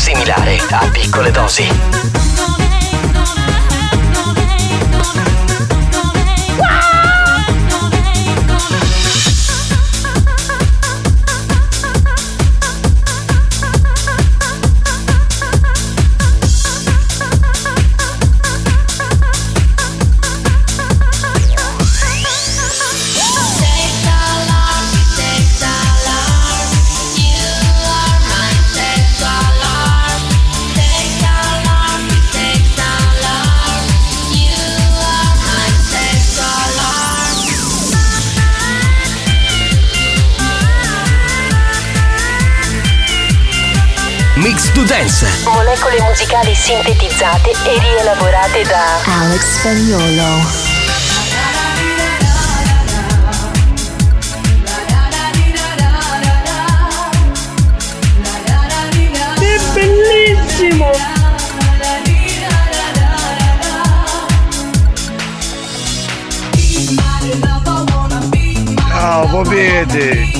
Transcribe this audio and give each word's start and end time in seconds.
Assimilare 0.00 0.56
a 0.70 0.88
piccole 0.90 1.30
dosi. 1.30 2.59
Molecole 45.80 46.02
musicali 46.02 46.54
sintetizzate 46.54 47.50
e 47.50 47.78
rielaborate 47.78 48.62
da 48.64 49.00
Alex 49.20 49.58
Spagnolo. 49.58 50.68
È 59.38 59.60
bellissimo! 59.72 60.90
Ciao, 68.88 69.42
vedi! 69.44 70.39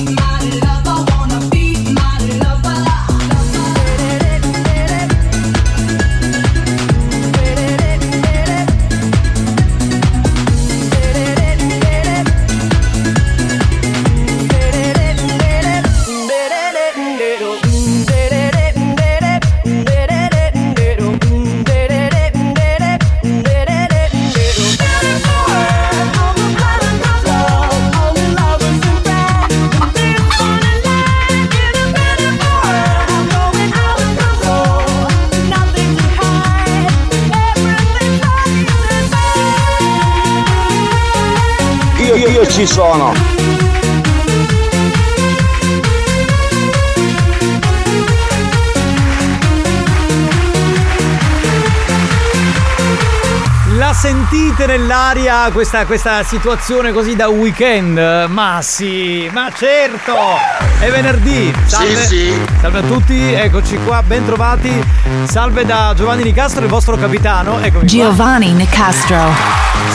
nell'aria 54.71 55.49
questa, 55.51 55.85
questa 55.85 56.23
situazione 56.23 56.93
così 56.93 57.13
da 57.17 57.27
weekend? 57.27 57.97
Ma 58.29 58.59
sì, 58.61 59.29
ma 59.33 59.51
certo! 59.53 60.15
È 60.79 60.89
venerdì! 60.89 61.53
Salve, 61.65 61.95
Sì, 61.97 62.07
sì. 62.07 62.41
salve 62.61 62.79
a 62.79 62.81
tutti, 62.81 63.33
eccoci 63.33 63.77
qua, 63.85 64.01
ben 64.01 64.25
trovati. 64.25 64.81
Salve 65.25 65.65
da 65.65 65.93
Giovanni 65.93 66.23
Nicastro, 66.23 66.63
il 66.63 66.69
vostro 66.69 66.95
capitano. 66.95 67.59
Eccomi 67.59 67.79
qua. 67.79 67.83
Giovanni 67.85 68.53
Nicastro. 68.53 69.19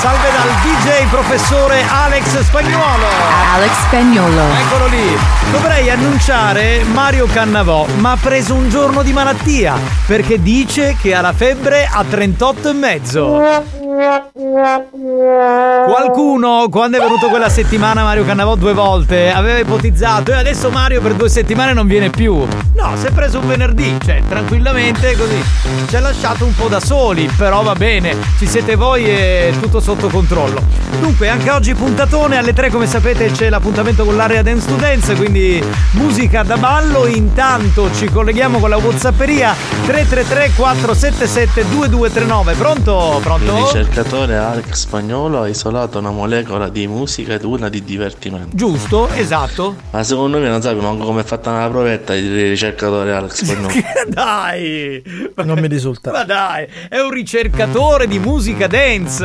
Salve 0.00 0.28
dal 0.30 0.48
DJ 0.62 1.06
professore 1.08 1.82
Alex 1.88 2.38
Spagnuolo. 2.40 3.06
Alex 3.54 3.70
Spagnolo. 3.86 4.42
Eccolo 4.60 4.86
lì. 4.88 5.16
Dovrei 5.52 5.88
annunciare 5.88 6.84
Mario 6.92 7.26
Cannavò, 7.32 7.86
ma 7.96 8.10
ha 8.12 8.18
preso 8.20 8.52
un 8.52 8.68
giorno 8.68 9.02
di 9.02 9.12
malattia 9.14 9.74
perché 10.06 10.40
dice 10.42 10.96
che 11.00 11.14
ha 11.14 11.22
la 11.22 11.32
febbre 11.32 11.88
a 11.90 12.04
38 12.06 12.68
e 12.68 12.72
mezzo. 12.74 13.40
Qualcuno, 15.86 16.68
quando 16.70 16.98
è 16.98 17.00
venuto 17.00 17.28
quella 17.28 17.48
settimana 17.48 18.02
Mario 18.02 18.26
Cannavò 18.26 18.54
due 18.54 18.74
volte, 18.74 19.32
aveva 19.32 19.58
ipotizzato 19.58 20.32
e 20.32 20.34
adesso 20.34 20.70
Mario 20.70 21.00
per 21.00 21.14
due 21.14 21.30
settimane 21.30 21.72
non 21.72 21.86
viene 21.86 22.10
più. 22.10 22.34
No, 22.74 22.92
si 22.96 23.06
è 23.06 23.10
preso 23.10 23.38
un 23.38 23.46
venerdì, 23.46 23.96
cioè 24.04 24.22
tranquillamente 24.28 25.16
così. 25.16 25.42
Ci 25.88 25.96
ha 25.96 26.00
lasciato 26.00 26.44
un 26.44 26.54
po' 26.54 26.68
da 26.68 26.78
soli, 26.80 27.30
però 27.36 27.62
va 27.62 27.74
bene, 27.74 28.14
ci 28.38 28.46
siete 28.46 28.74
voi 28.76 29.06
e 29.06 29.54
tutto 29.60 29.80
sotto 29.80 30.08
controllo. 30.08 30.62
Dunque, 31.00 31.30
anche 31.30 31.50
oggi 31.50 31.74
puntatone 31.74 32.36
alle 32.36 32.52
3 32.52 32.70
come 32.70 32.86
sapete 32.86 33.30
c'è 33.30 33.48
l'appuntamento 33.48 34.04
con 34.04 34.16
l'area 34.16 34.42
Dance 34.42 34.76
Dance, 34.76 35.14
quindi 35.14 35.64
musica 35.92 36.42
da 36.42 36.58
ballo. 36.58 37.06
Intanto 37.06 37.90
ci 37.94 38.10
colleghiamo 38.10 38.58
con 38.58 38.68
la 38.68 38.76
Whatsapperia 38.76 39.54
333 39.86 40.52
477 40.54 41.68
2239. 41.68 42.54
Pronto? 42.54 43.20
Pronto? 43.22 43.85
Il 43.86 43.92
ricercatore 44.02 44.36
Alex 44.36 44.72
Spagnolo 44.72 45.40
ha 45.42 45.48
isolato 45.48 45.98
una 45.98 46.10
molecola 46.10 46.68
di 46.68 46.86
musica 46.86 47.34
ed 47.34 47.44
una 47.44 47.68
di 47.68 47.82
divertimento. 47.84 48.54
Giusto, 48.54 49.08
esatto. 49.10 49.76
Ma 49.90 50.02
secondo 50.02 50.38
me 50.38 50.48
non 50.48 50.60
sai 50.60 50.74
manco 50.74 51.06
come 51.06 51.20
è 51.20 51.24
fatta 51.24 51.50
una 51.50 51.68
provetta 51.68 52.14
il 52.14 52.48
ricercatore 52.50 53.12
Alex 53.14 53.44
Spagnolo. 53.44 53.72
dai! 54.08 55.02
Non 55.44 55.58
mi 55.60 55.68
risulta. 55.68 56.10
Ma 56.10 56.24
dai, 56.24 56.66
è 56.90 56.98
un 56.98 57.10
ricercatore 57.10 58.06
di 58.06 58.18
musica 58.18 58.66
dance. 58.66 59.24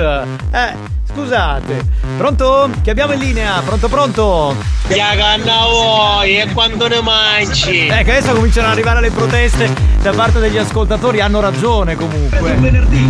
Eh, 0.52 0.74
scusate. 1.12 1.84
Pronto? 2.18 2.70
Che 2.82 2.92
abbiamo 2.92 3.14
in 3.14 3.20
linea? 3.20 3.62
Pronto, 3.66 3.90
pronto? 3.90 4.56
Ya 4.90 5.16
canna 5.16 5.66
vuoi 5.66 6.38
e 6.38 6.52
quando 6.54 6.88
ne 6.88 7.02
mangi? 7.02 7.88
Eh, 7.88 8.04
che 8.04 8.18
adesso 8.18 8.34
cominciano 8.34 8.68
ad 8.68 8.74
arrivare 8.74 9.02
le 9.02 9.10
proteste 9.10 9.74
da 10.02 10.12
parte 10.12 10.40
degli 10.40 10.58
ascoltatori. 10.58 11.20
Hanno 11.20 11.40
ragione 11.40 11.96
comunque. 11.96 12.40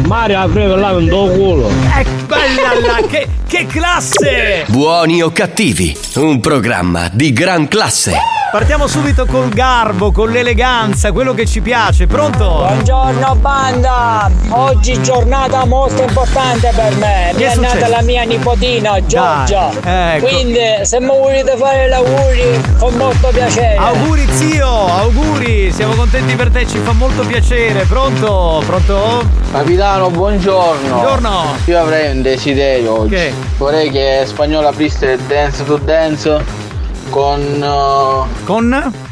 Mario 0.06 0.40
ha 0.40 0.48
preso 0.48 0.76
là 0.76 0.92
un 0.92 1.08
tuo 1.08 1.28
culo. 1.42 1.70
Eh, 1.70 2.06
bella 2.28 2.80
là, 2.80 3.02
che, 3.08 3.28
che 3.48 3.66
classe! 3.66 4.66
Buoni 4.68 5.24
o 5.24 5.32
cattivi, 5.32 5.98
un 6.16 6.40
programma 6.40 7.10
di 7.12 7.34
gran 7.34 7.68
classe. 7.68 8.41
Partiamo 8.52 8.86
subito 8.86 9.26
col 9.26 9.48
garbo, 9.48 10.12
con 10.12 10.30
l'eleganza, 10.30 11.14
quello 11.14 11.34
che 11.34 11.46
ci 11.46 11.62
piace. 11.62 12.06
Pronto? 12.06 12.66
Buongiorno 12.68 13.36
banda, 13.36 14.30
oggi 14.50 15.02
giornata 15.02 15.64
molto 15.64 16.04
importante 16.04 16.70
per 16.76 16.94
me. 16.98 17.32
Mi 17.34 17.44
è 17.44 17.54
è 17.54 17.56
nata 17.56 17.88
la 17.88 18.02
mia 18.02 18.24
nipotina 18.24 19.00
Giorgia. 19.06 19.72
Dai, 19.80 20.18
ecco. 20.18 20.28
Quindi 20.28 20.60
se 20.82 21.00
mi 21.00 21.08
volete 21.08 21.56
fare 21.56 21.88
gli 21.88 21.94
auguri 21.94 22.62
con 22.78 22.94
molto 22.96 23.30
piacere. 23.30 23.78
Auguri 23.78 24.28
zio, 24.34 24.68
auguri, 24.68 25.72
siamo 25.72 25.94
contenti 25.94 26.36
per 26.36 26.50
te, 26.50 26.68
ci 26.68 26.78
fa 26.80 26.92
molto 26.92 27.24
piacere. 27.24 27.86
Pronto? 27.86 28.62
Pronto? 28.66 29.24
Capitano, 29.50 30.10
buongiorno. 30.10 30.90
Buongiorno. 30.90 31.56
Io 31.68 31.80
avrei 31.80 32.14
un 32.14 32.22
desiderio 32.22 33.00
oggi. 33.00 33.16
Che? 33.16 33.34
Vorrei 33.58 33.90
che 33.90 34.24
Spagnolo 34.26 34.68
aprisse 34.68 35.12
il 35.12 35.20
Dance 35.22 35.64
to 35.64 35.78
Dance 35.78 36.61
con. 37.12 37.64
uh, 37.64 38.46
Con? 38.46 39.11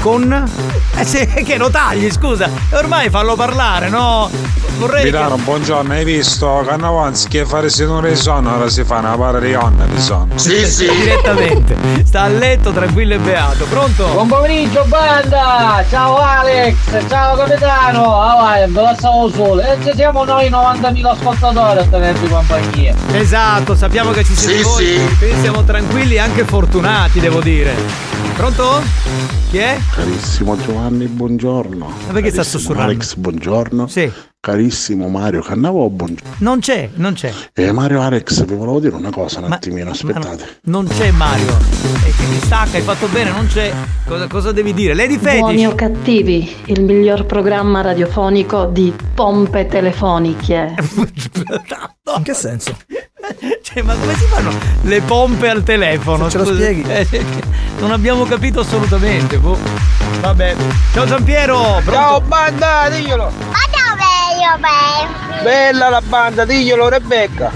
Con? 0.00 0.50
Eh 0.96 1.04
sì, 1.04 1.26
che 1.44 1.56
lo 1.56 1.70
tagli, 1.70 2.10
scusa. 2.10 2.48
Ormai 2.70 3.10
fallo 3.10 3.34
parlare, 3.34 3.88
no? 3.88 4.30
Vorrei 4.78 5.02
che... 5.04 5.10
Milano, 5.10 5.36
buongiorno, 5.36 5.92
hai 5.92 6.04
visto? 6.04 6.62
Cannavanzi 6.64 7.26
che 7.26 7.44
fare 7.44 7.68
se 7.68 7.84
non 7.84 8.08
sonno, 8.14 8.54
ora 8.54 8.68
si 8.68 8.84
fa 8.84 8.98
una 8.98 9.16
pararionna 9.16 9.86
di 9.86 10.00
sonno. 10.00 10.34
Direttamente. 10.40 11.76
Sta 12.04 12.22
a 12.22 12.28
letto, 12.28 12.70
tranquillo 12.70 13.14
e 13.14 13.18
beato. 13.18 13.64
Pronto? 13.66 14.06
Buon 14.06 14.28
pomeriggio 14.28 14.84
banda! 14.86 15.84
Ciao 15.90 16.16
Alex! 16.16 16.76
Ciao 17.08 17.36
capitano! 17.36 18.20
Ah 18.22 18.34
vai, 18.36 18.70
ve 18.70 18.80
la 18.80 18.94
stavo 18.96 19.28
solo! 19.30 19.60
E 19.60 19.78
ci 19.84 19.90
siamo 19.96 20.24
noi 20.24 20.48
90.000 20.48 21.06
ascoltatori 21.06 21.78
a 21.80 21.84
tenervi 21.84 22.28
compagnia! 22.28 22.94
Esatto, 23.12 23.74
sappiamo 23.74 24.12
che 24.12 24.22
ci 24.24 24.36
siete 24.36 24.58
Sì, 24.58 24.62
voi. 24.62 24.84
sì. 24.86 25.16
Quindi 25.18 25.40
siamo 25.40 25.64
tranquilli 25.64 26.14
e 26.14 26.18
anche 26.20 26.44
fortunati, 26.44 27.18
devo 27.18 27.40
dire. 27.40 27.74
Pronto? 28.36 28.80
Chi 29.50 29.58
è? 29.58 29.76
Carissimo 29.92 30.56
Giovanni, 30.56 31.06
buongiorno. 31.06 31.86
Ma 31.86 32.12
perché 32.12 32.30
sta 32.30 32.42
Carissimo 32.42 32.44
sussurrando? 32.44 32.92
Alex, 32.92 33.14
buongiorno. 33.16 33.86
Sì. 33.88 34.10
Carissimo 34.40 35.08
Mario 35.08 35.40
Cannavò, 35.42 35.88
buongiorno. 35.88 36.34
Non 36.38 36.60
c'è, 36.60 36.88
non 36.94 37.14
c'è. 37.14 37.32
E 37.52 37.72
Mario 37.72 38.00
Alex, 38.00 38.44
vi 38.44 38.54
volevo 38.54 38.78
dire 38.78 38.94
una 38.94 39.10
cosa 39.10 39.40
un 39.40 39.48
Ma- 39.48 39.56
attimino, 39.56 39.90
aspettate. 39.90 40.60
no, 40.62 40.80
non 40.80 40.86
c'è 40.86 41.10
Mario. 41.10 41.58
E 42.04 42.12
che 42.16 42.22
mi 42.30 42.38
stacca, 42.38 42.76
hai 42.76 42.82
fatto 42.84 43.08
bene, 43.08 43.30
non 43.32 43.48
c'è. 43.48 43.72
Cosa, 44.06 44.28
cosa 44.28 44.52
devi 44.52 44.72
dire? 44.72 44.94
Lady 44.94 45.18
Buoni 45.18 45.66
o 45.66 45.70
Fetish. 45.70 45.74
cattivi, 45.74 46.56
il 46.66 46.82
miglior 46.84 47.26
programma 47.26 47.80
radiofonico 47.80 48.66
di 48.66 48.94
pompe 49.12 49.66
telefoniche. 49.66 50.72
In 52.16 52.22
che 52.22 52.32
senso? 52.34 52.76
Cioè, 53.60 53.82
ma 53.82 53.94
come 53.96 54.14
si 54.14 54.24
fanno 54.24 54.50
le 54.82 55.00
pompe 55.02 55.48
al 55.50 55.64
telefono? 55.64 56.30
Se 56.30 56.38
ce 56.38 56.38
lo 56.38 56.54
spieghi. 56.54 56.82
Eh, 56.88 57.24
non 57.80 57.90
abbiamo 57.90 58.22
capito 58.24 58.60
assolutamente. 58.60 59.36
boh. 59.38 59.58
Vabbè. 60.20 60.56
Ciao 60.92 61.06
Giampiero. 61.06 61.80
Ciao 61.84 62.20
banda, 62.20 62.88
diglielo! 62.88 63.32
Ma 63.50 63.58
dove 63.70 64.06
io 64.40 64.58
ben? 64.58 65.42
Bella 65.42 65.88
la 65.88 66.00
banda, 66.02 66.44
diglielo 66.44 66.88
Rebecca! 66.88 67.50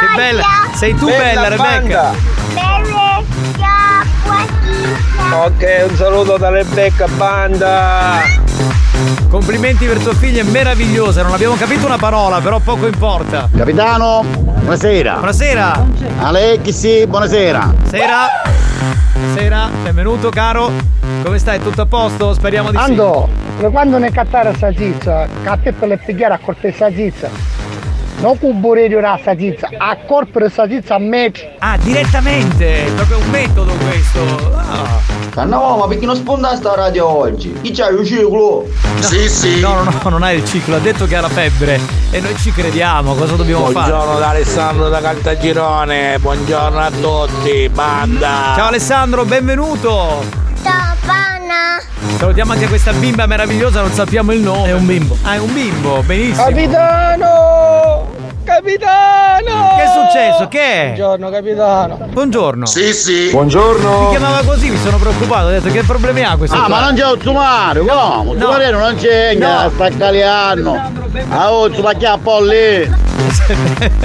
Che 0.00 0.06
bella. 0.16 0.42
Sei 0.74 0.94
tu 0.94 1.06
bella, 1.06 1.48
Rebecca. 1.48 2.14
Belle, 2.52 2.58
ciao, 2.58 3.09
Ok, 5.32 5.86
un 5.88 5.96
saluto 5.96 6.36
da 6.36 6.50
Rebecca, 6.50 7.06
banda! 7.06 8.22
Complimenti 9.28 9.86
per 9.86 9.98
tua 9.98 10.12
figlia, 10.14 10.42
è 10.42 10.44
meravigliosa. 10.44 11.22
Non 11.22 11.32
abbiamo 11.32 11.54
capito 11.54 11.86
una 11.86 11.98
parola, 11.98 12.40
però 12.40 12.58
poco 12.58 12.86
importa. 12.86 13.48
Capitano, 13.56 14.24
buonasera. 14.24 15.14
Buonasera. 15.14 15.86
Alexi, 16.18 17.06
buonasera. 17.06 17.74
Sera. 17.84 18.26
Sera, 19.34 19.70
benvenuto 19.82 20.30
caro. 20.30 20.72
Come 21.22 21.38
stai? 21.38 21.60
Tutto 21.60 21.82
a 21.82 21.86
posto? 21.86 22.34
Speriamo 22.34 22.70
di 22.70 22.76
sì. 22.76 22.82
Ando, 22.82 23.28
quando 23.70 23.98
ne 23.98 24.10
cattare 24.10 24.54
sta 24.56 24.72
zizza, 24.74 25.26
catte 25.42 25.72
per 25.72 25.88
le 25.88 25.98
pigliare 25.98 26.34
a 26.34 26.38
corte 26.38 26.72
zizza. 26.72 27.30
Non 28.20 28.38
con 28.38 28.60
burerio 28.60 29.00
la 29.00 29.16
sta 29.18 29.34
zizza, 29.34 29.68
a 29.78 29.96
corpo 30.06 30.46
sta 30.50 30.68
zizza 30.68 30.96
a 30.96 30.98
metro. 30.98 31.42
Ah, 31.58 31.78
direttamente, 31.78 32.86
è 32.86 32.90
proprio 32.92 33.16
un 33.16 33.30
metodo 33.30 33.72
questo. 33.72 34.20
Ah. 34.56 35.00
Cannavò, 35.30 35.78
ma 35.78 35.86
perché 35.86 36.04
non 36.04 36.16
sponda 36.16 36.54
sta 36.54 36.74
radio 36.74 37.08
oggi? 37.08 37.50
Chi 37.62 37.72
c'ha 37.72 37.88
il 37.88 38.04
ciclo? 38.04 38.66
No, 39.62 39.82
no, 39.82 39.90
no, 40.02 40.10
non 40.10 40.22
hai 40.22 40.36
il 40.36 40.44
ciclo, 40.44 40.76
ha 40.76 40.80
detto 40.80 41.06
che 41.06 41.16
ha 41.16 41.22
la 41.22 41.28
febbre 41.30 41.80
e 42.10 42.20
noi 42.20 42.36
ci 42.36 42.52
crediamo, 42.52 43.14
cosa 43.14 43.36
dobbiamo 43.36 43.70
Buongiorno 43.70 44.00
fare? 44.02 44.20
da 44.20 44.28
Alessandro 44.28 44.88
da 44.90 45.00
Caltagirone, 45.00 46.18
buongiorno 46.18 46.78
a 46.78 46.90
tutti, 46.90 47.70
banda! 47.72 48.52
Ciao 48.54 48.66
Alessandro, 48.66 49.24
benvenuto! 49.24 50.48
ciao, 50.62 50.94
panna. 51.06 51.80
Salutiamo 52.18 52.52
anche 52.52 52.66
questa 52.66 52.92
bimba 52.92 53.26
meravigliosa, 53.26 53.80
non 53.80 53.92
sappiamo 53.92 54.32
il 54.32 54.40
nome. 54.40 54.68
È 54.68 54.72
un 54.74 54.84
bimbo. 54.84 55.16
Ah, 55.22 55.34
è 55.34 55.38
un 55.38 55.52
bimbo, 55.54 56.02
benissimo. 56.02 56.44
Capitano! 56.44 57.99
Capitano! 58.50 59.76
Che 59.76 59.82
è 59.84 59.86
successo? 59.86 60.48
Che 60.48 60.60
è? 60.60 60.84
Buongiorno 60.86 61.30
capitano! 61.30 61.98
Buongiorno. 62.10 62.66
Sì, 62.66 62.92
sì. 62.92 63.24
Mi 63.26 63.30
Buongiorno! 63.30 64.08
chiamava 64.10 64.42
così, 64.42 64.70
mi 64.70 64.76
sono 64.78 64.96
preoccupato, 64.96 65.46
ho 65.46 65.50
detto 65.50 65.70
che 65.70 65.84
problemi 65.84 66.24
ha 66.24 66.34
questo 66.36 66.56
Ah, 66.56 66.64
qua? 66.64 66.68
ma 66.68 66.80
non 66.86 66.94
c'è 66.96 67.04
un 67.12 67.20
sumario, 67.20 67.84
come? 67.84 68.32
Il 68.34 68.40
sumario 68.40 68.70
non 68.76 68.96
c'è, 68.96 69.34
No. 69.36 69.70
sta 69.72 69.88
caliando. 69.96 70.74
Ah, 71.28 71.52
oh, 71.52 71.72
ci 71.72 71.80
va 71.80 71.92
un 71.96 72.22
po' 72.22 72.40
lì. 72.42 73.08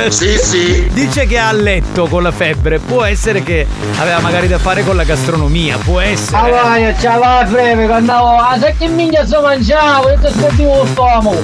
Sì, 0.09 0.37
sì. 0.37 0.87
Dice 0.91 1.25
che 1.25 1.37
ha 1.39 1.51
letto 1.51 2.05
con 2.07 2.21
la 2.21 2.31
febbre. 2.31 2.79
Può 2.79 3.03
essere 3.03 3.41
che 3.43 3.65
aveva 3.99 4.19
magari 4.19 4.47
da 4.47 4.57
fare 4.59 4.83
con 4.83 4.95
la 4.95 5.03
gastronomia. 5.03 5.77
Può 5.77 5.99
essere. 5.99 6.37
Ah 6.37 6.49
vai, 6.49 6.93
c'è 6.95 7.17
la 7.17 7.45
freme, 7.47 7.87
che 7.87 7.91
andavo, 7.93 8.35
ah 8.37 8.57
sai 8.59 8.75
che 8.77 8.87
minchia 8.87 9.25
sto 9.25 9.41
mangiavo, 9.41 10.09
io 10.09 10.19
ti 10.19 10.27
scordivo 10.37 10.75
lo 10.77 10.85
stomaco! 10.85 11.41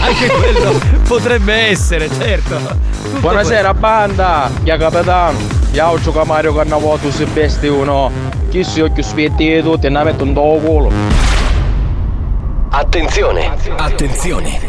Anche 0.00 0.26
quello 0.28 0.80
potrebbe 1.06 1.54
essere, 1.54 2.08
certo. 2.32 2.56
Tutto 3.02 3.20
Buonasera 3.20 3.74
banda, 3.74 4.50
ya 4.62 4.76
capitano. 4.78 5.38
Ho 5.82 6.00
giocato 6.00 6.26
Mario 6.26 6.54
Cannavò, 6.54 6.96
tu 6.96 7.10
sei 7.10 7.26
bestia 7.26 7.72
uno. 7.72 8.10
Chi 8.48 8.64
si 8.64 8.80
occhio 8.80 9.02
spietti 9.02 9.60
tutti 9.62 9.86
e 9.86 9.90
ne 9.90 10.02
metto 10.04 10.24
un 10.24 10.32
dopo 10.32 10.58
culo. 10.64 10.90
Attenzione, 12.70 13.50
attenzione. 13.76 14.60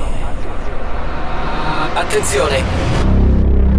Attenzione. 1.94 2.64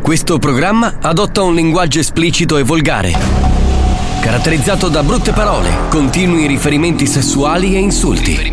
Questo 0.01 0.39
programma 0.39 0.95
adotta 1.01 1.43
un 1.43 1.55
linguaggio 1.55 1.99
esplicito 1.99 2.57
e 2.59 2.63
volgare, 2.63 3.13
caratterizzato 4.21 4.89
da 4.89 5.03
brutte 5.03 5.33
parole, 5.33 5.71
continui 5.89 6.47
riferimenti 6.47 7.07
sessuali 7.07 7.75
e 7.75 7.79
insulti. 7.79 8.53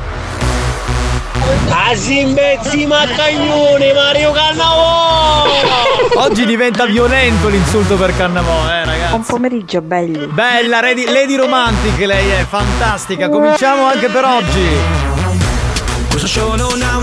Asimbezzi 1.73 2.85
maccagnone 2.85 3.93
Mario 3.93 4.31
Cannavò! 4.31 5.45
Oggi 6.15 6.45
diventa 6.45 6.85
violento 6.85 7.47
l'insulto 7.47 7.95
per 7.95 8.15
Cannavò, 8.15 8.69
eh 8.69 8.83
ragazzi. 8.85 9.09
Buon 9.09 9.23
pomeriggio, 9.23 9.81
belli. 9.81 10.27
Bella, 10.27 10.81
Lady, 10.81 11.05
Lady 11.05 11.35
Romantic, 11.35 11.97
lei 12.05 12.29
è 12.29 12.45
fantastica. 12.47 13.29
Cominciamo 13.29 13.85
anche 13.85 14.09
per 14.09 14.25
oggi. 14.25 14.67
Questo 16.09 16.27
show 16.27 16.55
non 16.55 16.81
ha 16.81 16.97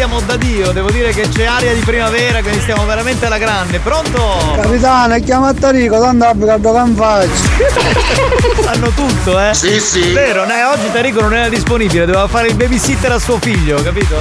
stiamo 0.00 0.20
da 0.22 0.36
Dio, 0.38 0.72
devo 0.72 0.90
dire 0.90 1.12
che 1.12 1.28
c'è 1.28 1.44
aria 1.44 1.74
di 1.74 1.80
primavera, 1.80 2.40
quindi 2.40 2.62
stiamo 2.62 2.86
veramente 2.86 3.26
alla 3.26 3.36
grande. 3.36 3.80
Pronto? 3.80 4.38
Capitano, 4.54 5.20
chiama 5.20 5.52
Tarico, 5.52 6.00
tanto 6.00 6.46
caldo 6.46 6.72
che 6.72 6.92
faccio. 6.94 8.62
Sanno 8.64 8.88
tutto, 8.88 9.38
eh? 9.38 9.52
Sì, 9.52 9.78
sì. 9.78 10.12
Vero, 10.12 10.46
né, 10.46 10.64
oggi 10.64 10.90
Tarico 10.90 11.20
non 11.20 11.34
era 11.34 11.50
disponibile, 11.50 12.06
doveva 12.06 12.26
fare 12.28 12.48
il 12.48 12.54
babysitter 12.54 13.12
a 13.12 13.18
suo 13.18 13.38
figlio, 13.38 13.82
capito? 13.82 14.16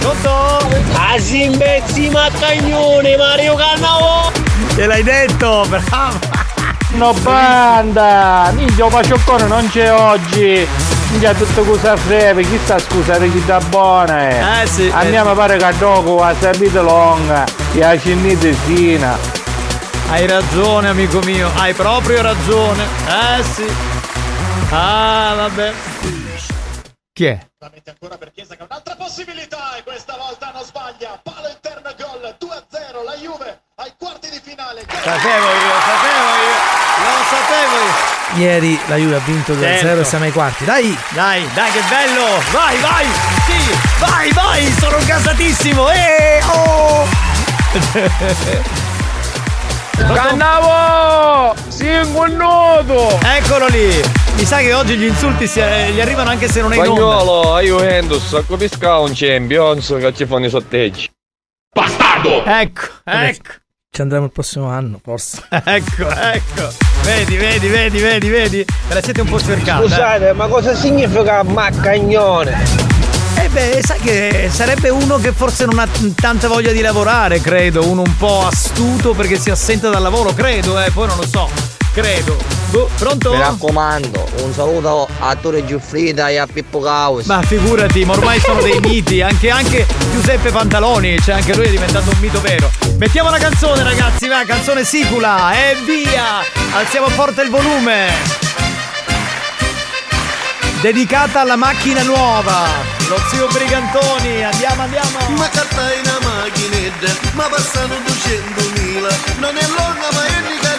Pronto? 0.00 0.66
Asimbezzi 0.94 2.08
maccagnone, 2.08 3.16
Mario 3.16 3.54
Cannavo! 3.54 4.32
Te 4.74 4.86
l'hai 4.86 5.04
detto, 5.04 5.64
bravo! 5.70 6.18
No 6.94 7.12
banda! 7.22 8.50
Minchia, 8.52 8.86
Pacioccone 8.86 9.46
non 9.46 9.70
c'è 9.70 9.92
oggi! 9.92 10.89
Minchia 11.10 11.34
tutto 11.34 11.64
cosa 11.64 11.96
freve, 11.96 12.44
chi 12.44 12.56
sta 12.62 12.78
scusa 12.78 13.18
chi 13.18 13.44
da 13.44 13.58
buona 13.58 14.28
eh! 14.28 14.62
Eh 14.62 14.66
sì! 14.68 14.88
A 14.94 15.02
me 15.02 15.24
mi 15.24 15.34
pare 15.34 15.56
che 15.56 15.76
dopo 15.78 16.22
ha 16.22 16.32
sapito 16.38 16.82
longa 16.82 17.44
e 17.74 17.82
ha 17.82 17.98
cinnito 17.98 18.52
sina! 18.64 19.18
Hai 20.08 20.24
ragione 20.28 20.88
amico 20.88 21.18
mio, 21.20 21.50
hai 21.56 21.74
proprio 21.74 22.22
ragione! 22.22 22.84
Eh 23.08 23.42
sì! 23.42 23.66
Ah 24.70 25.34
vabbè! 25.34 25.72
Chi 27.12 27.26
è? 27.26 27.38
ancora 27.86 28.16
per 28.16 28.30
Chiesa 28.30 28.54
che 28.54 28.62
ha 28.62 28.66
un'altra 28.70 28.94
possibilità 28.94 29.76
e 29.76 29.82
questa 29.82 30.16
volta 30.16 30.52
non 30.54 30.62
sbaglia 30.62 31.20
palo 31.22 31.48
interno 31.48 31.90
gol 31.98 32.36
2-0 32.38 33.04
la 33.04 33.14
Juve 33.16 33.62
ai 33.74 33.92
quarti 33.98 34.30
di 34.30 34.40
finale 34.40 34.82
Sapevo 34.88 35.48
io, 35.48 35.74
sapevo 35.84 36.30
io, 36.38 36.54
lo 37.02 37.24
sapevo 37.28 37.76
io. 37.84 38.19
Ieri 38.36 38.78
la 38.86 38.96
Juve 38.96 39.16
ha 39.16 39.20
vinto 39.24 39.54
2-0 39.54 39.58
Certo. 39.78 40.00
e 40.00 40.04
siamo 40.04 40.24
ai 40.24 40.32
quarti. 40.32 40.64
Dai! 40.64 40.96
Dai, 41.10 41.48
dai 41.52 41.70
che 41.72 41.80
bello! 41.88 42.24
Vai, 42.52 42.78
vai! 42.78 43.06
Sì! 43.46 43.78
Vai, 43.98 44.30
vai! 44.32 44.72
Sono 44.78 44.98
gasatissimo! 45.04 45.90
Eh! 45.90 46.40
Oh! 46.52 47.06
Cannavo! 50.14 51.54
Singonuto! 51.68 53.18
Eccolo 53.22 53.66
lì! 53.66 54.00
Mi 54.36 54.44
sa 54.44 54.58
che 54.58 54.72
oggi 54.72 54.96
gli 54.96 55.04
insulti 55.04 55.46
si- 55.46 55.60
eh, 55.60 55.90
gli 55.92 56.00
arrivano 56.00 56.30
anche 56.30 56.48
se 56.48 56.60
non 56.62 56.72
è 56.72 56.76
in 56.76 56.82
onda. 56.82 56.94
Spagnolo, 56.94 57.54
a 57.54 57.60
Juventus, 57.60 58.32
a 58.34 58.42
capisca 58.44 58.98
un 58.98 59.10
Champions 59.14 59.94
che 59.98 60.14
ci 60.14 60.24
fanno 60.26 60.46
i 60.46 60.50
sorteggi. 60.50 61.10
Bastardo! 61.72 62.44
Ecco, 62.44 62.82
ecco. 63.04 63.50
Ci 63.92 64.02
andremo 64.02 64.26
il 64.26 64.30
prossimo 64.30 64.66
anno, 64.68 65.00
forse. 65.02 65.42
Ecco, 65.50 66.08
ecco. 66.08 66.72
Vedi, 67.02 67.36
vedi, 67.36 67.66
vedi, 67.66 67.98
vedi, 67.98 68.28
vedi? 68.28 68.64
Ve 68.86 68.94
la 68.94 69.02
siete 69.02 69.22
un 69.22 69.28
po' 69.28 69.40
cercata. 69.40 69.80
Scusate, 69.82 70.32
ma 70.32 70.46
cosa 70.46 70.76
significa 70.76 71.42
maccagnone? 71.42 72.56
Eh 73.36 73.48
beh, 73.48 73.80
sai 73.82 73.98
che 73.98 74.48
sarebbe 74.52 74.90
uno 74.90 75.16
che 75.18 75.32
forse 75.32 75.64
non 75.64 75.80
ha 75.80 75.88
tanta 76.14 76.46
voglia 76.46 76.70
di 76.70 76.82
lavorare, 76.82 77.40
credo. 77.40 77.84
Uno 77.88 78.02
un 78.02 78.16
po' 78.16 78.46
astuto 78.46 79.12
perché 79.12 79.36
si 79.40 79.50
assenta 79.50 79.90
dal 79.90 80.02
lavoro, 80.02 80.32
credo, 80.34 80.78
eh. 80.80 80.92
Poi 80.92 81.08
non 81.08 81.16
lo 81.16 81.26
so. 81.26 81.69
Credo. 81.92 82.36
Boh, 82.70 82.88
pronto? 82.98 83.32
Mi 83.32 83.38
raccomando, 83.38 84.28
un 84.42 84.52
saluto 84.52 85.08
a 85.18 85.34
Tore 85.34 85.66
Giuffrida 85.66 86.28
e 86.28 86.36
a 86.36 86.46
Pippo 86.46 86.78
Caus. 86.78 87.26
Ma 87.26 87.42
figurati, 87.42 88.04
ma 88.04 88.12
ormai 88.12 88.38
sono 88.38 88.62
dei 88.62 88.78
miti, 88.78 89.20
anche, 89.20 89.50
anche 89.50 89.84
Giuseppe 90.12 90.52
Pantaloni, 90.52 91.18
cioè 91.20 91.34
anche 91.34 91.54
lui 91.56 91.66
è 91.66 91.70
diventato 91.70 92.10
un 92.10 92.18
mito 92.20 92.40
vero. 92.40 92.70
Mettiamo 92.96 93.28
la 93.30 93.38
canzone 93.38 93.82
ragazzi, 93.82 94.28
va, 94.28 94.44
canzone 94.44 94.84
sicula, 94.84 95.52
e 95.52 95.76
via! 95.84 96.44
Alziamo 96.74 97.08
forte 97.08 97.42
il 97.42 97.50
volume! 97.50 98.08
Dedicata 100.80 101.40
alla 101.40 101.56
macchina 101.56 102.02
nuova, 102.02 102.68
lo 103.08 103.20
zio 103.30 103.48
Brigantoni, 103.48 104.44
andiamo, 104.44 104.82
andiamo! 104.82 105.18
Ma 105.36 105.48
carta 105.48 105.92
in 105.92 106.00
una 106.04 106.18
macchinetta, 106.22 107.12
ma 107.32 107.48
passano 107.48 107.96
200.000 107.96 109.40
Non 109.40 109.56
è 109.56 109.66
lunga 109.66 110.08
ma 110.12 110.24
è 110.24 110.40
di 110.48 110.69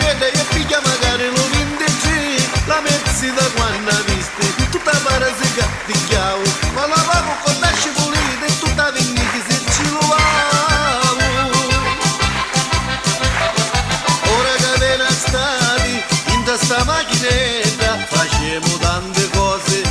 pare 5.62 5.86
si 5.86 5.94
gattigliavo 5.94 6.44
Ma 6.74 6.88
la 6.88 7.02
pago 7.08 7.36
con 7.44 7.60
lasci 7.60 7.90
pulite 7.90 8.46
e 8.46 8.60
che 9.32 9.42
si 9.48 9.66
ci 9.72 9.90
lovavo 9.90 11.20
Ora 14.38 14.54
viene 14.78 15.10
stati 15.12 16.04
in 16.34 16.44
questa 16.44 16.84
macchinetta 16.84 17.98
Facciamo 18.08 18.78
tante 18.80 19.30
cose 19.30 19.82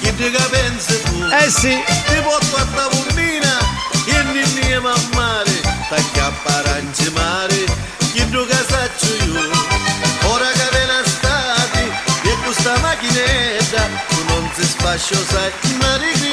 che 0.00 0.14
te 0.16 0.30
pensi 0.30 1.02
tu? 1.02 1.24
Eh 1.30 1.50
sì. 1.50 1.82
Ti 2.06 2.20
porto 2.22 2.56
a 2.56 2.66
tavolina 2.74 3.58
e 4.06 4.22
ninni 4.24 4.72
e 4.72 4.78
mammare 4.78 5.60
T'acchiappa 5.88 6.56
aranci 6.58 7.10
mare 7.12 7.64
che 8.12 8.28
tu 8.30 8.44
che 8.46 8.56
saccio 8.68 9.14
io? 9.24 9.50
Ora 10.24 10.50
viene 10.72 11.02
stati 11.04 11.90
e 12.22 12.36
questa 12.42 12.76
macchinetta 12.80 13.59
Tu 13.59 13.59
non 14.90 14.98
si 14.98 15.14
sfascio 15.14 16.29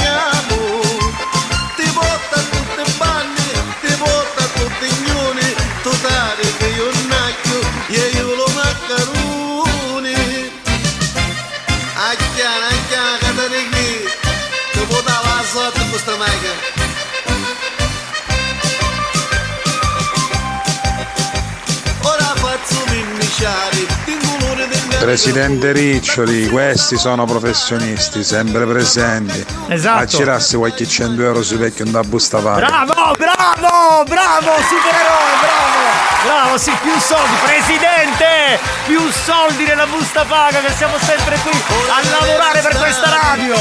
Presidente 24.99 25.71
Riccioli, 25.71 26.47
questi 26.49 26.97
sono 26.97 27.25
professionisti, 27.25 28.23
sempre 28.23 28.65
presenti. 28.65 29.45
Esatto. 29.67 30.01
A 30.01 30.05
girarsi 30.05 30.57
qualche 30.57 30.87
100 30.87 31.21
euro 31.21 31.43
sui 31.43 31.57
vecchi 31.57 31.83
un 31.83 31.91
da 31.91 32.01
busta 32.01 32.39
paga. 32.39 32.65
Bravo, 32.65 33.13
bravo, 33.15 34.03
bravo, 34.03 34.51
supereroe, 34.67 35.33
bravo! 35.39 36.25
Bravo, 36.25 36.57
sì, 36.57 36.71
più 36.81 36.91
soldi, 36.99 37.35
presidente! 37.45 38.59
Più 38.85 38.99
soldi 39.11 39.63
nella 39.65 39.85
busta 39.85 40.25
paga 40.27 40.59
che 40.59 40.73
siamo 40.75 40.97
sempre 40.99 41.37
qui 41.41 41.51
a 41.51 42.09
lavorare 42.09 42.59
per 42.61 42.75
questa 42.77 43.09
radio! 43.21 43.55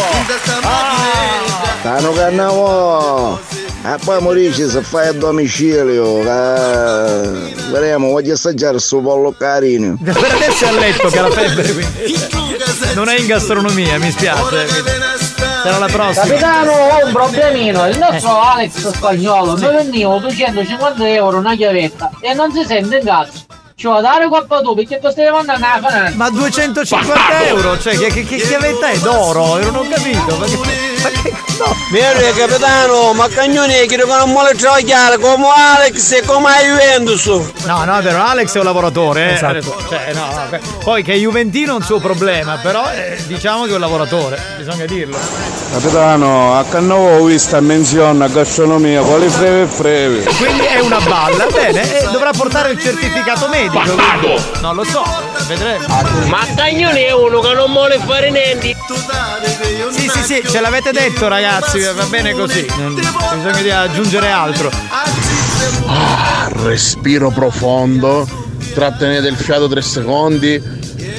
Ah. 0.63 0.95
Tano 1.83 2.13
Cannavo! 2.13 3.41
E 3.85 3.99
poi 4.05 4.21
morisci 4.21 4.69
se 4.69 4.81
fai 4.83 5.09
a 5.09 5.13
domicilio. 5.13 6.21
eh, 6.23 7.55
Vedremo, 7.71 8.09
voglio 8.11 8.33
assaggiare 8.35 8.77
il 8.77 8.81
suo 8.81 9.01
pollo 9.01 9.33
carino. 9.39 9.97
Per 10.03 10.17
adesso 10.17 10.65
è 10.65 10.69
a 10.69 10.73
letto 10.73 11.07
che 11.09 11.19
ha 11.21 11.26
la 11.29 11.35
febbre, 11.35 11.73
quindi. 11.73 12.95
Non 12.95 13.09
è 13.09 13.19
in 13.19 13.27
gastronomia, 13.27 13.99
mi 13.99 14.11
spiace. 14.11 14.67
Sarà 15.63 15.79
la 15.79 15.87
prossima. 15.87 16.27
Capitano, 16.27 16.71
ho 16.73 17.07
un 17.07 17.13
problemino. 17.13 17.89
Il 17.89 17.99
nostro 17.99 18.41
Alex 18.41 18.93
spagnolo 18.93 19.55
mi 19.55 19.67
veniva 19.67 20.17
250 20.19 21.09
euro 21.09 21.39
una 21.39 21.55
chiavetta 21.57 22.11
e 22.21 22.35
non 22.35 22.53
si 22.53 22.65
sente 22.65 22.99
in 22.99 23.05
cazzo. 23.05 23.45
Ci 23.79 23.87
vuoi 23.87 24.01
dare 24.01 24.27
colpa 24.29 24.61
tu 24.63 24.75
perché 24.75 24.99
tu 24.99 25.11
stai 25.11 25.31
mandando 25.31 25.67
a 25.67 25.79
fare. 25.83 26.11
Ma 26.15 26.31
250 26.31 27.47
euro? 27.49 27.79
Cioè, 27.79 27.99
che, 27.99 28.07
che, 28.07 28.25
che 28.25 28.37
chiavetta 28.39 28.89
è 28.89 28.97
d'oro? 29.01 29.59
Io 29.59 29.71
non 29.71 29.85
ho 29.85 29.89
capito. 29.91 30.35
Ma 30.39 30.47
che, 30.47 30.57
ma 31.03 31.09
che 31.11 31.35
no? 31.59 31.77
Bene 31.91 32.33
capitano, 32.33 33.13
ma 33.13 33.29
cagnoni 33.29 33.75
che 33.87 33.97
non 33.99 34.33
vuole 34.33 34.55
giocare 34.57 35.19
come 35.19 35.45
Alex 35.55 36.11
e 36.13 36.23
come 36.25 36.53
Juventus. 36.65 37.27
No, 37.67 37.85
no, 37.85 37.99
è 37.99 38.03
vero, 38.03 38.23
Alex 38.25 38.55
è 38.55 38.59
un 38.61 38.65
lavoratore. 38.65 39.29
eh. 39.29 39.35
Esatto. 39.35 39.77
Cioè, 39.91 40.13
no, 40.15 40.25
no, 40.25 40.59
Poi 40.83 41.03
che 41.03 41.13
è 41.13 41.17
Juventino 41.17 41.73
è 41.73 41.77
un 41.77 41.83
suo 41.83 41.99
problema, 42.01 42.57
però 42.57 42.91
eh, 42.91 43.19
diciamo 43.27 43.65
che 43.65 43.73
è 43.73 43.75
un 43.75 43.81
lavoratore, 43.81 44.41
bisogna 44.57 44.87
dirlo. 44.87 45.19
Capitano, 45.73 46.57
a 46.59 46.65
Cannavo 46.65 47.19
ho 47.19 47.25
visto 47.25 47.57
a 47.57 47.61
menzione 47.61 48.25
a 48.25 48.29
gastronomia, 48.29 49.03
quali 49.03 49.29
freve 49.29 49.63
e 49.65 49.67
freve. 49.67 50.23
Quindi 50.39 50.65
è 50.65 50.79
una 50.81 51.01
balla, 51.01 51.45
bene, 51.53 52.01
e 52.01 52.07
dovrà 52.11 52.31
portare 52.31 52.71
il 52.71 52.81
certificato 52.81 53.49
medico. 53.49 53.65
Quindi- 53.69 54.43
Non 54.61 54.75
lo 54.75 54.85
so, 54.85 55.03
vedremo. 55.47 55.87
Ma 56.29 56.47
cagnoni 56.55 57.01
è 57.03 57.13
uno 57.13 57.41
che 57.41 57.53
non 57.55 57.73
vuole 57.73 57.99
fare 58.05 58.31
niente. 58.31 58.75
Sì, 59.91 60.09
sì, 60.09 60.23
sì, 60.23 60.43
ce 60.49 60.61
l'avete 60.61 60.93
detto 60.93 61.29
ragazzi, 61.29 61.81
va 61.81 62.05
bene 62.05 62.33
così. 62.33 62.67
Non- 62.77 62.95
Bisogna 62.95 63.63
di 63.63 63.71
aggiungere 63.71 64.31
altro. 64.31 64.71
Ah, 65.87 66.49
respiro 66.65 67.31
profondo, 67.31 68.27
trattenete 68.75 69.29
il 69.29 69.37
fiato 69.37 69.69
tre 69.69 69.83
secondi, 69.83 70.61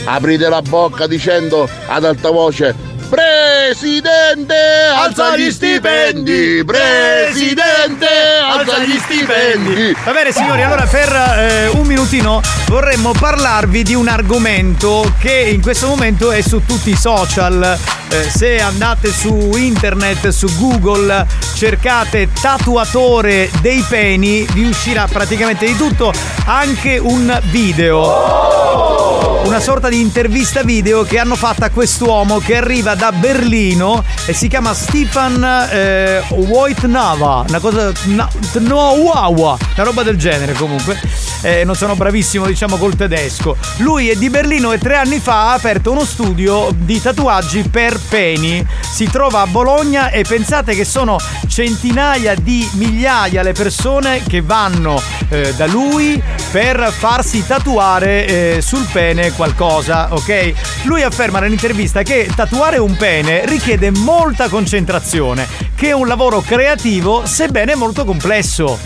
aprite 0.05 0.49
la 0.49 0.61
bocca 0.61 1.07
dicendo 1.07 1.67
ad 1.87 2.05
alta 2.05 2.29
voce 2.29 2.75
Presidente, 3.09 4.55
alza 4.93 5.37
gli 5.37 5.49
stipendi! 5.49 6.63
Presidente, 6.65 8.07
alza 8.43 8.79
gli 8.79 8.97
stipendi. 8.97 9.95
Va 10.03 10.11
bene 10.11 10.31
signori, 10.33 10.61
allora 10.61 10.85
per 10.85 11.09
eh, 11.13 11.67
un 11.69 11.85
minutino 11.87 12.41
vorremmo 12.67 13.13
parlarvi 13.13 13.83
di 13.83 13.95
un 13.95 14.09
argomento 14.09 15.13
che 15.19 15.49
in 15.53 15.61
questo 15.61 15.87
momento 15.87 16.31
è 16.31 16.41
su 16.41 16.63
tutti 16.65 16.89
i 16.89 16.97
social. 16.97 17.77
Eh, 18.09 18.29
se 18.29 18.59
andate 18.59 19.11
su 19.11 19.51
internet, 19.55 20.29
su 20.29 20.47
Google, 20.57 21.25
cercate 21.55 22.29
tatuatore 22.39 23.49
dei 23.61 23.83
peni, 23.87 24.45
vi 24.51 24.65
uscirà 24.65 25.07
praticamente 25.07 25.65
di 25.65 25.75
tutto, 25.75 26.13
anche 26.45 26.97
un 26.97 27.39
video. 27.51 29.43
Una 29.43 29.59
sorta 29.61 29.87
di 29.87 30.01
intervista 30.01 30.61
video 30.61 31.03
che 31.03 31.19
hanno 31.19 31.35
fatto 31.35 31.63
a 31.63 31.69
quest'uomo 31.69 32.39
che 32.39 32.57
arriva 32.57 32.95
da 32.97 33.11
Berlino 33.11 34.03
e 34.25 34.33
si 34.33 34.47
chiama 34.47 34.73
Stefan 34.73 35.67
eh, 35.71 36.23
Wojtnava, 36.29 37.45
una 37.47 37.59
cosa 37.59 37.91
no, 38.05 38.29
wawa, 38.73 39.57
una 39.75 39.83
roba 39.83 40.03
del 40.03 40.17
genere 40.17 40.53
comunque. 40.53 40.99
Eh, 41.41 41.63
non 41.63 41.75
sono 41.75 41.95
bravissimo 41.95 42.45
diciamo 42.45 42.77
col 42.77 42.95
tedesco. 42.95 43.55
Lui 43.77 44.09
è 44.09 44.15
di 44.15 44.29
Berlino 44.29 44.71
e 44.71 44.79
tre 44.79 44.95
anni 44.95 45.19
fa 45.19 45.49
ha 45.49 45.53
aperto 45.53 45.91
uno 45.91 46.03
studio 46.03 46.73
di 46.75 46.99
tatuaggi 46.99 47.69
per 47.69 47.99
peni. 48.09 48.65
Si 48.81 49.05
trova 49.05 49.41
a 49.41 49.47
Bologna 49.47 50.09
e 50.09 50.23
pensate 50.23 50.73
che 50.73 50.83
sono 50.83 51.17
centinaia 51.47 52.33
di 52.35 52.67
migliaia 52.73 53.43
le 53.43 53.53
persone 53.53 54.23
che 54.27 54.41
vanno 54.41 55.01
eh, 55.29 55.53
da 55.55 55.67
lui 55.67 56.21
per 56.51 56.91
farsi 56.95 57.45
tatuare 57.45 58.25
eh, 58.55 58.61
sul 58.61 58.87
pene 58.91 59.31
qualcosa, 59.33 60.13
ok? 60.13 60.53
Lui 60.83 61.03
afferma 61.03 61.39
nell'intervista 61.39 62.01
che 62.01 62.29
tatuare 62.35 62.77
un 62.77 62.86
pene 62.95 63.45
richiede 63.45 63.91
molta 63.91 64.47
concentrazione, 64.49 65.47
che 65.75 65.89
è 65.89 65.91
un 65.91 66.07
lavoro 66.07 66.41
creativo 66.41 67.25
sebbene 67.25 67.75
molto 67.75 68.05
complesso. 68.05 68.79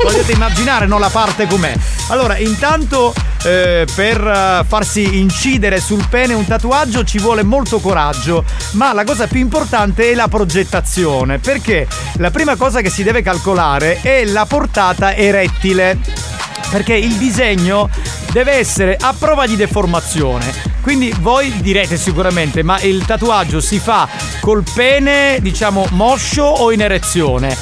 Potete 0.00 0.32
immaginare, 0.32 0.86
no, 0.86 0.98
la 0.98 1.08
parte 1.08 1.46
com'è. 1.46 1.74
Allora, 2.08 2.36
intanto 2.38 3.12
eh, 3.44 3.86
per 3.94 4.26
eh, 4.26 4.64
farsi 4.66 5.18
incidere 5.18 5.80
sul 5.80 6.06
pene 6.08 6.34
un 6.34 6.46
tatuaggio 6.46 7.04
ci 7.04 7.18
vuole 7.18 7.42
molto 7.42 7.80
coraggio, 7.80 8.44
ma 8.72 8.92
la 8.92 9.04
cosa 9.04 9.26
più 9.26 9.40
importante 9.40 10.10
è 10.10 10.14
la 10.14 10.28
progettazione, 10.28 11.38
perché 11.38 11.86
la 12.16 12.30
prima 12.30 12.56
cosa 12.56 12.80
che 12.80 12.90
si 12.90 13.02
deve 13.02 13.22
calcolare 13.22 14.00
è 14.00 14.24
la 14.24 14.46
portata 14.46 15.14
erettile 15.14 15.98
perché 16.70 16.94
il 16.94 17.14
disegno 17.16 17.88
deve 18.32 18.52
essere 18.52 18.96
a 19.00 19.14
prova 19.16 19.46
di 19.46 19.56
deformazione. 19.56 20.52
Quindi 20.80 21.14
voi 21.20 21.52
direte 21.60 21.96
sicuramente, 21.96 22.62
ma 22.62 22.80
il 22.80 23.04
tatuaggio 23.06 23.60
si 23.60 23.78
fa 23.78 24.08
col 24.40 24.64
pene, 24.74 25.38
diciamo, 25.40 25.86
moscio 25.92 26.42
o 26.42 26.72
in 26.72 26.82
erezione? 26.82 27.56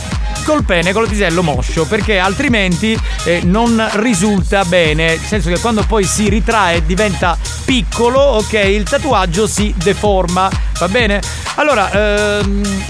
Col 0.45 0.65
pene, 0.65 0.93
con 0.93 1.05
il 1.05 1.09
pisello 1.09 1.43
moscio, 1.43 1.85
perché 1.87 2.19
altrimenti 2.19 2.99
eh, 3.25 3.43
non 3.45 3.89
risulta 3.93 4.65
bene. 4.65 5.07
Nel 5.07 5.21
senso 5.21 5.51
che 5.51 5.61
quando 5.61 5.85
poi 5.87 6.05
si 6.05 6.29
ritrae 6.29 6.79
e 6.79 6.87
diventa 6.87 7.39
piccolo, 7.65 8.19
ok, 8.19 8.53
il 8.55 8.83
tatuaggio 8.83 9.47
si 9.47 9.73
deforma. 9.77 10.51
Va 10.79 10.89
bene? 10.89 11.21
Allora, 11.55 12.39
ehm, 12.41 12.85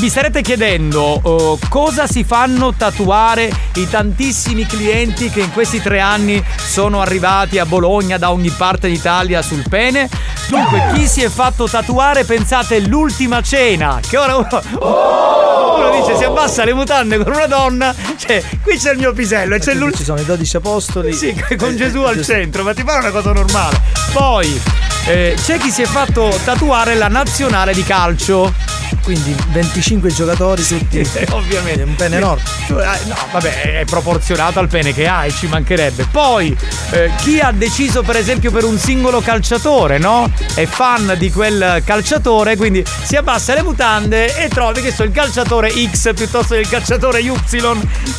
vi 0.00 0.08
starete 0.08 0.40
chiedendo 0.40 1.20
oh, 1.22 1.58
cosa 1.68 2.06
si 2.06 2.24
fanno 2.24 2.72
tatuare 2.72 3.52
i 3.74 3.86
tantissimi 3.86 4.64
clienti 4.64 5.28
che 5.28 5.40
in 5.40 5.52
questi 5.52 5.82
tre 5.82 6.00
anni 6.00 6.42
sono 6.56 7.02
arrivati 7.02 7.58
a 7.58 7.66
Bologna 7.66 8.16
da 8.16 8.32
ogni 8.32 8.48
parte 8.48 8.88
d'Italia 8.88 9.42
sul 9.42 9.62
pene? 9.68 10.08
Dunque, 10.48 10.92
chi 10.94 11.06
si 11.06 11.22
è 11.22 11.28
fatto 11.28 11.68
tatuare, 11.68 12.24
pensate, 12.24 12.80
l'ultima 12.80 13.42
cena, 13.42 14.00
che 14.00 14.16
ora 14.16 14.36
uno, 14.36 14.48
uno 14.80 15.90
dice 16.00 16.16
si 16.16 16.24
abbassa 16.24 16.64
le 16.64 16.72
mutande 16.72 17.22
con 17.22 17.34
una 17.34 17.46
donna, 17.46 17.94
cioè, 18.16 18.42
qui 18.62 18.78
c'è 18.78 18.92
il 18.92 18.98
mio 18.98 19.12
pisello 19.12 19.54
e 19.54 19.58
c'è 19.58 19.74
l'ultimo... 19.74 19.98
Ci 19.98 20.04
sono 20.04 20.20
i 20.20 20.24
12 20.24 20.56
apostoli. 20.56 21.12
Sì, 21.12 21.36
con 21.58 21.76
Gesù 21.76 22.00
al 22.00 22.24
centro, 22.24 22.62
ma 22.62 22.72
ti 22.72 22.84
pare 22.84 23.00
una 23.00 23.10
cosa 23.10 23.32
normale. 23.32 23.78
Poi, 24.12 24.60
eh, 25.06 25.36
c'è 25.36 25.58
chi 25.58 25.70
si 25.70 25.82
è 25.82 25.86
fatto 25.86 26.34
tatuare 26.42 26.94
la 26.94 27.08
nazionale 27.08 27.74
di 27.74 27.82
calcio. 27.84 28.78
Quindi 29.02 29.34
25 29.50 29.89
giocatori 29.98 30.64
tutti. 30.66 30.98
ovviamente. 31.30 31.82
È 31.82 31.84
un 31.84 31.94
pene 31.96 32.16
enorme. 32.16 32.42
Eh, 32.68 33.08
No, 33.10 33.16
vabbè, 33.32 33.80
è 33.80 33.84
proporzionato 33.84 34.58
al 34.60 34.68
pene 34.68 34.92
che 34.94 35.06
hai, 35.06 35.32
ci 35.32 35.46
mancherebbe. 35.46 36.06
Poi, 36.10 36.56
eh, 36.90 37.10
chi 37.18 37.40
ha 37.40 37.50
deciso, 37.50 38.02
per 38.02 38.16
esempio, 38.16 38.50
per 38.50 38.64
un 38.64 38.78
singolo 38.78 39.20
calciatore, 39.20 39.98
no? 39.98 40.30
È 40.54 40.66
fan 40.66 41.14
di 41.18 41.30
quel 41.30 41.82
calciatore, 41.84 42.56
quindi 42.56 42.84
si 43.02 43.16
abbassa 43.16 43.54
le 43.54 43.62
mutande 43.62 44.36
e 44.36 44.48
trovi 44.48 44.80
che 44.82 44.92
so 44.92 45.02
il 45.02 45.10
calciatore 45.10 45.70
X 45.70 46.14
piuttosto 46.14 46.54
che 46.54 46.60
il 46.60 46.68
calciatore 46.68 47.20
Y. 47.20 47.32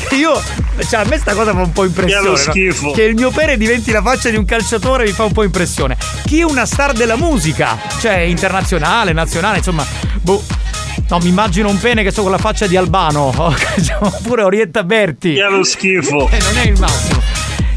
Che 0.07 0.15
io. 0.15 0.41
Cioè, 0.87 1.01
a 1.01 1.05
me 1.05 1.17
sta 1.17 1.33
cosa 1.33 1.51
fa 1.51 1.61
un 1.61 1.71
po' 1.71 1.85
impressione. 1.85 2.21
Che 2.21 2.27
lo 2.27 2.31
no? 2.31 2.37
schifo. 2.37 2.91
Che 2.91 3.03
il 3.03 3.15
mio 3.15 3.29
pene 3.31 3.57
diventi 3.57 3.91
la 3.91 4.01
faccia 4.01 4.29
di 4.29 4.35
un 4.35 4.45
calciatore 4.45 5.05
mi 5.05 5.11
fa 5.11 5.23
un 5.25 5.31
po' 5.31 5.43
impressione. 5.43 5.95
Chi 6.25 6.39
è 6.39 6.43
una 6.43 6.65
star 6.65 6.93
della 6.93 7.15
musica, 7.15 7.77
cioè 7.99 8.17
internazionale, 8.19 9.13
nazionale, 9.13 9.57
insomma, 9.57 9.85
boh. 10.21 10.43
No, 11.09 11.19
mi 11.19 11.29
immagino 11.29 11.69
un 11.69 11.77
pene 11.77 12.03
che 12.03 12.11
so 12.11 12.21
con 12.21 12.31
la 12.31 12.37
faccia 12.37 12.67
di 12.67 12.75
Albano, 12.77 13.31
oppure 13.99 14.43
Orietta 14.43 14.83
Berti. 14.83 15.33
Che 15.33 15.45
è 15.45 15.49
lo 15.49 15.63
schifo. 15.63 16.29
Eh, 16.29 16.39
non 16.39 16.57
è 16.57 16.67
il 16.67 16.79
massimo. 16.79 17.30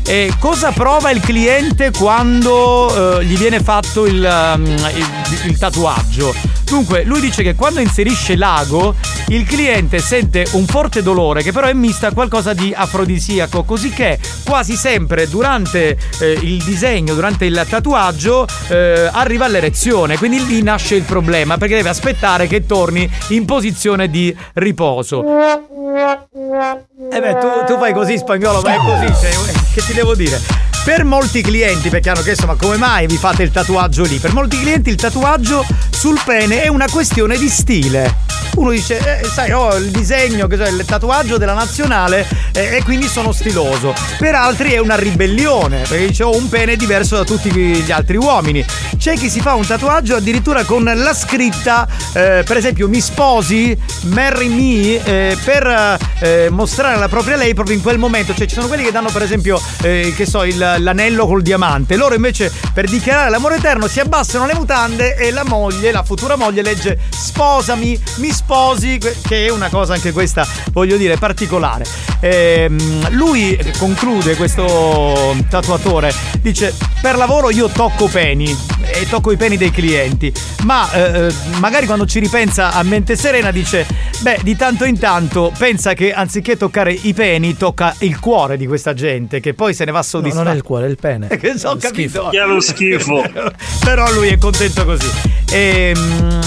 E 0.06 0.32
cosa 0.38 0.70
prova 0.70 1.10
il 1.10 1.20
cliente 1.20 1.90
quando 1.90 3.18
eh, 3.20 3.24
gli 3.24 3.36
viene 3.38 3.60
fatto 3.60 4.04
il, 4.06 4.52
um, 4.54 4.64
il- 4.66 5.48
il 5.48 5.58
tatuaggio? 5.58 6.34
Dunque, 6.64 7.04
lui 7.04 7.20
dice 7.20 7.42
che 7.42 7.54
quando 7.54 7.80
inserisce 7.80 8.36
l'ago, 8.36 8.94
il 9.28 9.44
cliente 9.46 9.98
sente 10.00 10.46
un 10.52 10.66
forte 10.66 11.02
dolore 11.02 11.42
che 11.42 11.52
però 11.52 11.68
è 11.68 11.72
mista 11.72 12.08
a 12.08 12.12
qualcosa 12.12 12.52
di 12.52 12.72
afrodisiaco, 12.74 13.62
così 13.64 13.90
che 13.90 14.18
quasi 14.44 14.74
sempre 14.76 15.28
durante 15.28 15.96
eh, 16.20 16.32
il 16.32 16.62
disegno, 16.62 17.14
durante 17.14 17.44
il 17.46 17.64
tatuaggio, 17.68 18.46
eh, 18.68 19.08
arriva 19.10 19.46
all'erezione. 19.46 20.18
Quindi 20.18 20.44
lì 20.46 20.62
nasce 20.62 20.96
il 20.96 21.02
problema, 21.04 21.56
perché 21.56 21.76
deve 21.76 21.88
aspettare 21.88 22.46
che 22.46 22.66
torni 22.66 23.08
in 23.28 23.44
posizione 23.46 24.08
di 24.10 24.34
riposo. 24.54 25.22
Eh 27.10 27.20
beh, 27.20 27.38
tu, 27.38 27.48
tu 27.66 27.78
fai 27.78 27.92
così 27.92 28.16
spagnolo, 28.16 28.60
ma 28.62 28.74
è 28.74 28.78
così, 28.78 29.06
cioè, 29.20 29.30
che 29.74 29.82
ti 29.82 29.92
devo 29.92 30.14
dire? 30.14 30.38
Per 30.84 31.02
molti 31.02 31.40
clienti, 31.40 31.88
perché 31.88 32.10
hanno 32.10 32.20
chiesto 32.20 32.46
ma 32.46 32.56
come 32.56 32.76
mai 32.76 33.06
vi 33.06 33.16
fate 33.16 33.42
il 33.42 33.50
tatuaggio 33.50 34.02
lì? 34.04 34.18
Per 34.18 34.32
molti 34.34 34.60
clienti 34.60 34.90
il 34.90 34.96
tatuaggio 34.96 35.64
sul 35.90 36.20
pene 36.24 36.62
è 36.62 36.68
una 36.68 36.86
questione 36.90 37.38
di 37.38 37.48
stile. 37.48 38.32
Uno 38.56 38.70
dice, 38.70 39.20
eh, 39.20 39.26
sai, 39.26 39.50
ho 39.50 39.74
il 39.74 39.90
disegno, 39.90 40.46
che 40.46 40.54
il 40.54 40.84
tatuaggio 40.86 41.38
della 41.38 41.54
nazionale 41.54 42.24
eh, 42.52 42.76
e 42.76 42.82
quindi 42.84 43.08
sono 43.08 43.32
stiloso. 43.32 43.92
Per 44.16 44.32
altri 44.36 44.70
è 44.72 44.78
una 44.78 44.94
ribellione, 44.94 45.78
perché 45.88 46.06
dice 46.06 46.22
ho 46.22 46.36
un 46.36 46.48
pene 46.48 46.76
diverso 46.76 47.16
da 47.16 47.24
tutti 47.24 47.50
gli 47.50 47.90
altri 47.90 48.16
uomini. 48.16 48.64
C'è 48.96 49.16
chi 49.16 49.28
si 49.28 49.40
fa 49.40 49.54
un 49.54 49.66
tatuaggio 49.66 50.14
addirittura 50.14 50.62
con 50.62 50.84
la 50.84 51.14
scritta, 51.14 51.88
eh, 52.12 52.44
per 52.46 52.56
esempio, 52.56 52.88
mi 52.88 53.00
sposi, 53.00 53.76
marry 54.02 54.46
me, 54.46 55.02
eh, 55.04 55.36
per 55.42 55.98
eh, 56.20 56.48
mostrare 56.50 56.96
la 56.96 57.08
propria 57.08 57.34
lei 57.36 57.54
proprio 57.54 57.74
in 57.74 57.82
quel 57.82 57.98
momento. 57.98 58.36
Cioè 58.36 58.46
ci 58.46 58.54
sono 58.54 58.68
quelli 58.68 58.84
che 58.84 58.92
danno 58.92 59.10
per 59.10 59.22
esempio, 59.22 59.60
eh, 59.82 60.12
che 60.16 60.26
so, 60.26 60.44
il- 60.44 60.73
l'anello 60.78 61.26
col 61.26 61.42
diamante. 61.42 61.96
Loro 61.96 62.14
invece 62.14 62.52
per 62.72 62.86
dichiarare 62.88 63.30
l'amore 63.30 63.56
eterno 63.56 63.86
si 63.86 64.00
abbassano 64.00 64.46
le 64.46 64.54
mutande 64.54 65.16
e 65.16 65.30
la 65.30 65.44
moglie, 65.44 65.90
la 65.92 66.02
futura 66.02 66.36
moglie 66.36 66.62
legge 66.62 66.98
sposami, 67.10 68.00
mi 68.16 68.30
sposi, 68.30 68.98
che 68.98 69.46
è 69.46 69.50
una 69.50 69.68
cosa 69.68 69.94
anche 69.94 70.12
questa, 70.12 70.46
voglio 70.72 70.96
dire, 70.96 71.16
particolare. 71.16 71.84
Ehm, 72.20 73.10
lui 73.10 73.58
conclude 73.78 74.34
questo 74.36 75.36
tatuatore, 75.48 76.12
dice 76.40 76.74
per 77.00 77.16
lavoro 77.16 77.50
io 77.50 77.68
tocco 77.68 78.06
peni 78.06 78.56
e 78.86 79.06
tocco 79.08 79.30
i 79.32 79.36
peni 79.36 79.56
dei 79.56 79.70
clienti, 79.70 80.32
ma 80.62 80.90
eh, 80.92 81.32
magari 81.58 81.86
quando 81.86 82.06
ci 82.06 82.18
ripensa 82.20 82.72
a 82.72 82.82
mente 82.82 83.16
serena 83.16 83.50
dice 83.50 83.86
beh 84.20 84.40
di 84.42 84.56
tanto 84.56 84.84
in 84.84 84.98
tanto 84.98 85.52
pensa 85.56 85.92
che 85.92 86.12
anziché 86.12 86.56
toccare 86.56 86.92
i 86.92 87.12
peni 87.12 87.56
tocca 87.56 87.94
il 87.98 88.18
cuore 88.20 88.56
di 88.56 88.66
questa 88.66 88.94
gente 88.94 89.40
che 89.40 89.52
poi 89.54 89.74
se 89.74 89.84
ne 89.84 89.90
va 89.90 89.98
No, 89.98 90.04
soddisfatto. 90.04 90.42
non 90.44 90.52
è 90.52 90.56
il 90.56 90.62
cuore, 90.64 90.88
il 90.88 90.96
pene. 90.98 91.28
Che 91.28 91.56
so, 91.58 91.78
Schifo. 91.78 91.78
capito. 91.78 92.28
Che 92.30 92.40
è 92.40 92.46
lo 92.46 92.60
schifo. 92.60 93.22
Però 93.84 94.10
lui 94.12 94.28
è 94.28 94.38
contento 94.38 94.84
così. 94.84 95.08
Ehm, 95.52 96.40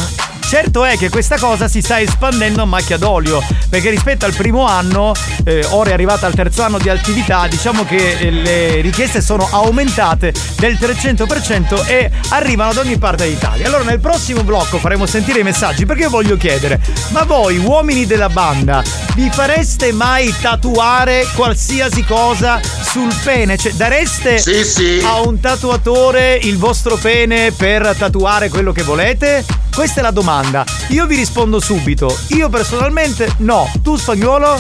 certo 0.48 0.86
è 0.86 0.98
che 0.98 1.10
questa 1.10 1.38
cosa 1.38 1.68
si 1.68 1.82
sta 1.82 2.00
espandendo 2.00 2.62
a 2.62 2.66
macchia 2.66 2.98
d'olio, 2.98 3.44
perché 3.70 3.90
rispetto 3.90 4.26
al 4.26 4.34
primo 4.34 4.66
anno, 4.66 5.12
eh, 5.44 5.66
ora 5.72 5.90
è 5.90 5.94
arrivata 5.94 6.26
al 6.26 6.34
terzo 6.34 6.64
anno 6.64 6.78
di 6.78 6.90
attività, 6.90 7.48
diciamo 7.48 7.84
che 7.86 8.18
eh, 8.18 8.32
le 8.32 8.82
richieste 8.82 9.20
sono 9.22 9.48
aumentate 9.52 10.34
del 10.58 10.76
300% 10.76 11.86
e 11.86 12.10
arrivano 12.30 12.72
da 12.72 12.82
ogni 12.82 12.98
parte 12.98 13.28
d'Italia. 13.28 13.68
Allora 13.68 13.84
nel 13.84 14.00
prossimo 14.00 14.44
blocco 14.44 14.78
faremo 14.78 15.06
sentire 15.06 15.42
i 15.42 15.44
messaggi 15.44 15.86
perché 15.86 16.04
io 16.04 16.10
voglio 16.10 16.38
chiedere, 16.38 16.80
ma 17.10 17.24
voi 17.24 17.58
uomini 17.58 18.06
della 18.06 18.30
banda, 18.30 18.82
vi 19.16 19.30
fareste 19.30 19.92
mai 19.92 20.34
tatuare 20.40 21.28
qualsiasi 21.36 22.06
cosa 22.06 22.62
sul 22.64 23.14
pene? 23.24 23.58
Cioè 23.58 23.74
dareste 23.74 24.38
Sì, 24.38 24.64
sì. 24.64 25.02
a 25.04 25.20
un 25.22 25.42
tatuatore 25.42 26.40
il 26.42 26.58
vostro 26.58 26.96
pene 26.96 27.52
per 27.52 27.96
tatuare 27.98 28.48
quello 28.48 28.72
che 28.72 28.84
volete? 28.84 29.67
Questa 29.78 30.00
è 30.00 30.02
la 30.02 30.10
domanda. 30.10 30.66
Io 30.88 31.06
vi 31.06 31.16
rispondo 31.16 31.60
subito. 31.60 32.12
Io 32.30 32.50
personalmente 32.50 33.32
no. 33.38 33.72
Tu 33.84 33.96
spagnolo? 33.96 34.60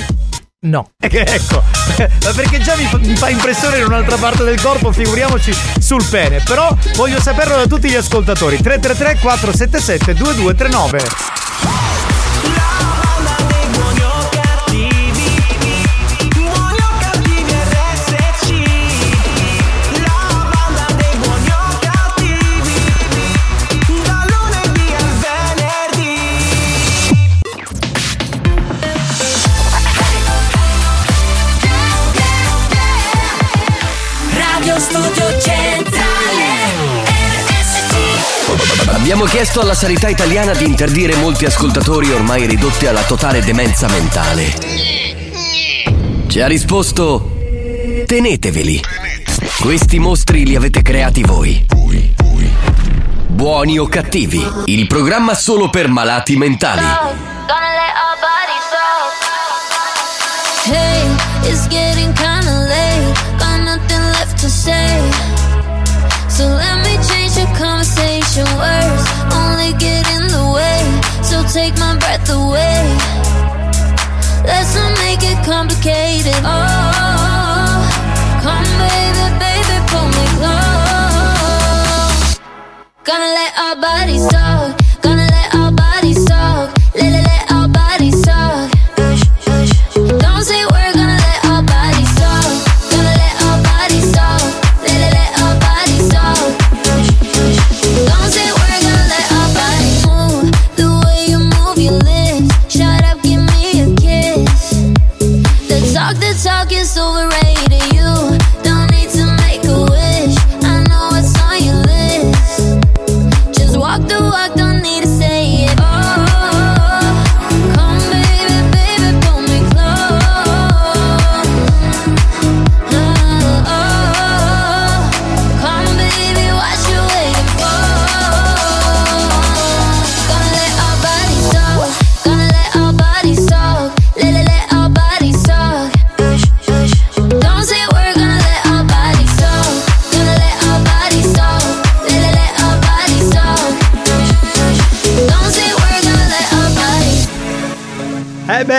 No. 0.67 0.91
ecco, 0.99 1.63
perché 2.35 2.59
già 2.59 2.75
mi 2.75 2.83
fa, 2.83 2.97
mi 2.99 3.15
fa 3.15 3.27
impressione 3.27 3.79
in 3.79 3.85
un'altra 3.85 4.17
parte 4.17 4.43
del 4.43 4.61
corpo, 4.61 4.91
figuriamoci 4.91 5.51
sul 5.79 6.05
pene. 6.05 6.43
Però 6.45 6.69
voglio 6.93 7.19
saperlo 7.19 7.55
da 7.55 7.65
tutti 7.65 7.89
gli 7.89 7.95
ascoltatori. 7.95 8.57
333 8.61 9.19
477 9.19 10.13
2239. 10.13 12.06
Abbiamo 39.09 39.23
chiesto 39.23 39.61
alla 39.61 39.73
sanità 39.73 40.09
italiana 40.09 40.51
di 40.51 40.65
interdire 40.65 41.15
molti 41.15 41.45
ascoltatori 41.45 42.11
ormai 42.11 42.45
ridotti 42.45 42.87
alla 42.87 43.03
totale 43.03 43.39
demenza 43.39 43.87
mentale. 43.87 44.53
Ci 46.27 46.41
ha 46.41 46.45
risposto: 46.45 47.37
teneteveli. 48.05 48.83
Questi 49.61 49.99
mostri 49.99 50.45
li 50.45 50.57
avete 50.57 50.81
creati 50.81 51.23
voi. 51.23 51.65
Buoni 53.27 53.79
o 53.79 53.87
cattivi, 53.87 54.45
il 54.65 54.87
programma 54.87 55.35
solo 55.35 55.69
per 55.69 55.87
malati 55.87 56.35
mentali. 56.35 56.85
Hey, 60.65 61.49
it's 61.49 61.65
getting 61.69 62.13
kinda 62.13 62.65
late. 62.67 63.13
Got 63.37 63.61
nothing 63.63 64.03
left 64.11 64.37
to 64.41 64.49
say. 64.49 64.99
So 66.27 66.43
let 66.49 66.83
me 66.83 66.96
conversation. 68.37 68.57
Words 68.57 69.05
only 69.33 69.73
get 69.73 70.07
in 70.15 70.27
the 70.27 70.45
way. 70.53 70.79
So 71.23 71.43
take 71.53 71.77
my 71.77 71.97
breath 71.97 72.29
away. 72.29 72.97
Let's 74.43 74.75
not 74.75 74.97
make 74.99 75.23
it 75.23 75.43
complicated. 75.45 76.35
Oh, 76.43 77.89
come 78.41 78.65
baby, 78.79 79.29
baby, 79.39 79.79
pull 79.89 80.07
me 80.07 80.25
close. 80.37 82.37
Gonna 83.03 83.33
let 83.33 83.57
our 83.57 83.75
bodies 83.81 84.27
talk. 84.27 84.66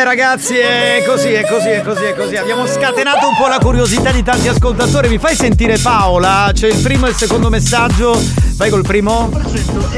Ragazzi 0.09 0.57
è 0.57 1.03
così, 1.07 1.33
è 1.33 1.45
così, 1.47 1.69
è 1.69 1.83
così, 1.83 2.05
è 2.05 2.15
così. 2.15 2.37
Abbiamo 2.37 2.67
scatenato 2.67 3.29
un 3.29 3.37
po' 3.37 3.47
la 3.47 3.59
curiosità 3.59 4.11
di 4.11 4.23
tanti 4.23 4.49
ascoltatori. 4.49 5.07
Mi 5.11 5.19
fai 5.19 5.35
sentire 5.35 5.77
Paola? 5.77 6.51
C'è 6.51 6.67
il 6.67 6.81
primo 6.81 7.05
e 7.05 7.11
il 7.11 7.15
secondo 7.15 7.51
messaggio. 7.51 8.19
Vai 8.59 8.71
col 8.71 8.83
primo? 8.83 9.31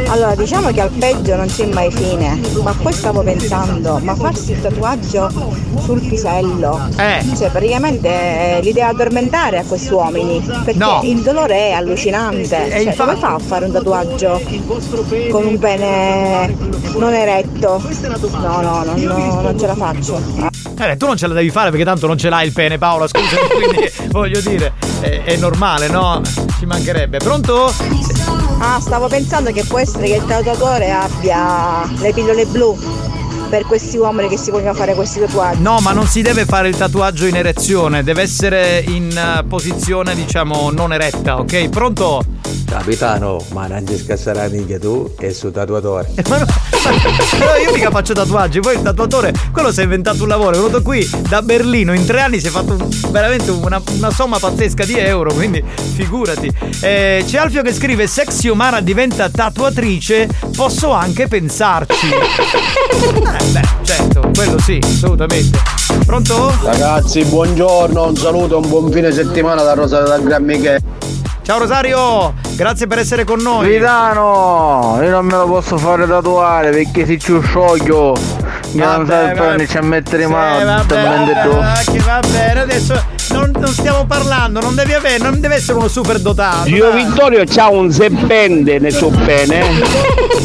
Allora, 0.09 0.35
diciamo 0.35 0.70
che 0.70 0.83
al 0.83 0.90
peggio 0.90 1.35
non 1.35 1.46
c'è 1.46 1.64
mai 1.66 1.90
fine, 1.90 2.38
ma 2.62 2.75
poi 2.75 2.92
stavo 2.92 3.23
pensando, 3.23 3.99
ma 4.03 4.14
farsi 4.14 4.53
il 4.53 4.61
tatuaggio 4.61 5.31
sul 5.83 6.01
pisello, 6.07 6.79
Eh. 6.96 7.25
cioè 7.38 7.49
praticamente 7.51 8.09
è 8.11 8.61
l'idea 8.62 8.88
di 8.88 8.94
addormentare 8.94 9.59
a 9.61 9.64
questi 9.64 9.92
uomini, 9.94 10.40
perché 10.62 10.79
No. 10.79 11.01
il 11.05 11.23
dolore 11.23 11.68
è 11.68 11.70
allucinante, 11.73 12.42
E 12.66 12.70
cioè, 12.70 12.79
infa- 12.81 13.05
come 13.07 13.16
fa 13.16 13.35
a 13.35 13.38
fare 13.38 13.64
un 13.64 13.73
tatuaggio 13.73 14.40
con 15.31 15.46
un 15.46 15.59
pene 15.59 16.55
non 16.99 17.14
eretto? 17.14 17.83
No, 18.42 18.61
no, 18.61 18.85
no, 18.85 18.94
no, 18.94 19.40
non 19.40 19.59
ce 19.59 19.66
la 19.66 19.75
faccio. 19.75 20.20
Eh, 20.79 20.96
tu 20.99 21.07
non 21.07 21.16
ce 21.16 21.27
la 21.27 21.35
devi 21.35 21.51
fare 21.51 21.70
perché 21.70 21.85
tanto 21.85 22.07
non 22.07 22.18
ce 22.18 22.29
l'hai 22.29 22.46
il 22.46 22.53
pene, 22.53 22.77
Paola. 22.77 23.07
Scusami, 23.07 23.49
quindi 23.55 23.90
voglio 24.09 24.40
dire, 24.40 24.73
è, 25.01 25.23
è 25.25 25.37
normale, 25.37 25.88
no? 25.88 26.20
Ci 26.59 26.66
mancherebbe. 26.66 27.18
Pronto? 27.18 27.73
Ah, 28.62 28.79
stavo 28.79 29.09
pensando 29.09 29.53
che 29.53 29.64
può 29.64 29.79
essere 29.79 30.05
che 30.07 30.16
il 30.16 30.25
tatuatore 30.27 30.90
abbia 30.90 31.90
le 31.99 32.12
pillole 32.12 32.44
blu 32.44 32.77
per 33.51 33.67
questi 33.67 33.97
uomini 33.97 34.29
che 34.29 34.39
si 34.39 34.53
vogliono 34.53 34.75
fare 34.75 34.95
questi 34.95 35.19
tatuaggi. 35.19 35.61
No, 35.61 35.81
ma 35.81 35.91
non 35.93 36.07
si 36.07 36.23
deve 36.23 36.45
fare 36.45 36.69
il 36.69 36.77
tatuaggio 36.77 37.27
in 37.27 37.35
erezione, 37.35 38.05
deve 38.05 38.23
essere 38.23 38.83
in 38.87 39.11
eh, 39.11 39.45
posizione, 39.45 40.15
diciamo, 40.15 40.71
non 40.71 40.93
eretta, 40.93 41.39
ok? 41.39 41.69
Pronto? 41.69 42.25
Capitano, 42.65 43.45
ma 43.51 43.67
non 43.67 43.83
ti 43.85 43.99
scassare 43.99 44.49
minchia 44.49 44.79
tu 44.79 45.13
e 45.19 45.35
su 45.35 45.51
tatuatore. 45.51 46.09
Ma 46.29 46.39
no, 46.39 46.47
però 47.37 47.57
io 47.57 47.73
mica 47.73 47.91
faccio 47.91 48.13
tatuaggi, 48.13 48.61
poi 48.61 48.77
il 48.77 48.83
tatuatore, 48.83 49.33
quello 49.53 49.73
si 49.73 49.81
è 49.81 49.83
inventato 49.83 50.23
un 50.23 50.29
lavoro, 50.29 50.51
è 50.51 50.57
venuto 50.57 50.81
qui 50.81 51.09
da 51.29 51.43
Berlino, 51.43 51.93
in 51.93 52.07
tre 52.07 52.21
anni 52.21 52.39
si 52.39 52.47
è 52.47 52.51
fatto 52.51 52.77
veramente 53.11 53.51
una, 53.51 53.83
una 53.97 54.11
somma 54.13 54.39
pazzesca 54.39 54.85
di 54.85 54.97
euro, 54.97 55.33
quindi 55.33 55.63
figurati. 55.95 56.49
Eh, 56.81 57.25
c'è 57.27 57.39
Alfio 57.39 57.63
che 57.63 57.73
scrive, 57.73 58.07
se 58.07 58.25
Xiomara 58.27 58.81
diventa 58.81 59.29
tatuatrice, 59.29 60.29
posso 60.55 60.93
anche 60.93 61.27
pensarci. 61.27 62.09
Eh 63.40 63.50
beh, 63.53 63.62
certo, 63.83 64.31
quello 64.35 64.59
sì, 64.61 64.79
assolutamente. 64.83 65.59
Pronto? 66.05 66.53
Ragazzi, 66.62 67.24
buongiorno, 67.24 68.09
un 68.09 68.16
saluto, 68.16 68.59
un 68.59 68.68
buon 68.68 68.90
fine 68.92 69.11
settimana 69.12 69.62
da 69.62 69.74
Rosario 69.74 70.09
da 70.09 70.18
Gran 70.18 70.44
Michele. 70.44 70.81
Ciao 71.42 71.59
Rosario, 71.59 72.35
grazie 72.55 72.87
per 72.87 72.98
essere 72.98 73.24
con 73.24 73.40
noi. 73.40 73.66
Capitano, 73.66 74.98
io 75.03 75.11
non 75.11 75.24
me 75.26 75.33
lo 75.37 75.46
posso 75.46 75.76
fare 75.79 76.07
tatuare 76.07 76.70
perché 76.70 77.07
se 77.07 77.18
ci 77.18 77.40
scioglio 77.42 78.12
mi 78.72 78.81
non 78.81 79.05
Vabbè, 79.05 79.07
serve 79.35 79.57
vabbè. 79.57 79.79
a 79.79 79.83
mettere 79.83 80.24
Sì, 80.26 80.31
mano 80.31 80.64
vabbè, 80.64 80.81
totalmente 80.87 81.33
vabbè, 81.33 81.48
tu. 81.48 81.57
vabbè, 81.57 81.85
che 81.90 81.98
va 81.98 82.20
bene, 82.31 82.61
adesso 82.61 83.05
non, 83.33 83.51
non 83.59 83.73
stiamo 83.73 84.05
parlando, 84.07 84.61
non 84.61 84.75
devi 84.75 84.93
avere, 84.93 85.19
non 85.19 85.40
deve 85.40 85.57
essere 85.57 85.79
uno 85.79 85.88
super 85.88 86.19
dotato. 86.21 86.69
Gio 86.69 86.90
dai. 86.90 87.05
Vittorio 87.05 87.45
c'ha 87.47 87.69
un 87.69 87.90
serpente 87.90 88.79
nel 88.79 88.93
suo 88.93 89.11
pene. 89.11 89.62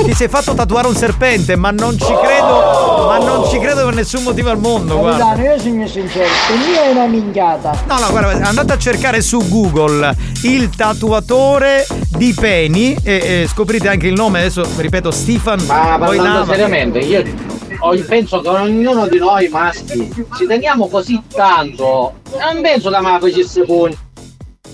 Ti 0.04 0.14
sei 0.14 0.28
fatto 0.28 0.54
tatuare 0.54 0.88
un 0.88 0.96
serpente, 0.96 1.56
ma 1.56 1.72
non 1.72 1.98
ci 1.98 2.14
credo, 2.22 3.08
ma 3.08 3.18
non 3.18 3.48
ci 3.50 3.60
credo 3.60 3.86
per 3.86 3.96
nessun 3.96 4.24
motivo 4.24 4.50
al 4.50 4.60
mondo, 4.60 4.98
guarda. 4.98 5.26
Capitano, 5.26 5.54
io 5.54 5.60
sono 5.60 5.88
sincero, 5.88 6.30
per 6.48 6.58
me 6.58 6.84
è 6.84 6.92
una 6.92 7.06
minchiata. 7.06 7.78
No, 7.88 8.00
no, 8.00 8.10
guarda, 8.10 8.48
andate 8.48 8.74
a 8.74 8.78
cercare 8.78 9.22
su 9.22 9.48
Google 9.48 10.16
il 10.44 10.70
tatuatore 10.70 11.88
di 12.10 12.34
peni 12.34 12.96
e, 13.04 13.44
e 13.44 13.48
scoprite 13.52 13.88
anche 13.88 14.08
il 14.08 14.14
nome, 14.14 14.40
adesso 14.40 14.66
ripeto, 14.78 15.12
Stefan 15.12 15.60
Ma 15.66 15.98
parlando 16.00 16.46
seriamente, 16.46 17.00
io 17.00 17.24
penso 18.08 18.42
che 18.42 18.48
ognuno 18.48 19.08
di 19.08 19.18
noi 19.18 19.48
maschi 19.50 20.12
ci 20.38 20.46
teniamo 20.48 20.88
così 20.88 21.22
tanto. 21.34 22.14
Non 22.32 22.62
penso 22.62 22.90
che 22.90 23.00
me 23.00 23.12
la 23.12 23.20
facesse 23.20 23.64
pugno. 23.64 23.96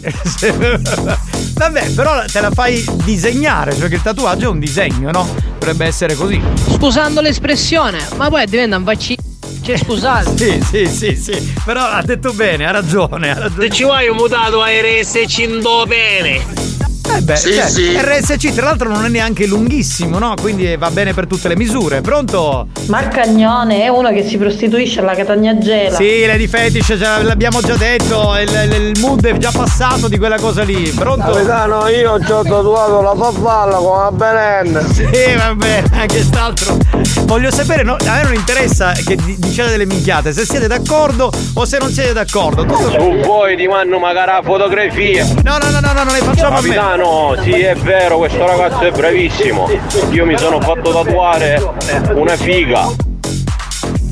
Vabbè, 1.62 1.92
però 1.92 2.24
te 2.26 2.42
la 2.42 2.50
fai 2.52 2.84
disegnare, 3.04 3.76
cioè 3.76 3.88
che 3.88 3.96
il 3.96 4.02
tatuaggio 4.02 4.46
è 4.46 4.48
un 4.50 4.60
disegno, 4.60 5.12
no? 5.12 5.28
Dovrebbe 5.60 5.86
essere 5.86 6.16
così. 6.16 6.42
Scusando 6.76 7.22
l'espressione, 7.22 8.00
ma 8.16 8.30
poi 8.30 8.46
diventa 8.46 8.78
un 8.78 8.84
vaccino. 8.84 9.22
Cioè, 9.62 9.78
scusate. 9.78 10.30
Sì, 10.42 10.60
sì, 10.64 10.88
sì, 10.88 11.16
sì. 11.16 11.54
Però 11.64 11.84
ha 11.84 12.02
detto 12.02 12.34
bene, 12.34 12.66
ha 12.66 12.72
ragione, 12.72 13.30
ha 13.30 13.40
ragione. 13.40 13.68
Se 13.68 13.70
ci 13.70 13.84
vuoi 13.84 14.08
un 14.08 14.18
mutato 14.18 14.62
a 14.62 14.70
RSC 14.70 15.38
indo 15.38 15.86
bene. 15.86 16.71
Eh 17.18 17.22
beh, 17.22 17.36
Sì, 17.36 17.54
cioè, 17.54 17.68
sì. 17.70 17.98
RSC 17.98 18.54
tra 18.54 18.66
l'altro 18.66 18.90
non 18.90 19.06
è 19.06 19.10
neanche 19.10 19.46
lunghissimo, 19.46 20.18
no? 20.18 20.34
Quindi 20.40 20.76
va 20.78 20.90
bene 20.92 21.14
per 21.14 21.28
tutte 21.28 21.48
le 21.48 21.56
misure. 21.56 22.02
Pronto? 22.02 22.68
Marcagnone 22.88 23.84
è 23.84 23.88
uno 23.90 24.10
che 24.12 24.24
si 24.28 24.38
prostituisce 24.38 25.00
alla 25.02 25.14
Catagnagela. 25.14 25.96
Sì, 25.96 26.26
Lady 26.26 26.48
Fetish, 26.48 26.86
cioè, 27.00 27.22
l'abbiamo 27.24 27.62
già 27.62 27.76
detto, 27.76 28.36
il, 28.40 28.50
il- 28.50 28.90
il 28.92 29.00
mood 29.00 29.26
è 29.26 29.38
già 29.38 29.52
passato 29.52 30.08
di 30.08 30.18
quella 30.18 30.38
cosa 30.40 30.64
lì. 30.64 30.90
Pronto? 30.96 31.32
Capitano, 31.32 31.88
io 31.88 32.20
ci 32.24 32.32
ho 32.32 32.44
tatuato 32.44 33.02
la 33.02 33.16
farfalla 33.16 33.78
con 33.78 33.98
la 34.00 34.12
Belen. 34.12 34.88
Sì, 34.94 35.06
vabbè, 35.36 35.84
anche 35.94 36.08
quest'altro. 36.08 36.78
Voglio 37.26 37.52
sapere, 37.52 37.84
no, 37.84 37.96
a 37.96 38.14
me 38.16 38.24
non 38.24 38.34
interessa 38.34 38.92
che 39.06 39.16
di- 39.16 39.36
diciate 39.40 39.72
delle 39.72 39.86
minchiate, 39.86 40.32
se 40.34 40.46
siete 40.46 40.68
d'accordo 40.68 41.32
o 41.54 41.66
se 41.66 41.78
non 41.78 41.90
siete 41.92 42.14
d'accordo. 42.14 42.64
Tutto- 42.66 42.92
Su 42.92 43.20
voi 43.26 43.56
ti 43.58 43.68
mando 43.68 44.00
magari 44.00 44.32
la 44.32 44.42
fotografia. 44.44 45.26
No, 45.44 45.58
no, 45.58 45.70
no, 45.70 45.80
no, 45.80 45.92
no, 45.94 46.04
non 46.04 46.14
le 46.14 46.20
facciamo 46.20 46.58
a 46.58 46.62
me. 46.62 46.68
Capitano, 47.02 47.36
sì 47.42 47.62
è 47.62 47.76
vero, 47.76 48.18
questo 48.18 48.46
ragazzo 48.46 48.82
è 48.82 48.92
bravissimo. 48.92 49.68
Io 50.12 50.26
mi 50.26 50.38
sono 50.38 50.62
fatto 50.62 50.92
tatuare 50.92 51.60
una 52.14 52.36
figa. 52.38 52.88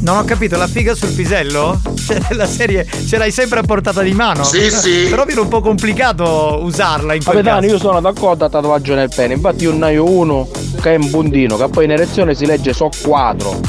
Non 0.01 0.17
ho 0.17 0.23
capito, 0.23 0.57
la 0.57 0.65
figa 0.65 0.95
sul 0.95 1.11
pisello? 1.11 1.79
Cioè, 2.09 2.19
la 2.31 2.47
serie 2.47 2.87
ce 3.07 3.17
l'hai 3.17 3.31
sempre 3.31 3.59
a 3.59 3.63
portata 3.63 4.01
di 4.01 4.13
mano? 4.13 4.43
Sì, 4.43 4.71
sì. 4.71 5.05
Però 5.07 5.25
viene 5.25 5.41
un 5.41 5.47
po' 5.49 5.61
complicato 5.61 6.59
usarla 6.63 7.13
in 7.13 7.23
quel 7.23 7.35
Capitano, 7.35 7.61
caso. 7.61 7.73
io 7.73 7.79
sono 7.79 8.01
d'accordo 8.01 8.45
a 8.45 8.49
tatuaggio 8.49 8.95
nel 8.95 9.09
pene, 9.13 9.35
infatti 9.35 9.65
io 9.65 9.73
ne 9.73 9.97
ho 9.97 10.09
uno 10.09 10.47
che 10.79 10.93
è 10.93 10.97
un 10.97 11.09
puntino, 11.09 11.57
che 11.57 11.67
poi 11.67 11.85
in 11.85 11.91
erezione 11.91 12.33
si 12.33 12.45
legge 12.45 12.73
so 12.73 12.89
quadro. 13.01 13.59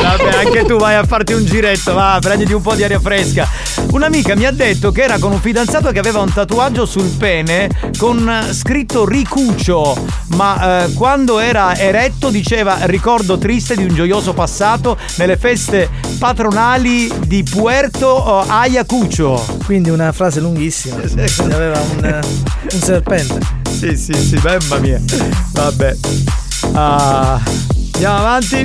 Vabbè, 0.00 0.44
anche 0.44 0.64
tu 0.64 0.76
vai 0.76 0.94
a 0.94 1.04
farti 1.04 1.32
un 1.32 1.44
giretto, 1.44 1.94
va, 1.94 2.18
prenditi 2.20 2.52
un 2.52 2.62
po' 2.62 2.74
di 2.74 2.84
aria 2.84 3.00
fresca. 3.00 3.48
Un'amica 3.90 4.34
mi 4.36 4.46
ha 4.46 4.52
detto 4.52 4.92
che 4.92 5.02
era 5.02 5.18
con 5.18 5.32
un 5.32 5.40
fidanzato 5.40 5.90
che 5.90 5.98
aveva 5.98 6.20
un 6.20 6.32
tatuaggio 6.32 6.86
sul 6.86 7.08
pene 7.18 7.68
con 7.98 8.28
eh, 8.28 8.52
scritto 8.52 9.04
ricuccio, 9.06 9.96
ma 10.36 10.84
eh, 10.84 10.92
quando 10.92 11.38
era 11.38 11.76
eretto 11.76 12.30
diceva 12.30 12.78
ricordo 12.82 13.36
triste 13.38 13.74
di 13.76 13.84
un 13.84 13.94
gioioso 13.94 14.32
passato 14.32 14.96
nelle 15.16 15.36
feste 15.36 15.88
patronali 16.18 17.10
di 17.26 17.42
Puerto 17.42 18.44
eh, 18.44 18.46
Ayacucho. 18.48 19.44
Quindi 19.64 19.90
una 19.90 20.12
frase 20.12 20.40
lunghissima. 20.40 20.96
Aveva 21.52 21.80
un, 21.80 22.04
eh, 22.04 22.20
un 22.72 22.80
serpente. 22.80 23.59
Sì, 23.70 23.96
sì, 23.96 24.12
sì, 24.12 24.38
mamma 24.42 24.78
mia. 24.78 25.00
Vabbè. 25.52 25.96
Ah, 26.72 27.40
andiamo 27.94 28.16
avanti. 28.18 28.64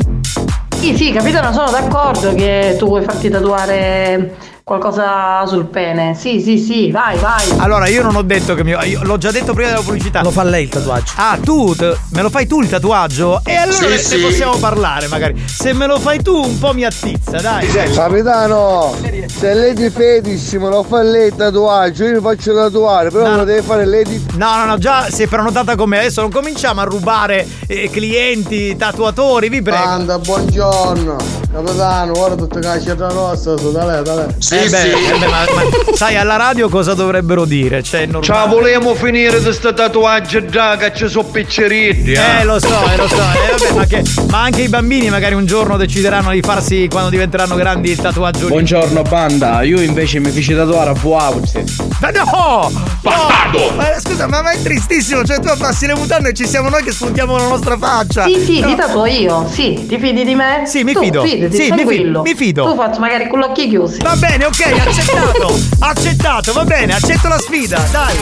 Sì, 0.78 0.96
sì, 0.98 1.12
capitano, 1.12 1.54
sono 1.54 1.72
d'accordo 1.72 2.34
che 2.34 2.76
tu 2.78 2.88
vuoi 2.88 3.04
farti 3.04 3.30
tatuare 3.30 4.36
qualcosa 4.76 5.46
sul 5.46 5.66
pene. 5.66 6.16
Sì, 6.16 6.42
sì, 6.42 6.58
sì, 6.58 6.90
vai, 6.90 7.16
vai. 7.20 7.46
Allora, 7.58 7.88
io 7.88 8.02
non 8.02 8.16
ho 8.16 8.24
detto 8.24 8.56
che 8.56 8.64
mi. 8.64 8.72
io 8.72 9.00
l'ho 9.04 9.18
già 9.20 9.30
detto 9.30 9.54
prima 9.54 9.70
della 9.70 9.82
pubblicità. 9.82 10.24
Lo 10.24 10.32
fa 10.32 10.42
lei 10.44 10.64
il 10.64 10.70
tatuaggio. 10.70 11.14
Ah, 11.18 11.38
tu 11.40 11.76
te- 11.76 11.96
me 12.10 12.24
lo 12.24 12.32
fai 12.32 12.48
tu 12.48 12.62
il 12.62 12.68
tatuaggio? 12.68 13.42
E 13.46 13.54
allora 13.56 13.78
Sì, 13.78 13.88
ne, 13.88 13.98
sì. 14.00 14.18
possiamo 14.18 14.58
parlare, 14.58 15.08
magari. 15.08 15.40
Se 15.48 15.72
me 15.74 15.86
lo 15.86 16.00
fai 16.00 16.20
tu, 16.24 16.36
un 16.44 16.58
po' 16.58 16.74
mi 16.74 16.84
attizza, 16.84 17.38
dai. 17.40 17.68
Capitano, 17.94 18.96
se 19.28 19.54
Lady 19.54 19.92
Fetish 19.92 20.54
me 20.54 20.70
lo 20.70 20.82
fa 20.82 21.04
lei 21.04 21.28
il 21.28 21.36
tatuaggio, 21.36 22.04
io 22.06 22.14
mi 22.16 22.22
faccio 22.22 22.56
tatuare, 22.56 23.12
però 23.12 23.30
me 23.30 23.36
lo 23.38 23.44
deve 23.44 23.62
fare 23.62 23.86
Lady 23.86 24.26
No, 24.34 24.58
no, 24.58 24.66
no, 24.66 24.78
già 24.80 25.12
sei 25.12 25.28
prenotata 25.28 25.76
con 25.76 25.90
me. 25.90 26.00
Adesso 26.00 26.22
non 26.22 26.32
cominciamo 26.32 26.82
a 26.82 26.86
rubare 26.86 27.48
eh, 27.68 27.88
clienti, 27.92 28.76
tatuatori, 28.76 29.48
vi 29.48 29.62
prego. 29.62 29.84
Banda, 29.84 30.18
buongiorno. 30.18 31.45
Capitano, 31.56 32.12
guarda 32.12 32.36
tutta 32.36 32.60
la 32.60 32.78
città 32.82 33.08
rossa, 33.08 33.56
su, 33.58 33.72
dale, 33.72 34.02
dale. 34.02 34.36
Eh 34.52 34.68
beh, 34.70 34.92
eh 34.92 35.18
beh, 35.20 35.26
ma, 35.28 35.46
ma 35.56 35.94
sai, 35.96 36.18
alla 36.18 36.36
radio 36.36 36.68
cosa 36.68 36.94
dovrebbero 36.94 37.46
dire? 37.46 37.82
Cioè, 37.82 38.02
normale. 38.08 38.26
Ciao, 38.26 38.48
volevamo 38.50 38.94
finire 38.94 39.40
questo 39.40 39.74
tatuaggio 39.74 40.44
già 40.48 40.76
che 40.76 40.92
ci 40.94 41.08
sono 41.08 41.24
piccerini. 41.30 42.12
Eh, 42.12 42.44
lo 42.44 42.60
so, 42.60 42.68
eh, 42.92 42.98
lo 42.98 43.08
so. 43.08 43.16
Eh, 43.16 43.56
vabbè, 43.58 43.74
ma, 43.74 43.86
che- 43.86 44.04
ma 44.30 44.42
anche 44.42 44.64
i 44.64 44.68
bambini 44.68 45.10
magari 45.10 45.34
un 45.34 45.46
giorno 45.46 45.78
decideranno 45.78 46.32
di 46.32 46.42
farsi, 46.42 46.90
quando 46.92 47.10
diventeranno 47.10 47.56
grandi, 47.56 47.90
il 47.92 48.02
tatuaggio. 48.02 48.48
Buongiorno 48.48 49.02
banda, 49.04 49.62
io 49.62 49.80
invece 49.80 50.20
mi 50.20 50.32
feci 50.32 50.54
tatuare 50.54 50.90
a 50.90 50.94
Vuauzi. 50.94 51.64
Ma 52.02 52.10
no! 52.10 52.70
Bastardo! 53.02 53.72
Ma 53.78 53.98
scusa, 54.02 54.28
ma, 54.28 54.42
ma 54.42 54.52
è 54.52 54.62
tristissimo, 54.62 55.24
cioè 55.24 55.40
tu 55.40 55.48
abbassi 55.48 55.86
le 55.86 55.96
mutande 55.96 56.30
e 56.30 56.34
ci 56.34 56.46
siamo 56.46 56.68
noi 56.68 56.84
che 56.84 56.92
spuntiamo 56.92 57.38
la 57.38 57.48
nostra 57.48 57.78
faccia. 57.78 58.26
Sì, 58.26 58.44
sì, 58.44 58.60
No. 58.60 58.68
ti 58.68 58.76
tatuo 58.76 59.06
io. 59.06 59.48
Sì, 59.50 59.86
ti 59.88 59.98
fidi 59.98 60.26
di 60.26 60.36
me? 60.36 60.64
Sì, 60.66 60.84
mi 60.84 60.92
Tu 60.92 61.00
fido. 61.02 61.24
Fidati, 61.50 61.56
Sì, 61.56 61.72
mi 61.72 61.78
fi- 61.78 61.84
tranquillo. 61.86 62.22
mi 62.22 62.36
fido. 62.36 62.66
Tu 62.72 62.76
faccio 62.76 63.00
magari 63.00 63.28
con 63.28 63.40
gli 63.40 63.44
occhi 63.44 63.68
chiusi. 63.70 64.02
Va 64.02 64.16
bene, 64.16 64.46
ok, 64.46 64.62
accettato! 64.86 65.60
accettato, 65.80 66.54
va 66.54 66.64
bene, 66.66 66.94
accetto 66.94 67.28
la 67.28 67.40
sfida, 67.40 67.80
dai! 67.92 68.16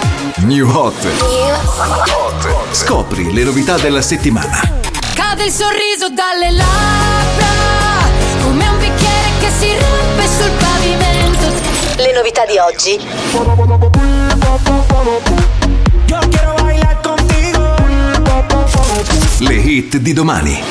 New 0.45 0.69
Hot. 0.69 1.07
Scopri 2.71 3.31
le 3.33 3.43
novità 3.43 3.77
della 3.77 4.01
settimana. 4.01 4.81
Cade 5.13 5.45
il 5.45 5.51
sorriso 5.51 6.09
dalle 6.09 6.51
labbra 6.51 7.45
Come 8.41 8.67
un 8.67 8.77
bicchiere 8.79 9.29
che 9.39 9.49
si 9.59 9.67
rompe 9.69 10.27
sul 10.27 10.51
pavimento 10.57 12.01
Le 12.01 12.13
novità 12.13 12.45
di 12.45 12.57
oggi. 12.57 12.99
Le 19.39 19.55
hit 19.55 19.97
di 19.97 20.13
domani. 20.13 20.61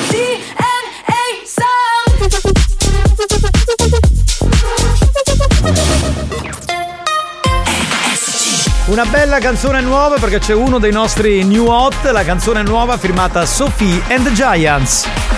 Una 8.93 9.05
bella 9.05 9.39
canzone 9.39 9.81
nuova 9.81 10.17
perché 10.19 10.37
c'è 10.37 10.53
uno 10.53 10.77
dei 10.77 10.91
nostri 10.91 11.43
new 11.43 11.65
hot, 11.65 12.03
la 12.11 12.23
canzone 12.23 12.61
nuova 12.61 12.95
firmata 12.95 13.43
Sophie 13.43 13.99
and 14.09 14.23
the 14.23 14.31
Giants. 14.33 15.32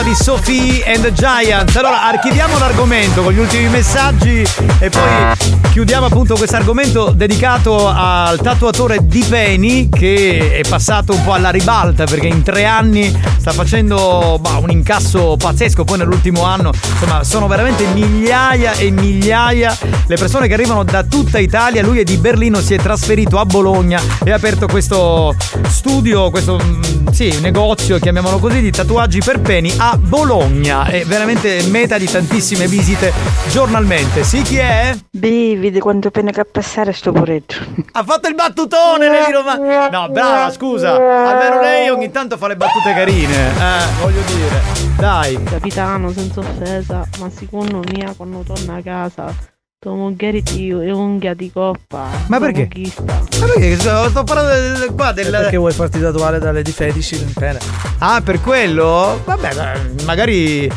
Nuova 0.00 0.02
di 0.02 0.14
Sophie 0.14 0.82
and 0.84 1.02
the 1.02 1.12
Giants. 1.12 1.76
Allora 1.76 2.04
archiviamo 2.04 2.58
l'argomento 2.58 3.22
con 3.22 3.32
gli 3.32 3.38
ultimi 3.38 3.68
messaggi 3.68 4.44
e 4.78 4.88
poi 4.88 5.58
chiudiamo 5.70 6.06
appunto 6.06 6.36
questo 6.36 6.56
argomento 6.56 7.12
dedicato 7.14 7.86
al 7.88 8.38
tatuatore 8.40 8.98
Di 9.02 9.24
Peni 9.28 9.88
che 9.88 10.60
è 10.62 10.68
passato 10.68 11.12
un 11.14 11.22
po' 11.24 11.32
alla 11.32 11.50
ribalta 11.50 12.04
perché 12.04 12.26
in 12.26 12.42
tre 12.42 12.64
anni 12.64 13.14
sta 13.38 13.52
facendo 13.52 14.38
bah, 14.40 14.56
un 14.56 14.70
incasso 14.70 15.36
pazzesco. 15.36 15.84
Poi 15.84 15.98
nell'ultimo 15.98 16.44
anno, 16.44 16.72
insomma, 16.72 17.24
sono 17.24 17.46
veramente 17.46 17.86
migliaia 17.86 18.72
e 18.72 18.90
migliaia 18.90 19.76
le 20.06 20.16
persone 20.16 20.48
che 20.48 20.54
arrivano 20.54 20.84
da 20.84 21.02
tutta 21.02 21.38
Italia. 21.38 21.82
Lui 21.82 21.98
è 21.98 22.04
di 22.04 22.16
Berlino, 22.16 22.60
si 22.60 22.74
è 22.74 22.78
trasferito 22.78 23.38
a 23.38 23.44
Bologna 23.44 24.00
e 24.24 24.30
ha 24.30 24.36
aperto 24.36 24.66
questo 24.66 25.34
studio, 25.68 26.30
questo 26.30 26.58
mm, 26.62 26.99
sì, 27.20 27.38
negozio, 27.42 27.98
chiamiamolo 27.98 28.38
così, 28.38 28.62
di 28.62 28.70
tatuaggi 28.70 29.20
per 29.22 29.40
peni 29.40 29.70
a 29.76 29.94
Bologna. 29.98 30.86
È 30.86 31.04
veramente 31.04 31.62
meta 31.64 31.98
di 31.98 32.06
tantissime 32.06 32.66
visite 32.66 33.12
giornalmente. 33.50 34.24
Sì, 34.24 34.40
chi 34.40 34.56
è? 34.56 34.96
Beh, 35.10 35.58
vedi 35.58 35.80
quanto 35.80 36.10
pena 36.10 36.30
che 36.30 36.40
a 36.40 36.46
passare 36.50 36.94
sto 36.94 37.12
poretto. 37.12 37.56
Ha 37.92 38.02
fatto 38.04 38.26
il 38.26 38.34
battutone, 38.34 39.08
Lady 39.08 39.32
Romana. 39.32 39.90
No, 39.90 40.08
brava, 40.08 40.50
scusa. 40.50 40.94
Almeno 40.94 41.60
lei 41.60 41.90
ogni 41.90 42.10
tanto 42.10 42.38
fa 42.38 42.48
le 42.48 42.56
battute 42.56 42.94
carine. 42.94 43.48
Eh, 43.50 44.00
voglio 44.00 44.22
dire. 44.22 44.62
Dai. 44.96 45.42
Capitano, 45.42 46.10
senza 46.12 46.40
offesa, 46.40 47.06
ma 47.18 47.28
secondo 47.28 47.82
me 47.92 48.14
quando 48.16 48.38
torna 48.46 48.76
a 48.76 48.82
casa, 48.82 49.34
moglie 49.82 50.42
ti 50.42 50.68
è 50.68 50.90
unghia 50.90 51.32
di 51.32 51.50
coppa. 51.50 52.08
Ma 52.26 52.38
perché? 52.38 52.68
Ma 53.06 53.46
perché? 53.46 53.78
Sto 53.78 54.10
sto 54.10 54.24
parlando 54.24 54.78
del- 54.78 54.92
qua 54.94 55.12
del. 55.12 55.30
Perché 55.30 55.56
vuoi 55.56 55.72
farti 55.72 55.98
tatuare 55.98 56.38
dalle 56.38 56.60
di 56.60 56.70
fetici 56.70 57.14
in 57.18 57.32
pene? 57.32 57.58
Ah, 58.00 58.20
per 58.22 58.42
quello? 58.42 59.18
Vabbè, 59.24 59.54
ma- 59.54 60.04
magari 60.04 60.70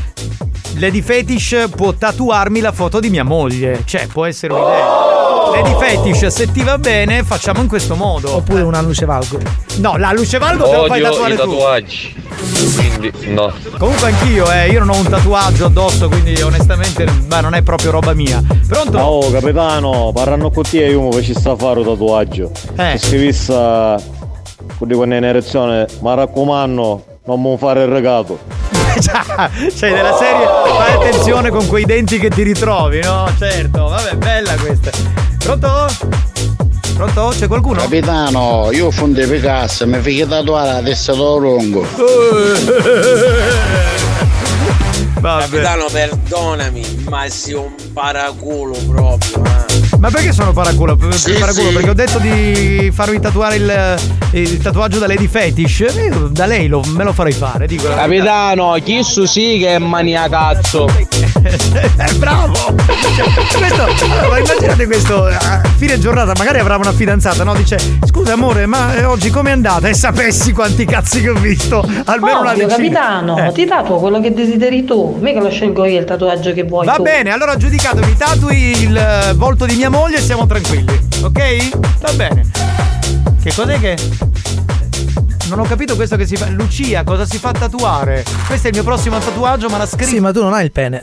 Lady 0.77 1.01
Fetish 1.01 1.67
può 1.75 1.91
tatuarmi 1.91 2.61
la 2.61 2.71
foto 2.71 3.01
di 3.01 3.09
mia 3.09 3.25
moglie. 3.25 3.81
Cioè, 3.83 4.07
può 4.07 4.23
essere 4.23 4.53
un'idea. 4.53 5.12
Lady 5.51 5.75
Fetish, 5.77 6.27
se 6.27 6.51
ti 6.51 6.63
va 6.63 6.77
bene, 6.77 7.23
facciamo 7.23 7.61
in 7.61 7.67
questo 7.67 7.95
modo. 7.95 8.35
Oppure 8.35 8.61
una 8.61 8.81
luce 8.81 9.05
valgo. 9.05 9.39
No, 9.77 9.97
la 9.97 10.11
luce 10.11 10.37
valgo 10.37 10.69
te 10.69 10.75
lo 10.75 10.85
fai 10.85 11.01
tatuare 11.01 11.33
i 11.33 11.37
tu. 11.37 11.43
tatuaggi. 11.43 12.21
Quindi 12.75 13.11
no. 13.33 13.51
Comunque 13.77 14.07
anch'io, 14.09 14.51
eh, 14.51 14.69
io 14.69 14.79
non 14.79 14.89
ho 14.89 14.97
un 14.97 15.07
tatuaggio 15.09 15.65
addosso, 15.65 16.07
quindi 16.07 16.39
onestamente 16.41 17.05
beh, 17.05 17.41
non 17.41 17.53
è 17.53 17.61
proprio 17.61 17.91
roba 17.91 18.13
mia. 18.13 18.41
Pronto? 18.67 18.97
Oh 18.97 19.31
capitano, 19.31 20.11
parlando 20.13 20.49
con 20.49 20.63
te 20.63 20.85
io 20.85 21.01
mi 21.01 21.21
ci 21.23 21.33
sta 21.33 21.51
a 21.51 21.55
fare 21.55 21.79
un 21.79 21.85
tatuaggio. 21.85 22.51
Eh. 22.75 22.97
Se 22.97 23.17
vista 23.17 24.01
con 24.77 24.87
di 24.87 24.93
quella 24.95 25.15
in 25.15 25.23
erezione, 25.23 25.87
ma 26.01 26.13
raccomando, 26.13 27.05
non 27.25 27.41
mi 27.41 27.57
fare 27.57 27.83
il 27.83 27.89
regato. 27.89 28.39
Cioè, 28.93 29.91
della 29.91 30.15
serie, 30.15 30.45
fai 30.77 30.93
attenzione 30.93 31.49
con 31.49 31.65
quei 31.67 31.83
denti 31.85 32.19
che 32.19 32.29
ti 32.29 32.43
ritrovi, 32.43 33.01
no? 33.01 33.27
Certo, 33.39 33.87
vabbè, 33.87 34.15
bella 34.15 34.53
questa. 34.55 34.91
Pronto? 35.43 35.87
Pronto? 36.95 37.33
C'è 37.37 37.47
qualcuno? 37.47 37.81
Capitano, 37.81 38.69
io 38.71 38.89
fondo 38.91 39.25
Picasso, 39.27 39.85
mi 39.87 39.99
fai 39.99 40.25
tatuare 40.27 40.71
la 40.73 40.81
testa 40.81 41.13
da 41.13 41.35
lungo. 41.35 41.85
Capitano, 45.21 45.85
perdonami, 45.91 47.05
ma 47.09 47.27
sei 47.29 47.53
un 47.53 47.73
paraculo 47.93 48.75
proprio. 48.87 49.43
eh. 49.45 49.62
Ma 50.03 50.09
perché 50.09 50.33
sono 50.33 50.51
paraculo? 50.51 50.97
Sì, 51.11 51.31
paraculo? 51.39 51.69
sì. 51.69 51.73
Perché 51.75 51.89
ho 51.89 51.93
detto 51.93 52.19
di 52.19 52.91
farvi 52.93 53.21
tatuare 53.21 53.55
il, 53.55 53.95
il 54.31 54.57
tatuaggio 54.57 54.99
da 54.99 55.07
Lady 55.07 55.27
Fetish. 55.29 55.79
Eh, 55.79 56.11
da 56.29 56.45
lei 56.45 56.67
lo- 56.67 56.83
me 56.87 57.05
lo 57.05 57.13
farei 57.13 57.31
fare, 57.31 57.67
dico. 57.67 57.87
Capitano, 57.87 58.73
chi 58.83 59.01
su 59.01 59.23
sì 59.23 59.57
che 59.59 59.75
è 59.75 59.77
maniacazzo. 59.77 60.89
Eh, 61.43 62.13
bravo! 62.17 62.51
Questo, 63.57 63.83
allora, 63.83 64.27
ma 64.29 64.39
immaginate 64.39 64.85
questo, 64.87 65.25
a 65.25 65.61
fine 65.77 65.97
giornata, 65.99 66.33
magari 66.37 66.59
avrà 66.59 66.75
una 66.75 66.91
fidanzata, 66.91 67.45
no? 67.45 67.53
Dice, 67.55 67.77
scusa 68.05 68.33
amore, 68.33 68.65
ma 68.65 68.95
eh, 68.95 69.05
oggi 69.05 69.29
com'è 69.29 69.51
andata? 69.51 69.87
E 69.87 69.93
sapessi 69.93 70.51
quanti 70.51 70.83
cazzi 70.85 71.21
che 71.21 71.29
ho 71.29 71.33
visto, 71.35 71.79
almeno 72.05 72.41
una 72.41 72.51
Ovvio, 72.51 72.67
decina. 72.67 72.75
capitano, 72.75 73.37
Eh. 73.47 73.51
ti 73.53 73.65
tatuo 73.65 73.99
quello 73.99 74.19
che 74.19 74.33
desideri 74.33 74.83
tu, 74.83 75.17
mica 75.21 75.39
lo 75.39 75.49
scelgo 75.49 75.85
io 75.85 75.99
il 75.99 76.05
tatuaggio 76.05 76.51
che 76.53 76.63
vuoi 76.63 76.85
Va 76.85 76.95
tu. 76.95 77.03
bene, 77.03 77.31
allora 77.31 77.55
giudicato, 77.55 78.01
mi 78.05 78.15
tatui 78.17 78.81
il 78.83 78.97
eh, 78.97 79.33
volto 79.35 79.65
di 79.65 79.75
mia 79.75 79.89
moglie 79.93 80.17
e 80.17 80.21
siamo 80.21 80.47
tranquilli, 80.47 80.99
ok? 81.21 81.99
Va 81.99 82.13
bene. 82.13 82.49
Che 83.41 83.53
cos'è 83.53 83.79
che... 83.79 83.97
Non 85.49 85.59
ho 85.59 85.63
capito 85.63 85.95
questo 85.95 86.15
che 86.15 86.25
si 86.25 86.35
fa. 86.35 86.49
Lucia, 86.49 87.03
cosa 87.03 87.25
si 87.25 87.37
fa 87.37 87.51
tatuare? 87.51 88.25
Questo 88.47 88.67
è 88.67 88.69
il 88.71 88.75
mio 88.75 88.83
prossimo 88.83 89.19
tatuaggio, 89.19 89.69
ma 89.69 89.77
la 89.77 89.85
scritto. 89.85 90.05
Sì, 90.05 90.19
ma 90.19 90.31
tu 90.31 90.41
non 90.41 90.53
hai 90.53 90.65
il 90.65 90.71
pene. 90.71 91.01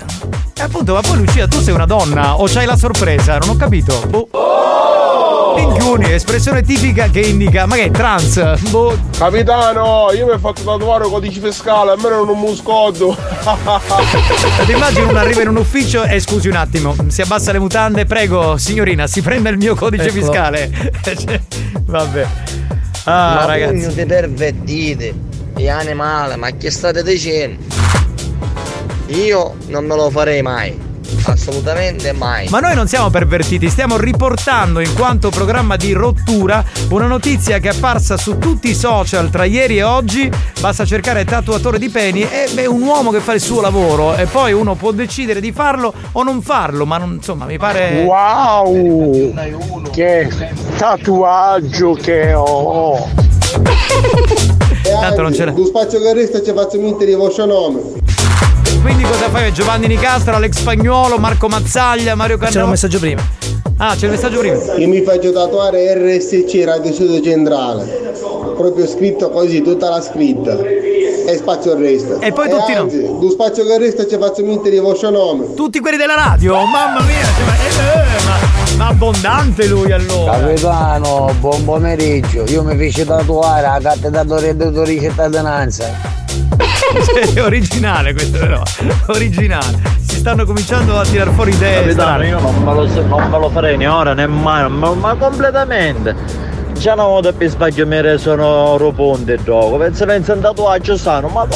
E 0.55 0.62
appunto, 0.62 0.94
ma 0.94 1.03
poi 1.03 1.18
Lucia, 1.18 1.46
tu 1.46 1.61
sei 1.61 1.72
una 1.72 1.87
donna 1.87 2.37
o 2.37 2.46
c'hai 2.46 2.66
la 2.66 2.76
sorpresa? 2.76 3.38
Non 3.38 3.50
ho 3.50 3.57
capito. 3.57 4.03
Boh. 4.09 4.29
Minchioni, 5.61 6.11
espressione 6.12 6.62
tipica 6.62 7.11
che 7.11 7.20
indica, 7.20 7.66
ma 7.66 7.75
che 7.75 7.85
è 7.85 7.90
trans? 7.90 8.70
Boh. 8.70 8.96
Capitano, 9.16 10.11
io 10.14 10.25
mi 10.25 10.33
ho 10.33 10.38
fatto 10.38 10.62
tatuare 10.62 11.05
il 11.05 11.11
codice 11.11 11.40
fiscale, 11.40 11.90
almeno 11.90 12.16
non 12.16 12.29
un 12.31 12.38
muscotto. 12.38 13.14
Ti 14.64 14.73
immagino 14.73 15.09
uno 15.11 15.18
arriva 15.18 15.42
in 15.42 15.49
un 15.49 15.57
ufficio 15.59 16.05
e 16.05 16.18
scusi 16.20 16.49
un 16.49 16.57
attimo, 16.57 16.96
si 17.09 17.20
abbassa 17.20 17.53
le 17.53 17.59
mutande, 17.59 18.07
prego, 18.07 18.57
signorina, 18.57 19.07
si 19.07 19.20
prenda 19.20 19.51
il 19.51 19.59
mio 19.59 19.75
codice 19.75 20.09
Eccolo. 20.09 20.23
fiscale. 20.23 20.70
Vabbè. 21.85 22.27
Ah, 23.05 23.35
ma 23.35 23.44
ragazzi. 23.44 23.73
pugno 23.73 23.92
di 23.92 24.07
pervertite 24.07 25.14
e 25.57 25.68
animale, 25.68 26.37
ma 26.37 26.51
che 26.53 26.70
state 26.70 27.03
dicendo? 27.03 27.62
Io 29.09 29.57
non 29.66 29.85
me 29.85 29.94
lo 29.94 30.09
farei 30.09 30.40
mai. 30.40 30.88
Assolutamente 31.25 32.12
mai. 32.12 32.49
Ma 32.49 32.61
noi 32.61 32.75
non 32.75 32.87
siamo 32.88 33.11
pervertiti, 33.11 33.68
stiamo 33.68 33.96
riportando 33.96 34.81
in 34.81 34.92
quanto 34.94 35.31
programma 35.31 35.77
di 35.77 35.92
rottura 35.92 36.64
una 36.90 37.07
notizia 37.07 37.59
che 37.59 37.68
è 37.68 37.73
apparsa 37.73 38.16
su 38.16 38.38
tutti 38.38 38.70
i 38.70 38.75
social 38.75 39.31
tra 39.31 39.44
ieri 39.44 39.79
e 39.79 39.83
oggi. 39.83 40.31
Basta 40.61 40.85
cercare 40.85 41.25
tatuatore 41.25 41.79
di 41.79 41.88
peni 41.88 42.23
e 42.23 42.44
è 42.55 42.66
un 42.66 42.83
uomo 42.83 43.11
che 43.11 43.20
fa 43.20 43.33
il 43.35 43.40
suo 43.40 43.61
lavoro 43.61 44.14
e 44.16 44.27
poi 44.27 44.53
uno 44.53 44.75
può 44.75 44.92
decidere 44.92 45.40
di 45.40 45.53
farlo 45.53 45.92
o 46.12 46.23
non 46.23 46.42
farlo, 46.42 46.85
ma 46.87 46.99
non- 46.99 47.14
insomma 47.14 47.44
mi 47.46 47.59
pare... 47.59 48.02
Wow! 48.04 49.33
Che 49.90 50.29
tatuaggio 50.77 51.92
che 51.94 52.33
ho! 52.35 53.08
Tanto 54.83 55.23
non 55.23 55.33
c'era. 55.33 55.52
Tu 55.52 55.65
spazio 55.67 56.00
che 56.00 56.13
resta 56.15 56.42
ci 56.42 56.52
faccio 56.54 56.81
mettere 56.81 57.11
il 57.13 57.17
vostro 57.17 57.44
nome. 57.46 58.00
Quindi 58.81 59.02
cosa 59.02 59.28
fai? 59.28 59.52
Giovanni 59.52 59.87
Nicastro, 59.87 60.35
Alex 60.35 60.58
Spagnuolo, 60.58 61.18
Marco 61.18 61.48
Mazzaglia, 61.48 62.14
Mario 62.14 62.37
Cannavò? 62.37 62.52
C'era 62.52 62.64
un 62.64 62.70
messaggio 62.70 62.98
prima. 62.98 63.22
Ah, 63.76 63.94
c'è 63.94 64.06
il 64.06 64.10
messaggio 64.12 64.38
prima. 64.38 64.56
Io 64.76 64.88
mi 64.88 65.02
faccio 65.02 65.33
tatuare 65.33 65.94
RSC 65.94 66.64
Radio 66.64 66.92
Studio 66.92 67.22
Centrale. 67.22 68.12
Proprio 68.56 68.87
scritto 68.87 69.31
così, 69.31 69.62
tutta 69.62 69.88
la 69.90 70.00
scritta. 70.00 70.58
E 70.58 71.37
spazio 71.37 71.76
resta. 71.76 72.18
E 72.20 72.33
poi 72.33 72.48
tutti 72.48 72.72
no. 72.72 72.81
anzi, 72.81 73.02
Tu 73.02 73.31
spazio 73.31 73.64
che 73.64 73.78
resta 73.78 74.06
ci 74.06 74.16
faccio 74.18 74.44
mettere 74.44 74.76
il 74.76 74.83
vostro 74.83 75.10
nome. 75.10 75.54
Tutti 75.54 75.78
quelli 75.81 75.96
della 75.96 76.14
radio? 76.14 76.54
Mamma 76.54 77.00
mia, 77.02 77.22
cioè, 77.22 77.44
ma, 77.44 77.54
eh, 77.54 77.98
eh, 77.98 78.24
ma- 78.24 78.76
ma 78.76 78.87
abbondante 78.88 79.66
lui 79.66 79.92
allora. 79.92 80.38
Capitano, 80.38 81.35
buon 81.38 81.64
pomeriggio. 81.64 82.44
Io 82.48 82.62
mi 82.62 82.76
feci 82.76 83.04
tatuare 83.04 83.62
la 83.62 83.78
carta 83.81 84.08
di 84.85 85.00
cittadinanza. 85.00 86.19
È 87.35 87.41
originale 87.43 88.13
questo 88.13 88.38
però. 88.38 88.63
Originale. 89.09 89.81
Si 90.01 90.17
stanno 90.17 90.45
cominciando 90.45 90.99
a 90.99 91.05
tirar 91.05 91.33
fuori 91.33 91.53
idee. 91.53 91.83
Capitano, 91.83 92.25
io 92.25 92.41
non 92.41 92.63
me, 92.63 92.75
lo, 92.75 92.87
non 93.05 93.31
me 93.31 93.38
lo 93.38 93.51
farei 93.51 93.77
né 93.77 93.87
ora 93.87 94.15
né 94.15 94.27
mai, 94.27 94.69
ma, 94.69 94.93
ma 94.95 95.15
completamente. 95.15 96.15
Già 96.73 96.95
una 96.95 97.05
volta 97.05 97.33
per 97.33 97.49
sbaglio 97.49 97.87
mi 97.87 98.19
sono 98.19 98.77
roponte 98.79 99.35
il 99.35 99.43
gioco, 99.43 99.77
penso 99.77 100.07
penso 100.07 100.33
un 100.33 100.41
tatuaggio 100.41 100.97
sano, 100.97 101.29
ma 101.29 101.47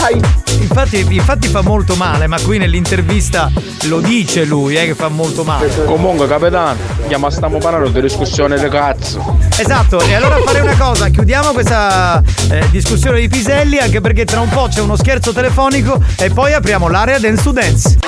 ai! 0.00 0.39
Infatti, 0.60 1.06
infatti 1.10 1.48
fa 1.48 1.62
molto 1.62 1.94
male, 1.96 2.26
ma 2.26 2.38
qui 2.40 2.58
nell'intervista 2.58 3.50
lo 3.84 4.00
dice 4.00 4.44
lui, 4.44 4.76
eh, 4.76 4.86
che 4.86 4.94
fa 4.94 5.08
molto 5.08 5.42
male. 5.44 5.84
Comunque, 5.84 6.28
capitano, 6.28 6.76
chiama 7.08 7.30
stiamo 7.30 7.58
parlando 7.58 7.88
di 7.88 8.00
discussione 8.00 8.58
di 8.58 8.68
cazzo. 8.68 9.38
Esatto, 9.56 10.00
e 10.00 10.14
allora 10.14 10.36
fare 10.44 10.60
una 10.60 10.76
cosa, 10.76 11.08
chiudiamo 11.08 11.52
questa 11.52 12.22
eh, 12.50 12.68
discussione 12.70 13.20
di 13.20 13.28
Piselli, 13.28 13.78
anche 13.78 14.00
perché 14.00 14.24
tra 14.24 14.40
un 14.40 14.48
po' 14.48 14.68
c'è 14.70 14.80
uno 14.80 14.96
scherzo 14.96 15.32
telefonico 15.32 16.02
e 16.16 16.30
poi 16.30 16.52
apriamo 16.52 16.88
l'area 16.88 17.18
Dance 17.18 17.42
to 17.42 17.52
Dance. 17.52 17.98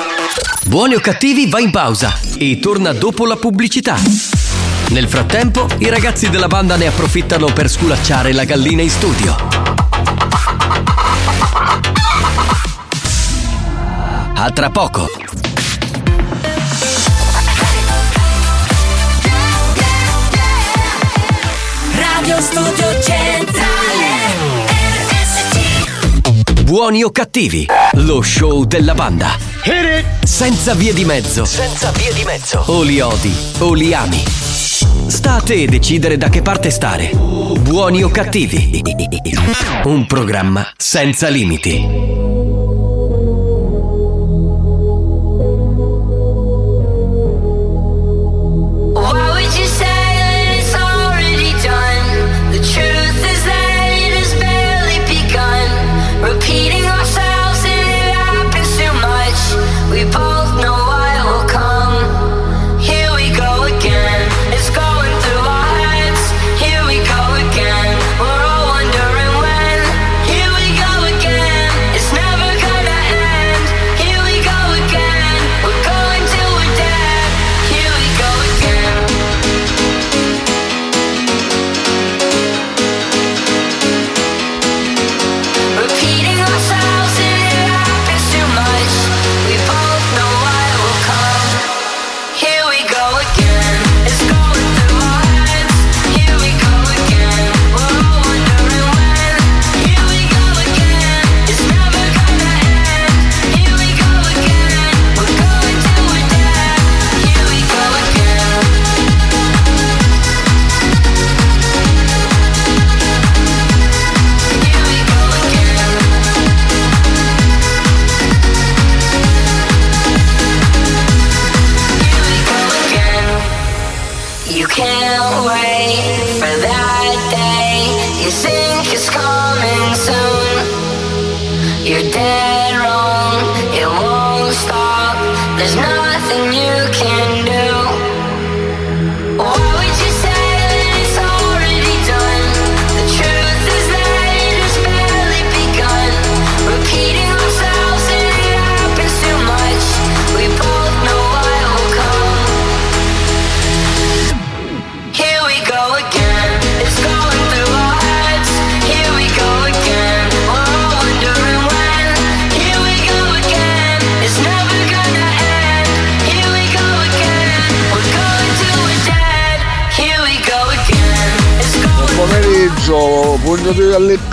Buoni 0.65 0.95
o 0.95 0.99
cattivi 0.99 1.49
va 1.49 1.59
in 1.59 1.71
pausa 1.71 2.17
e 2.37 2.59
torna 2.59 2.93
dopo 2.93 3.25
la 3.25 3.35
pubblicità. 3.35 3.97
Nel 4.89 5.07
frattempo, 5.07 5.67
i 5.79 5.89
ragazzi 5.89 6.29
della 6.29 6.47
banda 6.47 6.75
ne 6.75 6.87
approfittano 6.87 7.47
per 7.47 7.69
sculacciare 7.69 8.31
la 8.31 8.43
gallina 8.43 8.81
in 8.81 8.89
studio. 8.89 9.72
A 14.45 14.51
tra 14.51 14.69
poco. 14.69 15.07
Radio 21.95 22.41
Studio 22.41 23.01
Centrale 23.01 24.05
RSC 25.07 26.61
Buoni 26.63 27.03
o 27.03 27.11
cattivi, 27.11 27.65
lo 27.93 28.21
show 28.21 28.65
della 28.65 28.93
banda. 28.93 29.37
Senza 30.25 30.73
vie 30.73 30.93
di 30.93 31.05
mezzo. 31.05 31.45
Senza 31.45 31.91
via 31.91 32.11
di 32.11 32.25
mezzo. 32.25 32.65
O 32.65 32.81
li 32.81 32.99
odi 32.99 33.33
o 33.59 33.71
li 33.71 33.93
ami. 33.93 34.21
Sta 35.07 35.35
a 35.35 35.41
te 35.41 35.65
decidere 35.67 36.17
da 36.17 36.27
che 36.27 36.41
parte 36.41 36.69
stare. 36.69 37.11
Buoni 37.13 38.03
o 38.03 38.09
cattivi. 38.09 38.81
Un 39.85 40.05
programma 40.05 40.69
senza 40.75 41.29
limiti. 41.29 42.42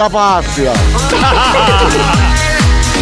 Galletta 0.00 0.08
passia. 0.08 0.72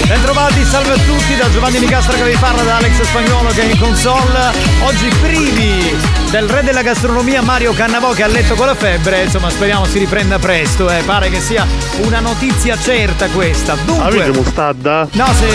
Bentrovati, 0.07 0.65
salve 0.65 0.93
a 0.95 0.97
tutti 0.97 1.37
da 1.37 1.51
Giovanni 1.51 1.79
Nicastro 1.81 2.17
che 2.17 2.25
vi 2.25 2.37
parla, 2.37 2.63
da 2.63 2.77
Alex 2.77 3.03
Spagnolo 3.03 3.51
che 3.51 3.61
è 3.63 3.65
in 3.71 3.79
console. 3.79 4.53
Oggi 4.81 5.09
privi 5.21 5.95
del 6.31 6.49
re 6.49 6.63
della 6.63 6.83
gastronomia 6.83 7.43
Mario 7.43 7.75
Cannavò 7.75 8.13
che 8.13 8.23
ha 8.23 8.27
letto 8.27 8.55
con 8.55 8.67
la 8.67 8.75
febbre, 8.75 9.25
insomma 9.25 9.51
speriamo 9.51 9.85
si 9.85 9.99
riprenda 9.99 10.39
presto, 10.39 10.91
eh. 10.91 11.03
pare 11.05 11.29
che 11.29 11.41
sia 11.41 11.67
una 12.05 12.21
notizia 12.21 12.79
certa 12.79 13.27
questa. 13.29 13.75
Dunque, 13.75 14.07
Avete 14.07 14.39
mostarda? 14.39 15.09
No, 15.13 15.27
se 15.39 15.47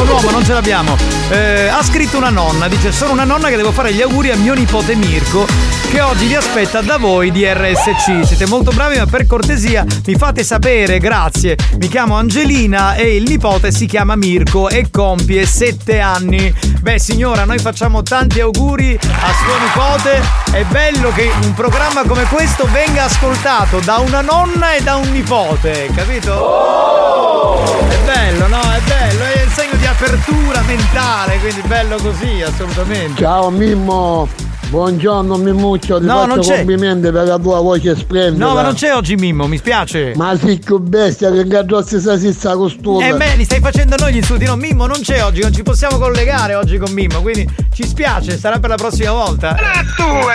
un 0.00 0.08
uomo 0.08 0.30
non 0.30 0.44
ce 0.44 0.54
l'abbiamo. 0.54 0.96
Eh, 1.28 1.68
ha 1.68 1.82
scritto 1.82 2.16
una 2.16 2.30
nonna, 2.30 2.68
dice: 2.68 2.90
Sono 2.90 3.12
una 3.12 3.24
nonna 3.24 3.48
che 3.48 3.56
devo 3.56 3.70
fare 3.70 3.92
gli 3.92 4.00
auguri 4.00 4.30
a 4.30 4.36
mio 4.36 4.54
nipote 4.54 4.94
Mirko, 4.94 5.46
che 5.94 6.00
oggi 6.00 6.26
vi 6.26 6.34
aspetta 6.34 6.80
da 6.80 6.96
voi 6.96 7.30
di 7.30 7.46
RSC. 7.46 8.26
Siete 8.26 8.46
molto 8.46 8.72
bravi, 8.72 8.98
ma 8.98 9.06
per 9.06 9.28
cortesia 9.28 9.86
mi 10.06 10.16
fate 10.16 10.42
sapere, 10.42 10.98
grazie. 10.98 11.56
Mi 11.78 11.86
chiamo 11.86 12.16
Angelina 12.16 12.94
e 12.96 13.14
il 13.14 13.22
nipote 13.22 13.70
si 13.70 13.86
chiama 13.86 14.16
Mirko 14.16 14.68
e 14.68 14.90
compie 14.90 15.46
7 15.46 16.00
anni. 16.00 16.52
Beh, 16.80 16.98
signora, 16.98 17.44
noi 17.44 17.58
facciamo 17.58 18.02
tanti 18.02 18.40
auguri 18.40 18.98
a 19.00 19.32
suo 19.32 19.56
nipote. 19.60 20.20
È 20.50 20.64
bello 20.64 21.12
che 21.12 21.30
un 21.42 21.54
programma 21.54 22.02
come 22.02 22.24
questo 22.24 22.66
venga 22.72 23.04
ascoltato 23.04 23.78
da 23.78 23.98
una 23.98 24.20
nonna 24.20 24.74
e 24.74 24.82
da 24.82 24.96
un 24.96 25.12
nipote, 25.12 25.90
capito? 25.94 27.62
È 27.88 27.98
bello, 28.04 28.48
no? 28.48 28.60
È 28.62 28.80
bello, 28.80 29.22
è 29.22 29.42
il 29.44 29.50
segno 29.52 29.76
di 29.76 29.86
apertura 29.86 30.60
mentale, 30.62 31.38
quindi 31.38 31.62
bello 31.68 31.98
così, 31.98 32.42
assolutamente. 32.42 33.22
Ciao 33.22 33.48
Mimmo, 33.50 34.28
buongiorno 34.68 35.36
Mimmuccio, 35.36 35.98
ti 36.00 36.04
No, 36.06 36.14
faccio 36.14 36.26
non 36.26 36.38
c'è. 36.40 36.56
complimenti 36.56 37.10
per 37.10 37.26
la 37.26 37.38
tua 37.38 37.60
voce 37.60 37.96
splendida. 37.96 38.44
No, 38.46 38.54
ma 38.54 38.62
non 38.62 38.74
c'è 38.74 38.94
oggi 38.94 39.14
Mimmo, 39.16 39.46
mi 39.46 39.56
spiace. 39.58 40.12
Ma 40.16 40.36
sei 40.38 40.58
più 40.58 40.78
bestia 40.78 41.30
che 41.30 41.46
gadrossi 41.46 42.00
sa 42.00 42.18
sissa 42.18 42.54
costume. 42.56 43.08
Eh 43.08 43.14
beh, 43.14 43.36
li 43.36 43.44
stai 43.44 43.60
facendo 43.60 43.96
noi 43.98 44.12
gli 44.12 44.16
insulti, 44.18 44.44
no? 44.46 44.56
Mimmo 44.56 44.86
non 44.86 45.00
c'è 45.00 45.22
oggi, 45.24 45.40
non 45.42 45.52
ci 45.52 45.62
possiamo 45.62 45.98
collegare 45.98 46.54
oggi 46.54 46.78
con 46.78 46.92
Mimmo, 46.92 47.20
quindi 47.20 47.48
ci 47.72 47.86
spiace, 47.86 48.36
sarà 48.38 48.58
per 48.58 48.70
la 48.70 48.76
prossima 48.76 49.12
volta. 49.12 49.54
Due! 49.96 50.34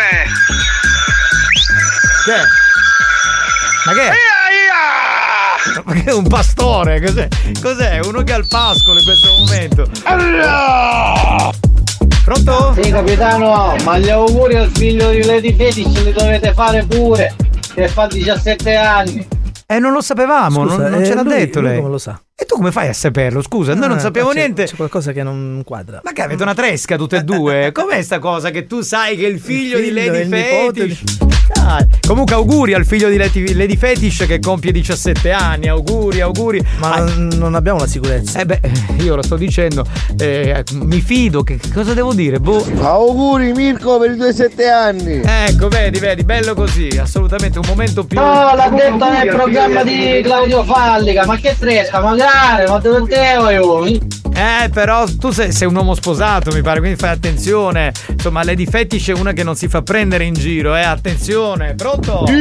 Che 2.25 2.33
è? 2.35 2.41
Ma 3.85 3.93
che 3.93 4.07
è? 4.07 4.11
Ma 5.83 5.93
che 5.93 6.03
è 6.05 6.13
un 6.13 6.27
pastore? 6.27 7.01
Cos'è? 7.01 7.27
Cos'è? 7.61 7.99
Uno 8.03 8.21
che 8.23 8.33
ha 8.33 8.37
il 8.37 8.47
pascolo 8.47 8.97
in 8.99 9.05
questo 9.05 9.31
momento. 9.37 9.87
Pronto? 12.23 12.73
Sì, 12.81 12.89
capitano, 12.91 13.75
ma 13.83 13.97
gli 13.97 14.09
auguri 14.09 14.55
al 14.55 14.69
figlio 14.73 15.09
di 15.11 15.23
Lady 15.25 15.53
Fetish 15.55 16.03
li 16.03 16.11
dovete 16.11 16.53
fare 16.53 16.85
pure, 16.85 17.33
che 17.73 17.87
fa 17.87 18.07
17 18.07 18.75
anni. 18.75 19.27
Eh, 19.65 19.79
non 19.79 19.93
lo 19.93 20.01
sapevamo, 20.01 20.63
Scusa, 20.67 20.77
non, 20.77 20.91
non 20.91 21.01
eh, 21.01 21.05
ce 21.05 21.13
l'ha 21.15 21.21
lui- 21.23 21.33
detto 21.35 21.59
lui 21.59 21.69
lei. 21.69 21.77
come 21.77 21.89
lo 21.91 21.97
sa? 21.97 22.19
E 22.35 22.45
tu 22.45 22.55
come 22.55 22.71
fai 22.71 22.87
a 22.87 22.93
saperlo? 22.93 23.41
Scusa, 23.41 23.73
noi 23.75 23.87
non 23.87 23.97
Ah, 23.97 24.01
sappiamo 24.01 24.29
c'è- 24.29 24.35
niente. 24.39 24.63
C'è 24.65 24.75
qualcosa 24.75 25.11
che 25.11 25.21
non 25.23 25.61
quadra. 25.65 26.01
Ma 26.03 26.11
che 26.11 26.21
avete 26.23 26.41
una 26.41 26.53
tresca 26.55 26.95
tutte 26.97 27.17
e 27.17 27.23
due? 27.23 27.69
Com'è 27.73 28.01
sta 28.01 28.17
cosa 28.19 28.49
che 28.49 28.65
tu 28.65 28.81
sai 28.81 29.15
che 29.15 29.25
il 29.27 29.39
figlio, 29.39 29.77
Il 29.77 29.85
figlio 29.85 30.01
di 30.01 30.07
Lady 30.07 30.21
il 30.21 30.29
nipote 30.29 30.81
Fetish? 30.87 31.17
Dai. 31.69 31.85
Comunque 32.07 32.33
auguri 32.33 32.73
al 32.73 32.83
figlio 32.83 33.09
di 33.09 33.17
Lady 33.17 33.53
Lady 33.53 33.77
Fetish 33.77 34.25
che 34.25 34.39
compie 34.39 34.71
17 34.71 35.31
anni, 35.31 35.67
auguri, 35.67 36.19
auguri. 36.19 36.65
Ma 36.79 36.93
Ah, 36.93 37.05
non 37.15 37.53
abbiamo 37.53 37.77
la 37.77 37.85
sicurezza. 37.85 38.39
Eh 38.39 38.45
beh, 38.45 38.59
io 39.01 39.15
lo 39.15 39.21
sto 39.21 39.35
dicendo, 39.35 39.85
eh, 40.17 40.63
mi 40.73 40.99
fido, 40.99 41.43
che 41.43 41.59
cosa 41.71 41.93
devo 41.93 42.13
dire? 42.15 42.39
Boh. 42.39 42.65
Auguri 42.81 43.53
Mirko 43.53 43.99
per 43.99 44.09
i 44.11 44.17
tuoi 44.17 44.33
sette 44.33 44.67
anni. 44.67 45.21
Ecco, 45.23 45.67
vedi, 45.67 45.99
vedi, 45.99 46.23
bello 46.23 46.55
così, 46.55 46.87
assolutamente 46.99 47.59
un 47.59 47.65
momento 47.67 48.03
più. 48.03 48.17
No, 48.19 48.55
l'ha 48.55 48.69
detto 48.69 49.11
nel 49.11 49.27
programma 49.27 49.83
di 49.83 50.21
Claudio 50.23 50.63
Fallica, 50.63 51.25
ma 51.27 51.37
che 51.37 51.55
tresca, 51.57 52.01
magari, 52.01 52.67
ma 52.67 52.79
dove 52.79 53.07
te 53.07 53.37
vuoi? 53.61 54.17
Eh, 54.33 54.69
però 54.69 55.03
tu 55.19 55.31
sei, 55.31 55.51
sei 55.51 55.67
un 55.67 55.75
uomo 55.75 55.93
sposato, 55.95 56.51
mi 56.53 56.61
pare, 56.61 56.79
quindi 56.79 56.97
fai 56.97 57.09
attenzione. 57.09 57.91
Insomma, 58.07 58.41
Lady 58.45 58.65
Fetish 58.65 59.09
è 59.09 59.13
una 59.13 59.33
che 59.33 59.43
non 59.43 59.55
si 59.55 59.67
fa 59.67 59.81
prendere 59.81 60.23
in 60.23 60.33
giro, 60.33 60.75
eh, 60.77 60.81
attenzione, 60.81 61.58
pronto? 61.75 62.23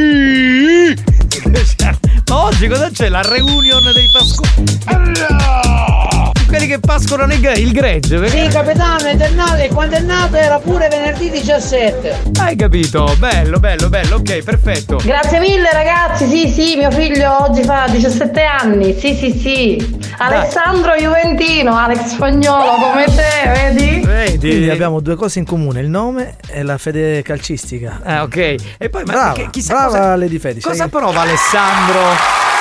Ma 2.27 2.43
oggi 2.43 2.67
cosa 2.67 2.89
c'è? 2.89 3.07
La 3.09 3.21
reunion 3.21 3.83
dei 3.93 4.09
pascoli. 4.11 6.18
Quelli 6.49 6.65
che 6.65 6.79
pascolano 6.79 7.31
il, 7.33 7.41
gre- 7.41 7.59
il 7.59 7.71
gregge, 7.71 8.17
perché- 8.17 8.41
Sì, 8.45 8.47
capitano, 8.47 9.03
è 9.05 9.29
nato, 9.29 9.55
e 9.57 9.67
quando 9.67 9.95
è 9.97 9.99
nato 9.99 10.35
era 10.35 10.57
pure 10.57 10.87
venerdì 10.87 11.29
17. 11.29 12.21
Hai 12.39 12.55
capito? 12.55 13.13
Bello, 13.19 13.59
bello, 13.59 13.87
bello, 13.87 14.15
ok, 14.15 14.41
perfetto. 14.43 14.99
Grazie 15.03 15.39
mille 15.39 15.69
ragazzi, 15.71 16.25
sì 16.27 16.47
sì, 16.49 16.75
mio 16.75 16.89
figlio 16.89 17.43
oggi 17.47 17.61
fa 17.63 17.85
17 17.87 18.41
anni, 18.43 18.97
sì 18.99 19.13
sì 19.13 19.31
sì. 19.31 19.99
Alessandro 20.17 20.93
Juventino, 20.95 21.77
Alex 21.77 22.05
Spagnolo 22.07 22.71
come 22.91 23.05
te, 23.05 23.51
vedi? 23.53 23.99
Vedi? 24.03 24.49
Quindi 24.49 24.69
abbiamo 24.71 24.99
due 25.01 25.15
cose 25.15 25.37
in 25.39 25.45
comune, 25.45 25.81
il 25.81 25.87
nome 25.89 26.35
e 26.47 26.63
la 26.63 26.79
fede 26.79 27.21
calcistica. 27.21 28.01
Eh, 28.03 28.19
ok. 28.21 28.55
E 28.79 28.89
poi, 28.89 29.03
ma 29.05 29.11
brava, 29.11 29.31
che- 29.33 29.47
chissà 29.51 29.73
brava 29.73 29.87
cosa- 29.89 30.15
Lady 30.15 30.39
Fetish. 30.39 30.63
Cosa 30.63 30.87
prova 30.87 31.21
Alessandro 31.21 32.01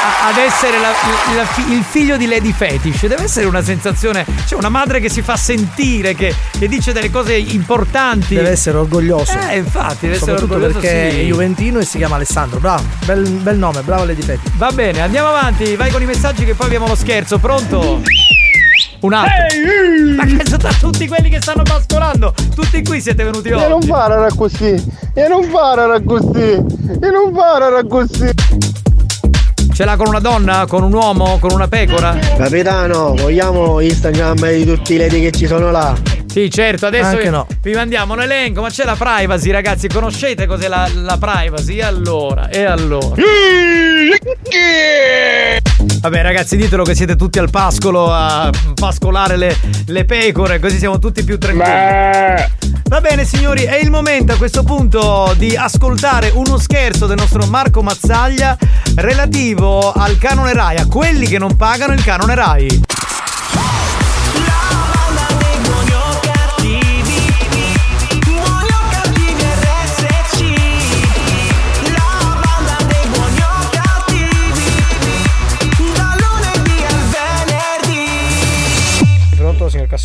ad 0.00 0.36
essere 0.36 0.78
la- 0.78 1.34
la 1.34 1.72
il 1.74 1.82
figlio 1.82 2.16
di 2.16 2.26
Lady 2.26 2.52
Fetish? 2.52 3.06
Deve 3.06 3.24
essere 3.24 3.46
una 3.46 3.62
sensazione. 3.62 4.24
C'è 4.46 4.54
una 4.54 4.68
madre 4.68 5.00
che 5.00 5.08
si 5.08 5.22
fa 5.22 5.36
sentire, 5.36 6.14
che, 6.14 6.34
che 6.58 6.68
dice 6.68 6.92
delle 6.92 7.10
cose 7.10 7.34
importanti. 7.36 8.34
Deve 8.34 8.50
essere 8.50 8.78
orgoglioso. 8.78 9.36
Eh, 9.48 9.58
infatti, 9.58 10.06
deve 10.06 10.14
essere 10.16 10.30
Soprattutto 10.38 10.54
orgoglioso. 10.54 10.78
perché 10.80 11.10
sì. 11.10 11.16
è 11.20 11.22
Juventino 11.24 11.78
e 11.78 11.84
si 11.84 11.98
chiama 11.98 12.16
Alessandro. 12.16 12.58
Bravo, 12.60 12.82
bel, 13.04 13.22
bel 13.28 13.58
nome, 13.58 13.82
bravo 13.82 14.04
Lady 14.04 14.22
Fetish. 14.22 14.52
Va 14.56 14.70
bene, 14.72 15.00
andiamo 15.00 15.28
avanti. 15.28 15.74
Vai 15.76 15.90
con 15.90 16.02
i 16.02 16.06
messaggi 16.06 16.44
che 16.44 16.54
poi 16.54 16.66
abbiamo 16.66 16.86
lo 16.86 16.94
scherzo. 16.94 17.38
Pronto? 17.38 18.00
Un 19.00 19.12
altro. 19.12 19.34
Ma 20.16 20.24
che 20.24 20.42
sono 20.44 20.68
tutti 20.80 21.06
quelli 21.06 21.28
che 21.28 21.40
stanno 21.40 21.62
pascolando? 21.62 22.34
Tutti 22.54 22.82
qui 22.82 23.00
siete 23.00 23.22
venuti 23.22 23.48
E 23.48 23.52
non 23.52 23.72
oggi. 23.72 23.86
fare 23.86 24.28
così, 24.36 24.74
e 25.14 25.28
non 25.28 25.44
fare 25.44 26.02
così, 26.04 26.50
e 26.50 27.10
non 27.10 27.32
fare 27.32 27.86
così. 27.86 28.28
Ce 29.78 29.84
l'ha 29.84 29.94
con 29.94 30.08
una 30.08 30.18
donna? 30.18 30.66
Con 30.66 30.82
un 30.82 30.92
uomo? 30.92 31.38
Con 31.38 31.52
una 31.52 31.68
pecora? 31.68 32.18
Capitano, 32.36 33.14
vogliamo 33.14 33.78
Instagram 33.78 34.50
di 34.50 34.64
tutti 34.64 34.94
i 34.94 34.96
lady 34.96 35.20
che 35.20 35.30
ci 35.30 35.46
sono 35.46 35.70
là? 35.70 36.17
Sì, 36.30 36.50
certo, 36.50 36.86
adesso 36.86 37.16
vi, 37.16 37.30
no. 37.30 37.46
vi 37.62 37.72
mandiamo 37.72 38.12
un 38.12 38.20
elenco, 38.20 38.60
ma 38.60 38.68
c'è 38.68 38.84
la 38.84 38.96
privacy, 38.96 39.50
ragazzi. 39.50 39.88
Conoscete 39.88 40.46
cos'è 40.46 40.68
la, 40.68 40.88
la 40.92 41.18
privacy? 41.18 41.78
E 41.78 41.82
allora? 41.82 42.48
E 42.48 42.64
allora? 42.64 43.14
Vabbè, 46.00 46.22
ragazzi, 46.22 46.56
ditelo 46.56 46.84
che 46.84 46.94
siete 46.94 47.16
tutti 47.16 47.38
al 47.38 47.50
pascolo 47.50 48.12
a 48.12 48.50
pascolare 48.74 49.36
le, 49.36 49.56
le 49.86 50.04
pecore, 50.04 50.58
così 50.60 50.78
siamo 50.78 50.98
tutti 50.98 51.24
più 51.24 51.38
tranquilli. 51.38 52.76
Va 52.84 53.00
bene, 53.00 53.24
signori, 53.24 53.64
è 53.64 53.76
il 53.76 53.90
momento 53.90 54.32
a 54.32 54.36
questo 54.36 54.62
punto 54.62 55.34
di 55.36 55.56
ascoltare 55.56 56.30
uno 56.32 56.56
scherzo 56.58 57.06
del 57.06 57.16
nostro 57.16 57.46
Marco 57.46 57.82
Mazzaglia 57.82 58.56
relativo 58.94 59.92
al 59.92 60.18
canone 60.18 60.52
Rai, 60.52 60.76
a 60.76 60.86
quelli 60.86 61.26
che 61.26 61.38
non 61.38 61.56
pagano 61.56 61.94
il 61.94 62.04
canone 62.04 62.34
Rai. 62.34 62.80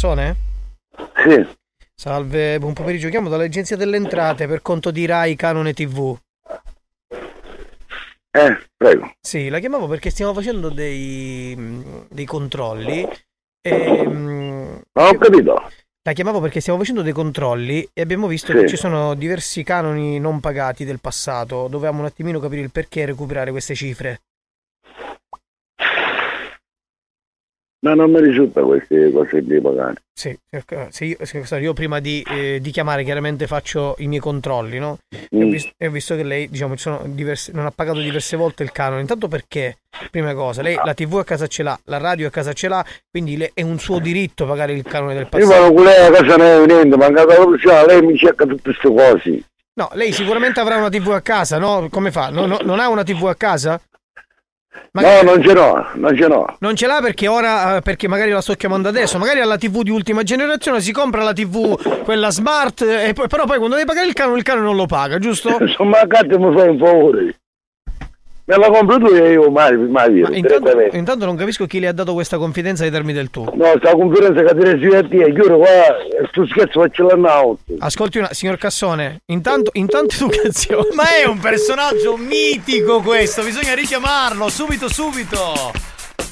Cassone? 0.04 0.36
Sì. 1.26 1.48
Salve, 1.96 2.60
buon 2.60 2.74
pomeriggio. 2.74 3.08
Chiamo 3.08 3.30
dall'Agenzia 3.30 3.78
delle 3.78 3.96
Entrate 3.96 4.48
per 4.48 4.62
conto 4.62 4.92
di 4.92 5.06
Rai 5.06 5.38
Canone 5.38 5.72
TV. 5.72 6.18
Eh, 8.36 8.68
prego. 8.76 9.14
Sì, 9.22 9.48
la 9.48 9.60
chiamavo 9.60 9.88
perché 9.88 10.10
stiamo 10.10 10.34
facendo 10.34 10.68
dei, 10.70 11.56
mh, 11.56 12.08
dei 12.10 12.26
controlli. 12.26 13.08
E, 13.62 14.04
Non 14.04 14.84
ho 14.92 15.18
capito. 15.18 15.70
la 16.02 16.12
chiamavo 16.12 16.42
perché 16.42 16.60
stiamo 16.60 16.80
facendo 16.80 17.02
dei 17.02 17.14
controlli 17.14 17.88
e 17.94 18.02
abbiamo 18.02 18.28
visto 18.28 18.52
Sì. 18.52 18.58
che 18.60 18.68
ci 18.68 18.76
sono 18.76 19.14
diversi 19.14 19.64
canoni 19.64 20.20
non 20.20 20.42
pagati 20.42 20.84
del 20.84 21.00
passato. 21.00 21.70
Dovevamo 21.70 22.00
un 22.00 22.06
attimino 22.08 22.40
capire 22.42 22.60
il 22.60 22.72
perché 22.72 23.04
e 23.04 23.06
recuperare 23.06 23.52
queste 23.52 23.74
cifre. 23.74 24.20
Ma 27.84 27.94
non 27.96 28.12
mi 28.12 28.22
risulta 28.22 28.62
queste 28.62 29.12
cose 29.12 29.42
di 29.44 29.60
pagare. 29.60 29.96
Sì, 30.14 30.38
sì, 30.90 31.06
io, 31.06 31.18
Cassone, 31.20 31.62
io 31.62 31.74
prima 31.74 32.00
di, 32.00 32.24
eh, 32.26 32.60
di 32.62 32.72
chiamare 32.72 33.04
chiaramente 33.04 33.46
faccio 33.46 33.96
i 33.98 34.08
miei 34.08 34.22
controlli, 34.22 34.80
no? 34.80 35.00
E, 35.10 35.28
ho 35.32 35.46
Mm. 35.46 35.50
vis- 35.50 35.70
e 35.78 35.88
ho 35.88 35.92
visto 35.92 36.16
che 36.16 36.24
lei, 36.24 36.48
diciamo, 36.50 36.76
diverse- 37.08 37.52
non 37.52 37.66
ha 37.66 37.72
pagato 37.76 38.00
diverse 38.00 38.38
volte 38.38 38.64
il 38.64 38.72
canone. 38.72 39.02
Intanto 39.02 39.28
perché, 39.28 39.80
prima 40.12 40.34
cosa, 40.34 40.62
lei 40.62 40.78
la 40.82 40.94
TV 40.94 41.18
a 41.18 41.24
casa 41.26 41.48
ce 41.48 41.62
l'ha, 41.64 41.78
la 41.86 41.98
radio 41.98 42.28
a 42.28 42.30
casa 42.30 42.54
ce 42.54 42.70
l'ha, 42.70 42.86
quindi 43.12 43.36
le- 43.36 43.52
è 43.54 43.64
un 43.64 43.78
suo 43.80 44.00
diritto 44.00 44.46
pagare 44.46 44.72
il 44.72 44.84
canone 44.84 45.14
del 45.16 45.24
Io 45.24 45.30
passato. 45.30 45.62
vado 45.62 45.74
con 45.74 45.84
lei 45.84 46.06
a 46.06 46.10
casa 46.12 46.36
non 46.38 46.46
è 46.48 46.66
niente, 46.66 46.96
mancata 46.96 47.38
la 47.38 47.46
pressione, 47.46 47.86
lei 47.86 48.02
mi 48.02 48.18
cerca 48.18 48.46
tutte 48.46 48.62
queste 48.74 48.88
cose. 48.88 49.44
No, 49.74 49.90
lei 49.96 50.14
sicuramente 50.14 50.62
avrà 50.62 50.78
una 50.78 50.90
TV 50.90 51.10
a 51.10 51.22
casa, 51.22 51.58
no? 51.58 51.88
Come 51.92 52.12
fa? 52.12 52.30
No- 52.30 52.46
no- 52.46 52.60
non 52.64 52.80
ha 52.80 52.88
una 52.88 53.04
TV 53.04 53.26
a 53.26 53.36
casa? 53.36 53.82
No, 54.92 55.22
non 55.24 55.42
ce 55.44 55.54
l'ho, 55.54 55.86
non 55.96 56.16
ce 56.16 56.28
l'ho. 56.28 56.56
Non 56.60 56.76
ce 56.76 56.86
l'ha 56.86 57.00
perché 57.02 57.28
ora, 57.28 57.78
eh, 57.78 57.82
perché 57.82 58.08
magari 58.08 58.30
la 58.32 58.42
sto 58.42 58.54
chiamando 58.54 58.88
adesso, 58.90 59.18
magari 59.18 59.40
ha 59.40 59.46
la 59.46 59.58
TV 59.58 59.82
di 59.82 59.90
ultima 59.90 60.22
generazione, 60.24 60.82
si 60.82 60.92
compra 60.92 61.24
la 61.24 61.34
TV, 61.34 62.04
quella 62.04 62.30
smart, 62.30 62.82
e 62.82 63.14
poi- 63.14 63.28
però 63.28 63.46
poi 63.46 63.58
quando 63.58 63.76
deve 63.76 63.88
pagare 63.88 64.06
il 64.08 64.14
canone, 64.14 64.38
il 64.38 64.44
canone 64.44 64.66
non 64.66 64.76
lo 64.76 64.86
paga, 64.86 65.18
giusto? 65.18 65.50
Sono 65.76 65.90
mancato 65.90 66.40
mi 66.40 66.56
fai 66.56 66.70
un 66.70 66.78
favore. 66.78 67.36
Me 68.46 68.58
la 68.58 68.70
compro 68.70 68.98
tu 69.00 69.06
e 69.06 69.32
io 69.32 69.50
mai, 69.50 69.78
mai 69.78 70.12
via, 70.12 70.28
Ma 70.28 70.36
intanto, 70.36 70.78
intanto 70.92 71.26
non 71.26 71.38
capisco 71.38 71.66
chi 71.66 71.80
le 71.80 71.88
ha 71.88 71.94
dato 71.94 72.14
questa 72.14 72.38
confidenza 72.38 72.84
ai 72.84 72.92
termini 72.92 73.14
del 73.14 73.30
tuo. 73.30 73.46
No, 73.56 73.72
sta 73.78 73.92
conferenza 73.92 74.44
che 74.44 74.54
ti 74.60 74.64
resi 74.70 74.96
a 74.96 75.02
te, 75.08 75.32
chiudo 75.34 75.58
qua, 75.60 75.68
sto 76.30 76.46
scherzo 76.48 76.82
faccio 76.82 77.08
la 77.08 77.16
notte. 77.16 77.76
Ascolti 77.80 78.18
una, 78.18 78.34
signor 78.34 78.58
Cassone, 78.58 79.22
intanto, 79.28 79.70
intanto 79.76 80.16
educazione. 80.16 80.90
Ma 80.94 81.04
è 81.16 81.26
un 81.26 81.40
personaggio 81.40 82.18
mitico 82.18 83.00
questo, 83.00 83.44
bisogna 83.44 83.74
richiamarlo 83.76 84.50
subito, 84.50 84.90
subito. 84.90 85.72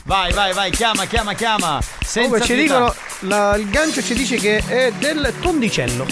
Vai, 0.03 0.34
vai, 0.34 0.51
vai, 0.51 0.70
chiama, 0.72 1.05
chiama, 1.05 1.34
chiama. 1.34 1.80
Senza 1.82 2.24
Comunque 2.24 2.41
ci 2.41 2.55
dicono, 2.55 2.93
la- 3.22 3.55
il 3.55 3.70
gancio 3.70 4.01
ci 4.01 4.14
dice 4.14 4.36
che 4.36 4.57
è 4.68 4.91
del 4.99 5.32
tondicello. 5.41 6.05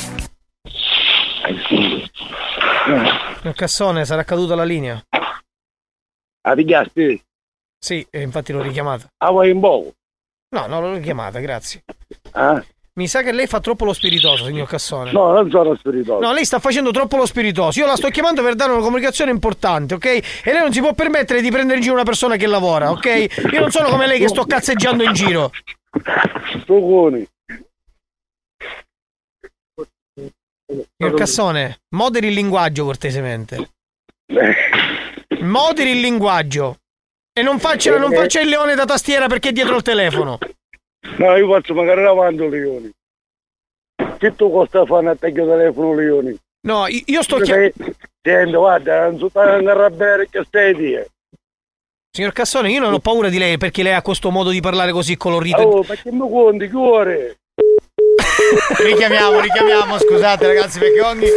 Signor 3.41 3.55
Cassone, 3.55 4.05
sarà 4.05 4.23
caduta 4.23 4.55
la 4.55 4.63
linea? 4.63 5.01
A 6.41 6.53
richiasti? 6.53 7.21
Sì, 7.77 8.05
e 8.09 8.21
infatti 8.21 8.51
l'ho 8.51 8.61
richiamata. 8.61 9.07
Ah, 9.17 9.31
vuoi 9.31 9.51
in 9.51 9.59
poco? 9.59 9.93
No, 10.55 10.65
no, 10.67 10.81
l'ho 10.81 10.93
richiamata, 10.93 11.39
grazie. 11.39 11.83
Ah? 12.31 12.63
Mi 12.93 13.07
sa 13.07 13.21
che 13.21 13.31
lei 13.31 13.47
fa 13.47 13.61
troppo 13.61 13.85
lo 13.85 13.93
spiritoso, 13.93 14.45
signor 14.45 14.67
Cassone. 14.67 15.13
No, 15.13 15.31
non 15.31 15.49
sono 15.49 15.73
spiritoso. 15.75 16.19
No, 16.19 16.33
lei 16.33 16.43
sta 16.43 16.59
facendo 16.59 16.91
troppo 16.91 17.15
lo 17.15 17.25
spiritoso. 17.25 17.79
Io 17.79 17.85
la 17.85 17.95
sto 17.95 18.09
chiamando 18.09 18.41
per 18.43 18.55
dare 18.55 18.73
una 18.73 18.81
comunicazione 18.81 19.31
importante, 19.31 19.93
ok? 19.93 20.05
E 20.05 20.51
lei 20.51 20.59
non 20.59 20.73
si 20.73 20.81
può 20.81 20.93
permettere 20.93 21.41
di 21.41 21.49
prendere 21.49 21.77
in 21.77 21.81
giro 21.81 21.93
una 21.93 22.03
persona 22.03 22.35
che 22.35 22.45
lavora, 22.45 22.91
ok? 22.91 23.27
Io 23.53 23.59
non 23.61 23.71
sono 23.71 23.87
come 23.89 24.05
lei 24.05 24.19
che 24.19 24.27
sto 24.27 24.43
cazzeggiando 24.43 25.03
in 25.03 25.13
giro. 25.13 25.51
Stocconi. 26.61 27.25
Signor 30.97 31.13
Cassone, 31.15 31.79
moderi 31.95 32.27
il 32.27 32.33
linguaggio 32.33 32.83
cortesemente. 32.83 33.69
Moderi 35.39 35.91
il 35.91 35.99
linguaggio. 35.99 36.77
E 37.33 37.41
non 37.41 37.59
faccia, 37.59 37.97
non 37.97 38.11
faccia 38.11 38.41
il 38.41 38.49
leone 38.49 38.75
da 38.75 38.85
tastiera 38.85 39.27
perché 39.27 39.49
è 39.49 39.51
dietro 39.51 39.75
il 39.75 39.81
telefono. 39.81 40.37
No, 41.17 41.35
io 41.37 41.47
faccio 41.49 41.73
magari 41.73 42.01
davanti 42.01 42.41
a 42.41 42.49
Leoni. 42.49 42.91
Che 44.17 44.35
tu 44.35 44.51
costa 44.51 44.85
fare 44.85 45.01
un 45.01 45.07
attacco 45.07 45.45
telefono 45.45 45.93
Leoni? 45.93 46.37
No, 46.61 46.85
io 46.87 47.21
sto. 47.21 47.43
Senti, 47.45 48.51
guarda, 48.51 49.09
non 49.09 49.29
a 49.33 49.39
arrabbiare 49.39 50.27
che 50.29 50.43
stai 50.45 50.75
dire. 50.75 51.09
Signor 52.11 52.33
Cassone, 52.33 52.71
io 52.71 52.81
non 52.81 52.91
ho 52.91 52.99
paura 52.99 53.29
di 53.29 53.37
lei 53.37 53.57
perché 53.57 53.83
lei 53.83 53.93
ha 53.93 54.01
questo 54.01 54.31
modo 54.31 54.49
di 54.49 54.59
parlare 54.59 54.91
così 54.91 55.15
colorito. 55.15 55.61
Oh, 55.61 55.85
ma 55.87 55.95
che 55.95 56.11
mi 56.11 56.19
conti, 56.19 56.67
che 56.67 56.75
ore? 56.75 57.37
Richiamiamo, 58.83 59.39
richiamiamo, 59.39 59.97
scusate 59.99 60.47
ragazzi, 60.47 60.79
perché 60.79 61.01
ogni, 61.01 61.27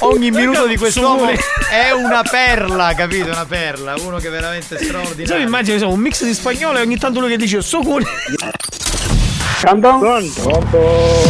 ogni 0.00 0.30
minuto 0.30 0.66
di 0.66 0.76
quest'uomo 0.76 1.28
è 1.70 1.90
una 1.92 2.22
perla, 2.22 2.92
capito? 2.94 3.26
Una 3.30 3.44
perla, 3.46 3.94
uno 3.98 4.18
che 4.18 4.28
è 4.28 4.30
veramente 4.30 4.74
Io 4.74 4.80
mi 4.80 4.86
straordinario. 4.86 5.46
immagino 5.46 5.74
insomma, 5.74 5.92
un 5.94 6.00
mix 6.00 6.24
di 6.24 6.34
spagnolo 6.34 6.78
e 6.78 6.80
ogni 6.82 6.96
tanto 6.98 7.20
lui 7.20 7.28
che 7.30 7.36
dice 7.36 7.60
Socuni. 7.62 8.04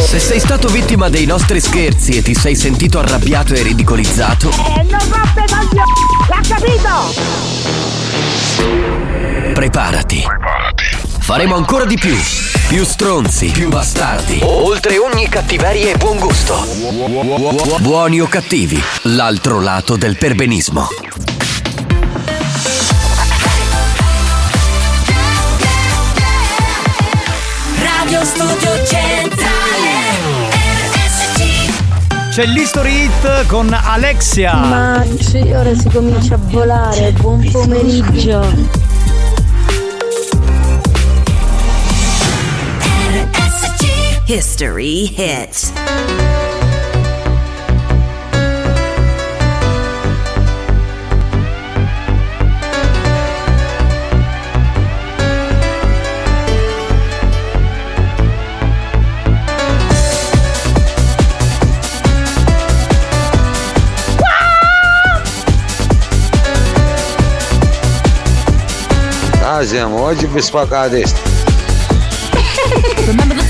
Se 0.07 0.19
sei 0.19 0.39
stato 0.39 0.69
vittima 0.69 1.09
dei 1.09 1.25
nostri 1.25 1.59
scherzi 1.59 2.13
e 2.17 2.21
ti 2.21 2.33
sei 2.33 2.55
sentito 2.55 2.99
arrabbiato 2.99 3.53
e 3.53 3.61
ridicolizzato, 3.61 4.49
E 4.49 4.83
non 4.83 4.99
roppe 5.09 5.43
coglioni! 5.47 5.91
L'ha 6.29 6.41
capito? 6.47 6.89
preparati. 9.53 10.23
Faremo 11.21 11.55
ancora 11.55 11.85
di 11.85 11.95
più. 11.95 12.15
Più 12.67 12.83
stronzi, 12.83 13.51
più 13.51 13.69
bastardi. 13.69 14.39
Oltre 14.43 14.97
ogni 14.97 15.29
cattiveria 15.29 15.91
e 15.91 15.97
buon 15.97 16.17
gusto. 16.19 16.65
Buoni 17.79 18.19
o 18.19 18.27
cattivi, 18.27 18.81
l'altro 19.03 19.61
lato 19.61 19.95
del 19.95 20.17
perbenismo. 20.17 20.87
Radio 27.77 28.25
Studio 28.25 28.85
Centrale 28.85 29.61
C'è 32.31 32.45
l'History 32.45 33.03
Hit 33.03 33.45
con 33.45 33.71
Alexia. 33.73 34.55
Ma 34.55 35.05
sì, 35.19 35.39
ora 35.51 35.73
si 35.75 35.89
comincia 35.89 36.35
a 36.35 36.39
volare. 36.41 37.11
Buon 37.11 37.47
pomeriggio. 37.51 38.90
History 44.31 45.07
hit. 45.07 45.73
Ah, 69.43 69.65
siamo 69.65 70.03
oggi 70.03 70.25
vi 70.27 70.41
spacca 70.41 70.79
la 70.79 70.89
testa. 70.89 71.19
Remember 73.05 73.35
the 73.35 73.40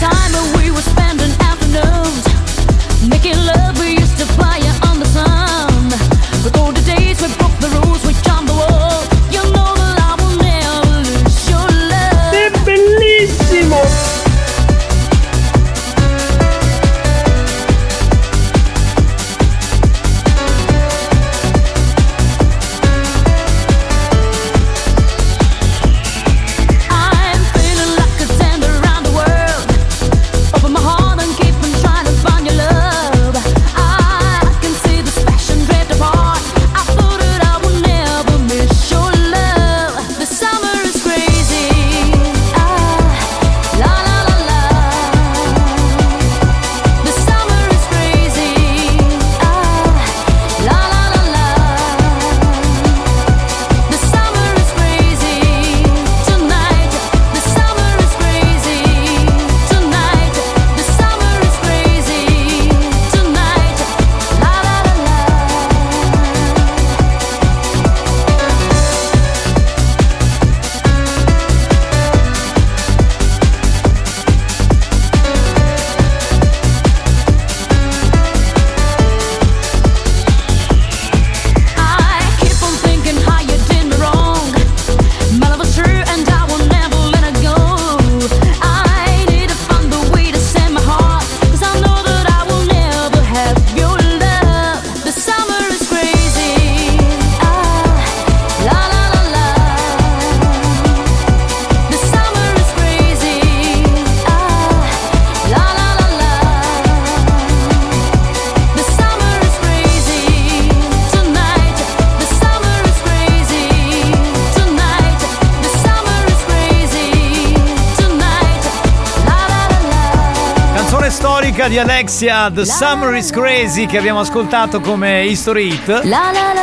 Alexia, 122.02 122.50
The 122.52 122.66
Summer 122.66 123.14
is 123.14 123.30
Crazy, 123.30 123.86
che 123.86 124.00
abbiamo 124.00 124.22
ascoltato 124.22 124.82
come 124.82 125.24
History 125.26 125.68
Hit. 125.68 126.02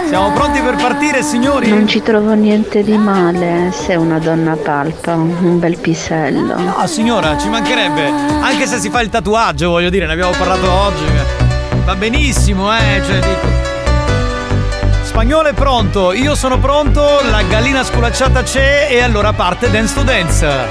Siamo 0.09 0.33
pronti 0.33 0.59
per 0.59 0.75
partire, 0.75 1.23
signori? 1.23 1.69
Non 1.69 1.87
ci 1.87 2.03
trovo 2.03 2.33
niente 2.33 2.83
di 2.83 2.99
male 2.99 3.71
se 3.71 3.95
una 3.95 4.19
donna 4.19 4.57
palpa 4.57 5.15
un 5.15 5.61
bel 5.61 5.79
pisello. 5.79 6.59
No, 6.59 6.85
signora, 6.89 7.39
ci 7.39 7.49
mancherebbe. 7.49 8.09
Anche 8.41 8.67
se 8.67 8.81
si 8.81 8.91
fa 8.91 9.01
il 9.01 9.11
tatuaggio, 9.11 9.71
voglio 9.71 9.91
dire, 9.91 10.07
ne 10.07 10.13
abbiamo 10.15 10.33
parlato 10.33 10.69
oggi. 10.69 11.05
Va 11.85 11.95
benissimo, 11.95 12.77
eh, 12.77 13.01
cioè 13.07 13.19
dico. 13.21 13.47
Spagnolo 15.05 15.51
è 15.51 15.53
pronto, 15.53 16.13
io 16.13 16.35
sono 16.35 16.59
pronto, 16.59 17.21
la 17.31 17.43
gallina 17.43 17.85
sculacciata 17.85 18.43
c'è 18.43 18.89
e 18.91 19.03
allora 19.03 19.33
parte 19.33 19.71
Dance 19.71 19.95
to 19.95 20.03
Dance. 20.03 20.69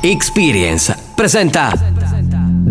Experience 0.00 0.96
presenta 1.14 1.92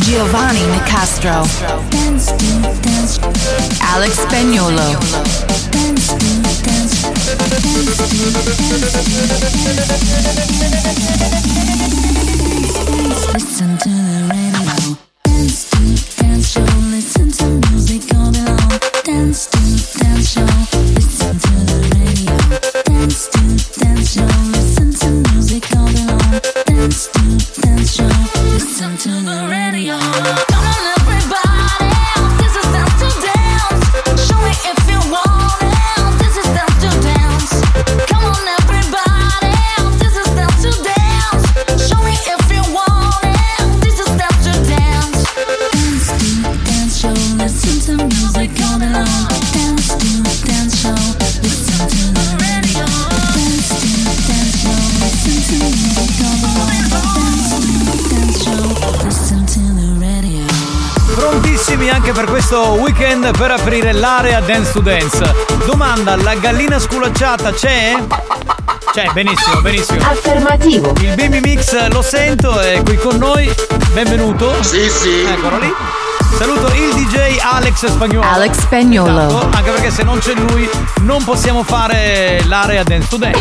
Giovanni 0.00 0.64
Nicastro. 0.66 1.46
Dance 1.90 2.32
dance. 2.80 3.20
Alex 3.80 4.18
Spagnolo. 4.18 4.98
Listen 13.34 13.78
to 13.78 13.88
the 13.88 14.28
radio. 14.30 14.47
Per 62.18 62.26
questo 62.26 62.70
weekend 62.72 63.30
per 63.38 63.52
aprire 63.52 63.92
l'area 63.92 64.40
Dance 64.40 64.72
to 64.72 64.80
Dance. 64.80 65.32
Domanda, 65.66 66.16
la 66.16 66.34
gallina 66.34 66.76
sculacciata 66.80 67.52
c'è? 67.52 67.94
C'è, 68.90 69.08
benissimo, 69.12 69.60
benissimo. 69.60 70.02
Affermativo. 70.02 70.92
Il 71.00 71.14
Baby 71.14 71.38
Mix 71.38 71.88
lo 71.90 72.02
sento, 72.02 72.58
è 72.58 72.82
qui 72.82 72.96
con 72.96 73.18
noi. 73.18 73.48
Benvenuto. 73.92 74.60
Sì, 74.64 74.90
sì. 74.90 75.26
Eccolo 75.28 75.58
lì. 75.58 75.72
Saluto 76.38 76.68
il 76.74 76.94
DJ 76.94 77.38
Alex 77.42 77.86
Spagnolo. 77.86 78.24
Alex 78.28 78.60
Spagnolo. 78.60 79.26
Esatto, 79.26 79.56
anche 79.56 79.70
perché 79.72 79.90
se 79.90 80.04
non 80.04 80.18
c'è 80.20 80.34
lui 80.34 80.68
non 81.00 81.24
possiamo 81.24 81.64
fare 81.64 82.40
l'area 82.46 82.84
dance 82.84 83.08
to 83.08 83.16
dance. 83.16 83.40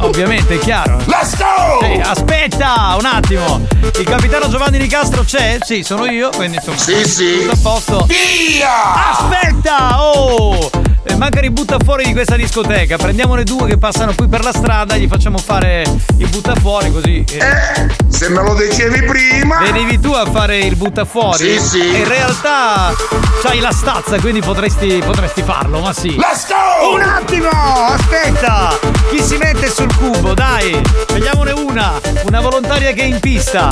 Ovviamente, 0.00 0.54
è 0.54 0.58
chiaro. 0.58 0.98
Let's 1.06 1.36
go! 1.36 1.80
Sì, 1.82 2.00
aspetta 2.00 2.94
un 2.98 3.04
attimo. 3.04 3.66
Il 3.98 4.04
capitano 4.04 4.48
Giovanni 4.48 4.78
Di 4.78 4.86
Castro 4.86 5.24
c'è? 5.24 5.58
Sì, 5.60 5.82
sono 5.82 6.06
io, 6.06 6.30
quindi 6.36 6.56
insomma. 6.58 6.78
Sì, 6.78 7.04
sì. 7.08 7.40
Tutto 7.40 7.52
a 7.52 7.58
posto. 7.62 8.06
Via! 8.06 9.10
Aspetta! 9.10 10.02
Oh! 10.04 10.70
Eh, 11.02 11.14
Manca 11.16 11.40
i 11.40 11.50
butta 11.50 11.76
fuori 11.84 12.04
di 12.04 12.12
questa 12.12 12.36
discoteca. 12.36 12.96
Prendiamone 12.96 13.42
due 13.42 13.66
che 13.68 13.76
passano 13.78 14.12
qui 14.14 14.28
per 14.28 14.42
la 14.44 14.52
strada, 14.52 14.96
gli 14.96 15.08
facciamo 15.08 15.38
fare 15.38 15.82
il 16.18 16.28
butta 16.28 16.54
fuori 16.56 16.92
così. 16.92 17.24
eh. 17.38 18.04
Se 18.16 18.30
me 18.30 18.42
lo 18.42 18.54
dicevi 18.54 19.02
prima! 19.02 19.58
Venivi 19.60 20.00
tu 20.00 20.10
a 20.12 20.24
fare 20.24 20.60
il 20.60 20.74
butta 20.74 21.04
fuori? 21.04 21.36
Sì, 21.36 21.60
sì. 21.60 21.96
In 21.98 22.08
realtà 22.08 22.94
c'hai 23.42 23.60
la 23.60 23.72
stazza, 23.72 24.18
quindi 24.18 24.40
potresti, 24.40 25.02
potresti 25.04 25.42
farlo, 25.42 25.80
ma 25.80 25.92
sì. 25.92 26.16
Let's 26.16 26.46
go! 26.48 26.94
Un 26.94 27.02
attimo! 27.02 27.50
Aspetta! 27.50 28.78
Chi 29.10 29.20
si 29.20 29.36
mette 29.36 29.70
sul 29.70 29.94
cubo? 29.94 30.32
Dai! 30.32 30.80
Scegliamone 31.10 31.50
una! 31.50 32.00
Una 32.24 32.40
volontaria 32.40 32.92
che 32.94 33.02
è 33.02 33.04
in 33.04 33.20
pista! 33.20 33.68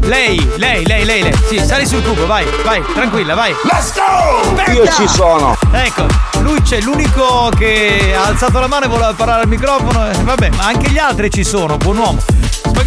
Lei, 0.00 0.36
lei, 0.56 0.84
lei, 0.84 1.06
lei, 1.06 1.22
lei. 1.22 1.34
Sì, 1.48 1.58
sali 1.58 1.86
sul 1.86 2.02
cubo, 2.02 2.26
vai, 2.26 2.44
vai, 2.64 2.84
tranquilla, 2.92 3.34
vai. 3.34 3.54
Let's 3.62 3.94
go! 3.94 4.50
Aspetta! 4.50 4.70
Io 4.72 4.86
ci 4.92 5.08
sono. 5.08 5.56
Ecco, 5.72 6.04
lui 6.40 6.60
c'è 6.60 6.82
l'unico 6.82 7.50
che 7.56 8.14
ha 8.14 8.26
alzato 8.26 8.60
la 8.60 8.66
mano 8.66 8.84
e 8.84 8.88
voleva 8.88 9.14
parlare 9.14 9.42
al 9.44 9.48
microfono. 9.48 10.10
Eh, 10.10 10.12
Vabbè, 10.24 10.50
ma 10.50 10.66
anche 10.66 10.90
gli 10.90 10.98
altri 10.98 11.30
ci 11.30 11.42
sono, 11.42 11.78
buon 11.78 11.96
uomo. 11.96 12.22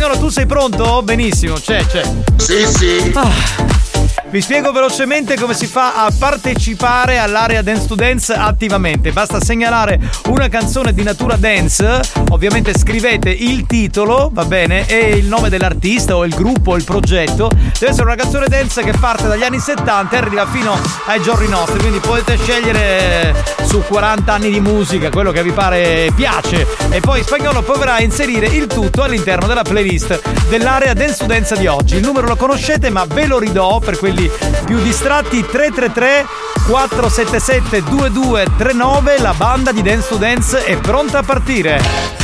Spagnolo, 0.02 0.20
tu 0.20 0.30
sei 0.30 0.48
pronto? 0.48 1.04
Benissimo, 1.04 1.54
c'è, 1.54 1.86
c'è. 1.86 2.02
Sì, 2.38 2.66
sì. 2.66 3.12
Ah. 3.14 3.91
Vi 4.32 4.40
spiego 4.40 4.72
velocemente 4.72 5.36
come 5.36 5.54
si 5.54 5.68
fa 5.68 6.06
a 6.06 6.12
partecipare 6.18 7.20
all'area 7.20 7.62
Dance 7.62 7.86
to 7.86 7.96
Dance 7.96 8.32
attivamente. 8.32 9.12
Basta 9.12 9.42
segnalare 9.42 10.00
una 10.28 10.48
canzone 10.48 10.94
di 10.94 11.04
natura 11.04 11.36
dance, 11.36 12.00
ovviamente 12.30 12.74
scrivete 12.78 13.30
il 13.30 13.66
titolo, 13.66 14.30
va 14.32 14.46
bene, 14.46 14.88
e 14.88 15.18
il 15.18 15.26
nome 15.26 15.50
dell'artista 15.50 16.16
o 16.16 16.24
il 16.24 16.34
gruppo 16.34 16.72
o 16.72 16.76
il 16.78 16.86
progetto. 16.86 17.50
Deve 17.50 17.92
essere 17.92 18.04
una 18.04 18.16
canzone 18.16 18.48
dance 18.48 18.82
che 18.84 18.94
parte 18.98 19.28
dagli 19.28 19.44
anni 19.44 19.60
70 19.60 20.16
e 20.16 20.20
arriva 20.20 20.48
fino 20.48 20.80
ai 21.08 21.22
giorni 21.22 21.50
nostri, 21.50 21.80
quindi 21.80 22.00
potete 22.00 22.38
scegliere 22.38 23.36
su 23.64 23.84
40 23.86 24.34
anni 24.34 24.50
di 24.50 24.62
musica 24.62 25.10
quello 25.10 25.34
che 25.34 25.44
vi 25.44 25.52
pare 25.52 26.10
piace. 26.16 26.66
E 26.90 27.02
poi 27.02 27.22
Spagnolo 27.22 27.64
proverà 27.64 27.96
a 27.96 28.02
inserire 28.02 28.48
il 28.48 28.68
tutto 28.68 29.04
all'interno 29.04 29.46
della 29.46 29.64
playlist 29.64 30.22
dell'area 30.48 30.94
Dance 30.94 31.18
to 31.18 31.26
Dance 31.26 31.58
di 31.58 31.68
oggi. 31.68 31.98
Il 31.98 32.06
numero 32.06 32.28
lo 32.28 32.38
conoscete, 32.38 32.90
ma 32.90 33.04
ve 33.04 33.26
lo 33.28 33.38
ridò 33.38 33.80
per 33.80 33.98
quelli 33.98 34.20
più 34.66 34.82
distratti 34.82 35.46
333 35.46 36.26
477 36.68 37.84
2239 37.84 39.20
la 39.20 39.34
banda 39.34 39.72
di 39.72 39.82
Dance 39.82 40.08
to 40.08 40.16
Dance 40.18 40.64
è 40.66 40.78
pronta 40.78 41.20
a 41.20 41.24
partire 41.24 41.82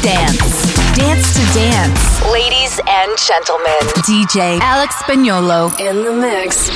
Dance. 0.03 0.77
Dance 0.95 1.33
to 1.33 1.43
Dance. 1.55 2.01
Ladies 2.31 2.79
and 2.87 3.17
gentlemen, 3.17 3.81
DJ 4.05 4.59
Alex 4.61 4.95
Spagnolo 4.97 5.73
in 5.79 6.03
the 6.03 6.13
mix. 6.13 6.69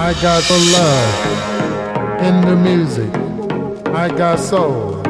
I 0.00 0.12
got 0.20 0.42
the 0.48 0.58
love 0.72 2.22
in 2.22 2.40
the 2.40 2.56
music. 2.56 3.10
I 3.94 4.08
got 4.08 4.38
soul 4.40 5.01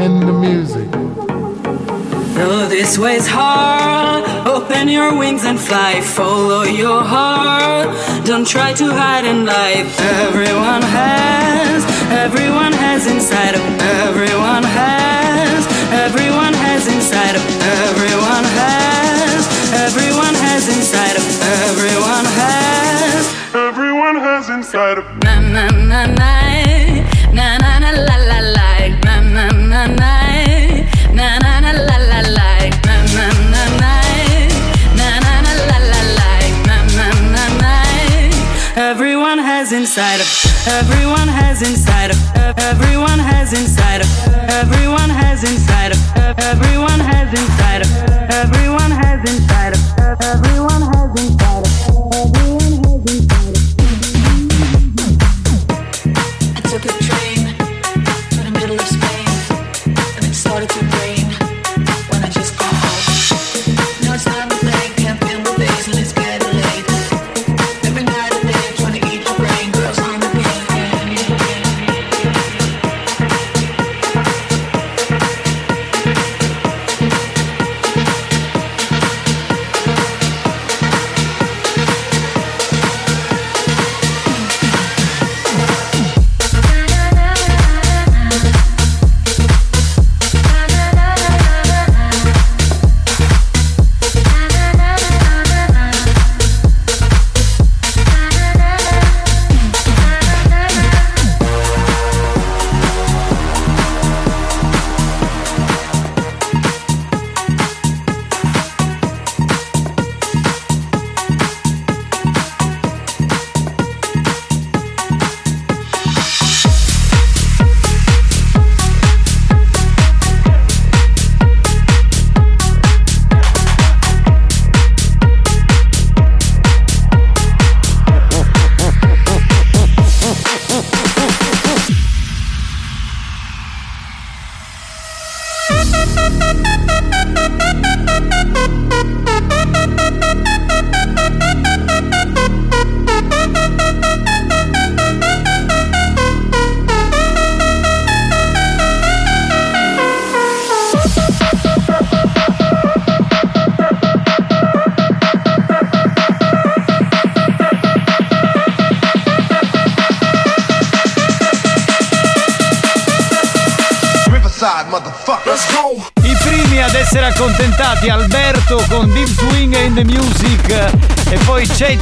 in 0.00 0.20
the 0.20 0.32
music. 0.32 0.88
No, 2.40 2.66
this 2.68 2.96
way's 2.96 3.26
hard. 3.28 4.24
Open 4.46 4.88
your 4.88 5.16
wings 5.18 5.44
and 5.44 5.58
fly. 5.60 6.00
Follow 6.00 6.62
your 6.62 7.02
heart. 7.02 7.88
Don't 8.24 8.46
try 8.46 8.72
to 8.72 8.86
hide 8.90 9.26
in 9.26 9.44
life. 9.44 9.88
Everyone 10.00 10.82
has, 10.82 11.84
everyone 12.24 12.72
has 12.72 13.06
inside 13.06 13.54
of 13.54 13.62
everyone 14.06 14.64
has, 14.64 15.66
everyone 16.06 16.54
has 16.54 16.86
inside 16.88 17.36
of 17.36 17.44
everyone 17.84 18.44
has, 18.60 19.40
everyone 19.86 20.34
has 20.46 20.62
inside 20.76 21.16
of 21.20 21.26
everyone 21.68 22.26
has, 22.40 23.22
everyone 23.54 24.16
has 24.16 24.48
inside 24.48 24.96
of 24.98 25.04
na 25.24 25.40
na 25.40 25.68
na 25.68 26.06
na 26.06 26.06
na 26.06 26.39
has 39.70 39.82
inside 39.82 40.20
of 40.20 40.26
everyone 40.66 41.28
has 41.28 41.62
inside 41.62 42.10
of 42.10 42.18
everyone 42.58 43.20
has 43.20 43.52
inside 43.52 44.00
of 44.00 44.08
everyone 44.50 45.08
has 45.08 45.44
inside 45.44 45.92
of 45.92 46.16
everyone 46.40 46.98
has 46.98 47.30
inside 47.38 47.82
of 47.82 48.30
everyone 48.32 48.90
has 48.90 49.20
inside 49.30 49.72
of 49.74 50.20
everyone 50.22 50.82
has 50.82 51.10
inside 51.22 51.66
of 51.66 51.69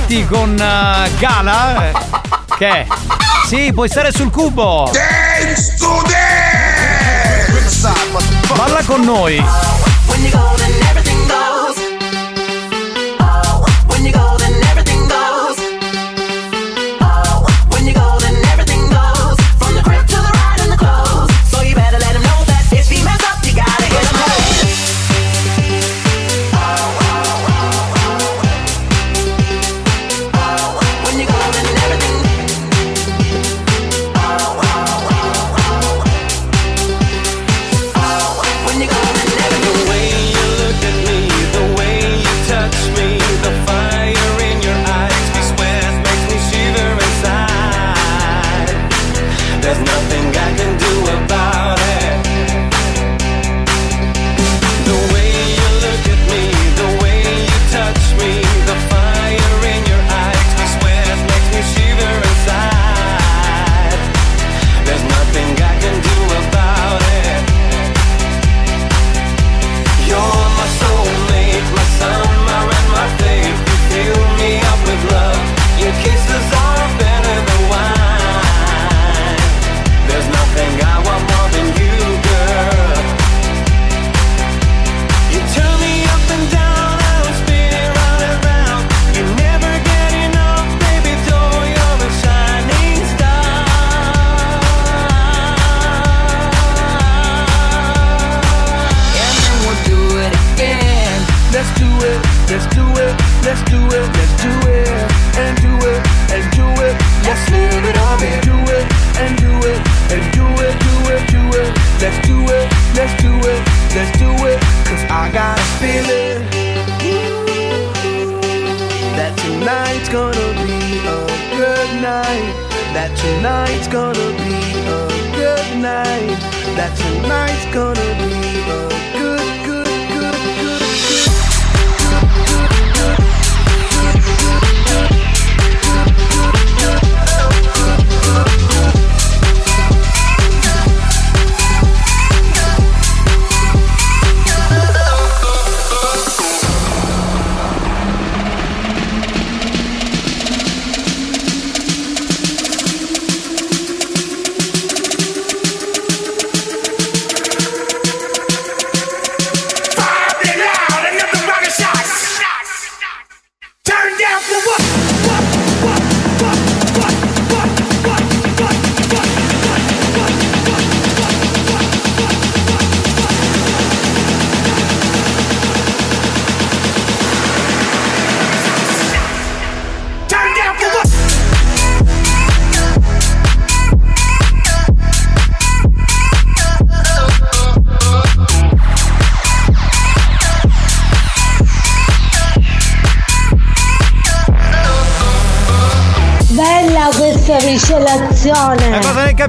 avanti 0.08 0.24
con 0.26 0.52
uh, 0.52 1.18
Gala. 1.18 1.90
Che? 2.56 2.68
È? 2.68 2.86
Sì, 3.46 3.72
puoi 3.74 3.88
stare 3.88 4.10
sul 4.10 4.30
cubo. 4.30 4.90
Dance 4.90 5.76
to 5.78 6.02
dance! 6.06 7.90
Balla 8.54 8.82
con 8.84 9.02
noi. 9.02 9.44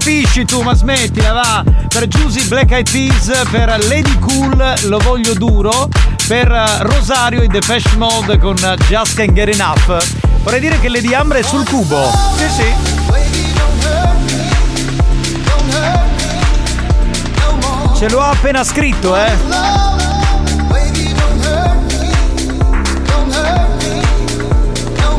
capisci 0.10 0.44
tu, 0.44 0.62
ma 0.62 0.74
smettila, 0.74 1.34
va. 1.34 1.64
Per 1.88 2.08
Giusy 2.08 2.48
Black 2.48 2.72
Eyed 2.72 2.90
Peas, 2.90 3.32
per 3.52 3.68
Lady 3.88 4.18
Cool, 4.18 4.74
lo 4.86 4.98
voglio 4.98 5.36
duro. 5.36 5.88
Per 6.28 6.52
eh, 6.52 6.84
Rosario 6.84 7.44
in 7.44 7.52
The 7.52 7.60
Depeche 7.60 7.96
Mode 7.96 8.40
con 8.40 8.56
Just 8.88 9.16
Can 9.16 9.36
Get 9.36 9.54
Enough. 9.54 10.04
Vorrei 10.42 10.60
dire 10.60 10.80
che 10.80 10.90
Lady 10.90 11.14
Ambra 11.14 11.38
è 11.38 11.44
sul 11.44 11.64
cubo. 11.64 12.12
Sì, 12.38 12.50
sì. 12.50 12.98
Ce 17.96 18.10
l'ho 18.10 18.22
appena 18.22 18.64
scritto, 18.64 19.16
eh! 19.16 19.32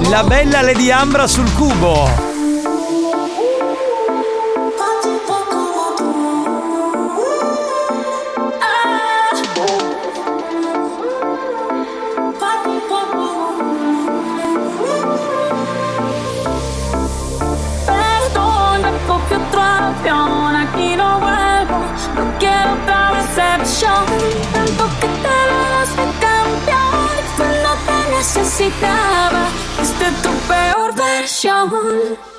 La 0.08 0.24
bella 0.24 0.62
Lady 0.62 0.90
Ambra 0.90 1.28
sul 1.28 1.52
cubo! 1.52 2.29
necesitaba. 28.60 29.48
Fuiste 29.76 30.04
tu 30.22 30.30
peor 30.46 30.94
versión. 30.94 32.29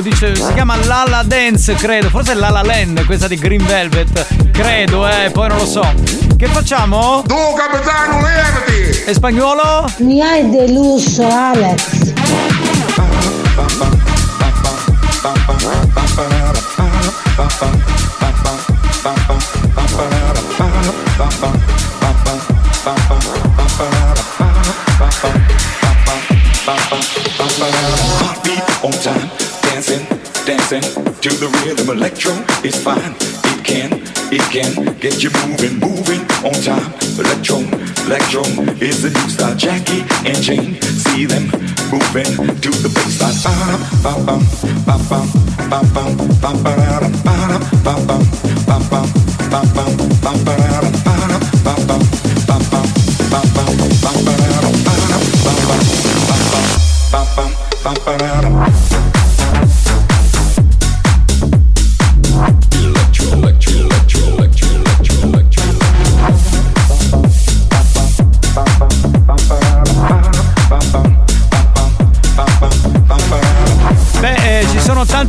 Segnalato, 0.00 0.02
dice, 0.02 0.34
si 0.34 0.52
chiama 0.54 0.76
Lala 0.84 1.22
Dance, 1.22 1.74
credo, 1.74 2.08
forse 2.08 2.32
è 2.32 2.34
Lala 2.34 2.62
Land, 2.62 3.04
questa 3.04 3.28
di 3.28 3.36
Green 3.36 3.64
Velvet, 3.64 4.50
credo, 4.50 5.06
eh, 5.06 5.30
poi 5.30 5.48
non 5.48 5.58
lo 5.58 5.66
so. 5.66 5.86
Che 6.36 6.46
facciamo? 6.46 7.22
Tu 7.26 7.34
capitano, 7.54 8.20
levati! 8.22 9.04
E 9.06 9.14
spagnolo? 9.14 9.90
Mi 9.98 10.20
hai 10.22 10.48
deluso, 10.48 11.26
Alex. 11.26 12.12
Heartbeat 28.20 28.82
on 28.82 28.90
time, 28.92 29.39
dancing 30.70 31.04
to 31.20 31.28
the 31.36 31.48
rhythm. 31.64 31.90
Electro 31.90 32.32
is 32.64 32.76
fine. 32.82 33.14
It 33.44 33.64
can, 33.64 33.92
it 34.32 34.42
can 34.52 34.96
get 34.98 35.22
you 35.22 35.30
moving, 35.46 35.78
moving 35.80 36.20
on 36.44 36.54
time. 36.62 36.92
Electro, 37.18 37.58
electro 38.06 38.42
is 38.80 39.02
the 39.02 39.10
new 39.10 39.28
style. 39.28 39.56
Jackie 39.56 40.02
and 40.28 40.38
Jane, 40.40 40.80
see 40.82 41.26
them 41.26 41.44
moving 41.90 42.60
to 42.60 42.70
the 42.70 42.88
baseline. 42.94 43.30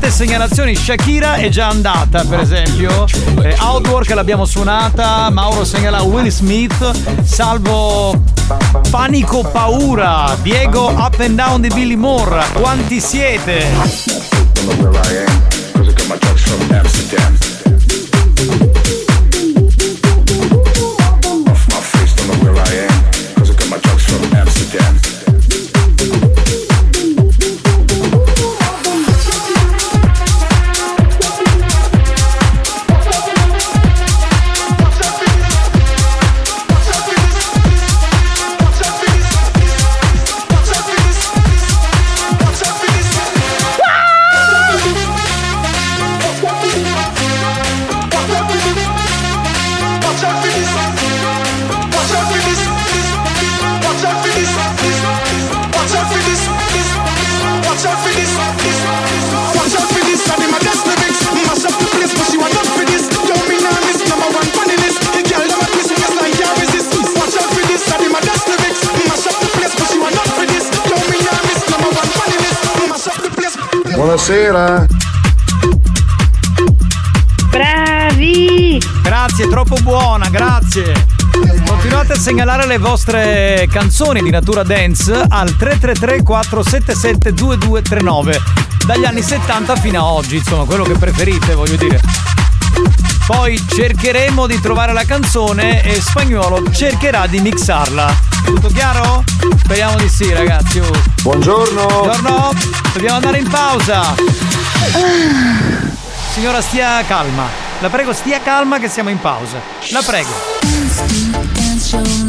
Tante 0.02 0.10
segnalazioni. 0.10 0.76
Shakira 0.76 1.36
è 1.36 1.50
già 1.50 1.68
andata, 1.68 2.26
per 2.26 2.40
esempio. 2.40 3.06
Eh, 3.44 3.56
Outwork 3.60 4.10
l'abbiamo 4.10 4.46
suonata. 4.46 5.30
Mauro 5.30 5.64
segnala 5.64 6.02
Will 6.02 6.28
Smith. 6.30 7.24
Salvo 7.24 8.20
Panico 8.90 9.44
Paura. 9.44 10.36
Diego 10.42 10.90
Up 10.90 11.20
and 11.20 11.36
Down 11.36 11.62
di 11.62 11.70
Billy 11.70 11.96
Moore. 11.96 12.44
Quanti 12.54 13.00
siete? 13.00 15.31
Segnalare 82.32 82.66
le 82.66 82.78
vostre 82.78 83.68
canzoni 83.70 84.22
di 84.22 84.30
natura 84.30 84.64
dance 84.64 85.12
al 85.12 85.54
333 85.58 86.24
477 86.24 87.34
2239 87.34 88.42
dagli 88.86 89.04
anni 89.04 89.22
70 89.22 89.76
fino 89.76 90.00
a 90.00 90.06
oggi, 90.06 90.38
insomma, 90.38 90.64
quello 90.64 90.86
che 90.86 90.94
preferite, 90.94 91.56
voglio 91.56 91.76
dire. 91.76 92.00
Poi 93.28 93.62
cercheremo 93.68 94.48
di 94.48 94.62
trovare 94.62 94.94
la 94.94 95.04
canzone 95.04 95.84
e 95.84 96.00
Spagnolo 96.00 96.72
cercherà 96.72 97.28
di 97.28 97.42
mixarla. 97.42 98.16
Tutto 98.46 98.70
chiaro? 98.70 99.26
Speriamo 99.58 99.98
di 99.98 100.08
sì, 100.08 100.32
ragazzi. 100.32 100.80
oh. 100.80 100.90
Buongiorno. 101.24 101.86
Buongiorno. 101.86 102.52
Dobbiamo 102.94 103.16
andare 103.16 103.40
in 103.40 103.50
pausa. 103.50 104.16
Signora, 106.32 106.62
stia 106.62 107.04
calma. 107.06 107.50
La 107.80 107.90
prego, 107.90 108.14
stia 108.14 108.40
calma 108.42 108.80
che 108.80 108.88
siamo 108.88 109.10
in 109.10 109.20
pausa. 109.20 109.60
La 109.90 110.02
prego. 110.02 111.51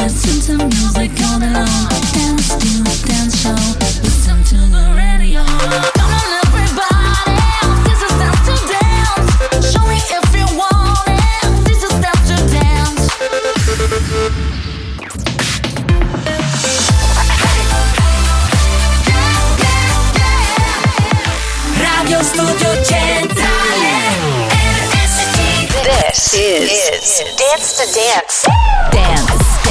Listen 0.02 0.58
to 0.58 0.66
music 0.66 1.12
all 1.26 1.38
alone. 1.38 1.88
Dance 2.12 2.48
to 2.58 2.82
dance 3.06 3.40
show, 3.40 3.54
listen 4.02 4.42
to 4.50 4.56
the 4.66 4.84
radio. 4.98 5.44
Come 5.94 6.10
on, 6.10 6.42
everybody, 6.42 7.38
this 7.86 8.02
is 8.02 8.10
dance 8.18 8.42
to 8.48 8.54
dance. 8.66 9.30
Show 9.72 9.84
me 9.86 10.02
if 10.02 10.26
you 10.34 10.46
want 10.58 11.06
it. 11.06 11.46
This 11.64 11.84
is 11.86 11.94
dance 12.02 12.26
to 12.30 12.36
dance. 12.50 13.02
Radio 21.78 22.18
Studio 22.22 22.70
Centrale. 22.82 24.02
This 25.84 26.34
is, 26.34 27.22
Dance 27.38 27.68
to 27.78 27.84
Dance. 27.94 28.46
Dance 28.90 29.41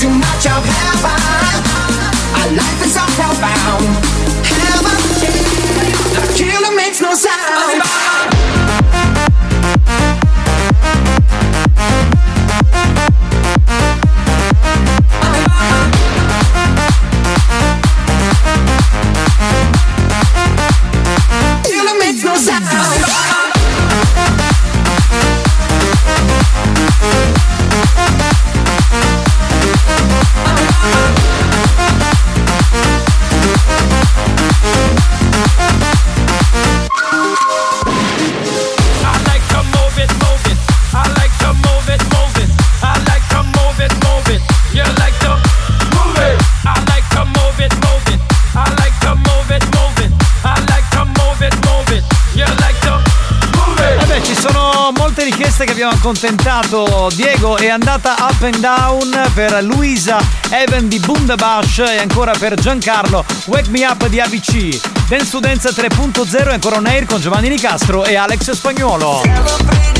Too 0.00 0.08
much 0.08 0.46
of 0.46 0.64
heaven. 0.64 1.20
Our 2.32 2.56
life 2.56 2.84
is 2.86 2.94
so 2.94 3.04
profound. 3.20 3.84
Heaven, 4.48 4.96
the 6.16 6.32
killer 6.34 6.74
makes 6.74 7.02
no 7.02 7.12
sound. 7.12 7.89
Accontentato 56.00 57.10
Diego 57.14 57.58
è 57.58 57.68
andata 57.68 58.14
up 58.20 58.42
and 58.42 58.56
down 58.56 59.30
per 59.34 59.62
Luisa 59.62 60.18
Evan 60.48 60.88
di 60.88 60.98
Bundabash 60.98 61.78
e 61.78 61.98
ancora 61.98 62.32
per 62.32 62.54
Giancarlo 62.54 63.22
Wake 63.46 63.68
Me 63.68 63.84
Up 63.84 64.06
di 64.06 64.18
ABC 64.18 64.80
Dance 65.08 65.30
to 65.30 65.40
Dance 65.40 65.68
3.0 65.68 66.48
e 66.48 66.52
ancora 66.52 66.76
on 66.76 66.86
air 66.86 67.04
con 67.04 67.20
Giovanni 67.20 67.50
Nicastro 67.50 68.06
e 68.06 68.16
Alex 68.16 68.50
Spagnuolo 68.52 69.99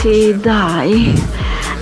Sì, 0.00 0.34
dai. 0.40 1.12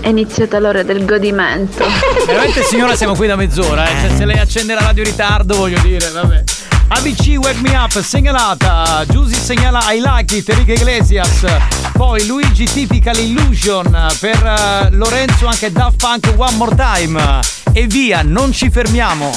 È 0.01 0.09
iniziata 0.09 0.59
l'ora 0.59 0.83
del 0.83 1.05
godimento. 1.05 1.85
Veramente 2.27 2.65
signora 2.65 2.97
siamo 2.97 3.15
qui 3.15 3.29
da 3.29 3.37
mezz'ora, 3.37 3.87
eh. 3.89 4.09
Cioè, 4.09 4.17
se 4.17 4.25
lei 4.25 4.39
accende 4.39 4.75
la 4.75 4.81
radio 4.81 5.05
in 5.05 5.11
ritardo, 5.11 5.55
voglio 5.55 5.79
dire, 5.81 6.11
vabbè. 6.11 6.43
ABC 6.89 7.37
Wake 7.37 7.61
Me 7.61 7.77
Up 7.77 8.01
segnalata, 8.01 9.05
Giusy 9.09 9.35
segnala 9.35 9.93
I 9.93 10.01
Like 10.03 10.35
It, 10.35 10.49
Enrique 10.49 10.75
Iglesias, 10.75 11.45
poi 11.93 12.27
Luigi 12.27 12.65
Typical 12.65 13.19
Illusion 13.19 14.09
per 14.19 14.43
eh, 14.43 14.89
Lorenzo 14.97 15.47
anche 15.47 15.71
Daft 15.71 15.97
Punk 15.99 16.33
One 16.35 16.57
More 16.57 16.75
Time 16.75 17.41
e 17.73 17.87
via, 17.87 18.23
non 18.23 18.53
ci 18.53 18.71
fermiamo. 18.71 19.31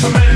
Body 0.00 0.29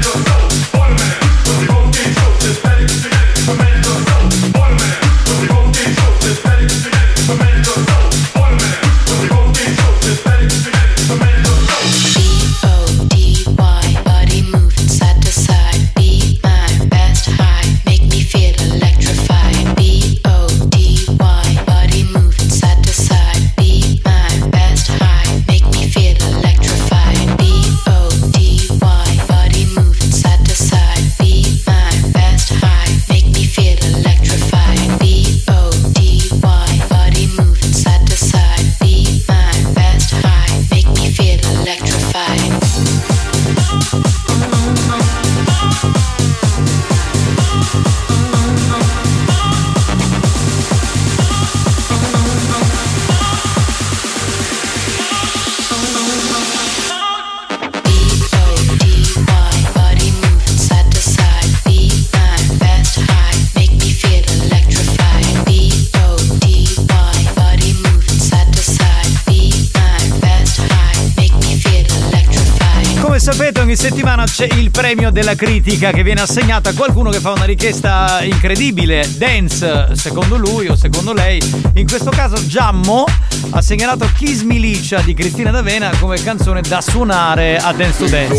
c'è 74.34 74.48
il 74.56 74.72
premio 74.72 75.12
della 75.12 75.36
critica 75.36 75.92
che 75.92 76.02
viene 76.02 76.20
assegnato 76.20 76.68
a 76.68 76.72
qualcuno 76.72 77.08
che 77.10 77.20
fa 77.20 77.30
una 77.30 77.44
richiesta 77.44 78.18
incredibile, 78.24 79.08
dance, 79.16 79.90
secondo 79.92 80.36
lui 80.36 80.66
o 80.66 80.74
secondo 80.74 81.12
lei. 81.12 81.40
In 81.74 81.86
questo 81.86 82.10
caso 82.10 82.44
Giammo 82.44 83.04
ha 83.50 83.62
segnalato 83.62 84.10
Kiss 84.16 84.40
Milicia 84.40 85.02
di 85.02 85.14
Cristina 85.14 85.52
D'Avena 85.52 85.92
come 86.00 86.20
canzone 86.20 86.62
da 86.62 86.80
suonare 86.80 87.58
a 87.58 87.72
Dance 87.72 87.98
to 87.98 88.08
Dance. 88.08 88.34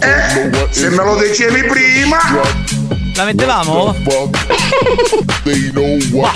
Eh, 0.00 0.66
se 0.70 0.88
me 0.88 0.96
lo 0.96 1.16
dicevi 1.16 1.62
prima. 1.68 2.18
La 3.14 3.24
mettevamo? 3.24 3.94
They 5.44 5.70
know 5.70 5.96
what 6.10 6.34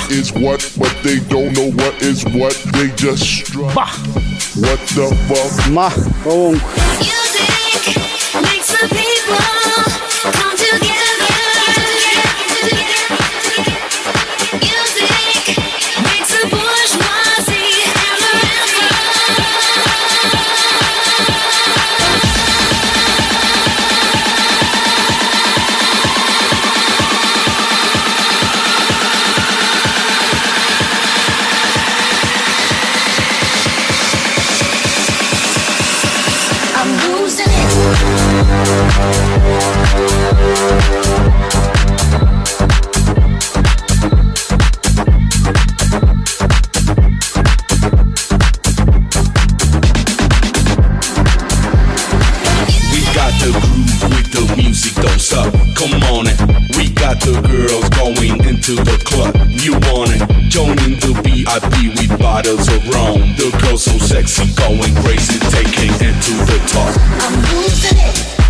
into 58.63 58.81
the 58.85 58.97
club. 59.03 59.35
You 59.49 59.73
want 59.91 60.15
it? 60.15 60.23
Join 60.49 60.79
in 60.85 60.95
the 61.01 61.13
VIP 61.23 61.99
with 61.99 62.17
bottles 62.19 62.69
of 62.69 62.87
rum. 62.95 63.35
The 63.35 63.51
girls 63.61 63.83
so 63.83 63.99
sexy, 63.99 64.55
going 64.55 64.95
crazy, 65.03 65.39
taking 65.51 65.91
it 65.99 66.15
to 66.23 66.35
the 66.47 66.59
top. 66.71 66.95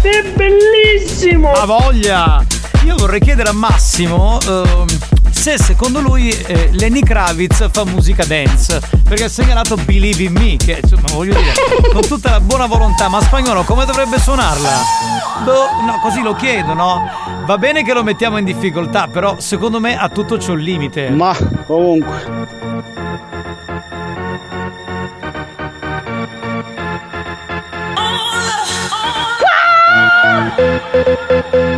È 0.02 0.22
bellissimo! 0.34 1.52
Ha 1.52 1.64
voglia! 1.64 2.44
Io 2.84 2.96
vorrei 2.96 3.20
chiedere 3.20 3.48
a 3.48 3.52
Massimo 3.52 4.38
ehm, 4.46 4.86
se 5.30 5.56
secondo 5.56 6.00
lui 6.00 6.28
eh, 6.28 6.68
Lenny 6.72 7.00
Kravitz 7.00 7.70
fa 7.70 7.84
musica 7.84 8.24
dance. 8.24 8.80
Perché 9.04 9.24
ha 9.24 9.28
segnalato 9.30 9.76
Believe 9.76 10.24
in 10.24 10.32
Me, 10.32 10.56
che 10.56 10.80
insomma 10.82 11.08
voglio 11.12 11.34
dire, 11.34 11.54
con 11.90 12.02
tutta 12.02 12.32
la 12.32 12.40
buona 12.40 12.66
volontà, 12.66 13.08
ma 13.08 13.22
spagnolo 13.22 13.62
come 13.62 13.86
dovrebbe 13.86 14.18
suonarla? 14.18 14.70
Boh, 15.44 15.82
no, 15.86 16.00
così 16.02 16.20
lo 16.20 16.34
chiedo, 16.34 16.74
no? 16.74 17.31
Va 17.44 17.58
bene 17.58 17.82
che 17.82 17.92
lo 17.92 18.02
mettiamo 18.02 18.38
in 18.38 18.44
difficoltà, 18.44 19.08
però 19.08 19.38
secondo 19.38 19.80
me 19.80 19.96
a 19.96 20.08
tutto 20.08 20.36
c'è 20.36 20.50
un 20.50 20.58
limite. 20.58 21.10
Ma 21.10 21.36
comunque. 21.66 22.70
muchas 31.42 31.71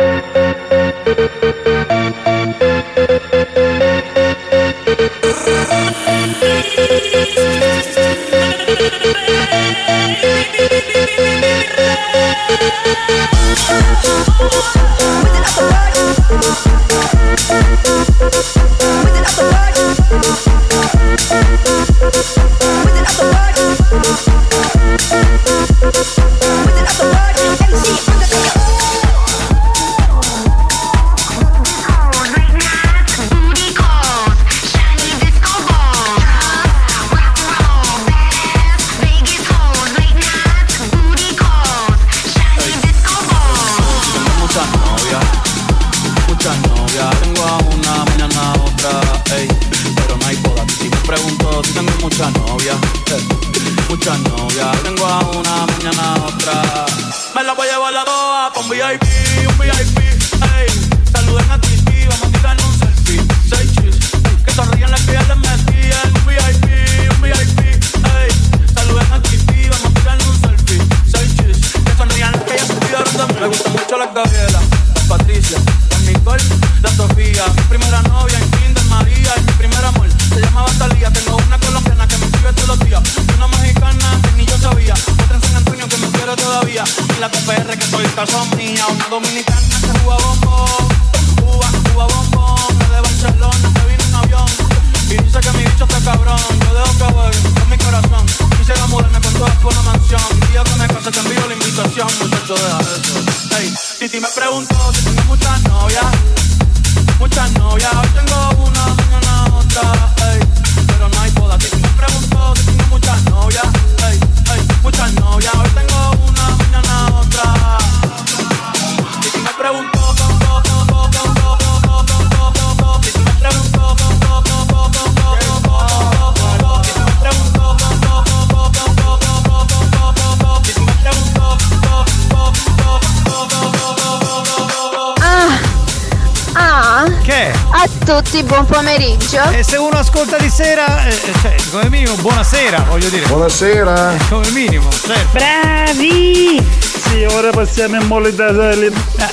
voglio 142.94 143.08
dire. 143.08 143.26
Buonasera. 143.26 144.16
Come 144.28 144.50
minimo, 144.50 144.88
certo. 144.90 145.30
Bravi! 145.32 146.64
Sì, 146.78 147.24
ora 147.30 147.50
passiamo 147.50 148.00
in 148.00 148.06
modalità 148.06 148.46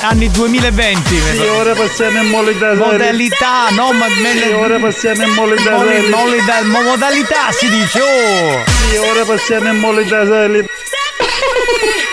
Anni 0.02 0.30
2020. 0.32 1.20
Sì, 1.32 1.42
ora 1.44 1.74
passiamo 1.74 2.22
in 2.22 2.28
modalità 2.30 2.74
Modalità, 2.74 3.70
no, 3.70 3.92
ma 3.94 4.08
Sì, 4.08 4.52
ora 4.52 4.80
passiamo 4.80 5.24
in 5.24 5.30
modalità 5.32 5.72
Moli- 5.76 6.10
molida- 6.10 6.62
mo- 6.64 6.82
modalità 6.82 7.52
si 7.52 7.70
dice, 7.70 8.02
oh! 8.02 8.64
Sì, 8.90 8.98
ora 8.98 9.24
passiamo 9.26 9.70
in 9.70 9.78
modalità 9.78 10.24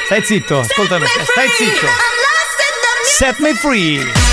Stai 0.05 0.23
zitto, 0.25 0.61
ascoltami, 0.61 1.07
stai 1.07 1.49
zitto. 1.57 1.87
Set 3.05 3.39
me 3.39 3.55
free. 3.55 4.01
Set 4.01 4.05
me 4.05 4.15
free. 4.15 4.28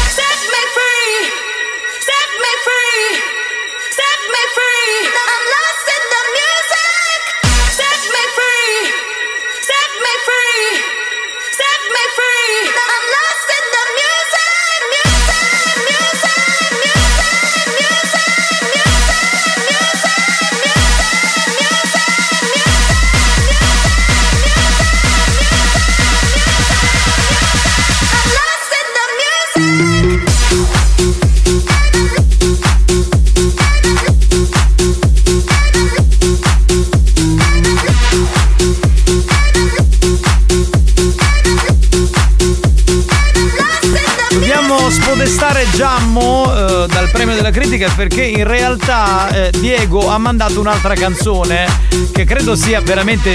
Critica 47.56 47.90
perché 47.96 48.22
in 48.22 48.44
realtà 48.44 49.30
eh, 49.30 49.50
Diego 49.58 50.10
ha 50.10 50.18
mandato 50.18 50.60
un'altra 50.60 50.94
canzone 50.94 51.66
che 52.12 52.26
credo 52.26 52.54
sia 52.54 52.82
veramente 52.82 53.34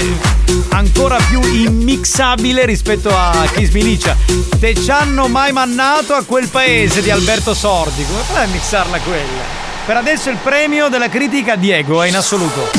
ancora 0.69 1.17
più 1.27 1.41
immixabile 1.41 2.67
rispetto 2.67 3.09
a 3.09 3.47
Kiss 3.51 3.71
Milicia. 3.71 4.15
Te 4.59 4.75
ci 4.75 4.91
hanno 4.91 5.27
mai 5.27 5.51
mannato 5.51 6.13
a 6.13 6.23
quel 6.23 6.49
paese 6.49 7.01
di 7.01 7.09
Alberto 7.09 7.55
Sordi. 7.55 8.05
Come 8.05 8.21
fai 8.31 8.43
a 8.43 8.47
mixarla 8.47 8.99
quella? 8.99 9.41
Per 9.87 9.97
adesso 9.97 10.29
il 10.29 10.37
premio 10.37 10.87
della 10.87 11.09
critica 11.09 11.53
a 11.53 11.55
Diego 11.55 12.03
è 12.03 12.07
in 12.07 12.15
assoluto. 12.15 12.69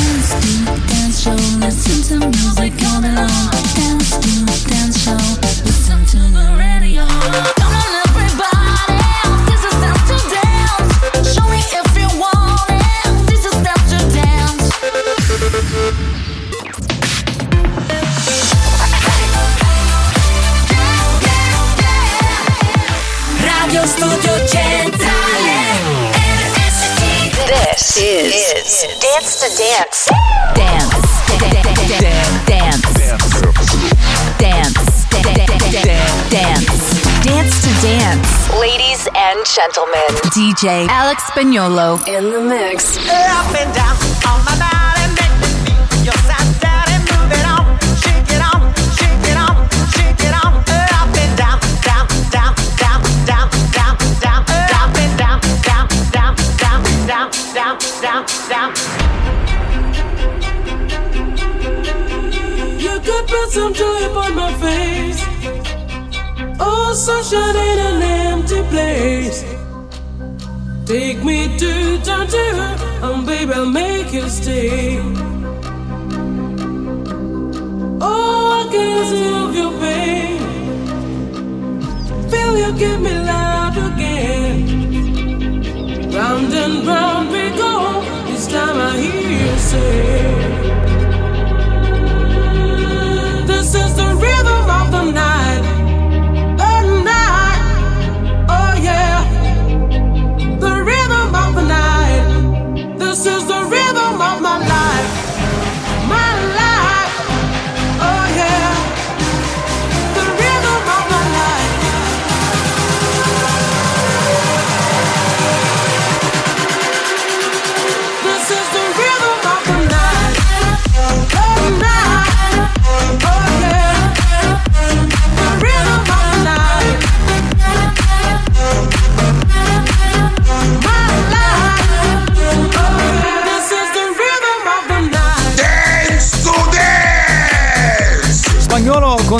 This 28.22 28.54
is, 28.54 28.86
Dance 29.02 29.42
to 29.42 29.48
Dance. 29.58 30.06
Dance. 30.54 30.94
Dance. 31.42 31.82
Dance. 32.46 33.02
Dance 36.30 37.02
Dance 37.26 37.56
to 37.62 37.70
Dance. 37.82 38.30
Ladies 38.60 39.08
and 39.16 39.44
gentlemen, 39.44 40.06
DJ 40.30 40.86
Alex 40.86 41.24
Spagnolo. 41.24 41.98
In 42.06 42.30
the 42.30 42.40
mix. 42.40 42.96
Up 42.96 43.54
and 43.58 43.74
down 43.74 43.96
on 44.30 44.44
my 44.46 44.54
body, 44.54 45.02
make 45.18 45.34
me 45.42 45.48
feel 45.66 46.04
your 46.04 46.18
side, 46.22 46.51
some 63.52 63.74
joy 63.74 64.06
upon 64.10 64.34
my 64.34 64.50
face. 64.64 65.20
Oh, 66.58 66.94
sunshine 66.94 67.54
in 67.54 67.78
an 67.88 68.02
empty 68.32 68.62
place. 68.72 69.44
Take 70.86 71.22
me 71.22 71.58
to 71.58 71.98
Tangier, 72.06 72.54
and 73.04 73.20
oh, 73.20 73.22
baby, 73.26 73.52
I'll 73.52 73.66
make 73.66 74.10
you 74.10 74.26
stay. 74.30 74.98
Oh, 78.00 78.60
I 78.60 78.62
can 78.72 79.04
see 79.10 79.28
of 79.42 79.54
your 79.54 79.72
pain. 79.82 80.38
Feel 82.30 82.56
you 82.56 82.72
give 82.78 83.00
me 83.02 83.14
loud 83.32 83.76
again. 83.76 84.56
Round 86.10 86.52
and 86.54 86.86
round 86.86 87.30
we 87.30 87.50
go. 87.58 88.00
This 88.28 88.46
time 88.46 88.78
I 88.78 88.96
hear 88.96 89.30
you 89.44 89.58
say. 89.58 90.61
The 93.94 94.14
rhythm 94.16 94.70
of 94.70 94.90
the 94.90 95.12
night. 95.12 95.41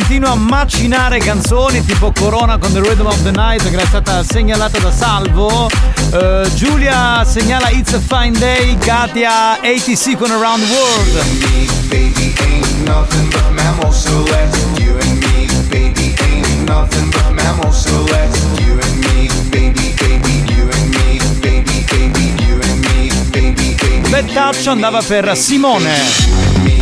Continua 0.03 0.31
a 0.31 0.35
macinare 0.35 1.19
canzoni 1.19 1.85
tipo 1.85 2.11
Corona 2.12 2.59
con 2.59 2.73
The 2.73 2.81
Rhythm 2.81 3.07
of 3.07 3.23
the 3.23 3.31
Night 3.31 3.62
che 3.62 3.74
era 3.77 3.87
stata 3.87 4.24
segnalata 4.24 4.81
da 4.81 4.91
Salvo. 4.91 5.70
Eh, 6.12 6.51
Giulia 6.55 7.24
segnala 7.24 7.69
It's 7.70 7.93
a 7.93 8.01
Fine 8.01 8.37
Day, 8.37 8.77
Katia 8.79 9.61
ATC 9.61 10.16
con 10.16 10.33
Around 10.33 10.65
the 10.65 10.73
World. 10.73 11.24
baby, 11.89 12.35
mammals, 13.55 14.03
so 14.03 14.24
me, 14.24 14.49
baby, 15.70 16.16
mammals, 17.33 17.77
so 17.81 18.03
me, 18.03 19.23
baby, 19.51 19.83
and 19.83 20.11
me, 22.91 23.07
baby, 23.31 24.69
andava 24.69 25.01
per 25.01 25.37
Simone. 25.37 26.82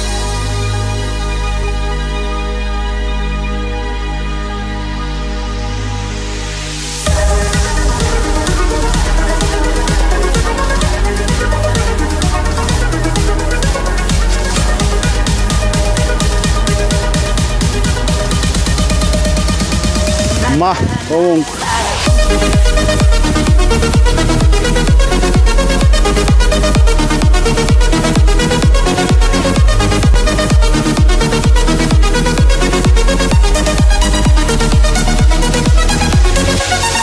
ma 20.61 20.77
comunque. 21.07 21.57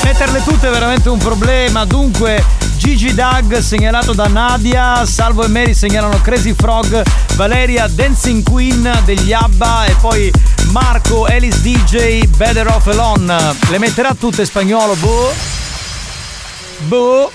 Metterle 0.05 0.43
tutte 0.45 0.69
è 0.69 0.71
veramente 0.71 1.09
un 1.09 1.19
problema. 1.19 1.85
Dunque 1.85 2.45
Gigi 2.77 3.13
Doug 3.13 3.59
segnalato 3.59 4.13
da 4.13 4.29
Nadia, 4.29 5.05
Salvo 5.05 5.45
e 5.45 5.49
Mary 5.49 5.75
segnalano 5.75 6.21
Crazy 6.21 6.55
Frog, 6.57 7.03
Valeria 7.35 7.89
Dancing 7.89 8.45
Queen 8.49 8.89
degli 9.05 9.33
ABBA 9.33 9.87
e 9.87 9.97
poi 10.01 10.33
Marco 10.71 11.27
Ellis 11.27 11.61
DJ 11.61 12.27
Better 12.37 12.67
Off 12.69 12.87
Alone. 12.87 13.57
Le 13.71 13.79
metterà 13.79 14.15
tutte 14.15 14.43
in 14.43 14.47
spagnolo, 14.47 14.95
boh. 14.95 15.33
Boh. 16.87 17.31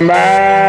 Bye. 0.00 0.59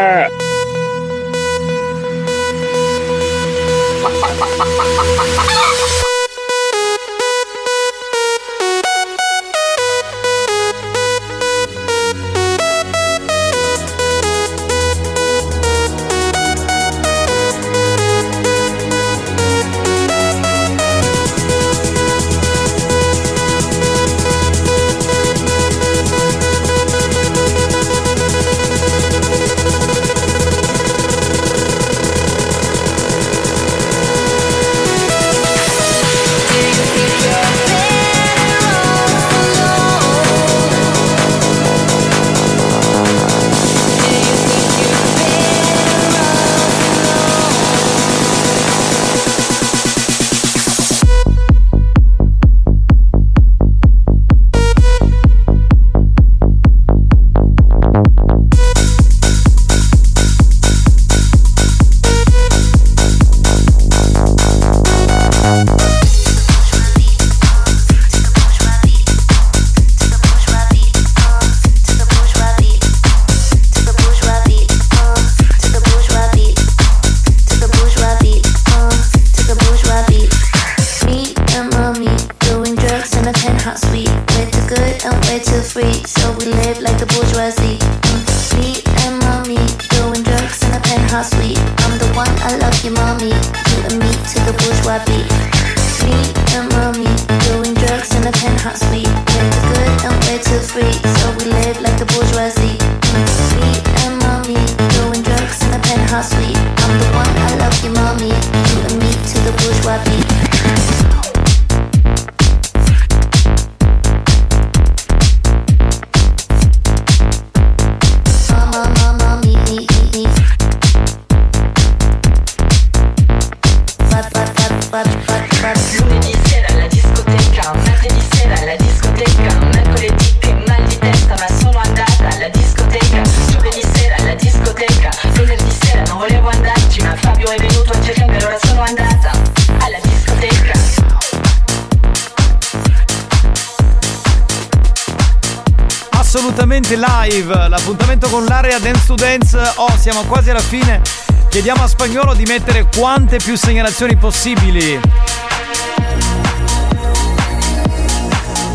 Music 146.92 146.98
Live, 146.98 147.68
l'appuntamento 147.68 148.28
con 148.28 148.44
l'area 148.44 148.78
Dance 148.78 149.06
to 149.06 149.14
Dance. 149.14 149.58
Oh, 149.76 149.96
siamo 149.98 150.24
quasi 150.24 150.50
alla 150.50 150.60
fine. 150.60 151.00
Chiediamo 151.48 151.82
a 151.82 151.86
Spagnolo 151.86 152.34
di 152.34 152.44
mettere 152.44 152.86
quante 152.94 153.38
più 153.38 153.56
segnalazioni 153.56 154.16
possibili. 154.16 155.00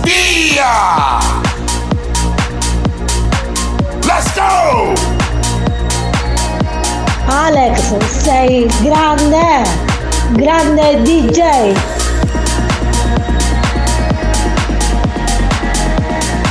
Via! 0.02 1.20
Let's 4.04 4.34
go! 4.34 4.94
Alex, 7.28 7.98
sei 8.22 8.66
grande, 8.82 9.64
grande 10.32 11.02
DJ. 11.04 11.96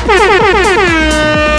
Thank 0.08 1.50
you. 1.50 1.55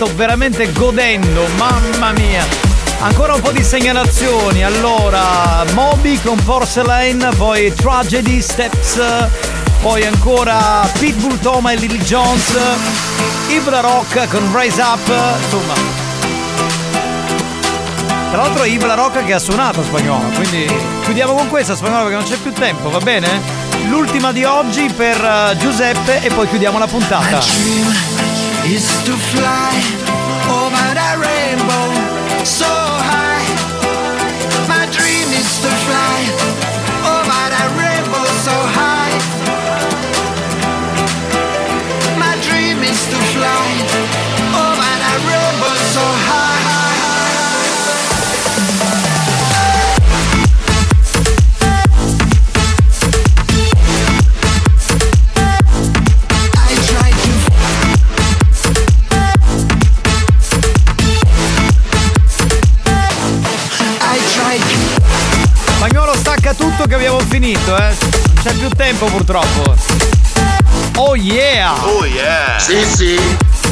Sto 0.00 0.14
veramente 0.14 0.72
godendo, 0.72 1.46
mamma 1.58 2.12
mia. 2.12 2.42
Ancora 3.00 3.34
un 3.34 3.42
po' 3.42 3.50
di 3.50 3.62
segnalazioni. 3.62 4.64
Allora, 4.64 5.62
Moby 5.74 6.18
con 6.22 6.42
Porcelain, 6.42 7.28
poi 7.36 7.70
Tragedy 7.74 8.40
Steps, 8.40 8.98
poi 9.82 10.06
ancora 10.06 10.88
Pitbull 10.98 11.38
Toma 11.40 11.72
e 11.72 11.76
Lily 11.76 11.98
Jones, 11.98 12.58
Ibra 13.48 13.80
Rock 13.80 14.26
con 14.28 14.50
Rise 14.58 14.80
Up, 14.80 15.12
insomma. 15.42 15.74
Tra 18.30 18.40
l'altro 18.40 18.64
Ibra 18.64 18.94
Rock 18.94 19.26
che 19.26 19.34
ha 19.34 19.38
suonato 19.38 19.82
spagnolo, 19.82 20.28
quindi 20.30 20.66
chiudiamo 21.02 21.34
con 21.34 21.50
questa 21.50 21.76
spagnolo 21.76 22.04
perché 22.04 22.16
non 22.16 22.24
c'è 22.24 22.36
più 22.38 22.54
tempo, 22.54 22.88
va 22.88 23.00
bene? 23.00 23.28
L'ultima 23.88 24.32
di 24.32 24.44
oggi 24.44 24.90
per 24.96 25.22
eh, 25.22 25.56
Giuseppe 25.58 26.22
e 26.22 26.30
poi 26.30 26.48
chiudiamo 26.48 26.78
la 26.78 26.86
puntata. 26.86 28.19
Is 28.66 28.86
to 29.04 29.12
fly 29.16 29.72
over 30.60 30.86
that 30.94 31.16
rainbow 31.16 32.44
so 32.44 32.99
finito, 67.40 67.74
eh. 67.74 67.96
Non 67.98 68.42
c'è 68.42 68.52
più 68.52 68.68
tempo 68.68 69.06
purtroppo. 69.06 69.74
Oh 70.96 71.16
yeah! 71.16 71.72
Oh 71.86 72.04
yeah! 72.04 72.58
Sì, 72.58 72.84
sì. 72.84 73.18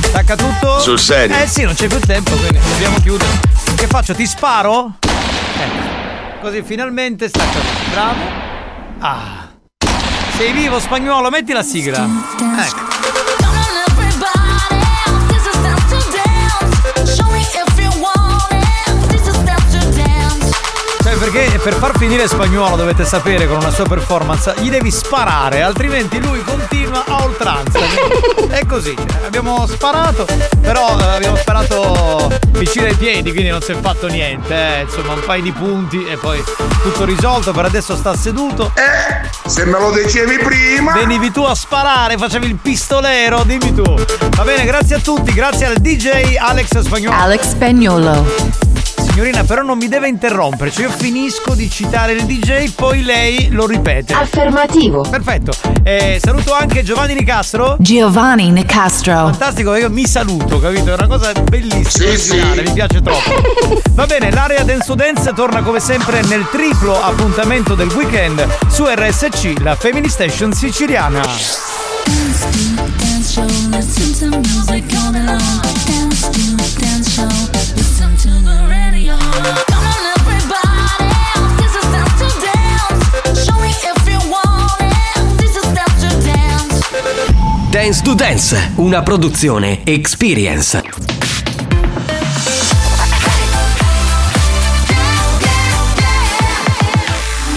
Stacca 0.00 0.36
tutto? 0.36 0.80
Sul 0.80 0.98
serio? 0.98 1.36
Eh 1.36 1.46
sì, 1.46 1.64
non 1.64 1.74
c'è 1.74 1.86
più 1.86 2.00
tempo, 2.00 2.30
quindi 2.36 2.58
dobbiamo 2.58 2.98
chiudere. 3.00 3.28
Che 3.76 3.86
faccio? 3.86 4.14
Ti 4.14 4.26
sparo? 4.26 4.94
Eh. 5.02 6.40
Così 6.40 6.62
finalmente 6.62 7.28
stacca 7.28 7.58
tutto. 7.58 7.90
Bravo. 7.92 8.20
Ah. 9.00 9.48
Sei 10.38 10.52
vivo 10.52 10.80
spagnolo, 10.80 11.28
metti 11.28 11.52
la 11.52 11.62
sigla. 11.62 12.08
Ecco. 12.58 12.87
Perché 21.18 21.58
per 21.62 21.74
far 21.74 21.96
finire 21.98 22.26
spagnolo 22.28 22.76
dovete 22.76 23.04
sapere 23.04 23.46
con 23.46 23.56
una 23.56 23.70
sua 23.70 23.84
performance, 23.86 24.54
gli 24.58 24.70
devi 24.70 24.90
sparare, 24.90 25.62
altrimenti 25.62 26.20
lui 26.20 26.42
continua 26.42 27.04
a 27.06 27.24
oltranza. 27.24 27.78
È 28.48 28.64
così, 28.66 28.94
abbiamo 29.24 29.66
sparato, 29.66 30.26
però 30.60 30.98
eh, 30.98 31.04
abbiamo 31.16 31.36
sparato 31.36 32.30
vicino 32.52 32.86
ai 32.86 32.94
piedi, 32.94 33.32
quindi 33.32 33.50
non 33.50 33.60
si 33.62 33.72
è 33.72 33.76
fatto 33.80 34.06
niente. 34.06 34.54
eh, 34.54 34.80
Insomma, 34.82 35.12
un 35.14 35.22
paio 35.24 35.42
di 35.42 35.52
punti 35.52 36.04
e 36.06 36.16
poi 36.16 36.42
tutto 36.82 37.04
risolto. 37.04 37.52
Per 37.52 37.64
adesso 37.64 37.96
sta 37.96 38.16
seduto. 38.16 38.72
Eh, 38.74 39.48
se 39.48 39.64
me 39.64 39.78
lo 39.78 39.90
dicevi 39.90 40.38
prima. 40.38 40.92
Venivi 40.92 41.30
tu 41.30 41.42
a 41.42 41.54
sparare, 41.54 42.16
facevi 42.16 42.46
il 42.46 42.56
pistolero, 42.56 43.42
dimmi 43.44 43.74
tu. 43.74 43.82
Va 44.36 44.42
bene, 44.44 44.64
grazie 44.64 44.96
a 44.96 45.00
tutti, 45.00 45.32
grazie 45.32 45.66
al 45.66 45.74
DJ 45.76 46.36
Alex 46.36 46.78
Spagnolo. 46.80 47.16
Alex 47.16 47.48
Spagnolo. 47.50 48.76
Signorina, 48.98 49.44
però 49.44 49.62
non 49.62 49.78
mi 49.78 49.88
deve 49.88 50.08
interrompere, 50.08 50.70
cioè 50.70 50.84
io 50.86 50.90
finisco 50.90 51.54
di 51.54 51.68
citare 51.70 52.12
il 52.12 52.24
DJ, 52.24 52.70
poi 52.74 53.02
lei 53.02 53.48
lo 53.50 53.66
ripete. 53.66 54.12
Affermativo. 54.14 55.02
Perfetto. 55.08 55.52
Eh, 55.82 56.18
saluto 56.22 56.54
anche 56.54 56.82
Giovanni 56.82 57.14
Nicastro. 57.14 57.76
Giovanni 57.78 58.50
Nicastro. 58.50 59.12
Fantastico, 59.14 59.74
io 59.74 59.90
mi 59.90 60.06
saluto, 60.06 60.58
capito? 60.60 60.90
È 60.90 60.94
una 60.94 61.06
cosa 61.06 61.32
bellissima, 61.32 62.10
Sì, 62.10 62.18
sì. 62.18 62.40
mi 62.40 62.70
piace 62.72 63.00
troppo. 63.02 63.82
Va 63.92 64.06
bene, 64.06 64.30
l'area 64.30 64.62
Dance 64.64 64.86
to 64.86 64.94
Dance 64.94 65.32
torna 65.34 65.62
come 65.62 65.80
sempre 65.80 66.22
nel 66.24 66.46
triplo 66.50 67.00
appuntamento 67.00 67.74
del 67.74 67.88
weekend 67.88 68.46
su 68.68 68.84
RSC, 68.86 69.60
la 69.60 69.74
Family 69.74 70.08
Station 70.08 70.52
siciliana. 70.52 71.20
Dance 72.04 73.22
show, 73.32 73.44
listen 73.70 74.30
to 74.30 74.38
music 74.38 74.84
all 74.96 75.12
day 75.12 75.24
long. 75.24 75.67
Dance. 87.88 88.02
Dance 88.02 88.02
to 88.02 88.14
Dance, 88.14 88.72
una 88.76 89.02
produzione 89.02 89.80
Experience. 89.84 90.82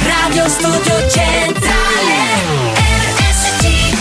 Radio 0.03 0.47
Studio 0.47 1.09
Centrale. 1.09 1.73
RSC. 3.17 3.97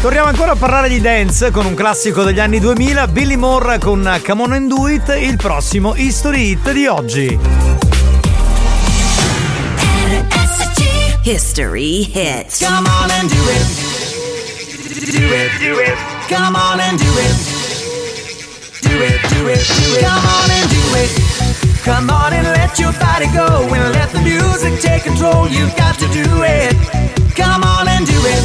Torniamo 0.00 0.28
ancora 0.28 0.52
a 0.52 0.56
parlare 0.56 0.88
di 0.88 1.00
dance 1.00 1.50
con 1.50 1.66
un 1.66 1.74
classico 1.74 2.22
degli 2.22 2.40
anni 2.40 2.58
2000, 2.58 3.08
Billy 3.08 3.36
Moore 3.36 3.78
con 3.78 4.20
Come 4.24 4.42
On 4.42 4.52
and 4.52 4.68
Do 4.68 4.88
It, 4.88 5.14
il 5.20 5.36
prossimo 5.36 5.94
History 5.94 6.52
Hit 6.52 6.72
di 6.72 6.86
oggi. 6.86 7.38
History 11.24 12.10
hits. 12.12 12.64
Come 12.64 12.88
on 12.88 13.10
and 13.10 13.30
do 13.30 13.50
it. 13.50 13.93
Do 15.04 15.20
it, 15.20 15.52
do 15.60 15.78
it. 15.80 15.98
Come 16.32 16.56
on 16.56 16.80
and 16.80 16.98
do 16.98 17.04
it. 17.04 17.36
do 18.80 18.96
it, 19.04 19.20
do 19.36 19.48
it. 19.52 19.60
Come 20.00 20.24
on 20.24 20.50
and 20.50 20.70
do 20.70 20.84
it. 20.96 21.10
Come 21.84 22.08
on 22.08 22.32
and 22.32 22.46
let 22.46 22.78
your 22.78 22.92
body 22.94 23.26
go 23.34 23.68
and 23.68 23.92
let 23.92 24.10
the 24.12 24.22
music 24.22 24.80
take 24.80 25.02
control. 25.02 25.46
You've 25.46 25.76
got 25.76 25.98
to 25.98 26.08
do 26.08 26.24
it. 26.42 26.72
Come 27.36 27.64
on 27.64 27.86
and 27.86 28.06
do 28.06 28.16
it. 28.16 28.44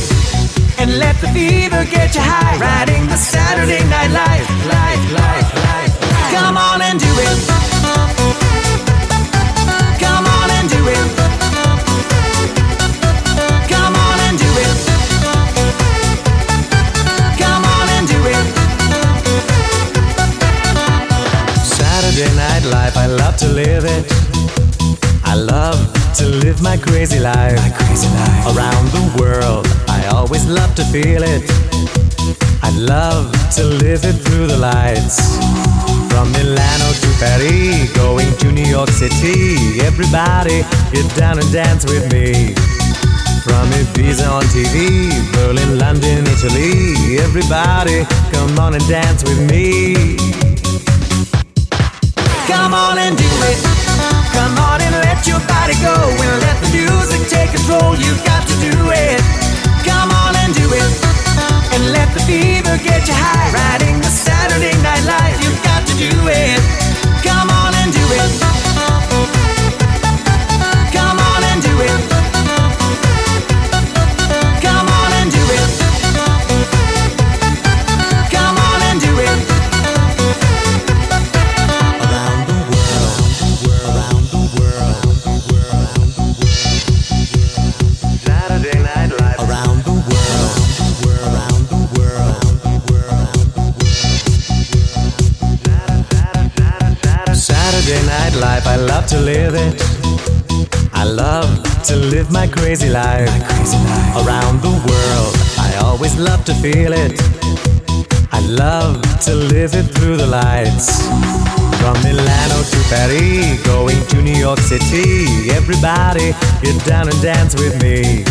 And 0.77 0.99
let 0.99 1.15
the 1.22 1.30
fever 1.30 1.86
get 1.86 2.14
you 2.14 2.22
high. 2.22 2.60
Riding 2.60 3.07
the 3.07 3.15
Saturday 3.15 3.84
night 3.88 4.11
life, 4.11 4.49
life, 4.68 5.11
life, 5.14 5.49
life. 5.56 5.94
Come 6.36 6.57
on 6.57 6.81
and 6.81 6.99
do 6.99 7.07
it. 7.07 8.69
Saturday 22.60 22.76
night 22.76 22.94
life, 22.94 22.98
I 22.98 23.06
love 23.07 23.38
to 23.38 23.48
live 23.48 23.86
it. 23.86 24.06
I 25.23 25.36
love 25.36 25.80
to 26.15 26.26
live 26.26 26.61
my 26.61 26.77
crazy 26.77 27.19
life. 27.19 27.56
My 27.56 27.69
crazy 27.69 28.07
life. 28.07 28.56
Around 28.56 28.86
the 28.91 29.22
world, 29.22 29.68
I 29.88 30.07
always 30.07 30.45
love 30.45 30.73
to 30.76 30.84
feel 30.86 31.23
it. 31.23 31.44
I 32.61 32.72
love 32.76 33.31
to 33.56 33.64
live 33.64 34.03
it 34.03 34.18
through 34.26 34.48
the 34.48 34.57
lights. 34.57 35.38
From 36.10 36.31
Milano 36.34 36.90
to 37.02 37.10
Paris, 37.19 37.94
going 37.94 38.31
to 38.38 38.52
New 38.52 38.68
York 38.68 38.90
City. 38.90 39.80
Everybody, 39.81 40.64
get 40.91 41.07
down 41.15 41.40
and 41.40 41.52
dance 41.53 41.86
with 41.86 42.11
me. 42.11 42.53
From 43.44 43.69
Ibiza 43.72 44.27
on 44.30 44.44
TV, 44.52 45.10
Berlin, 45.34 45.77
London, 45.77 46.26
Italy. 46.27 47.19
Everybody, 47.19 48.03
come 48.31 48.60
on 48.60 48.73
and 48.73 48.88
dance 48.88 49.23
with 49.23 49.40
me. 49.49 50.39
Come 52.50 52.74
on 52.74 52.98
and 52.98 53.16
do 53.16 53.30
it. 53.46 53.60
Come 54.34 54.58
on 54.58 54.82
and 54.82 54.96
let 55.06 55.28
your 55.28 55.40
body 55.46 55.78
go 55.86 55.94
and 55.94 56.42
let 56.42 56.58
the 56.66 56.70
music 56.74 57.22
take 57.30 57.52
control. 57.54 57.96
You've 57.96 58.24
got 58.26 58.48
to 58.48 58.56
do 58.58 58.74
it. 58.90 59.22
Come 59.86 60.10
on 60.10 60.36
and 60.42 60.54
do 60.54 60.66
it. 60.66 60.92
And 61.74 61.94
let 61.94 62.12
the 62.14 62.22
fever 62.26 62.78
get 62.82 63.08
you 63.08 63.14
high. 63.14 63.54
Riding 63.54 64.02
the 64.02 64.10
Saturday 64.10 64.74
night 64.82 65.06
life. 65.06 65.38
You've 65.44 65.62
got 65.64 65.86
to 65.86 65.94
do 65.94 66.10
it. 66.26 66.60
Come 67.22 67.50
on 67.50 67.76
and 67.76 67.94
do 67.94 68.06
it. 68.18 68.49
To 99.10 99.19
live 99.22 99.56
it. 99.56 99.73
I 100.94 101.03
love 101.03 101.49
to 101.86 101.95
live 101.95 102.31
my 102.31 102.45
crazy 102.45 102.90
life. 102.90 103.27
Around 104.22 104.61
the 104.61 104.69
world, 104.69 105.34
I 105.57 105.81
always 105.84 106.15
love 106.19 106.45
to 106.45 106.53
feel 106.53 106.94
it. 106.94 107.18
I 108.31 108.40
love 108.41 109.02
to 109.26 109.34
live 109.34 109.73
it 109.73 109.88
through 109.98 110.18
the 110.18 110.27
lights. 110.27 111.07
From 111.81 111.98
Milano 112.06 112.61
to 112.61 112.80
Paris, 112.94 113.65
going 113.65 113.98
to 114.10 114.22
New 114.22 114.38
York 114.38 114.60
City. 114.60 115.49
Everybody, 115.57 116.34
get 116.61 116.77
down 116.86 117.10
and 117.10 117.19
dance 117.19 117.56
with 117.56 117.81
me. 117.81 118.23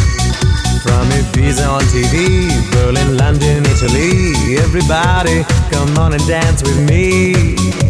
From 0.86 1.10
Ibiza 1.10 1.66
on 1.66 1.82
TV, 1.90 2.46
Berlin, 2.70 3.16
London, 3.16 3.66
Italy. 3.66 4.54
Everybody, 4.62 5.42
come 5.72 5.98
on 5.98 6.12
and 6.12 6.24
dance 6.28 6.62
with 6.62 6.78
me. 6.88 7.87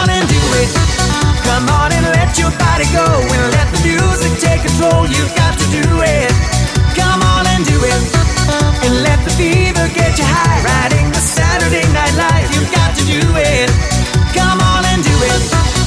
Come 0.00 0.08
on 0.08 0.16
and 0.16 0.28
do 0.30 0.40
it. 0.56 0.70
Come 1.44 1.68
on 1.68 1.92
and 1.92 2.06
let 2.16 2.38
your 2.38 2.48
body 2.56 2.88
go 2.88 3.04
and 3.04 3.52
let 3.52 3.68
the 3.68 3.84
music 3.84 4.32
take 4.40 4.62
control. 4.64 5.04
You've 5.04 5.34
got 5.36 5.52
to 5.58 5.66
do 5.68 5.84
it. 6.00 6.32
Come 6.96 7.20
on 7.20 7.46
and 7.48 7.66
do 7.66 7.76
it. 7.84 8.00
And 8.80 9.02
let 9.04 9.22
the 9.28 9.30
fever 9.36 9.92
get 9.92 10.16
you 10.16 10.24
high. 10.24 10.64
Riding 10.64 11.12
the 11.12 11.20
Saturday 11.20 11.84
night 11.92 12.16
life. 12.16 12.48
You've 12.56 12.72
got 12.72 12.96
to 12.96 13.04
do 13.04 13.20
it. 13.36 13.68
Come 14.32 14.60
on 14.60 14.86
and 14.86 15.04
do 15.04 15.12
it. 15.20 15.79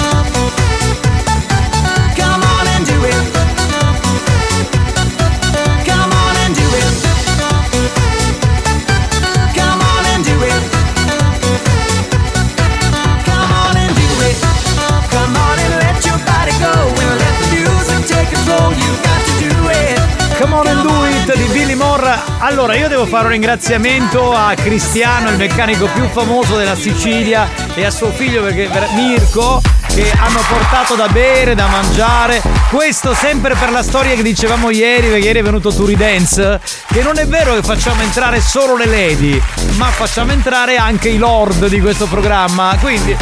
Come 20.44 20.56
on 20.56 20.68
and 20.68 20.82
do 20.82 21.06
it 21.06 21.38
di 21.38 21.54
Billy 21.54 21.74
Moore. 21.74 22.20
Allora, 22.40 22.76
io 22.76 22.88
devo 22.90 23.06
fare 23.06 23.26
un 23.26 23.32
ringraziamento 23.32 24.34
a 24.34 24.54
Cristiano, 24.56 25.30
il 25.30 25.38
meccanico 25.38 25.88
più 25.94 26.06
famoso 26.10 26.58
della 26.58 26.76
Sicilia, 26.76 27.48
e 27.76 27.86
a 27.86 27.90
suo 27.90 28.12
figlio 28.12 28.42
perché 28.42 28.70
Mirko, 28.96 29.62
che 29.94 30.11
hanno 30.11 30.41
portato 30.48 30.95
da 30.95 31.07
bere, 31.07 31.53
da 31.53 31.68
mangiare. 31.68 32.41
Questo 32.70 33.14
sempre 33.14 33.53
per 33.56 33.72
la 33.72 33.84
storia 33.84 34.15
che 34.15 34.24
dicevamo 34.24 34.72
ieri, 34.72 35.07
perché 35.07 35.26
ieri 35.26 35.40
è 35.40 35.44
venuto 35.44 35.72
Turidense, 35.72 36.60
che 36.91 37.03
non 37.03 37.20
è 37.20 37.28
vero 37.28 37.53
che 37.53 37.61
facciamo 37.61 38.02
entrare 38.02 38.41
solo 38.41 38.76
le 38.76 38.86
lady, 38.86 39.40
ma 39.76 39.86
facciamo 39.86 40.32
entrare 40.32 40.78
anche 40.78 41.10
i 41.10 41.18
lord 41.18 41.68
di 41.68 41.80
questo 41.80 42.07
programma. 42.07 42.76
Quindi 42.80 43.15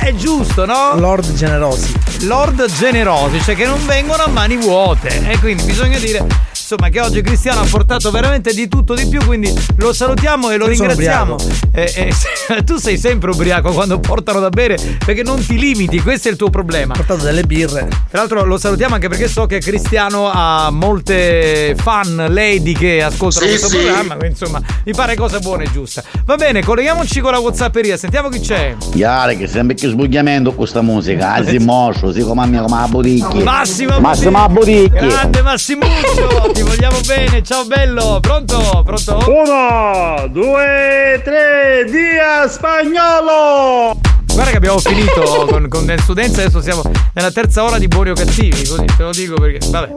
è 0.00 0.12
giusto, 0.14 0.66
no? 0.66 0.94
Lord 0.96 1.32
generosi. 1.32 1.94
Lord 2.22 2.66
generosi, 2.72 3.40
cioè 3.42 3.54
che 3.54 3.66
non 3.66 3.84
vengono 3.86 4.24
a 4.24 4.28
mani 4.28 4.56
vuote. 4.56 5.28
E 5.28 5.38
quindi 5.38 5.62
bisogna 5.62 5.98
dire. 5.98 6.26
Insomma, 6.68 6.88
che 6.88 7.00
oggi 7.00 7.22
Cristiano 7.22 7.60
ha 7.60 7.66
portato 7.70 8.10
veramente 8.10 8.52
di 8.52 8.66
tutto 8.66 8.94
di 8.94 9.06
più, 9.06 9.24
quindi 9.24 9.54
lo 9.76 9.92
salutiamo 9.92 10.50
e 10.50 10.56
lo 10.56 10.64
Io 10.64 10.70
ringraziamo. 10.70 11.36
Eh, 11.70 12.12
eh, 12.48 12.64
tu 12.66 12.76
sei 12.78 12.98
sempre 12.98 13.30
ubriaco 13.30 13.70
quando 13.70 14.00
portano 14.00 14.40
da 14.40 14.48
bere 14.48 14.76
perché 15.04 15.22
non 15.22 15.38
ti 15.46 15.56
limiti, 15.56 16.00
questo 16.00 16.26
è 16.26 16.32
il 16.32 16.36
tuo 16.36 16.50
problema. 16.50 16.94
Ho 16.94 16.96
portato 16.96 17.22
delle 17.22 17.44
birre. 17.44 17.86
Tra 18.10 18.18
l'altro 18.18 18.44
lo 18.44 18.58
salutiamo 18.58 18.94
anche 18.96 19.08
perché 19.08 19.28
so 19.28 19.46
che 19.46 19.60
Cristiano 19.60 20.28
ha 20.28 20.70
molte 20.72 21.76
fan 21.78 22.26
lady 22.30 22.72
che 22.72 23.00
ascoltano 23.00 23.44
Sì, 23.44 23.50
questo 23.50 23.68
sì. 23.68 23.76
programma, 23.76 24.16
quindi 24.16 24.36
insomma 24.36 24.60
mi 24.84 24.92
pare 24.92 25.14
cosa 25.14 25.38
buona 25.38 25.62
e 25.62 25.70
giusta. 25.70 26.02
Va 26.24 26.34
bene, 26.34 26.64
colleghiamoci 26.64 27.20
con 27.20 27.30
la 27.30 27.38
Whatsapperia, 27.38 27.96
sentiamo 27.96 28.28
chi 28.28 28.40
c'è. 28.40 28.74
Chiaro 28.90 29.36
che 29.36 29.46
sembra 29.46 29.76
che 29.76 29.86
sbugliamento 29.86 30.48
con 30.48 30.58
questa 30.58 30.82
musica, 30.82 31.34
anzi 31.34 31.58
moscio, 31.58 32.10
si 32.12 32.22
come 32.22 32.42
a 32.42 32.46
me 32.46 32.60
come 32.60 32.76
a 32.76 32.88
Bodicchi. 32.88 33.42
Massimo 33.44 34.00
Massimo 34.00 34.48
Bodicchi. 34.48 34.88
Grande 35.06 35.42
Massimuccio, 35.42 36.54
ti 36.56 36.62
vogliamo 36.62 36.98
bene, 37.06 37.42
ciao 37.42 37.66
bello, 37.66 38.18
pronto? 38.22 38.82
Pronto? 38.82 39.18
Uno, 39.28 40.26
due, 40.28 41.20
tre, 41.22 41.84
via 41.86 42.48
spagnolo! 42.48 44.00
Guarda 44.32 44.50
che 44.52 44.56
abbiamo 44.56 44.78
finito 44.78 45.20
con, 45.50 45.68
con 45.68 45.84
Dance 45.84 46.14
Dance, 46.14 46.40
adesso 46.40 46.62
siamo 46.62 46.80
nella 47.12 47.30
terza 47.30 47.62
ora 47.62 47.76
di 47.78 47.88
Buoni 47.88 48.08
o 48.08 48.14
Cattivi, 48.14 48.66
così 48.66 48.84
te 48.86 49.02
lo 49.02 49.10
dico 49.10 49.34
perché, 49.34 49.68
vabbè. 49.68 49.92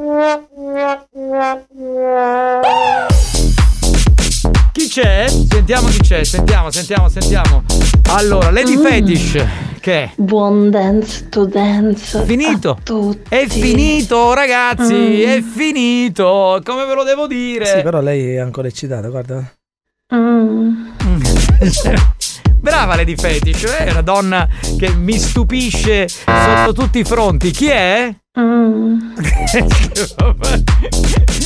Chi 4.74 4.88
c'è? 4.90 5.28
Sentiamo 5.30 5.88
chi 5.88 6.00
c'è, 6.00 6.26
sentiamo, 6.26 6.72
sentiamo, 6.72 7.08
sentiamo. 7.08 7.64
Allora, 8.10 8.52
Lady 8.52 8.76
Mm. 8.76 8.84
Fetish, 8.86 9.46
che? 9.80 10.12
Buon 10.16 10.70
dance 10.70 11.28
to 11.30 11.46
dance. 11.46 12.24
Finito. 12.26 12.72
a 12.72 12.78
tutti. 12.84 13.34
È 13.36 13.48
finito, 13.48 14.34
ragazzi, 14.34 14.94
Mm. 14.94 15.28
è 15.28 15.42
finito. 15.42 16.62
Come 16.64 16.86
ve 16.86 16.94
lo 16.94 17.04
devo 17.04 17.28
dire? 17.28 17.66
Sì, 17.66 17.82
però 17.82 18.02
lei 18.02 18.34
è 18.36 18.38
ancora 18.38 18.68
eccitata, 18.68 19.08
guarda. 19.10 19.52
Mm. 20.14 20.88
Brava 22.60 22.96
Lady 22.96 23.16
Fetish, 23.16 23.64
è 23.66 23.90
una 23.92 24.02
donna 24.02 24.48
che 24.78 24.94
mi 24.94 25.18
stupisce 25.18 26.08
sotto 26.08 26.74
tutti 26.74 27.00
i 27.00 27.04
fronti. 27.04 27.52
Chi 27.52 27.68
è? 27.68 28.14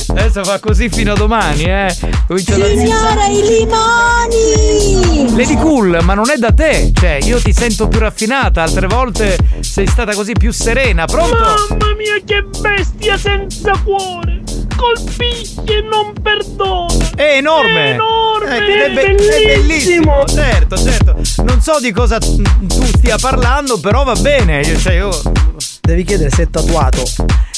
Adesso 0.08 0.44
fa 0.44 0.58
così 0.60 0.88
fino 0.88 1.12
a 1.12 1.16
domani, 1.16 1.64
eh. 1.64 1.96
Comincia 2.26 2.56
da- 2.56 2.66
Signora, 2.66 3.26
i 3.26 3.42
limoni! 3.42 5.36
Lady 5.36 5.56
Cool, 5.56 5.98
ma 6.02 6.14
non 6.14 6.30
è 6.30 6.36
da 6.36 6.52
te. 6.52 6.92
Cioè, 6.92 7.18
io 7.22 7.40
ti 7.40 7.52
sento 7.52 7.88
più 7.88 7.98
raffinata, 8.00 8.62
altre 8.62 8.86
volte 8.86 9.36
sei 9.60 9.86
stata 9.86 10.14
così 10.14 10.32
più 10.32 10.52
serena. 10.52 11.04
Pronto? 11.06 11.34
Mamma 11.36 11.94
mia, 11.96 12.20
che 12.24 12.44
bestia 12.60 13.16
senza 13.16 13.72
cuore! 13.82 14.43
Colpisce 14.76 15.62
e 15.66 15.80
non 15.82 16.12
perdona! 16.20 17.10
È 17.14 17.36
enorme! 17.36 17.84
È 17.84 17.92
enorme! 17.94 18.56
Eh, 18.56 18.84
è, 18.86 18.90
be- 18.92 19.14
è 19.14 19.56
bellissimo, 19.56 20.24
certo, 20.26 20.76
certo. 20.76 21.16
Non 21.44 21.60
so 21.60 21.78
di 21.80 21.90
cosa 21.92 22.18
tu 22.18 22.42
stia 22.96 23.16
parlando, 23.18 23.78
però 23.78 24.04
va 24.04 24.14
bene. 24.14 24.60
Io- 24.60 24.78
Cioè, 24.78 24.94
io... 24.94 25.10
Devi 25.80 26.02
chiedere 26.04 26.30
se 26.30 26.42
è 26.44 26.50
tatuato. 26.50 27.02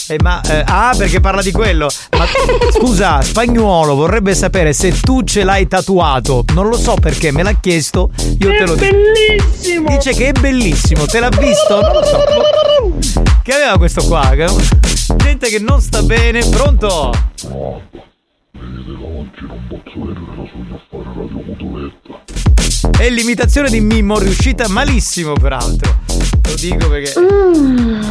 Eh, 0.09 0.19
ma, 0.23 0.41
eh, 0.43 0.63
ah, 0.65 0.95
perché 0.97 1.19
parla 1.21 1.43
di 1.43 1.51
quello. 1.51 1.89
Ma 2.17 2.27
scusa, 2.71 3.21
spagnolo 3.23 3.97
vorrebbe 3.97 4.35
sapere 4.35 4.73
se 4.73 4.93
tu 5.01 5.23
ce 5.25 5.43
l'hai 5.43 5.67
tatuato. 5.67 6.45
Non 6.55 6.69
lo 6.69 6.77
so 6.77 6.95
perché, 6.95 7.33
me 7.33 7.43
l'ha 7.43 7.59
chiesto. 7.59 8.11
Io 8.39 8.51
te 8.57 8.67
lo 8.67 8.75
dico. 8.75 8.95
bellissimo! 8.95 9.89
Dice 9.89 10.13
che 10.15 10.29
è 10.29 10.33
bellissimo, 10.33 11.07
te 11.07 11.19
l'ha 11.19 11.29
visto? 11.29 11.81
Non 11.81 11.93
lo 11.93 12.05
so. 12.05 12.25
Che 13.43 13.53
aveva 13.53 13.77
questo 13.79 14.05
qua? 14.05 14.33
Gente 15.17 15.49
che 15.49 15.59
non 15.59 15.81
sta 15.81 16.03
bene, 16.03 16.47
pronto? 16.49 17.11
È 22.91 23.09
l'imitazione 23.11 23.69
di 23.69 23.81
Mimmo, 23.81 24.19
riuscita 24.19 24.69
malissimo 24.69 25.33
peraltro. 25.35 25.99
Lo 26.49 26.55
dico 26.55 26.89
perché. 26.89 27.13
Mm. 27.21 28.03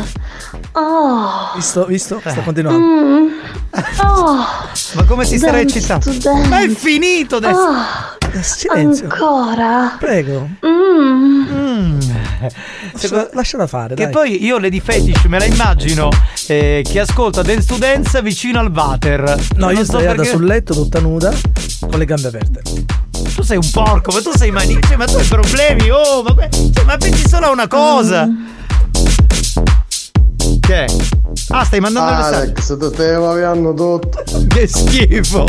Oh. 0.73 1.51
Visto, 1.55 1.85
visto? 1.85 2.19
Sta 2.19 2.41
continuando. 2.41 2.85
Mm. 2.85 3.27
Oh. 4.03 4.45
Ma 4.95 5.03
come 5.05 5.25
si 5.25 5.37
Dance 5.37 5.59
eccitando? 5.59 6.11
Ma 6.47 6.61
è 6.61 6.67
finito 6.69 7.37
adesso. 7.37 7.59
Oh. 7.59 8.41
Silenzio. 8.41 9.07
Ancora. 9.09 9.95
Prego. 9.99 10.49
Mm. 10.65 11.99
Lascia- 12.91 13.29
lasciala 13.33 13.67
fare, 13.67 13.95
Che 13.95 14.03
dai. 14.03 14.11
poi 14.11 14.43
io 14.43 14.59
Lady 14.59 14.79
Fetish 14.79 15.23
me 15.25 15.39
la 15.39 15.45
immagino 15.45 16.09
eh, 16.47 16.85
che 16.87 16.99
ascolta 16.99 17.41
Dance 17.41 17.67
to 17.67 17.77
Dance 17.77 18.21
vicino 18.21 18.59
al 18.59 18.71
water. 18.71 19.35
No, 19.55 19.69
io 19.71 19.77
so 19.77 19.83
sdraiata 19.85 20.15
perché- 20.15 20.29
sul 20.31 20.45
letto 20.45 20.73
tutta 20.73 20.99
nuda 20.99 21.33
con 21.79 21.97
le 21.97 22.05
gambe 22.05 22.27
aperte. 22.27 22.61
Tu 23.35 23.41
sei 23.43 23.57
un 23.57 23.69
porco, 23.69 24.13
ma 24.13 24.21
tu 24.21 24.31
sei 24.35 24.49
manico, 24.49 24.95
ma 24.95 25.05
tu 25.05 25.17
hai 25.17 25.25
problemi, 25.25 25.89
oh, 25.91 26.23
ma, 26.23 26.47
cioè, 26.49 26.85
ma 26.85 26.97
pensi 26.97 27.27
solo 27.27 27.47
a 27.47 27.51
una 27.51 27.67
cosa. 27.67 28.27
Che? 30.61 30.85
è? 30.85 30.85
Ah, 31.49 31.65
stai 31.65 31.79
mandando 31.81 32.11
il 32.11 32.15
messaggio. 32.15 32.37
Alex, 32.37 32.77
ti 32.77 32.93
stiamo 32.93 33.29
avendo 33.29 33.73
tutto. 33.73 34.23
Che 34.47 34.67
schifo! 34.67 35.45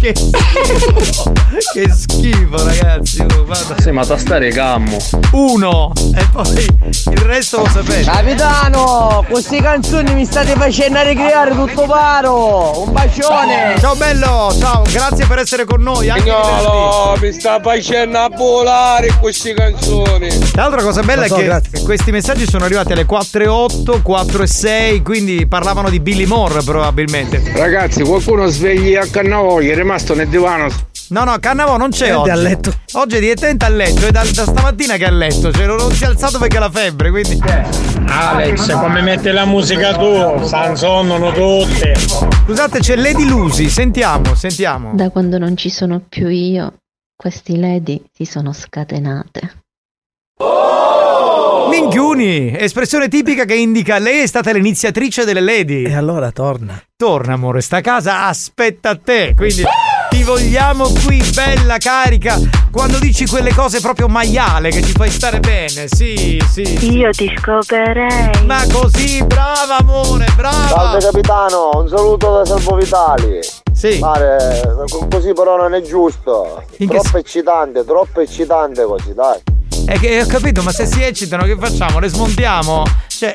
Che 0.00 0.14
schifo! 0.16 1.32
che 1.74 1.90
schifo, 1.90 2.64
ragazzi! 2.64 3.20
Oh, 3.20 3.44
guarda. 3.44 3.74
Sì, 3.82 3.90
ma 3.90 4.06
tastare 4.06 4.48
cammo. 4.50 4.96
Uno! 5.32 5.92
E 6.16 6.26
poi 6.32 6.66
il 7.10 7.18
resto 7.18 7.58
lo 7.58 7.68
sapete. 7.68 8.04
Capitano, 8.04 9.22
queste 9.28 9.60
canzoni 9.60 10.14
mi 10.14 10.24
state 10.24 10.54
facendo 10.54 11.02
ricreare 11.02 11.50
tutto 11.50 11.82
paro. 11.82 12.84
Un 12.86 12.92
bacione. 12.92 13.76
Ciao 13.78 13.94
bello, 13.94 14.54
ciao, 14.58 14.82
grazie 14.90 15.26
per 15.26 15.40
essere 15.40 15.64
con 15.66 15.82
noi. 15.82 16.06
Spagnolo, 16.06 17.18
mi 17.20 17.32
sta 17.32 17.60
facendo 17.60 18.18
a 18.18 18.30
volare 18.34 19.14
queste 19.20 19.52
canzoni. 19.52 20.28
L'altra 20.54 20.80
cosa 20.82 21.02
bella 21.02 21.26
so, 21.26 21.34
è 21.34 21.38
che 21.40 21.44
grazie. 21.44 21.82
questi 21.82 22.10
messaggi 22.10 22.46
sono 22.46 22.64
arrivati 22.64 22.92
alle 22.92 23.04
4.08, 23.04 24.00
4.06, 24.02 25.02
quindi 25.02 25.46
parlavano 25.46 25.90
di 25.90 26.00
Billy 26.00 26.24
Moore 26.24 26.62
probabilmente. 26.62 27.42
Ragazzi, 27.54 28.02
qualcuno 28.02 28.46
svegli 28.46 28.94
a 28.96 29.06
Cannavoglio, 29.06 29.72
è 29.72 29.89
rimasto 29.90 30.14
nel 30.14 30.28
divano. 30.28 30.68
No, 31.08 31.24
no, 31.24 31.36
Cannavò 31.40 31.76
non 31.76 31.90
c'è 31.90 32.14
oggi. 32.14 32.30
a 32.30 32.36
letto. 32.36 32.72
Oggi 32.92 33.16
è 33.16 33.20
direttamente 33.20 33.64
a 33.64 33.68
letto, 33.68 34.06
è 34.06 34.12
da, 34.12 34.22
da 34.22 34.44
stamattina 34.44 34.96
che 34.96 35.04
è 35.04 35.08
a 35.08 35.10
letto, 35.10 35.52
cioè 35.52 35.66
non, 35.66 35.76
non 35.76 35.90
si 35.92 36.04
è 36.04 36.06
alzato 36.06 36.38
perché 36.38 36.58
ha 36.58 36.60
la 36.60 36.70
febbre, 36.70 37.10
quindi. 37.10 37.40
Alex, 38.06 38.72
come 38.72 39.02
metti 39.02 39.30
la 39.30 39.44
musica 39.44 39.96
tu? 39.96 40.44
Sanzonano 40.46 41.32
tutte. 41.32 41.96
Scusate, 42.44 42.78
c'è 42.78 42.94
Lady 42.94 43.26
Lucy, 43.26 43.68
sentiamo, 43.68 44.36
sentiamo. 44.36 44.92
Da 44.94 45.10
quando 45.10 45.38
non 45.38 45.56
ci 45.56 45.70
sono 45.70 46.00
più 46.08 46.28
io, 46.28 46.74
questi 47.16 47.58
lady 47.58 48.00
si 48.12 48.24
sono 48.24 48.52
scatenate. 48.52 49.58
Minchiuni, 51.80 52.54
espressione 52.58 53.08
tipica 53.08 53.46
che 53.46 53.54
indica 53.54 53.96
lei 53.96 54.20
è 54.20 54.26
stata 54.26 54.52
l'iniziatrice 54.52 55.24
delle 55.24 55.40
lady. 55.40 55.84
E 55.84 55.94
allora 55.94 56.30
torna. 56.30 56.78
Torna, 56.94 57.32
amore, 57.32 57.62
sta 57.62 57.80
casa 57.80 58.26
aspetta 58.26 58.94
te. 58.96 59.32
Quindi 59.34 59.64
ti 60.10 60.22
vogliamo 60.22 60.90
qui, 61.04 61.22
bella 61.32 61.78
carica. 61.78 62.38
Quando 62.70 62.98
dici 62.98 63.26
quelle 63.26 63.54
cose 63.54 63.80
proprio 63.80 64.08
maiale 64.08 64.68
che 64.68 64.82
ci 64.82 64.92
fai 64.92 65.08
stare 65.08 65.40
bene, 65.40 65.86
sì, 65.88 66.38
sì. 66.50 66.64
sì. 66.66 66.98
Io 66.98 67.10
ti 67.12 67.32
scoperei. 67.38 68.44
Ma 68.44 68.62
così, 68.70 69.24
brava 69.24 69.78
amore, 69.78 70.26
brava. 70.36 70.68
Salve 70.68 70.98
capitano, 71.00 71.70
un 71.76 71.88
saluto 71.88 72.36
da 72.36 72.44
Salvo 72.44 72.76
Vitali. 72.76 73.38
Sì. 73.72 73.98
Mare, 74.00 74.60
co- 74.86 75.08
così 75.10 75.32
però 75.32 75.56
non 75.56 75.72
è 75.72 75.80
giusto. 75.80 76.62
Troppo 76.76 77.16
eccitante, 77.16 77.86
troppo 77.86 78.20
eccitante 78.20 78.84
così, 78.84 79.14
dai. 79.14 79.40
È 79.90 79.98
che 79.98 80.22
ho 80.22 80.26
capito, 80.26 80.62
ma 80.62 80.70
se 80.70 80.86
si 80.86 81.02
eccitano, 81.02 81.42
che 81.42 81.56
facciamo? 81.58 81.98
Le 81.98 82.06
smontiamo? 82.06 82.84
Cioè. 83.08 83.32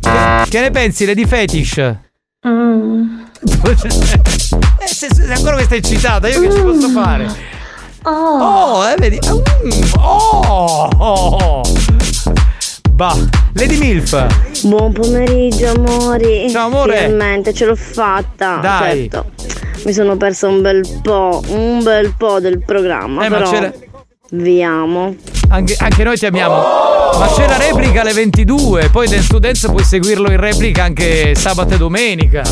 Che, 0.00 0.10
che 0.48 0.60
ne 0.60 0.70
pensi, 0.72 1.06
Lady 1.06 1.24
Fetish? 1.24 1.94
Mm. 2.48 3.20
Eh, 4.78 4.88
se, 4.88 5.08
se 5.14 5.32
ancora 5.32 5.54
questa 5.54 5.76
eccitata, 5.76 6.26
io 6.28 6.40
che 6.40 6.50
ci 6.52 6.60
posso 6.60 6.88
fare? 6.88 7.26
Oh. 8.02 8.10
Oh, 8.10 8.88
eh, 8.88 8.94
vedi? 8.98 9.18
Mm, 9.28 9.82
oh, 10.00 10.88
oh, 10.98 11.36
oh. 11.40 11.62
Bah, 12.90 13.16
Lady 13.54 13.78
Milf. 13.78 14.26
Buon 14.64 14.92
pomeriggio 14.92 15.70
amori. 15.70 16.50
Ciao, 16.50 16.66
amore. 16.66 16.96
Finalmente 16.96 17.52
ce 17.52 17.64
l'ho 17.64 17.76
fatta. 17.76 18.58
Dai. 18.60 19.08
Certo. 19.08 19.30
Mi 19.84 19.92
sono 19.92 20.16
persa 20.16 20.48
un 20.48 20.62
bel 20.62 20.84
po', 21.02 21.42
un 21.48 21.80
bel 21.84 22.12
po' 22.16 22.40
del 22.40 22.60
programma, 22.64 23.24
Eh, 23.24 23.28
ma 23.28 23.36
però 23.38 23.50
c'era- 23.50 23.72
vi 24.32 24.62
amo. 24.62 25.14
Anche, 25.48 25.76
anche 25.78 26.04
noi 26.04 26.16
ti 26.16 26.26
amiamo. 26.26 26.54
Ma 26.54 27.28
c'è 27.34 27.46
la 27.46 27.56
replica 27.56 28.02
alle 28.02 28.12
22, 28.12 28.90
poi 28.90 29.08
Dance 29.08 29.28
to 29.28 29.38
Dance 29.38 29.68
puoi 29.68 29.84
seguirlo 29.84 30.30
in 30.30 30.38
replica 30.38 30.84
anche 30.84 31.34
sabato 31.34 31.74
e 31.74 31.76
domenica. 31.78 32.42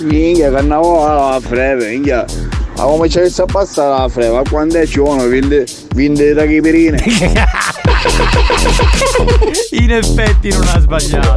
Minchia, 0.00 0.50
cannavo 0.50 1.04
la 1.04 1.40
freve, 1.40 1.90
minchia. 1.90 2.24
Ma 2.76 2.84
come 2.84 3.08
c'è 3.08 3.26
a 3.36 3.44
passare 3.44 4.00
la 4.02 4.08
freve? 4.08 4.34
Ma 4.34 4.42
quando 4.48 4.78
è 4.78 4.86
giorno, 4.86 5.26
vende, 5.28 5.66
vende 5.94 6.32
da 6.32 6.44
chiperine. 6.46 7.02
In 9.72 9.92
effetti 9.92 10.48
non 10.50 10.66
ha 10.72 10.80
sbagliato. 10.80 11.36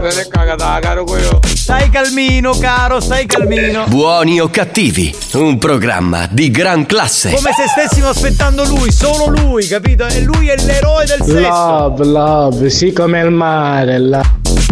Stai 1.53 1.89
calmino, 1.89 2.53
caro, 2.57 2.99
stai 2.99 3.25
calmino. 3.25 3.85
Buoni 3.87 4.39
o 4.39 4.49
cattivi, 4.49 5.13
un 5.33 5.57
programma 5.57 6.27
di 6.31 6.49
gran 6.51 6.85
classe. 6.85 7.31
Come 7.33 7.51
se 7.53 7.67
stessimo 7.67 8.09
aspettando 8.09 8.63
lui, 8.65 8.91
solo 8.91 9.27
lui, 9.27 9.67
capito? 9.67 10.05
E 10.05 10.21
lui 10.21 10.47
è 10.47 10.55
l'eroe 10.57 11.05
del 11.05 11.21
sesso. 11.23 11.39
Love, 11.39 12.05
love, 12.05 12.69
sì 12.69 12.91
come 12.93 13.19
il 13.21 13.31
mare. 13.31 13.99
la- 13.99 14.23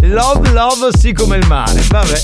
Love, 0.01 0.49
love, 0.51 0.89
sì 0.97 1.13
come 1.13 1.37
il 1.37 1.47
mare. 1.47 1.81
Vabbè. 1.87 2.23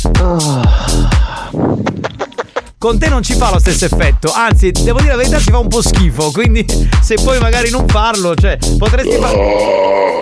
Con 2.79 2.97
te 2.97 3.09
non 3.09 3.21
ci 3.21 3.33
fa 3.33 3.51
lo 3.51 3.59
stesso 3.59 3.83
effetto, 3.83 4.31
anzi, 4.31 4.71
devo 4.71 4.99
dire 4.99 5.11
la 5.11 5.17
verità, 5.17 5.37
ci 5.37 5.51
fa 5.51 5.57
un 5.57 5.67
po' 5.67 5.81
schifo. 5.81 6.31
Quindi, 6.31 6.65
se 7.03 7.15
puoi 7.15 7.37
magari 7.37 7.69
non 7.69 7.85
farlo, 7.85 8.33
cioè, 8.35 8.57
potresti 8.77 9.17
fare. 9.17 10.21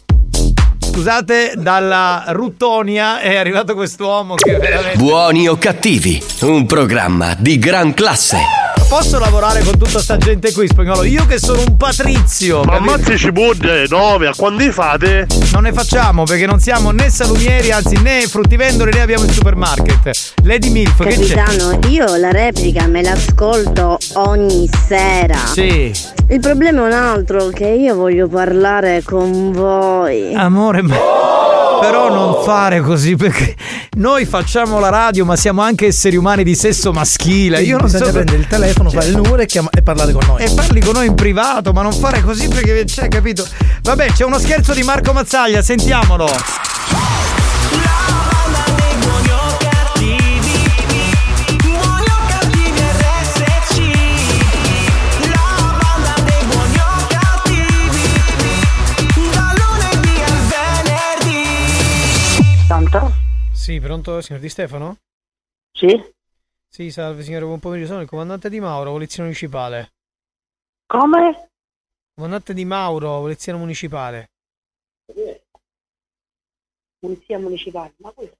Scusate, 0.79 1.53
dalla 1.55 2.23
Ruttonia 2.29 3.19
è 3.19 3.35
arrivato 3.35 3.75
quest'uomo 3.75 4.33
che 4.33 4.57
veramente. 4.57 4.97
Buoni 4.97 5.47
o 5.47 5.55
cattivi, 5.55 6.19
un 6.41 6.65
programma 6.65 7.35
di 7.37 7.59
gran 7.59 7.93
classe. 7.93 8.66
Posso 8.87 9.19
lavorare 9.19 9.63
con 9.63 9.77
tutta 9.77 9.99
sta 9.99 10.15
gente 10.15 10.53
qui, 10.53 10.65
spagnolo? 10.65 11.03
Io 11.03 11.25
che 11.25 11.39
sono 11.39 11.61
un 11.67 11.75
patrizio. 11.75 12.63
Ma 12.63 12.77
capito? 12.77 12.93
ammazzi 12.93 13.17
cipolle, 13.17 13.85
dove? 13.85 14.27
A 14.27 14.33
quando 14.33 14.63
li 14.63 14.71
fate? 14.71 15.27
Non 15.51 15.63
ne 15.63 15.73
facciamo 15.73 16.23
perché 16.23 16.45
non 16.45 16.61
siamo 16.61 16.91
né 16.91 17.09
salumieri, 17.09 17.71
anzi 17.71 18.01
né 18.01 18.21
fruttivendoli 18.21 18.91
né 18.93 19.01
abbiamo 19.01 19.25
il 19.25 19.31
supermarket. 19.31 20.33
Lady 20.43 20.69
Milf, 20.69 21.03
che 21.03 21.17
c'è? 21.19 21.35
Capitano, 21.35 21.79
io 21.89 22.15
la 22.15 22.31
replica 22.31 22.87
me 22.87 23.01
l'ascolto 23.01 23.97
ogni 24.13 24.69
sera. 24.87 25.37
Sì. 25.51 25.91
Il 26.29 26.39
problema 26.39 26.83
è 26.83 26.85
un 26.85 26.93
altro, 26.93 27.47
che 27.47 27.67
io 27.67 27.93
voglio 27.93 28.29
parlare 28.29 29.03
con 29.03 29.51
voi. 29.51 30.33
Amore, 30.33 30.81
ma... 30.81 30.95
Però 31.79 32.09
non 32.09 32.43
fare 32.43 32.81
così 32.81 33.15
perché 33.15 33.55
noi 33.97 34.25
facciamo 34.25 34.79
la 34.79 34.89
radio 34.89 35.25
ma 35.25 35.35
siamo 35.35 35.61
anche 35.61 35.85
esseri 35.85 36.15
umani 36.15 36.43
di 36.43 36.55
sesso 36.55 36.91
maschile. 36.91 37.61
Io 37.61 37.77
non 37.77 37.87
so... 37.87 37.99
prendere 37.99 38.37
il 38.37 38.47
telefono, 38.47 38.76
fare 38.89 39.07
il 39.07 39.15
numero 39.15 39.37
e, 39.37 39.45
chiama- 39.45 39.69
e 39.69 39.81
parlare 39.81 40.11
con 40.11 40.23
noi. 40.25 40.43
E 40.43 40.51
parli 40.53 40.79
con 40.81 40.93
noi 40.93 41.07
in 41.07 41.15
privato, 41.15 41.73
ma 41.73 41.81
non 41.81 41.91
fare 41.91 42.21
così 42.21 42.47
perché 42.47 42.83
c'è, 42.85 43.07
capito? 43.07 43.45
Vabbè, 43.81 44.11
c'è 44.11 44.23
uno 44.23 44.39
scherzo 44.39 44.73
di 44.73 44.83
Marco 44.83 45.13
Mazzaglia, 45.13 45.61
sentiamolo. 45.61 46.27
Pronto? 62.67 63.11
Sì, 63.53 63.79
pronto, 63.79 64.21
signor 64.21 64.41
Di 64.41 64.49
Stefano? 64.49 64.97
Sì? 65.71 65.87
Sì, 66.69 66.91
salve 66.91 67.23
signore, 67.23 67.45
buon 67.45 67.59
pomeriggio. 67.59 67.87
Sono 67.87 68.01
il 68.01 68.07
comandante 68.07 68.49
di 68.49 68.59
Mauro, 68.59 68.91
polizia 68.91 69.23
municipale. 69.23 69.93
Come? 70.85 71.49
Comandante 72.13 72.53
Di 72.53 72.65
Mauro, 72.65 73.19
polizia 73.19 73.55
municipale. 73.55 74.31
Polizia 76.99 77.39
municipale. 77.39 77.93
Ma 77.97 78.11
questo? 78.11 78.37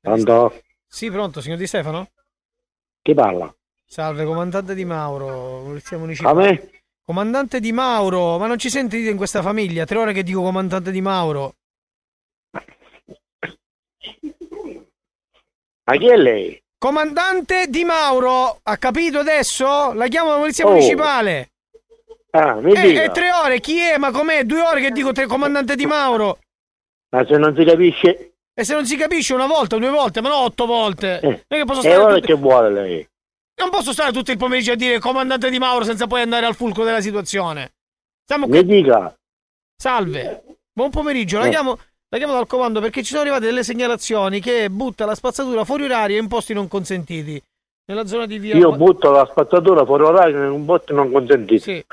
Pronto? 0.00 0.62
Sì, 0.86 1.10
pronto, 1.10 1.40
signor 1.40 1.58
Di 1.58 1.66
Stefano? 1.66 2.10
Chi 3.00 3.14
parla? 3.14 3.54
Salve, 3.84 4.24
comandante 4.24 4.74
Di 4.74 4.84
Mauro, 4.84 5.62
polizia 5.64 5.98
municipale. 5.98 6.48
A 6.48 6.52
me? 6.52 6.70
Comandante 7.04 7.60
Di 7.60 7.72
Mauro, 7.72 8.38
ma 8.38 8.46
non 8.46 8.58
ci 8.58 8.70
sentite 8.70 9.10
in 9.10 9.16
questa 9.16 9.42
famiglia? 9.42 9.84
Tre 9.84 9.98
ore 9.98 10.12
che 10.12 10.22
dico 10.22 10.42
comandante 10.42 10.90
Di 10.90 11.00
Mauro. 11.00 11.56
Ma 15.84 15.96
chi 15.96 16.06
è 16.08 16.16
lei? 16.16 16.60
Comandante 16.78 17.66
Di 17.68 17.84
Mauro, 17.84 18.58
ha 18.62 18.76
capito 18.76 19.18
adesso? 19.20 19.92
La 19.92 20.06
chiamo 20.08 20.30
la 20.30 20.36
polizia 20.38 20.66
Oh. 20.66 20.70
municipale. 20.70 21.50
Ah, 22.30 22.54
mi 22.54 22.72
Eh, 22.72 23.02
è 23.04 23.10
tre 23.10 23.30
ore, 23.32 23.60
chi 23.60 23.78
è? 23.78 23.98
Ma 23.98 24.10
com'è? 24.10 24.44
Due 24.44 24.60
ore 24.62 24.80
che 24.80 24.90
dico 24.90 25.12
tre 25.12 25.26
comandante 25.26 25.76
Di 25.76 25.86
Mauro. 25.86 26.38
Ma 27.10 27.24
se 27.26 27.36
non 27.36 27.54
si 27.54 27.64
capisce... 27.64 28.32
E 28.54 28.64
se 28.64 28.74
non 28.74 28.84
si 28.86 28.96
capisce 28.96 29.32
una 29.34 29.46
volta, 29.46 29.76
due 29.78 29.88
volte, 29.90 30.20
ma 30.20 30.28
no 30.28 30.36
otto 30.36 30.66
volte. 30.66 31.20
Eh. 31.20 31.44
Non 31.48 31.64
posso 31.66 31.80
E 31.80 31.82
stare 31.84 31.96
ora 31.96 32.14
tutto- 32.14 32.26
che 32.26 32.34
vuole 32.34 32.70
lei? 32.70 33.08
Non 33.60 33.70
posso 33.70 33.92
stare 33.92 34.12
tutto 34.12 34.30
il 34.30 34.38
pomeriggio 34.38 34.72
a 34.72 34.76
dire 34.76 34.98
comandante 34.98 35.50
Di 35.50 35.58
Mauro 35.58 35.84
senza 35.84 36.06
poi 36.06 36.22
andare 36.22 36.46
al 36.46 36.54
fulcro 36.56 36.84
della 36.84 37.00
situazione. 37.00 37.72
Siamo 38.26 38.46
Mi 38.46 38.64
dica. 38.64 39.14
Salve, 39.76 40.42
buon 40.72 40.90
pomeriggio. 40.90 41.38
La 41.38 41.46
Eh. 41.46 41.50
La 42.12 42.18
chiamo 42.18 42.34
dal 42.34 42.46
comando 42.46 42.80
perché 42.80 43.02
ci 43.02 43.08
sono 43.08 43.22
arrivate 43.22 43.46
delle 43.46 43.64
segnalazioni 43.64 44.38
che 44.38 44.68
butta 44.68 45.06
la 45.06 45.14
spazzatura 45.14 45.64
fuori 45.64 45.84
orario 45.84 46.20
in 46.20 46.28
posti 46.28 46.52
non 46.52 46.68
consentiti. 46.68 47.42
Nella 47.86 48.06
zona 48.06 48.26
di 48.26 48.38
via. 48.38 48.54
Io 48.54 48.72
butto 48.72 49.10
la 49.10 49.26
spazzatura 49.28 49.84
fuori 49.86 50.04
orario 50.04 50.44
in 50.44 50.50
un 50.50 50.64
posto 50.66 50.92
non 50.92 51.10
consentito. 51.10 51.62
Sì. 51.62 51.84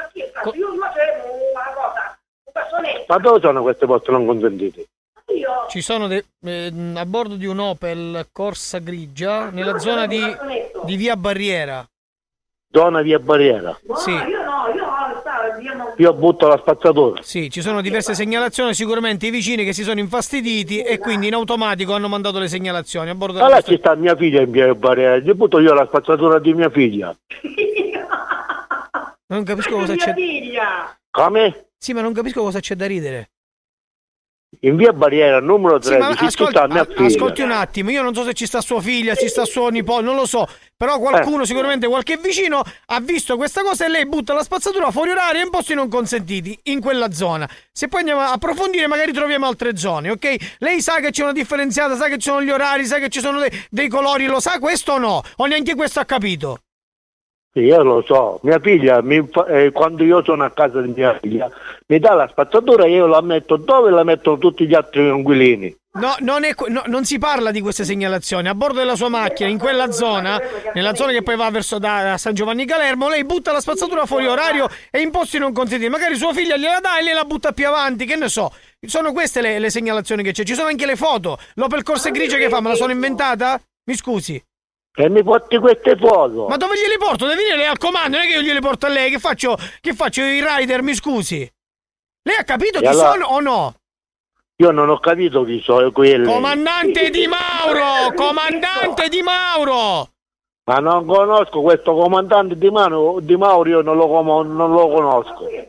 Ma 3.08 3.18
dove 3.18 3.40
sono 3.40 3.62
questi 3.62 3.86
posti 3.86 4.12
non 4.12 4.26
consentiti? 4.26 4.86
Ci 5.70 5.82
sono 5.82 6.08
de- 6.08 6.26
ehm, 6.44 6.96
a 6.98 7.06
bordo 7.06 7.36
di 7.36 7.46
un 7.46 7.60
Opel 7.60 8.28
Corsa 8.32 8.80
grigia 8.80 9.50
nella 9.50 9.80
zona 9.80 10.06
di, 10.06 10.22
di 10.84 10.96
via 10.98 11.16
Barriera. 11.16 11.88
Zona 12.72 13.02
via 13.02 13.20
barriera. 13.20 13.76
Sì. 13.96 14.14
Io 16.00 16.14
butto 16.14 16.48
la 16.48 16.58
spazzatura. 16.58 17.22
Sì, 17.22 17.50
ci 17.50 17.60
sono 17.62 17.82
diverse 17.82 18.14
segnalazioni, 18.14 18.74
sicuramente 18.74 19.28
i 19.28 19.32
vicini 19.32 19.66
che 19.66 19.74
si 19.74 19.84
sono 19.84 20.00
infastiditi 20.00 20.80
e 20.82 20.98
quindi 20.98 21.28
in 21.28 21.34
automatico 21.34 21.94
hanno 21.94 22.08
mandato 22.08 22.40
le 22.40 22.48
segnalazioni 22.48 23.10
a 23.10 23.16
bordo 23.16 23.34
della 23.34 23.48
Allora 23.48 23.62
ci 23.62 23.76
sta 23.78 23.96
mia 23.96 24.16
figlia 24.16 24.40
in 24.40 24.50
via 24.50 24.74
barriera. 24.74 25.18
Gli 25.18 25.34
butto 25.34 25.60
io 25.60 25.74
la 25.74 25.86
spazzatura 25.86 26.40
di 26.40 26.54
mia 26.54 26.70
figlia. 26.70 27.14
Non 29.28 29.44
capisco 29.44 29.76
cosa 29.76 29.96
c'è. 29.96 30.14
Come? 31.12 31.66
Sì, 31.78 31.92
ma 31.92 32.02
non 32.02 32.14
capisco 32.14 32.44
cosa 32.44 32.62
c'è 32.62 32.76
da 32.76 32.88
ridere. 32.88 33.32
In 34.64 34.76
via 34.76 34.92
barriera 34.92 35.40
numero 35.40 35.82
Sì, 35.82 35.92
ma 35.92 36.08
13 36.14 36.18
ci 36.20 36.26
ascolti, 36.26 36.52
sta 36.58 36.68
mia 36.68 36.82
a- 36.82 36.86
figlia. 36.86 37.06
ascolti 37.06 37.42
un 37.44 37.52
attimo, 37.52 37.92
io 37.92 38.02
non 38.02 38.14
so 38.14 38.26
se 38.26 38.34
ci 38.34 38.46
sta 38.46 38.60
sua 38.60 38.82
figlia, 38.82 39.16
ci 39.16 39.30
sta 39.30 39.46
suo 39.46 39.70
nipote, 39.70 40.02
non 40.04 40.16
lo 40.18 40.26
so, 40.26 40.46
però 40.76 40.96
Eh. 40.96 41.00
qualcuno, 41.00 41.46
sicuramente 41.46 41.88
qualche 41.88 42.18
vicino, 42.18 42.62
ha 42.88 43.00
visto 43.00 43.38
questa 43.38 43.62
cosa 43.62 43.86
e 43.86 43.90
lei 43.90 44.06
butta 44.06 44.34
la 44.34 44.44
spazzatura 44.44 44.92
fuori 44.92 45.12
orario 45.12 45.42
in 45.42 45.50
posti 45.50 45.74
non 45.76 45.88
consentiti, 45.88 46.60
in 46.64 46.82
quella 46.82 47.10
zona. 47.14 47.50
Se 47.72 47.88
poi 47.88 48.00
andiamo 48.02 48.20
a 48.20 48.34
approfondire 48.34 48.88
magari 48.88 49.14
troviamo 49.14 49.46
altre 49.48 49.78
zone, 49.78 50.10
ok? 50.10 50.36
Lei 50.58 50.82
sa 50.82 51.00
che 51.00 51.12
c'è 51.12 51.24
una 51.24 51.32
differenziata, 51.32 51.96
sa 51.96 52.08
che 52.10 52.18
ci 52.18 52.28
sono 52.28 52.42
gli 52.44 52.50
orari, 52.52 52.86
sa 52.86 52.98
che 53.00 53.08
ci 53.08 53.22
sono 53.22 53.40
dei, 53.40 53.50
dei 53.70 53.88
colori, 53.88 54.26
lo 54.26 54.42
sa 54.42 54.60
questo 54.60 54.92
o 54.92 54.98
no? 54.98 55.22
O 55.38 55.46
neanche 55.46 55.74
questo 55.76 56.02
ha 56.02 56.06
capito? 56.06 56.60
Io 57.54 57.82
lo 57.82 58.04
so, 58.06 58.40
mia 58.44 58.60
figlia, 58.60 59.02
mi 59.02 59.28
eh, 59.48 59.72
quando 59.72 60.04
io 60.04 60.24
sono 60.24 60.44
a 60.44 60.52
casa 60.52 60.82
di 60.82 60.94
mia 60.96 61.18
figlia, 61.20 61.50
mi 61.88 61.98
dà 61.98 62.14
la 62.14 62.28
spazzatura 62.28 62.86
e 62.86 62.92
io 62.92 63.08
la 63.08 63.22
metto 63.22 63.58
dove 63.58 63.90
la 63.90 64.04
mettono 64.04 64.38
tutti 64.38 64.68
gli 64.68 64.76
altri 64.76 65.08
inquilini. 65.08 65.76
No, 65.94 66.16
non, 66.20 66.44
è, 66.44 66.54
no, 66.68 66.84
non 66.86 67.04
si 67.06 67.18
parla 67.18 67.50
di 67.50 67.62
queste 67.62 67.84
segnalazioni. 67.84 68.48
A 68.48 68.54
bordo 68.54 68.78
della 68.78 68.96
sua 68.96 69.10
macchina, 69.10 69.50
in 69.50 69.58
quella 69.58 69.92
zona, 69.92 70.40
nella 70.76 70.94
zona 70.94 71.12
che 71.12 71.24
poi 71.24 71.36
va 71.36 71.50
verso 71.50 71.80
da, 71.80 72.04
da 72.04 72.18
San 72.20 72.36
Giovanni 72.36 72.66
Calermo, 72.66 73.10
lei 73.10 73.26
butta 73.26 73.52
la 73.52 73.60
spazzatura 73.60 74.06
fuori 74.06 74.28
orario 74.28 74.70
e 74.92 75.02
in 75.02 75.10
posti 75.10 75.40
non 75.40 75.52
consentiti. 75.52 75.90
Magari 75.90 76.16
sua 76.16 76.32
figlia 76.32 76.56
gliela 76.56 76.80
dà 76.80 77.00
e 77.00 77.04
lei 77.04 77.16
la 77.16 77.26
butta 77.26 77.52
più 77.54 77.68
avanti, 77.68 78.06
che 78.06 78.16
ne 78.16 78.30
so. 78.30 78.54
Sono 78.80 79.12
queste 79.12 79.42
le, 79.42 79.58
le 79.58 79.72
segnalazioni 79.72 80.22
che 80.22 80.32
c'è. 80.32 80.44
Ci 80.44 80.54
sono 80.54 80.68
anche 80.68 80.86
le 80.86 80.96
foto. 80.96 81.40
L'Opel 81.56 81.82
Corsa 81.82 82.12
grigia 82.12 82.38
che 82.38 82.50
fa? 82.50 82.62
Me 82.62 82.70
la 82.70 82.76
sono 82.76 82.92
inventata? 82.92 83.60
Mi 83.86 83.96
scusi. 83.96 84.42
E 85.00 85.08
mi 85.08 85.24
porti 85.24 85.58
queste 85.60 85.96
foto. 85.96 86.48
Ma 86.48 86.58
dove 86.58 86.76
gliele 86.76 86.98
porto? 86.98 87.26
Deve 87.26 87.38
venire 87.38 87.56
lei 87.56 87.68
al 87.68 87.78
comando, 87.78 88.18
non 88.18 88.26
è 88.26 88.28
che 88.28 88.34
io 88.36 88.42
gliele 88.42 88.60
porto 88.60 88.86
a 88.86 88.90
lei. 88.90 89.10
Che 89.10 89.20
faccio? 89.20 89.56
Che 89.80 89.94
faccio? 89.94 90.22
I 90.22 90.44
rider, 90.46 90.82
mi 90.82 90.94
scusi. 90.94 91.50
Lei 92.24 92.36
ha 92.38 92.44
capito 92.44 92.80
E 92.80 92.82
chi 92.82 92.88
allora- 92.88 93.12
sono 93.14 93.26
o 93.28 93.40
no? 93.40 93.74
Io 94.58 94.72
non 94.72 94.90
ho 94.90 95.00
capito 95.00 95.46
chi 95.46 95.62
sono 95.64 95.90
quelli. 95.94 96.26
Comandante 96.26 97.10
Di 97.12 97.28
Mauro! 97.28 98.14
Comandante 98.14 99.08
Di 99.08 99.22
Mauro! 99.22 100.10
Ma 100.66 100.80
non 100.80 101.06
conosco 101.06 101.62
questo 101.62 101.96
comandante 101.96 102.58
di, 102.58 102.70
Mano, 102.70 103.20
di 103.22 103.38
Mauro, 103.38 103.70
io 103.70 103.82
non 103.82 103.96
lo, 103.96 104.06
com- 104.08 104.54
non 104.54 104.70
lo 104.72 104.90
conosco. 104.90 105.48
E 105.48 105.66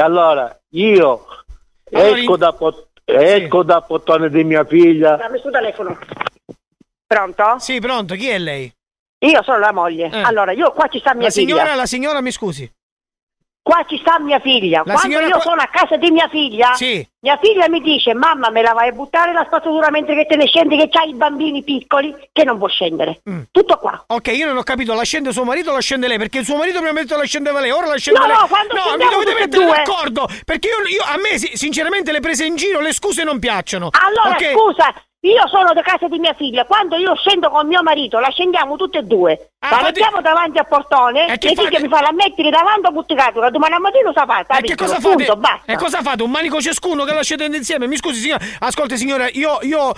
allora 0.00 0.54
io 0.70 1.24
Allora, 1.92 2.18
esco, 2.18 2.32
in- 2.32 2.38
da, 2.38 2.52
pot- 2.52 2.88
esco 3.04 3.62
da 3.62 3.80
portone 3.80 4.28
di 4.28 4.44
mia 4.44 4.64
figlia. 4.64 5.16
Dammi 5.16 5.38
sul 5.38 5.50
telefono. 5.50 5.98
Pronto? 7.06 7.58
Sì, 7.58 7.78
pronto, 7.80 8.14
chi 8.14 8.28
è 8.28 8.38
lei? 8.38 8.72
Io 9.20 9.42
sono 9.42 9.58
la 9.58 9.72
moglie. 9.72 10.10
Eh. 10.10 10.20
Allora, 10.22 10.52
io 10.52 10.72
qua 10.72 10.88
ci 10.88 10.98
sta 10.98 11.14
mia 11.14 11.24
La 11.26 11.30
figlia. 11.30 11.54
signora, 11.56 11.74
la 11.74 11.86
signora, 11.86 12.20
mi 12.20 12.30
scusi. 12.32 12.70
Qua 13.62 13.84
ci 13.88 13.98
sta 13.98 14.18
mia 14.20 14.38
figlia. 14.40 14.78
La 14.78 14.92
Quando 14.94 15.00
signora 15.02 15.26
io 15.26 15.40
sono 15.40 15.60
a 15.60 15.66
casa 15.68 15.96
di 15.96 16.10
mia 16.10 16.28
figlia, 16.28 16.74
Sì. 16.74 17.06
Mia 17.26 17.38
figlia 17.42 17.68
mi 17.68 17.80
dice: 17.80 18.14
Mamma, 18.14 18.50
me 18.50 18.62
la 18.62 18.72
vai 18.72 18.88
a 18.90 18.92
buttare 18.92 19.32
la 19.32 19.44
spazzatura 19.44 19.90
mentre 19.90 20.14
che 20.14 20.26
te 20.26 20.36
ne 20.36 20.46
scendi, 20.46 20.76
che 20.76 20.88
c'hai 20.88 21.08
i 21.10 21.14
bambini 21.14 21.64
piccoli, 21.64 22.14
che 22.32 22.44
non 22.44 22.56
può 22.56 22.68
scendere. 22.68 23.20
Tutto 23.50 23.76
qua. 23.78 23.92
Mm. 23.92 24.14
Ok, 24.16 24.28
io 24.28 24.46
non 24.46 24.56
ho 24.56 24.62
capito, 24.62 24.94
la 24.94 25.02
scende 25.02 25.32
suo 25.32 25.42
marito 25.44 25.70
o 25.70 25.74
la 25.74 25.80
scende 25.80 26.06
lei? 26.06 26.18
Perché 26.18 26.38
il 26.38 26.44
suo 26.44 26.56
marito 26.56 26.78
prima 26.80 26.98
ha 26.98 27.02
detto 27.02 27.16
la 27.16 27.24
scendeva 27.24 27.58
lei, 27.58 27.72
ora 27.72 27.86
la 27.86 27.96
scende 27.96 28.20
No, 28.20 28.26
lei. 28.26 28.36
no, 28.36 28.46
quando 28.46 28.74
mi 28.74 28.80
scendiamo 28.80 29.12
dovete 29.12 29.34
mettere 29.40 29.64
due. 29.64 29.74
d'accordo. 29.76 30.28
Perché 30.44 30.68
io, 30.68 30.86
io- 30.86 31.02
a 31.04 31.16
me, 31.18 31.36
si- 31.38 31.56
sinceramente, 31.56 32.12
le 32.12 32.20
prese 32.20 32.44
in 32.44 32.54
giro, 32.54 32.80
le 32.80 32.92
scuse 32.92 33.24
non 33.24 33.40
piacciono. 33.40 33.90
Allora, 33.90 34.36
ok? 34.36 34.52
scusa, 34.52 34.94
io 35.20 35.48
sono 35.48 35.72
da 35.72 35.82
casa 35.82 36.06
di 36.06 36.20
mia 36.20 36.34
figlia. 36.34 36.64
Quando 36.66 36.96
io 36.96 37.16
scendo 37.16 37.50
con 37.50 37.66
mio 37.66 37.82
marito, 37.82 38.20
la 38.20 38.30
scendiamo 38.30 38.76
tutte 38.76 38.98
e 38.98 39.02
due. 39.02 39.50
la 39.58 39.80
mettiamo 39.82 40.20
davanti 40.20 40.58
al 40.58 40.68
portone. 40.68 41.26
E 41.26 41.38
che 41.38 41.52
fate? 41.54 41.68
che 41.70 41.80
mi 41.82 41.88
fa 41.88 42.00
la 42.00 42.12
metti 42.12 42.48
davanti 42.48 42.86
a 42.86 42.90
butticatura. 42.90 43.50
Domani 43.50 43.74
al 43.74 43.80
mattino 43.80 44.12
sa 44.14 44.24
fatta. 44.24 44.58
E 44.58 44.62
che 44.62 44.76
cosa 44.76 45.00
fate? 45.00 45.26
E 45.64 45.74
cosa 45.76 46.00
fate? 46.02 46.22
Un 46.22 46.30
manico 46.30 46.60
ciascuno 46.60 47.02
che 47.02 47.12
la 47.16 47.22
scendete 47.22 47.56
insieme? 47.56 47.86
Mi 47.86 47.96
scusi, 47.96 48.20
signora. 48.20 48.44
Ascolti, 48.60 48.96
signora, 48.96 49.28
io, 49.28 49.58
io 49.62 49.92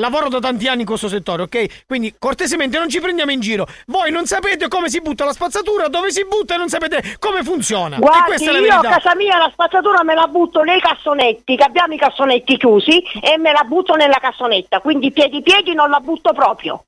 lavoro 0.00 0.28
da 0.28 0.40
tanti 0.40 0.66
anni 0.66 0.80
in 0.80 0.86
questo 0.86 1.08
settore, 1.08 1.42
ok? 1.42 1.86
Quindi 1.86 2.14
cortesemente 2.18 2.78
non 2.78 2.88
ci 2.88 3.00
prendiamo 3.00 3.30
in 3.30 3.40
giro. 3.40 3.66
Voi 3.86 4.10
non 4.10 4.26
sapete 4.26 4.68
come 4.68 4.88
si 4.88 5.00
butta 5.00 5.24
la 5.24 5.32
spazzatura, 5.32 5.88
dove 5.88 6.10
si 6.10 6.24
butta 6.24 6.54
e 6.54 6.56
non 6.58 6.68
sapete 6.68 7.16
come 7.18 7.42
funziona. 7.42 7.98
Guardi, 7.98 8.44
la 8.44 8.58
io 8.58 8.74
a 8.74 8.80
casa 8.80 9.14
mia 9.14 9.38
la 9.38 9.50
spazzatura 9.52 10.02
me 10.02 10.14
la 10.14 10.26
butto 10.26 10.62
nei 10.62 10.80
cassonetti, 10.80 11.56
che 11.56 11.62
abbiamo 11.62 11.94
i 11.94 11.98
cassonetti 11.98 12.56
chiusi, 12.56 13.02
e 13.20 13.38
me 13.38 13.52
la 13.52 13.62
butto 13.64 13.94
nella 13.94 14.18
cassonetta. 14.20 14.80
Quindi 14.80 15.12
piedi 15.12 15.42
piedi 15.42 15.74
non 15.74 15.90
la 15.90 16.00
butto 16.00 16.32
proprio. 16.32 16.84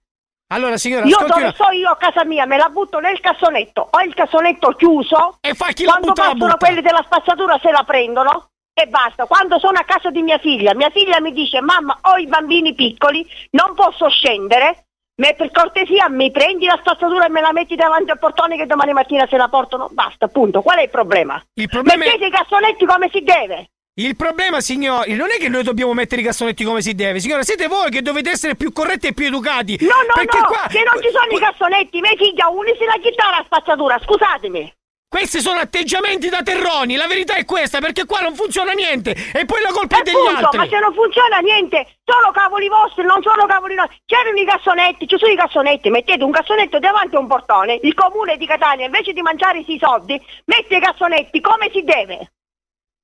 Allora, 0.48 0.76
signora, 0.76 1.06
Io 1.06 1.18
dove 1.26 1.52
sto 1.54 1.70
io 1.70 1.90
a 1.90 1.96
casa 1.96 2.24
mia 2.24 2.46
me 2.46 2.56
la 2.56 2.68
butto 2.68 3.00
nel 3.00 3.18
cassonetto, 3.18 3.88
ho 3.90 4.00
il 4.02 4.14
cassonetto 4.14 4.70
chiuso 4.76 5.38
e 5.40 5.54
fa 5.54 5.72
chi 5.72 5.84
la 5.84 5.90
quando 5.90 6.08
butta, 6.08 6.22
la 6.22 6.28
passano 6.30 6.52
butta. 6.52 6.66
quelli 6.66 6.82
della 6.82 7.02
spazzatura 7.04 7.58
se 7.60 7.70
la 7.72 7.82
prendono 7.84 8.50
e 8.78 8.86
basta. 8.88 9.24
Quando 9.24 9.58
sono 9.58 9.78
a 9.78 9.84
casa 9.84 10.10
di 10.10 10.20
mia 10.20 10.36
figlia, 10.38 10.74
mia 10.74 10.90
figlia 10.90 11.18
mi 11.18 11.32
dice 11.32 11.62
mamma 11.62 11.98
ho 12.02 12.16
i 12.18 12.26
bambini 12.26 12.74
piccoli, 12.74 13.26
non 13.52 13.74
posso 13.74 14.10
scendere, 14.10 14.84
ma 15.16 15.32
per 15.32 15.50
cortesia 15.50 16.10
mi 16.10 16.30
prendi 16.30 16.66
la 16.66 16.76
spazzatura 16.80 17.24
e 17.24 17.30
me 17.30 17.40
la 17.40 17.52
metti 17.52 17.74
davanti 17.74 18.10
al 18.10 18.18
portone 18.18 18.58
che 18.58 18.66
domani 18.66 18.92
mattina 18.92 19.26
se 19.30 19.38
la 19.38 19.48
portano, 19.48 19.88
basta, 19.90 20.28
punto. 20.28 20.60
Qual 20.60 20.76
è 20.76 20.82
il 20.82 20.90
problema? 20.90 21.42
Il 21.54 21.68
problema 21.70 22.04
è- 22.04 22.06
Mettete 22.06 22.26
i 22.26 22.30
cassonetti 22.30 22.84
come 22.84 23.08
si 23.10 23.22
deve. 23.22 23.70
Il 23.98 24.14
problema, 24.14 24.60
signori, 24.60 25.14
non 25.14 25.30
è 25.30 25.38
che 25.38 25.48
noi 25.48 25.62
dobbiamo 25.62 25.94
mettere 25.94 26.20
i 26.20 26.24
cassonetti 26.24 26.64
come 26.64 26.82
si 26.82 26.94
deve, 26.94 27.18
signora, 27.18 27.42
siete 27.44 27.66
voi 27.66 27.88
che 27.88 28.02
dovete 28.02 28.28
essere 28.28 28.54
più 28.54 28.70
corretti 28.70 29.06
e 29.06 29.14
più 29.14 29.24
educati. 29.24 29.78
No, 29.80 29.86
no, 30.06 30.12
perché 30.12 30.38
no, 30.38 30.44
qua 30.44 30.66
che 30.68 30.82
non 30.84 31.02
ci 31.02 31.08
sono 31.10 31.32
i 31.34 31.40
cassonetti, 31.40 32.00
mia 32.02 32.14
figlia 32.14 32.48
unisi 32.48 32.84
la 32.84 33.00
chitarra 33.00 33.38
la 33.38 33.44
spazzatura, 33.46 33.98
scusatemi. 34.04 34.70
Questi 35.08 35.40
sono 35.40 35.60
atteggiamenti 35.60 36.28
da 36.28 36.42
terroni, 36.42 36.96
la 36.96 37.06
verità 37.06 37.34
è 37.36 37.44
questa, 37.44 37.78
perché 37.78 38.04
qua 38.06 38.20
non 38.20 38.34
funziona 38.34 38.72
niente 38.72 39.14
e 39.32 39.44
poi 39.44 39.62
la 39.62 39.70
colpa 39.70 39.98
è 40.00 40.02
degli 40.02 40.14
Appunto, 40.14 40.44
altri. 40.46 40.58
ma 40.58 40.66
se 40.68 40.78
non 40.78 40.92
funziona 40.94 41.38
niente, 41.38 41.98
sono 42.04 42.30
cavoli 42.32 42.68
vostri, 42.68 43.04
non 43.04 43.22
sono 43.22 43.46
cavoli 43.46 43.74
nostri. 43.74 43.96
C'erano 44.04 44.38
i 44.38 44.44
cassonetti, 44.44 45.06
ci 45.06 45.16
sono 45.16 45.32
i 45.32 45.36
cassonetti, 45.36 45.90
mettete 45.90 46.22
un 46.24 46.32
cassonetto 46.32 46.78
davanti 46.78 47.14
a 47.14 47.18
un 47.20 47.26
portone, 47.28 47.78
il 47.82 47.94
comune 47.94 48.36
di 48.36 48.46
Catania 48.46 48.84
invece 48.86 49.12
di 49.12 49.22
mangiare 49.22 49.60
i 49.66 49.78
soldi, 49.80 50.20
mette 50.46 50.76
i 50.76 50.80
cassonetti 50.80 51.40
come 51.40 51.70
si 51.72 51.82
deve. 51.82 52.32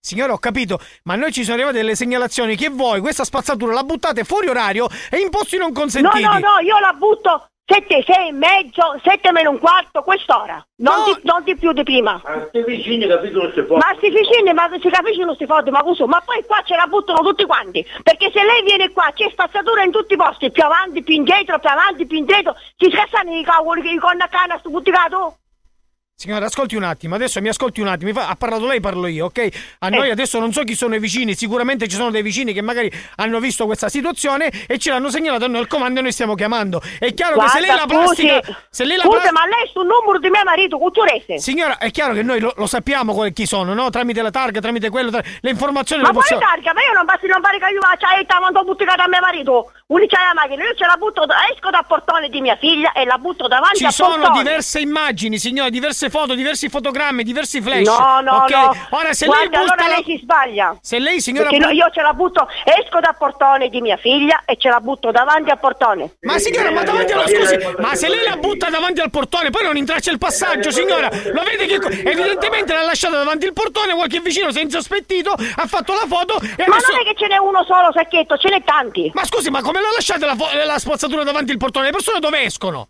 Signora, 0.04 0.32
ho 0.32 0.38
capito, 0.38 0.80
ma 1.04 1.14
noi 1.14 1.30
ci 1.30 1.44
sono 1.44 1.54
arrivate 1.54 1.76
delle 1.76 1.94
segnalazioni 1.94 2.56
che 2.56 2.68
voi 2.70 2.98
questa 3.00 3.22
spazzatura 3.22 3.72
la 3.72 3.84
buttate 3.84 4.24
fuori 4.24 4.48
orario 4.48 4.88
e 5.08 5.18
in 5.20 5.30
posti 5.30 5.56
non 5.56 5.68
No, 5.68 5.72
consentiti. 5.78 6.22
no, 6.24 6.38
no, 6.40 6.58
io 6.58 6.78
la 6.80 6.92
butto 6.92 7.46
Sette, 7.64 8.02
sei 8.04 8.28
e 8.28 8.32
mezzo, 8.32 8.98
sette 9.04 9.30
meno 9.30 9.50
un 9.50 9.58
quarto, 9.58 10.02
quest'ora. 10.02 10.64
Non, 10.78 11.04
di, 11.04 11.20
non 11.22 11.44
di 11.44 11.56
più 11.56 11.72
di 11.72 11.84
prima. 11.84 12.20
Ma 12.24 12.44
sti 12.48 12.64
vicini 12.64 13.06
non 13.06 13.52
si 13.54 13.62
può. 13.62 13.76
Ma 13.76 13.94
sti 13.96 14.10
vicini, 14.10 14.52
ma 14.52 14.68
si 14.80 14.90
capisce 14.90 15.24
non 15.24 15.36
si 15.36 15.46
fotte, 15.46 15.70
ma 15.70 15.82
così, 15.82 16.02
ma 16.04 16.20
poi 16.24 16.44
qua 16.44 16.60
ce 16.64 16.74
la 16.74 16.86
buttano 16.86 17.20
tutti 17.22 17.46
quanti. 17.46 17.86
Perché 18.02 18.30
se 18.32 18.42
lei 18.42 18.62
viene 18.62 18.90
qua 18.90 19.12
c'è 19.14 19.30
spazzatura 19.30 19.84
in 19.84 19.92
tutti 19.92 20.14
i 20.14 20.16
posti, 20.16 20.50
più 20.50 20.64
avanti, 20.64 21.04
più 21.04 21.14
indietro, 21.14 21.60
più 21.60 21.70
avanti, 21.70 22.04
più 22.06 22.18
indietro, 22.18 22.56
si 22.76 22.90
scassano 22.90 23.32
i 23.32 23.44
cavoli 23.44 23.80
che 23.82 23.98
con 24.00 24.16
la 24.16 24.28
canna 24.28 24.58
sto 24.58 24.68
butticato. 24.68 25.36
Signora, 26.22 26.46
ascolti 26.46 26.76
un 26.76 26.84
attimo, 26.84 27.16
adesso 27.16 27.40
mi 27.40 27.48
ascolti 27.48 27.80
un 27.80 27.88
attimo. 27.88 28.12
Fa- 28.12 28.28
ha 28.28 28.36
parlato 28.36 28.64
lei, 28.64 28.78
parlo 28.78 29.08
io, 29.08 29.24
ok? 29.24 29.48
A 29.80 29.88
noi 29.88 30.06
Eh. 30.06 30.12
adesso 30.12 30.38
non 30.38 30.52
so 30.52 30.62
chi 30.62 30.76
sono 30.76 30.94
i 30.94 31.00
vicini, 31.00 31.34
sicuramente 31.34 31.88
ci 31.88 31.96
sono 31.96 32.12
dei 32.12 32.22
vicini 32.22 32.52
che 32.52 32.62
magari 32.62 32.88
hanno 33.16 33.40
visto 33.40 33.66
questa 33.66 33.88
situazione 33.88 34.48
e 34.68 34.78
ce 34.78 34.90
l'hanno 34.90 35.10
segnalato 35.10 35.46
a 35.46 35.48
noi 35.48 35.58
al 35.58 35.66
comando 35.66 35.98
e 35.98 36.02
noi 36.02 36.12
stiamo 36.12 36.36
chiamando. 36.36 36.80
È 37.00 37.12
chiaro 37.12 37.40
che 37.40 37.48
se 37.48 37.58
lei 37.58 37.70
la 37.74 37.86
Guarda, 37.86 38.06
scusi, 38.06 38.22
plastica. 38.26 38.58
Se 38.70 38.84
lei 38.84 38.96
la 38.98 39.02
scusi, 39.02 39.18
pla- 39.18 39.32
ma 39.32 39.46
lei 39.46 39.68
sul 39.72 39.84
numero 39.84 40.20
di 40.20 40.30
mio 40.30 40.42
marito, 40.44 40.78
Cucciurese. 40.78 41.38
Signora, 41.40 41.78
è 41.78 41.90
chiaro 41.90 42.14
che 42.14 42.22
noi 42.22 42.38
lo, 42.38 42.52
lo 42.56 42.66
sappiamo 42.68 43.20
chi 43.32 43.44
sono, 43.44 43.74
no? 43.74 43.90
Tramite 43.90 44.22
la 44.22 44.30
targa, 44.30 44.60
tramite 44.60 44.90
quello, 44.90 45.10
tra- 45.10 45.22
le 45.40 45.50
informazioni 45.50 46.02
Ma 46.02 46.10
le 46.10 46.14
quale 46.14 46.28
possiamo. 46.36 46.54
targa? 46.54 46.72
Ma 46.72 46.86
io 46.86 46.92
non 46.94 47.04
basti 47.04 47.26
non 47.26 47.40
pare 47.40 47.58
che 47.58 47.66
io 47.66 47.80
faccia 47.80 48.16
e 48.16 48.24
quando 48.26 48.62
buttata 48.62 49.02
a 49.02 49.08
mio 49.08 49.18
marito. 49.20 49.72
Unica 49.88 50.18
la 50.22 50.32
macchina, 50.34 50.62
io 50.62 50.74
ce 50.76 50.86
la 50.86 50.96
butto, 50.96 51.26
esco 51.52 51.68
dal 51.68 51.84
portone 51.84 52.28
di 52.28 52.40
mia 52.40 52.56
figlia 52.56 52.92
e 52.92 53.04
la 53.04 53.18
butto 53.18 53.48
davanti 53.48 53.78
Ci 53.78 53.84
al 53.86 53.92
sono 53.92 54.14
portone. 54.16 54.38
diverse 54.38 54.78
immagini, 54.78 55.36
signora, 55.38 55.68
diverse 55.68 56.08
foto, 56.12 56.34
diversi 56.34 56.68
fotogrammi, 56.68 57.24
diversi 57.24 57.60
flash. 57.60 57.84
No, 57.86 58.20
no, 58.20 58.32
ok? 58.44 58.50
no. 58.50 58.76
Ora 58.90 59.12
se 59.12 59.26
Guarda, 59.26 59.40
lei 59.42 59.48
butta 59.48 59.58
allora 59.74 59.88
la- 59.88 59.94
lei 59.96 60.04
si 60.04 60.20
sbaglia. 60.22 60.76
Se 60.80 60.98
lei, 61.00 61.20
signora, 61.20 61.48
Perché 61.48 61.64
no, 61.64 61.72
io 61.72 61.90
ce 61.92 62.02
la 62.02 62.12
butto, 62.12 62.46
esco 62.64 63.00
dal 63.00 63.16
portone 63.18 63.68
di 63.68 63.80
mia 63.80 63.96
figlia 63.96 64.42
e 64.44 64.56
ce 64.56 64.68
la 64.68 64.78
butto 64.78 65.10
davanti 65.10 65.50
al 65.50 65.58
portone. 65.58 66.14
Ma 66.20 66.38
signora, 66.38 66.70
ma 66.70 66.84
davanti 66.84 67.12
allo 67.12 67.26
scusi, 67.26 67.56
ma 67.78 67.94
se 67.96 68.08
lei 68.08 68.22
la 68.24 68.36
butta 68.36 68.68
davanti 68.70 69.00
al 69.00 69.10
portone, 69.10 69.50
poi 69.50 69.64
non 69.64 69.76
intraccia 69.76 70.10
il 70.12 70.18
passaggio, 70.18 70.70
signora. 70.70 71.08
Lo 71.32 71.42
vede 71.42 71.66
che 71.66 71.74
evidentemente 72.08 72.72
l'ha 72.74 72.82
lasciata 72.84 73.16
davanti 73.16 73.46
il 73.46 73.52
portone, 73.54 73.94
qualche 73.94 74.20
vicino 74.20 74.52
si 74.52 74.58
è 74.58 74.62
insospettito, 74.62 75.32
ha 75.32 75.66
fatto 75.66 75.92
la 75.94 76.04
foto 76.06 76.38
e 76.40 76.64
Ma 76.68 76.76
adesso 76.76 76.92
non 76.92 77.00
è 77.00 77.04
che 77.04 77.14
ce 77.16 77.26
n'è 77.26 77.38
uno 77.38 77.64
solo 77.64 77.90
sacchetto, 77.92 78.36
ce 78.36 78.50
n'è 78.50 78.62
tanti. 78.62 79.10
Ma 79.14 79.24
scusi, 79.24 79.50
ma 79.50 79.62
come 79.62 79.80
l'ha 79.80 79.90
lasciata 79.94 80.26
la, 80.26 80.34
fo- 80.36 80.48
la 80.64 80.78
spazzatura 80.78 81.22
davanti 81.24 81.52
al 81.52 81.56
portone? 81.56 81.86
Le 81.86 81.92
persone 81.92 82.18
dove 82.20 82.42
escono? 82.42 82.88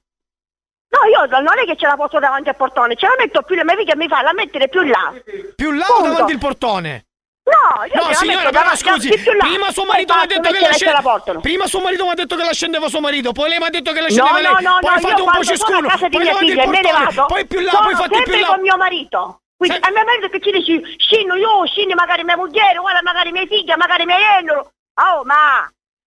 No, 0.92 1.08
io 1.08 1.40
non 1.40 1.58
è 1.58 1.64
che 1.64 1.76
ce 1.76 1.86
la 1.86 1.96
posso 1.96 2.18
davanti 2.18 2.50
al 2.50 2.56
portone, 2.56 2.96
ce 2.96 3.06
la 3.06 3.14
metto 3.16 3.40
più 3.42 3.56
là, 3.56 3.64
mia 3.64 3.76
figlia 3.76 3.96
mi 3.96 4.08
fa 4.08 4.20
la 4.20 4.34
mettere 4.34 4.68
più 4.68 4.82
là. 4.82 5.12
Più 5.56 5.72
là 5.72 5.86
o 5.86 5.94
Punto. 5.94 6.10
davanti 6.10 6.32
al 6.32 6.38
portone? 6.38 7.06
No, 7.44 7.84
io 7.84 8.06
No, 8.06 8.12
signora, 8.12 8.50
però 8.50 8.76
scusi, 8.76 9.08
là. 9.08 9.44
prima 9.46 9.70
suo 9.72 9.84
marito 9.84 10.14
mi 10.14 10.20
ha 10.20 10.26
detto 10.26 10.50
che 10.52 10.60
la 10.60 10.72
scende... 10.72 11.40
Prima 11.40 11.66
suo 11.66 11.80
marito 11.80 12.04
mi 12.04 12.10
ha 12.10 12.14
detto 12.14 12.36
che 12.36 12.44
la 12.44 12.52
scendeva 12.52 12.88
suo 12.88 13.00
marito, 13.00 13.32
poi 13.32 13.48
lei 13.48 13.58
mi 13.58 13.64
ha 13.64 13.70
detto 13.70 13.92
che 13.92 14.00
la 14.00 14.06
No, 14.06 14.12
scendeva 14.12 14.38
no, 14.38 14.54
lei, 14.54 14.62
no, 14.62 14.78
poi 14.80 14.94
no, 14.94 15.00
fate 15.00 15.22
un 15.22 15.30
po' 15.32 15.44
ciascuno, 15.44 15.88
poi 15.88 16.24
davanti 16.24 16.52
al 16.52 16.68
portone, 16.68 17.26
poi 17.26 17.46
più 17.46 17.60
là, 17.60 17.70
poi 17.82 17.94
fate 17.94 18.22
più 18.22 18.38
là. 18.38 18.46
con 18.46 18.60
mio 18.60 18.76
marito. 18.76 19.40
Quindi 19.56 19.78
a 19.80 19.90
mio 19.90 20.04
marito 20.04 20.28
che 20.28 20.40
ci 20.40 20.50
dici, 20.50 20.96
scendo 20.98 21.34
io, 21.34 21.66
scende 21.66 21.94
magari 21.94 22.22
mia 22.22 22.36
moglie, 22.36 22.76
guarda 22.78 23.00
magari 23.02 23.32
mia 23.32 23.46
figlia, 23.46 23.76
magari 23.76 24.04
mia 24.04 24.18
genero. 24.18 24.72
Oh, 25.00 25.24
ma... 25.24 25.66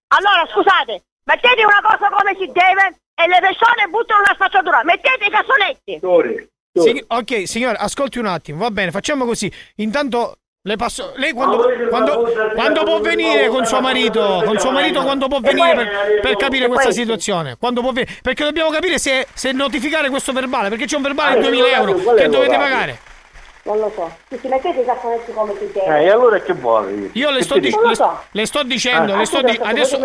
Allora, 0.09 0.45
scusate, 0.51 1.03
mettete 1.25 1.65
una 1.65 1.81
cosa 1.81 2.09
come 2.09 2.35
si 2.37 2.45
deve 2.51 2.99
e 3.15 3.27
le 3.27 3.39
persone 3.39 3.87
buttano 3.89 4.21
una 4.21 4.33
spazzatura, 4.35 4.83
mettete 4.83 5.25
i 5.25 5.29
cassonetti. 5.29 5.99
Sign- 6.77 7.05
ok, 7.07 7.47
signora, 7.47 7.79
ascolti 7.79 8.19
un 8.19 8.25
attimo, 8.25 8.59
va 8.59 8.71
bene, 8.71 8.91
facciamo 8.91 9.25
così. 9.25 9.51
Intanto 9.77 10.39
le 10.63 10.75
passo. 10.75 11.13
Lei 11.15 11.31
quando, 11.31 11.69
quando, 11.89 12.29
quando 12.53 12.83
può 12.83 12.99
venire 12.99 13.47
con 13.47 13.65
suo 13.65 13.79
marito? 13.79 14.41
Con 14.45 14.59
suo 14.59 14.71
marito 14.71 15.01
quando 15.03 15.27
può 15.27 15.39
venire 15.39 15.75
per, 15.75 16.19
per 16.21 16.35
capire 16.35 16.67
questa 16.67 16.91
situazione? 16.91 17.55
Quando 17.57 17.81
può 17.81 17.91
venire? 17.91 18.17
Perché 18.21 18.43
dobbiamo 18.43 18.69
capire 18.71 18.97
se, 18.97 19.25
se 19.33 19.51
notificare 19.53 20.09
questo 20.09 20.33
verbale, 20.33 20.69
perché 20.69 20.85
c'è 20.85 20.97
un 20.97 21.03
verbale 21.03 21.35
di 21.35 21.41
2000 21.41 21.67
euro 21.69 22.13
che 22.15 22.27
dovete 22.27 22.57
pagare. 22.57 22.99
Non 23.67 23.79
lo 23.79 23.91
so. 23.95 24.15
Se 24.29 24.37
ci 24.39 24.47
mettete 24.47 24.79
i 24.81 24.85
cassonetti 24.85 25.31
come 25.33 25.53
si 25.57 25.71
deve. 25.73 25.97
Eh, 25.99 26.03
e 26.03 26.09
allora 26.11 26.39
che 26.39 26.53
vuoi? 26.53 27.09
Io 27.13 27.31
le 27.31 27.41
sto, 27.41 27.55
ti 27.55 27.61
di- 27.61 27.67
dico? 27.69 27.81
le, 27.87 27.95
le 28.29 28.45
sto 28.45 28.61
dicendo, 28.61 29.13
Ah, 29.13 29.17
le 29.17 29.25
sto 29.25 29.41
di- 29.41 29.59
adesso, 29.59 29.97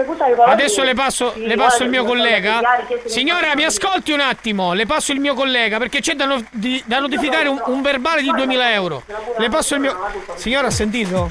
adesso 0.47 0.83
le 0.83 0.95
passo, 0.95 1.33
Sì, 1.35 1.47
le 1.47 1.57
passo 1.57 1.83
il 1.83 1.91
mio 1.91 2.01
mi 2.03 2.09
collega. 2.09 2.61
Signora, 3.05 3.55
mi 3.55 3.65
ascolti 3.65 4.13
un 4.13 4.21
attimo, 4.21 4.73
le 4.73 4.87
passo 4.87 5.13
il 5.13 5.21
mio 5.21 5.35
collega 5.35 5.77
perché 5.77 6.01
c'è 6.01 6.15
da, 6.15 6.25
no- 6.25 6.43
di- 6.51 6.83
da 6.87 7.01
notificare 7.01 7.49
un, 7.49 7.61
un 7.67 7.83
verbale 7.83 8.23
di 8.23 8.31
2000 8.31 8.73
euro. 8.73 9.03
Le 9.37 9.49
passo 9.51 9.75
il 9.75 9.81
mio. 9.81 9.95
Signora, 10.37 10.69
ha 10.69 10.71
sentito? 10.71 11.31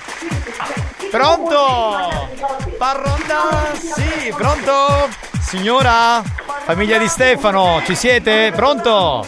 Pronto? 1.11 2.27
Parronda? 2.77 3.73
Sì, 3.73 4.31
pronto? 4.35 5.09
Signora? 5.41 6.21
Famiglia 6.21 6.97
di 6.97 7.07
Stefano, 7.07 7.81
ci 7.83 7.95
siete? 7.95 8.51
Pronto? 8.55 9.25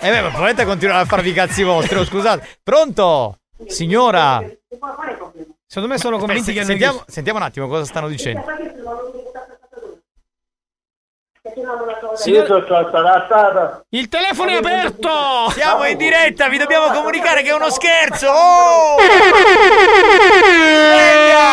Eh 0.00 0.10
beh, 0.10 0.22
ma 0.22 0.28
volete 0.30 0.64
continuare 0.64 1.02
a 1.02 1.04
farvi 1.04 1.30
i 1.30 1.32
cazzi 1.32 1.62
vostri, 1.62 1.96
oh, 1.98 2.04
scusate. 2.04 2.58
Pronto? 2.62 3.36
Signora? 3.66 4.42
Secondo 5.66 5.94
me 5.94 5.98
sono 5.98 6.18
convinti 6.18 6.52
che 6.52 6.64
sentiamo, 6.64 7.04
sentiamo 7.06 7.38
un 7.38 7.44
attimo 7.44 7.68
cosa 7.68 7.84
stanno 7.84 8.08
dicendo. 8.08 8.44
Io 12.26 12.46
sono 12.46 12.64
stata 12.66 13.84
Il 13.90 14.08
telefono 14.08 14.50
è 14.50 14.54
aperto! 14.54 15.50
Siamo 15.50 15.84
in 15.86 15.96
diretta, 15.96 16.48
vi 16.48 16.58
dobbiamo 16.58 16.92
comunicare 16.92 17.42
che 17.42 17.50
è 17.50 17.54
uno 17.54 17.70
scherzo! 17.70 18.28
Oh! 18.28 18.96
Sveglia, 20.90 21.44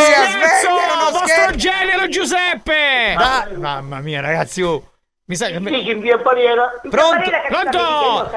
sveglia, 0.00 0.26
sveglia, 0.30 0.60
è 0.60 0.66
uno 0.66 1.10
vostro 1.10 1.26
scherzo! 1.26 1.56
genero 1.56 2.08
Giuseppe! 2.08 3.14
Da- 3.16 3.48
mamma 3.56 4.00
mia, 4.00 4.20
ragazzi, 4.20 4.62
oh. 4.62 4.90
Mi 5.26 5.36
sa 5.36 5.46
che... 5.46 5.58
Dici 5.60 5.90
in 5.90 6.00
via 6.00 6.18
Barriera? 6.18 6.80
Pronto? 6.88 7.30
Pronto? 7.48 8.30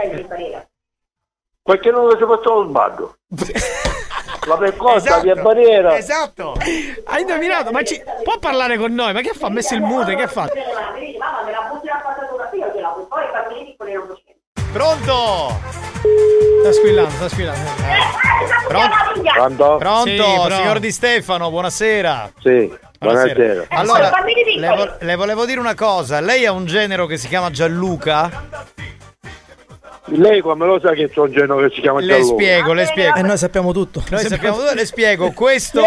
Qualche 1.62 1.92
non 1.92 2.10
si 2.12 2.26
faccia 2.26 2.50
lo 2.50 2.68
sbaglio. 2.68 3.18
La 4.46 4.58
percossa, 4.58 5.08
Esatto, 5.08 5.22
via 5.22 5.36
Barriera. 5.36 5.98
Esatto! 5.98 6.56
Hai 7.06 7.22
indovinato? 7.22 7.72
Ma 7.72 7.84
ci... 7.84 8.02
può 8.24 8.38
parlare 8.40 8.78
con 8.78 8.94
noi? 8.94 9.14
Ma 9.14 9.22
che 9.22 9.32
fa? 9.34 9.48
Ha 9.48 9.50
messo 9.50 9.74
il 9.74 9.82
mute, 9.82 10.16
che 10.16 10.28
fa? 10.28 10.48
Pronto? 14.72 15.60
Sta 16.62 16.72
squillando, 16.74 17.10
sta 17.12 17.30
squillando. 17.30 17.70
Pronto? 18.68 18.96
Pronto? 19.34 19.76
Pronto, 19.78 20.10
Sì, 20.10 20.16
pronto. 20.18 20.56
signor 20.56 20.80
Di 20.80 20.92
Stefano, 20.92 21.50
buonasera. 21.50 22.32
Sì, 22.40 22.78
buonasera. 23.00 23.66
Allora, 23.70 24.12
le, 24.58 24.76
vo- 24.76 24.96
le 25.00 25.16
volevo 25.16 25.46
dire 25.46 25.60
una 25.60 25.76
cosa. 25.76 26.20
Lei 26.20 26.46
ha 26.46 26.52
un 26.52 26.66
genero 26.66 27.06
che 27.06 27.18
si 27.18 27.28
chiama 27.28 27.50
Gianluca? 27.52 28.30
Lei 30.08 30.40
come 30.42 30.66
lo 30.68 30.80
sa 30.80 30.92
che 30.92 31.10
c'è 31.10 31.20
un 31.20 31.32
genere 31.32 31.68
che 31.68 31.74
si 31.76 31.82
chiama 31.82 32.00
Le 32.00 32.24
spiego, 32.24 32.74
le 32.74 32.86
spiego. 32.86 33.18
E 33.18 33.22
noi 33.24 33.38
sappiamo 33.38 33.74
tutto. 33.74 34.04
Noi 34.10 34.24
sappiamo 34.26 34.58
dove 34.58 34.76
le 34.76 34.86
spiego. 34.96 35.32
Questo. 35.32 35.82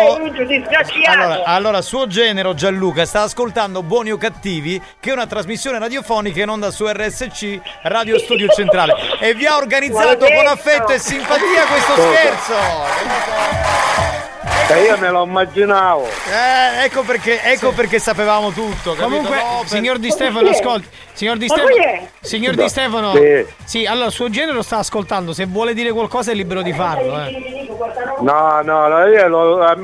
Allora, 1.06 1.44
allora, 1.44 1.80
suo 1.82 2.06
genero 2.08 2.52
Gianluca 2.54 3.04
sta 3.06 3.22
ascoltando 3.22 3.82
Buoni 3.82 4.10
o 4.10 4.16
Cattivi, 4.16 4.80
che 4.98 5.10
è 5.10 5.12
una 5.12 5.26
trasmissione 5.26 5.78
radiofonica 5.78 6.42
in 6.42 6.48
onda 6.48 6.70
su 6.72 6.84
RSC 6.86 7.60
Radio 7.82 8.18
Studio 8.18 8.48
Centrale. 8.48 8.94
E 9.20 9.34
vi 9.34 9.46
ha 9.46 9.56
organizzato 9.56 10.26
con 10.26 10.46
affetto 10.46 10.92
e 10.92 10.98
simpatia 10.98 11.64
questo 11.70 11.92
Cosa? 11.92 12.12
scherzo. 12.12 14.17
E 14.70 14.82
io 14.82 14.98
me 14.98 15.08
lo 15.10 15.24
immaginavo. 15.24 16.04
Eh, 16.06 16.84
ecco 16.84 17.02
perché, 17.02 17.40
ecco 17.42 17.72
perché 17.72 17.98
sapevamo 17.98 18.50
tutto. 18.50 18.92
capito? 18.92 19.02
Comunque, 19.02 19.36
No, 19.36 19.58
per- 19.60 19.68
signor 19.68 19.98
Di 19.98 20.10
Stefano, 20.10 20.48
ascolti. 20.50 20.86
Signor 21.14 21.36
Di 21.38 21.46
Stefano. 21.48 22.08
Signor 22.20 22.54
Di 22.54 22.68
Stefano. 22.68 23.14
Sì. 23.14 23.46
Sì, 23.64 23.86
allora, 23.86 24.10
suo 24.10 24.28
genero 24.28 24.60
sta 24.62 24.76
ascoltando. 24.78 25.32
Se 25.32 25.46
vuole 25.46 25.72
dire 25.72 25.90
qualcosa 25.90 26.32
è 26.32 26.34
libero 26.34 26.60
di 26.62 26.72
farlo, 26.74 27.18
eh. 27.18 27.66
No, 28.20 28.60
no, 28.62 29.06
io 29.06 29.28
lo- 29.28 29.62
al 29.62 29.78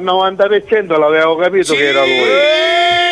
90% 0.00 0.98
l'avevo 0.98 1.36
capito 1.36 1.74
che 1.74 1.88
era 1.88 2.00
lui. 2.04 3.07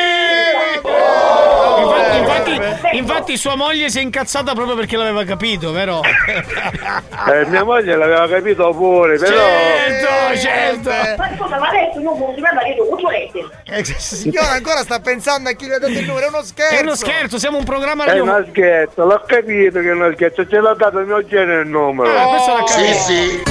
Infatti, 1.95 2.51
infatti, 2.55 2.97
infatti 2.97 3.37
sua 3.37 3.55
moglie 3.55 3.89
si 3.91 3.99
è 3.99 4.03
incazzata 4.03 4.53
proprio 4.55 4.75
perché 4.77 4.97
l'aveva 4.97 5.25
capito, 5.25 5.73
vero? 5.73 6.01
Eh, 6.03 7.47
mia 7.47 7.65
moglie 7.65 7.97
l'aveva 7.97 8.27
capito 8.29 8.71
pure, 8.73 9.19
però... 9.19 9.37
Certo, 9.37 10.39
certo. 10.39 10.91
Ma 11.17 11.31
scusa, 11.37 11.59
ma 11.59 11.69
adesso 11.69 12.01
non 12.01 12.19
marito, 12.55 12.85
Cucciolete. 12.85 13.47
Eh, 13.67 13.85
signora 13.99 14.51
ancora 14.51 14.81
sta 14.83 15.01
pensando 15.01 15.49
a 15.49 15.53
chi 15.53 15.67
le 15.67 15.75
ha 15.77 15.79
dato 15.79 15.93
il 15.93 16.05
numero, 16.07 16.27
è 16.27 16.29
uno 16.29 16.43
scherzo. 16.43 16.75
È 16.75 16.81
uno 16.81 16.95
scherzo, 16.95 17.39
siamo 17.39 17.59
un 17.59 17.65
programma 17.65 18.05
È 18.05 18.09
radio. 18.09 18.23
una 18.23 18.45
scherzo, 18.49 19.05
l'ho 19.05 19.23
capito 19.27 19.81
che 19.81 19.89
è 19.89 19.93
una 19.93 20.13
scherzo, 20.15 20.47
ce 20.47 20.61
l'ha 20.61 20.75
dato 20.75 20.99
il 20.99 21.07
mio 21.07 21.25
genere 21.27 21.63
il 21.63 21.69
numero. 21.69 22.11
Ah, 22.17 22.29
questo 22.29 22.53
l'ha 22.53 22.65
capito. 22.65 22.99
sì. 22.99 23.43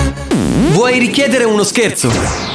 Vuoi 0.72 1.00
richiedere 1.00 1.44
uno 1.46 1.64
scherzo? 1.64 2.55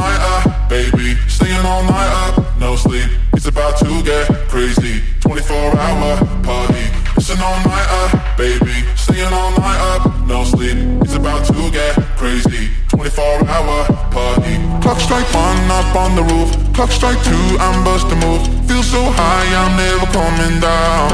24 5.51 5.79
hour 5.83 6.15
party. 6.47 6.85
Listen 7.17 7.39
all 7.43 7.59
night 7.67 7.89
up, 7.99 8.37
baby. 8.37 8.71
Staying 8.95 9.33
all 9.33 9.51
night 9.59 9.81
up, 9.91 10.07
no 10.25 10.45
sleep. 10.45 10.77
It's 11.03 11.15
about 11.15 11.43
to 11.47 11.69
get 11.71 11.91
crazy. 12.15 12.71
24 12.87 13.43
hour 13.51 13.83
party. 14.15 14.55
Clock 14.79 14.99
strike 15.01 15.27
one 15.35 15.59
up 15.69 15.91
on 15.93 16.15
the 16.15 16.23
roof. 16.23 16.49
Clock 16.73 16.91
strike 16.91 17.21
two, 17.27 17.45
I'm 17.59 17.83
busting 17.83 18.19
move. 18.23 18.47
Feel 18.63 18.81
so 18.81 19.03
high, 19.11 19.47
I'm 19.59 19.75
never 19.75 20.07
coming 20.15 20.61
down. 20.63 21.09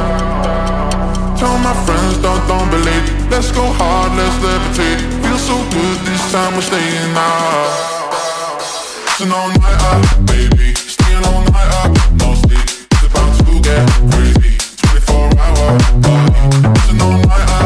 Tell 1.36 1.58
my 1.58 1.74
friends, 1.86 2.22
don't, 2.22 2.46
don't 2.48 2.70
believe. 2.70 3.06
Let's 3.32 3.52
go 3.52 3.66
hard, 3.82 4.14
let's 4.22 4.38
levitate. 4.46 5.02
Feel 5.26 5.40
so 5.42 5.58
good 5.74 5.98
this 6.06 6.22
time, 6.32 6.54
we're 6.54 6.62
staying 6.62 7.18
out. 7.18 7.98
Listen 9.18 9.32
all 9.32 9.50
night 9.50 9.82
up, 9.90 10.28
baby. 10.28 10.76
Staying 10.76 11.26
all 11.26 11.42
night 11.50 11.72
up, 11.82 11.92
no 12.22 12.36
sleep. 12.46 12.70
It's 12.94 13.04
about 13.10 13.34
to 13.34 13.62
get 13.66 14.12
crazy. 14.12 14.27
Doesn't 15.68 16.98
know 16.98 17.22
my 17.28 17.57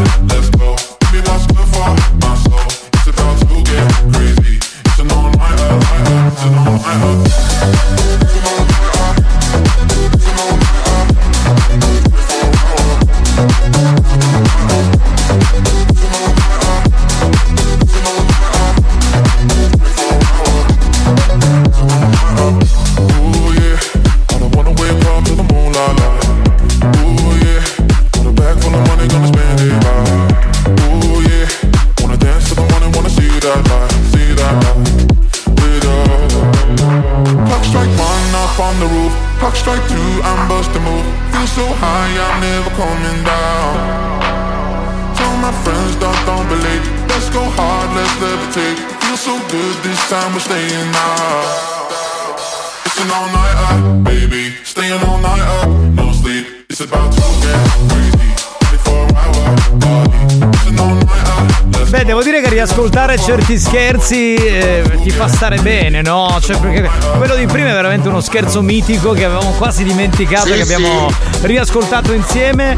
time, 50.21 50.33
we're 50.33 50.39
staying 50.39 50.93
out. 50.93 52.37
Listen 52.85 53.09
all 53.11 53.27
night 53.27 53.57
up, 53.69 54.03
baby. 54.03 54.53
Staying 54.63 55.01
all 55.03 55.19
night 55.19 55.41
up, 55.41 55.67
no 55.93 56.11
sleep. 56.11 56.45
It's 56.69 56.81
about 56.81 57.11
to 57.13 57.21
get 57.41 57.59
crazy. 57.89 58.29
24 58.59 58.93
hour 59.17 59.57
party. 59.79 60.19
Listen 60.45 60.79
all 60.79 60.95
night 60.95 61.27
up, 61.27 61.75
let's 61.75 61.89
Beh, 61.89 62.05
devo 62.05 62.21
dire 62.23 62.41
che 62.41 62.49
riascoltare 62.49 63.17
certi 63.17 63.57
scherzi 63.57 64.35
eh, 64.35 64.99
ti 65.03 65.09
fa 65.09 65.27
stare 65.27 65.57
bene, 65.59 66.01
no? 66.01 66.37
Cioè, 66.39 66.57
perché 66.57 66.89
quello 67.17 67.35
di 67.35 67.45
prima 67.45 67.69
è 67.69 67.73
veramente 67.73 68.07
uno 68.07 68.21
scherzo 68.21 68.61
mitico 68.61 69.13
che 69.13 69.25
avevamo 69.25 69.51
quasi 69.51 69.83
dimenticato, 69.83 70.47
Sì, 70.47 70.53
che 70.53 70.61
abbiamo 70.61 71.11
riascoltato 71.41 72.13
insieme. 72.13 72.75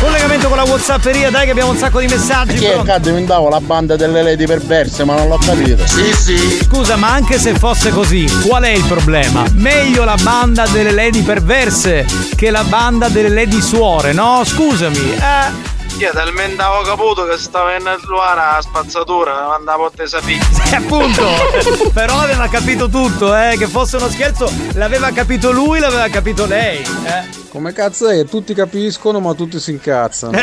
Collegamento 0.00 0.48
con 0.48 0.56
la 0.56 0.64
Whatsapperia, 0.64 1.30
dai 1.30 1.44
che 1.44 1.52
abbiamo 1.52 1.70
un 1.70 1.76
sacco 1.76 2.00
di 2.00 2.06
messaggi. 2.06 2.56
Chi 2.56 2.64
è 2.64 2.72
pronto? 2.72 2.92
che 2.92 3.00
diventavo 3.00 3.48
la 3.48 3.60
banda 3.60 3.96
delle 3.96 4.22
lady 4.22 4.46
perverse, 4.46 5.04
ma 5.04 5.14
non 5.14 5.28
l'ho 5.28 5.38
capito. 5.38 5.86
Sì, 5.86 6.12
sì. 6.12 6.58
Scusa, 6.64 6.96
ma 6.96 7.12
anche 7.12 7.38
se 7.38 7.54
fosse 7.54 7.90
così, 7.90 8.26
qual 8.46 8.64
è 8.64 8.70
il 8.70 8.84
problema? 8.84 9.44
Meglio 9.54 10.04
la 10.04 10.16
banda 10.20 10.66
delle 10.66 10.90
lady 10.90 11.22
perverse 11.22 12.04
che 12.34 12.50
la 12.50 12.64
banda 12.64 13.08
delle 13.08 13.28
lady 13.28 13.60
suore, 13.60 14.12
no? 14.12 14.42
Scusami, 14.44 15.12
eh. 15.14 15.71
Io 15.98 16.10
talmente 16.12 16.60
avevo 16.60 16.82
capito 16.82 17.24
che 17.26 17.38
stava 17.38 17.76
in 17.76 17.84
la 17.84 18.58
spazzatura, 18.60 19.54
andavo 19.54 19.86
a 19.86 19.90
te 19.94 20.06
figlia. 20.06 20.50
Eh, 20.72 20.76
appunto, 20.76 21.26
però 21.92 22.18
aveva 22.18 22.48
capito 22.48 22.88
tutto, 22.88 23.36
eh, 23.36 23.56
che 23.58 23.66
fosse 23.66 23.96
uno 23.96 24.08
scherzo, 24.08 24.50
l'aveva 24.72 25.10
capito 25.10 25.52
lui, 25.52 25.80
l'aveva 25.80 26.08
capito 26.08 26.46
lei. 26.46 26.78
Eh. 26.80 27.40
Come 27.50 27.74
cazzo 27.74 28.08
è? 28.08 28.24
Tutti 28.24 28.54
capiscono 28.54 29.20
ma 29.20 29.34
tutti 29.34 29.60
si 29.60 29.72
incazzano. 29.72 30.32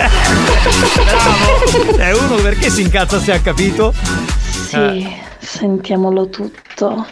Bravo! 1.00 1.98
È 1.98 2.12
uno 2.12 2.36
perché 2.36 2.70
si 2.70 2.82
incazza 2.82 3.20
se 3.20 3.34
ha 3.34 3.40
capito? 3.40 3.92
Sì, 4.68 5.20
sentiamolo 5.40 6.30
tutto, 6.30 7.08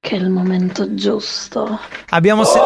che 0.00 0.16
è 0.16 0.18
il 0.18 0.30
momento 0.30 0.92
giusto. 0.94 1.78
Abbiamo, 2.08 2.42
se- 2.42 2.58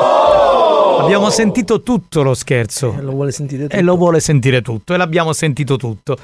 abbiamo 1.00 1.30
sentito 1.30 1.82
tutto 1.82 2.22
lo 2.22 2.34
scherzo. 2.34 2.94
E 2.98 3.02
lo 3.02 3.12
vuole 3.12 3.32
sentire 3.32 3.62
tutto. 3.64 3.76
E 3.76 3.82
lo 3.82 3.96
vuole 3.96 4.20
sentire 4.20 4.62
tutto. 4.62 4.94
E 4.94 4.96
l'abbiamo 4.96 5.32
sentito 5.32 5.76
tutto. 5.76 6.16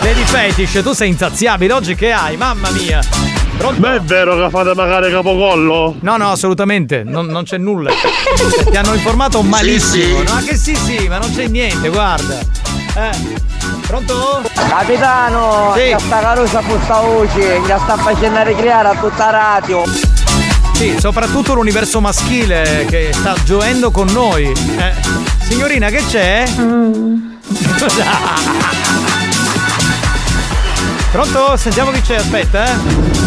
Lady 0.00 0.24
Fetish, 0.24 0.82
tu 0.82 0.92
sei 0.92 1.08
insaziabile. 1.10 1.72
Oggi 1.72 1.94
che 1.94 2.12
hai? 2.12 2.36
Mamma 2.36 2.70
mia. 2.70 3.00
Pronto? 3.56 3.80
Ma 3.80 3.94
è 3.94 4.00
vero 4.00 4.36
che 4.36 4.50
fate 4.50 4.74
magari 4.74 5.10
capocollo? 5.12 5.94
No, 6.00 6.16
no, 6.16 6.30
assolutamente. 6.30 7.04
Non, 7.04 7.26
non 7.26 7.44
c'è 7.44 7.56
nulla. 7.58 7.90
Ti 8.70 8.76
hanno 8.76 8.94
informato 8.94 9.42
malissimo. 9.42 10.20
Sì, 10.20 10.26
sì. 10.26 10.32
No, 10.32 10.40
che 10.44 10.56
sì, 10.56 10.74
sì, 10.74 11.08
ma 11.08 11.18
non 11.18 11.32
c'è 11.32 11.46
niente, 11.46 11.88
guarda. 11.88 12.38
Eh. 12.96 13.52
Pronto? 13.86 14.42
Capitano, 14.52 15.72
Sì. 15.76 15.94
sta 15.98 16.20
carusa 16.20 16.60
butta 16.62 17.00
voce, 17.00 17.60
che 17.64 17.76
sta 17.78 17.96
facendo 17.96 18.42
ricreare 18.42 18.88
a 18.88 18.94
tutta 18.96 19.30
radio. 19.30 19.82
Sì, 20.74 20.96
soprattutto 20.98 21.54
l'universo 21.54 22.00
maschile 22.00 22.84
che 22.88 23.10
sta 23.12 23.34
gioendo 23.44 23.90
con 23.90 24.08
noi. 24.12 24.46
Eh. 24.46 24.92
Signorina, 25.42 25.88
che 25.88 26.02
c'è? 26.08 26.44
Pronto? 31.10 31.56
Sentiamo 31.56 31.90
chi 31.92 32.00
c'è, 32.00 32.16
aspetta, 32.16 32.66
eh. 32.66 33.22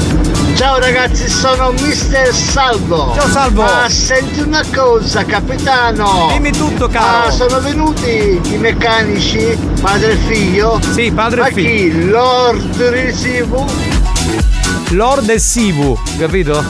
Ciao 0.56 0.80
ragazzi, 0.80 1.30
sono 1.30 1.72
Mister 1.72 2.34
Salvo. 2.34 3.14
Ciao, 3.16 3.30
Salvo. 3.30 3.62
Ma 3.62 3.88
senti 3.88 4.40
una 4.42 4.64
cosa, 4.76 5.24
capitano. 5.24 6.30
Dimmi 6.32 6.52
tutto, 6.52 6.88
caro. 6.88 7.28
Ah, 7.28 7.32
sono 7.32 7.62
venuti 7.62 8.42
i 8.44 8.58
meccanici, 8.58 9.58
padre 9.80 10.14
e 10.14 10.16
figlio. 10.16 10.80
Sì, 10.94 11.12
padre 11.12 11.40
e 11.40 11.44
Ma 11.44 11.50
figlio. 11.50 11.70
chi? 12.02 12.10
Lord 12.10 12.82
Risivu? 12.90 13.66
Lord 14.90 15.30
e 15.30 15.40
Sivu, 15.40 15.98
capito? 16.18 16.64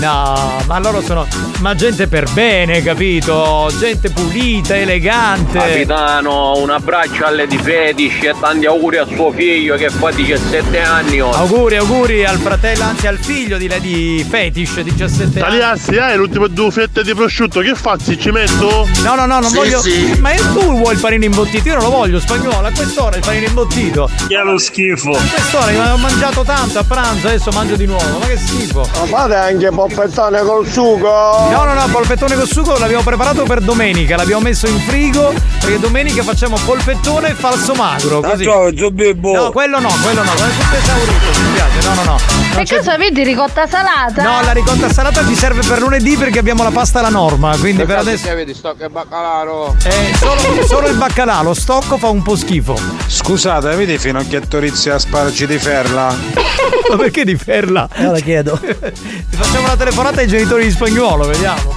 No, 0.00 0.60
ma 0.66 0.78
loro 0.80 1.00
sono. 1.00 1.26
Ma 1.60 1.74
gente 1.74 2.08
per 2.08 2.28
bene, 2.32 2.82
capito? 2.82 3.70
Gente 3.78 4.10
pulita, 4.10 4.76
elegante. 4.76 5.58
Capitano, 5.58 6.56
un 6.58 6.68
abbraccio 6.70 7.24
alle 7.24 7.46
di 7.46 7.56
Fetish 7.56 8.22
e 8.24 8.34
tanti 8.38 8.66
auguri 8.66 8.98
a 8.98 9.06
suo 9.06 9.30
figlio 9.30 9.76
che 9.76 9.88
fa 9.88 10.10
17 10.10 10.80
anni 10.82 11.20
oggi. 11.20 11.36
Auguri, 11.38 11.76
auguri 11.76 12.24
al 12.24 12.38
fratello, 12.38 12.84
anzi 12.84 13.06
al 13.06 13.18
figlio 13.18 13.56
di 13.56 13.68
Lady 13.68 14.22
Fetish, 14.24 14.80
17 14.80 15.40
anni. 15.40 15.58
Tagliassi, 15.58 15.96
hai 15.96 16.16
le 16.16 16.22
ultime 16.22 16.48
due 16.50 16.70
fette 16.70 17.02
di 17.02 17.14
prosciutto, 17.14 17.60
che 17.60 17.74
fazzi? 17.74 18.18
Ci 18.18 18.30
metto? 18.30 18.86
No, 19.02 19.14
no, 19.14 19.24
no, 19.26 19.38
non 19.38 19.48
Sì, 19.50 19.54
voglio. 19.56 19.80
sì. 19.80 20.16
Ma 20.20 20.32
tu 20.34 20.76
vuoi 20.76 20.94
il 20.94 21.00
panino 21.00 21.24
imbottito? 21.24 21.68
Io 21.68 21.74
non 21.74 21.84
lo 21.84 21.90
voglio, 21.90 22.18
spagnolo. 22.18 22.66
A 22.66 22.72
quest'ora 22.74 23.16
il 23.16 23.22
panino 23.24 23.46
imbottito. 23.46 24.10
Che 24.26 24.36
è 24.36 24.42
lo 24.42 24.58
schifo. 24.58 25.12
A 25.12 25.20
quest'ora 25.30 25.70
io 25.70 25.82
ho 25.92 25.96
mangiato 25.96 26.42
tanto 26.42 26.78
a 26.80 26.84
pranzo, 26.84 27.28
adesso 27.28 27.50
mangio 27.52 27.76
di 27.76 27.86
nuovo. 27.86 28.18
Ma 28.18 28.26
che 28.26 28.36
schifo. 28.36 28.80
Ma 29.00 29.06
fate 29.06 29.34
anche 29.36 29.70
poppettone 29.86 30.40
col 30.42 30.66
sugo? 30.66 31.48
No, 31.50 31.64
no, 31.64 31.74
no, 31.74 31.86
polpettone 31.90 32.34
con 32.36 32.46
sugo 32.46 32.78
l'abbiamo 32.78 33.02
preparato 33.02 33.42
per 33.42 33.60
domenica, 33.60 34.16
l'abbiamo 34.16 34.42
messo 34.42 34.66
in 34.66 34.78
frigo 34.80 35.32
perché 35.60 35.78
domenica 35.78 36.22
facciamo 36.22 36.56
polpettone 36.64 37.30
e 37.30 37.34
falso 37.34 37.74
magro. 37.74 38.20
Così. 38.20 38.44
Ah, 38.44 38.46
ciao, 38.46 38.76
Zobibbo. 38.76 39.34
No, 39.34 39.50
quello 39.50 39.78
no, 39.80 39.88
quello 40.02 40.22
no, 40.22 40.30
quello 40.30 40.50
è 40.50 40.56
tutto 40.56 40.76
esaurito, 40.76 41.26
mi 41.26 41.56
spiace, 41.56 41.88
no, 41.88 41.94
no, 41.94 42.02
no. 42.02 42.60
E 42.60 42.66
cosa 42.66 42.92
avete 42.94 43.22
ricotta 43.24 43.66
salata? 43.66 44.22
No, 44.22 44.42
la 44.42 44.52
ricotta 44.52 44.90
salata 44.90 45.26
ci 45.26 45.34
serve 45.34 45.60
per 45.66 45.80
lunedì 45.80 46.16
perché 46.16 46.38
abbiamo 46.38 46.62
la 46.62 46.70
pasta 46.70 47.00
alla 47.00 47.10
norma, 47.10 47.56
quindi 47.58 47.84
per 47.84 47.98
adesso... 47.98 48.34
vedi 48.34 48.54
sto 48.54 48.74
che 48.78 48.88
baccalaro. 48.88 49.76
Eh, 49.84 50.14
solo, 50.16 50.66
solo 50.66 50.88
il 50.88 50.96
baccalà, 50.96 51.42
lo 51.42 51.54
stocco 51.54 51.98
fa 51.98 52.08
un 52.08 52.22
po' 52.22 52.36
schifo. 52.36 52.76
Scusate, 53.06 53.68
avete 53.68 53.98
finocchietto 53.98 54.58
rizzi 54.58 54.88
a 54.90 54.98
spargi 54.98 55.46
di 55.46 55.58
ferla? 55.58 56.14
Ma 56.88 56.96
perché 56.96 57.24
di 57.24 57.36
ferla? 57.36 57.88
Ora 57.98 58.18
chiedo. 58.20 58.58
Ti 58.58 59.36
facciamo 59.36 59.64
una 59.64 59.73
telefonata 59.76 60.20
ai 60.20 60.26
genitori 60.26 60.64
di 60.64 60.70
spagnolo, 60.70 61.26
vediamo. 61.26 61.76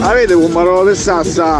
Avete 0.00 0.34
un 0.34 0.50
marolo 0.50 0.90
di 0.90 0.96
sassa? 0.96 1.58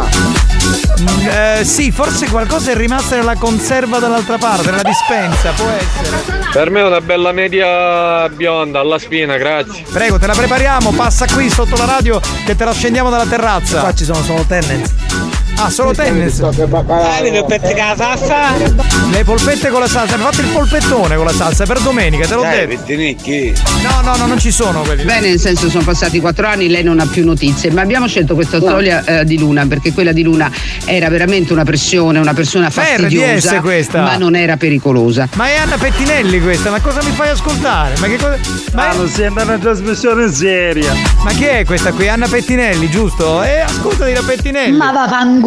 Mm, 0.99 1.27
eh, 1.27 1.61
sì, 1.63 1.91
forse 1.91 2.27
qualcosa 2.29 2.71
è 2.71 2.75
rimasto 2.75 3.15
nella 3.15 3.35
conserva 3.35 3.99
dall'altra 3.99 4.37
parte, 4.37 4.71
nella 4.71 4.83
dispensa, 4.83 5.51
può 5.51 5.67
essere. 5.69 6.35
Per 6.51 6.69
me 6.71 6.81
una 6.81 7.01
bella 7.01 7.31
media 7.31 8.27
bionda 8.29 8.79
alla 8.79 8.97
spina, 8.97 9.37
grazie. 9.37 9.83
Prego, 9.91 10.17
te 10.17 10.27
la 10.27 10.33
prepariamo, 10.33 10.91
passa 10.91 11.25
qui 11.25 11.49
sotto 11.49 11.75
la 11.75 11.85
radio 11.85 12.19
che 12.45 12.55
te 12.55 12.65
la 12.65 12.73
scendiamo 12.73 13.09
dalla 13.09 13.25
terrazza. 13.25 13.81
Qua 13.81 13.93
ci 13.93 14.05
sono 14.05 14.21
solo 14.23 14.43
tennis. 14.47 15.16
Ah, 15.59 15.69
solo 15.71 15.91
tennis. 15.91 16.39
le 16.39 17.43
pezzi 17.47 17.73
con 17.73 17.85
la 17.87 17.95
salsa? 17.97 18.35
Le 19.09 19.23
polpette 19.23 19.69
con 19.69 19.79
la 19.79 19.87
salsa, 19.87 20.13
hanno 20.13 20.25
fatto 20.25 20.41
il 20.41 20.47
polpettone 20.47 21.15
con 21.15 21.25
la 21.25 21.31
salsa 21.31 21.65
per 21.65 21.79
domenica, 21.79 22.27
te 22.27 22.35
l'ho 22.35 22.41
Dai, 22.41 22.67
detto. 22.67 22.91
No, 23.81 24.01
no, 24.03 24.15
no, 24.17 24.25
non 24.27 24.39
ci 24.39 24.51
sono 24.51 24.81
quelli. 24.81 25.03
Bene, 25.03 25.29
nel 25.29 25.39
senso 25.39 25.69
sono 25.69 25.83
passati 25.83 26.19
quattro 26.19 26.45
anni, 26.47 26.67
lei 26.69 26.83
non 26.83 26.99
ha 26.99 27.07
più 27.07 27.25
notizie, 27.25 27.71
ma 27.71 27.81
abbiamo 27.81 28.07
scelto 28.07 28.35
questa 28.35 28.59
storia 28.59 29.03
eh, 29.03 29.25
di 29.25 29.37
Luna 29.39 29.65
perché 29.65 29.93
quella 29.93 30.11
di 30.11 30.21
Luna 30.21 30.51
era 30.85 31.09
veramente 31.09 31.53
una 31.53 31.63
pressione, 31.63 32.19
una 32.19 32.33
persona 32.33 32.69
Per 32.69 32.83
fastidiosa, 32.83 33.53
RDS 33.55 33.61
questa. 33.61 34.01
ma 34.01 34.15
non 34.17 34.35
era 34.35 34.57
pericolosa. 34.57 35.27
Ma 35.35 35.47
è 35.47 35.55
Anna 35.55 35.77
Pettinelli 35.77 36.39
questa, 36.39 36.69
ma 36.69 36.79
cosa 36.81 37.01
mi 37.01 37.11
fai 37.11 37.29
ascoltare? 37.29 37.95
Ma 37.99 38.07
che 38.07 38.17
cosa. 38.17 38.37
Ma, 38.73 38.93
non 38.93 39.07
sembra 39.07 39.43
una 39.43 39.57
trasmissione 39.57 40.31
seria. 40.31 40.93
ma 41.23 41.31
chi 41.31 41.45
è 41.45 41.65
questa 41.65 41.91
qui? 41.93 42.07
Anna 42.07 42.27
Pettinelli, 42.27 42.89
giusto? 42.89 43.41
Eh, 43.41 43.61
ascoltati 43.61 44.13
la 44.13 44.21
Pettinelli. 44.23 44.77
Ma 44.77 44.91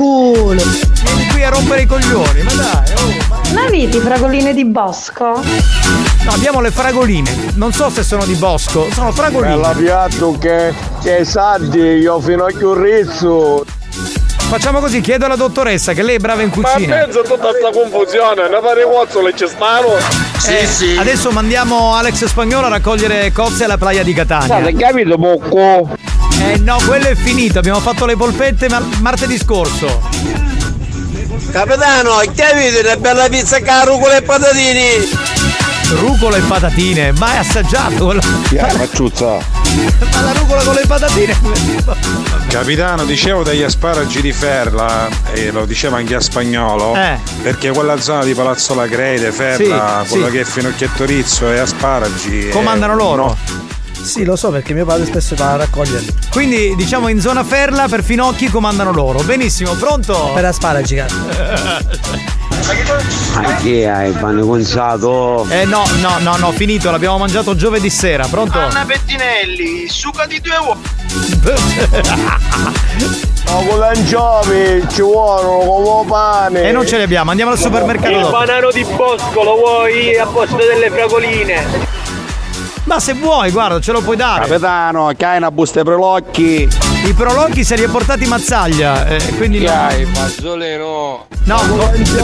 vaffanculo! 0.01 0.63
Vieni 1.03 1.27
qui 1.31 1.45
a 1.45 1.51
rompere 1.51 1.83
i 1.83 1.87
coglioni, 1.87 2.43
ma 2.43 2.53
dai, 2.55 2.93
oh. 2.95 3.53
Ma 3.55 3.69
vedi 3.69 3.99
fragoline 3.99 4.55
di 4.55 4.65
bosco? 4.65 5.43
No, 6.25 6.31
abbiamo 6.31 6.61
le 6.61 6.71
fragoline. 6.71 7.53
Non 7.55 7.73
so 7.73 7.91
se 7.91 8.03
sono 8.03 8.25
di 8.25 8.35
bosco, 8.35 8.89
sono 8.93 9.13
fragoline. 9.13 9.55
Bella 9.55 9.73
piatto 9.77 10.37
che, 10.39 10.73
che 11.03 11.25
saldi, 11.25 11.79
io 11.81 12.21
fino 12.21 12.45
a 12.45 12.53
un 12.61 12.81
rizzo. 12.83 13.65
Facciamo 14.51 14.81
così, 14.81 15.01
chiedo 15.01 15.27
alla 15.27 15.37
dottoressa 15.37 15.93
che 15.93 16.03
lei 16.03 16.17
è 16.17 16.19
brava 16.19 16.43
in 16.43 16.51
Ma 16.53 16.69
cucina. 16.69 16.97
penso 16.97 17.21
a 17.21 17.23
tutta 17.23 17.51
sta 17.57 17.71
confusione, 17.73 18.49
ne 18.49 18.59
fare 18.61 18.83
cozzole 18.83 19.33
ci 19.37 19.47
stanno. 19.47 19.95
Eh, 20.49 20.99
Adesso 20.99 21.31
mandiamo 21.31 21.95
Alex 21.95 22.25
Spagnolo 22.25 22.67
a 22.67 22.71
raccogliere 22.71 23.31
cozze 23.31 23.65
alla 23.65 23.79
playa 23.79 24.03
di 24.03 24.13
Catania. 24.13 24.47
State 24.47 24.75
capito 24.75 25.17
poco? 25.17 25.91
Eh 26.43 26.57
no, 26.59 26.79
quello 26.87 27.07
è 27.07 27.15
finito, 27.15 27.59
abbiamo 27.59 27.81
fatto 27.81 28.07
le 28.07 28.17
polpette 28.17 28.69
ma- 28.69 28.83
martedì 29.01 29.37
scorso. 29.39 30.01
Capitano, 31.53 32.17
che 32.35 32.43
avete 32.45 32.81
una 32.81 32.97
bella 32.97 33.29
pizza 33.29 33.61
caro 33.61 33.99
con 33.99 34.09
le 34.11 34.23
patatini? 34.23 35.29
Rucola 35.91 36.37
e 36.37 36.41
patatine, 36.41 37.13
mai 37.13 37.37
assaggiato? 37.39 38.15
Ya, 38.51 38.73
macciuzza. 38.77 39.39
Ma 40.13 40.21
la 40.23 40.33
rucola 40.33 40.63
con 40.63 40.75
le 40.75 40.85
patatine? 40.87 41.37
Capitano, 42.49 43.05
dicevo 43.05 43.43
degli 43.43 43.63
asparagi 43.63 44.21
di 44.21 44.33
Ferla, 44.33 45.09
e 45.33 45.51
lo 45.51 45.65
diceva 45.67 45.97
anche 45.99 46.15
a 46.15 46.21
spagnolo, 46.21 46.95
Eh. 46.95 47.19
perché 47.43 47.71
quella 47.71 48.01
zona 48.01 48.25
di 48.25 48.35
Palazzo 48.35 48.75
La 48.75 48.87
Grede, 48.87 49.33
Ferla, 49.33 50.03
Sì, 50.05 50.11
quello 50.11 50.27
sì. 50.27 50.33
che 50.33 50.41
è 50.41 50.45
Finocchietto 50.45 51.05
Rizzo 51.05 51.51
e 51.51 51.59
asparagi. 51.59 52.49
Comandano 52.51 52.95
loro. 52.95 53.25
no. 53.27 53.69
Sì, 54.03 54.25
lo 54.25 54.37
so 54.37 54.51
perché 54.51 54.75
mio 54.75 54.85
padre 54.85 55.07
spesso 55.07 55.35
va 55.37 55.53
a 55.53 55.57
raccoglierli. 55.57 56.15
Quindi 56.31 56.75
diciamo 56.77 57.09
in 57.09 57.21
zona 57.21 57.45
Ferla 57.45 57.87
per 57.89 58.03
finocchi 58.03 58.51
comandano 58.51 58.93
loro. 58.93 59.23
Benissimo, 59.23 59.73
pronto? 59.75 60.31
Per 60.35 60.45
asparagi, 60.45 60.95
cazzo. 60.97 61.17
Ma 63.41 63.55
che 63.57 63.89
hai, 63.89 64.11
pane 64.13 64.43
conzato? 64.43 65.47
Eh 65.49 65.65
no, 65.65 65.83
no, 66.01 66.19
no, 66.21 66.37
no, 66.37 66.53
finito, 66.53 66.91
l'abbiamo 66.91 67.19
mangiato 67.19 67.55
giovedì 67.57 67.89
sera, 67.91 68.27
pronto? 68.27 68.59
Anna 68.59 68.85
Pettinelli, 68.85 69.89
suca 69.89 70.27
di 70.27 70.41
due 70.41 70.57
uova. 70.57 70.79
Ma 73.51 73.57
con 73.67 73.79
l'anciovi 73.81 74.87
ci 74.93 75.03
vuole 75.03 75.65
come 75.67 76.09
pane. 76.09 76.69
E 76.69 76.73
non 76.73 76.87
ce 76.87 76.97
li 76.99 77.03
abbiamo, 77.03 77.31
andiamo 77.31 77.51
al 77.53 77.59
supermercato 77.59 78.11
Il 78.15 78.21
dopo. 78.21 78.37
banano 78.39 78.71
di 78.71 78.85
bosco 78.85 79.43
lo 79.43 79.57
vuoi 79.57 80.17
a 80.17 80.27
posto 80.27 80.57
delle 80.57 80.89
fragoline? 80.91 81.89
Ma 82.91 82.99
se 82.99 83.15
vuoi, 83.15 83.53
guarda, 83.53 83.79
ce 83.79 83.93
lo 83.93 84.01
puoi 84.01 84.17
dare. 84.17 84.49
Capitano, 84.49 85.13
che 85.17 85.25
hai 85.25 85.37
una 85.37 85.53
busta 85.53 85.85
per 85.85 85.95
l'occhi? 85.95 86.69
I 87.05 87.13
prologhi 87.13 87.63
se 87.63 87.77
li 87.77 87.85
ha 87.85 87.89
portati 87.89 88.27
Mazzaglia, 88.27 89.07
eh, 89.07 89.37
quindi 89.37 89.61
no. 89.61 89.73
Mazzolino. 90.13 91.27
No, 91.45 91.61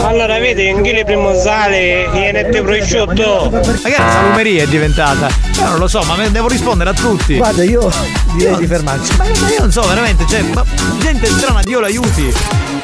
Allora 0.03 0.37
vedi, 0.39 0.67
anche 0.67 0.91
le 0.91 1.05
primo 1.05 1.33
sale 1.33 2.11
e 2.11 2.31
nette 2.33 2.61
prosciutto. 2.61 3.49
Magari 3.49 4.11
salumeria 4.11 4.63
è 4.63 4.67
diventata. 4.67 5.29
Io 5.57 5.69
non 5.69 5.79
lo 5.79 5.87
so, 5.87 6.01
ma 6.03 6.17
devo 6.27 6.49
rispondere 6.49 6.89
a 6.89 6.93
tutti. 6.93 7.37
Guarda, 7.37 7.63
io 7.63 7.89
direi 8.35 8.57
di 8.57 8.67
fermarci. 8.67 9.15
Ma, 9.15 9.23
ma 9.23 9.49
io 9.49 9.59
non 9.59 9.71
so, 9.71 9.87
veramente, 9.87 10.27
cioè, 10.27 10.41
ma 10.53 10.65
gente 10.99 11.27
strana, 11.27 11.61
Dio 11.61 11.79
l'aiuti. 11.79 12.33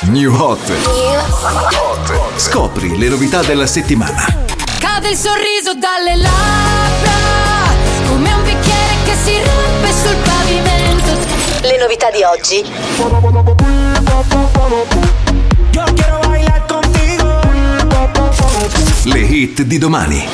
New 0.03 0.33
Hot. 0.33 0.71
Scopri 2.37 2.97
le 2.97 3.09
novità 3.09 3.41
della 3.41 3.67
settimana. 3.67 4.25
Cade 4.79 5.09
il 5.09 5.17
sorriso 5.17 5.73
dalle 5.73 6.15
labbra 6.15 7.52
Come 8.13 8.31
un 8.31 8.43
bicchiere 8.43 8.95
che 9.05 9.15
si 9.15 9.41
rompe 9.43 9.91
sul 9.91 10.15
pavimento 10.17 11.17
Le 11.61 11.77
novità 11.79 12.11
di 12.11 12.21
oggi 12.21 12.57
Io 15.71 15.83
quiero 15.95 16.19
bailar 16.27 16.65
contigo 16.67 17.39
Le 19.05 19.19
hit 19.19 19.63
di 19.63 19.77
domani. 19.79 20.27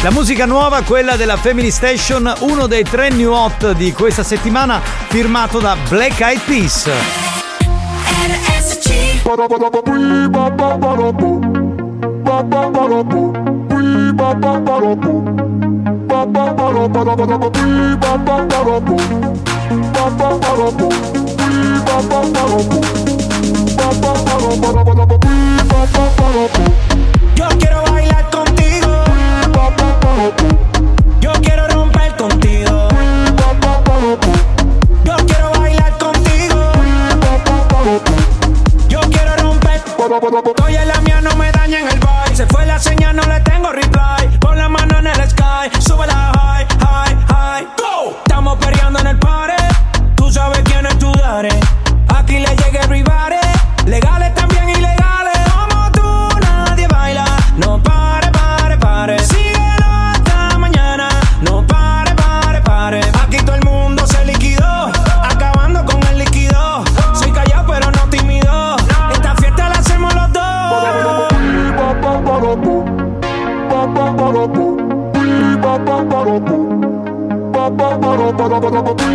La 0.00 0.10
musica 0.10 0.46
nuova, 0.46 0.80
quella 0.82 1.16
della 1.16 1.36
Family 1.36 1.70
Station, 1.70 2.34
uno 2.40 2.66
dei 2.66 2.82
tre 2.84 3.10
new 3.10 3.32
hot 3.32 3.72
di 3.72 3.92
questa 3.92 4.24
settimana, 4.24 4.80
firmato 5.08 5.60
da 5.60 5.76
Black 5.88 6.18
Eyed 6.20 6.40
Peas. 6.40 7.31
Yo 27.34 27.48
quiero 27.58 27.82
bailar 27.92 28.30
contigo 28.30 28.88
Voy 40.20 40.76
a 40.76 40.84
la 40.84 41.01
go, 78.72 78.82
go, 78.82 78.94
go. 78.94 79.11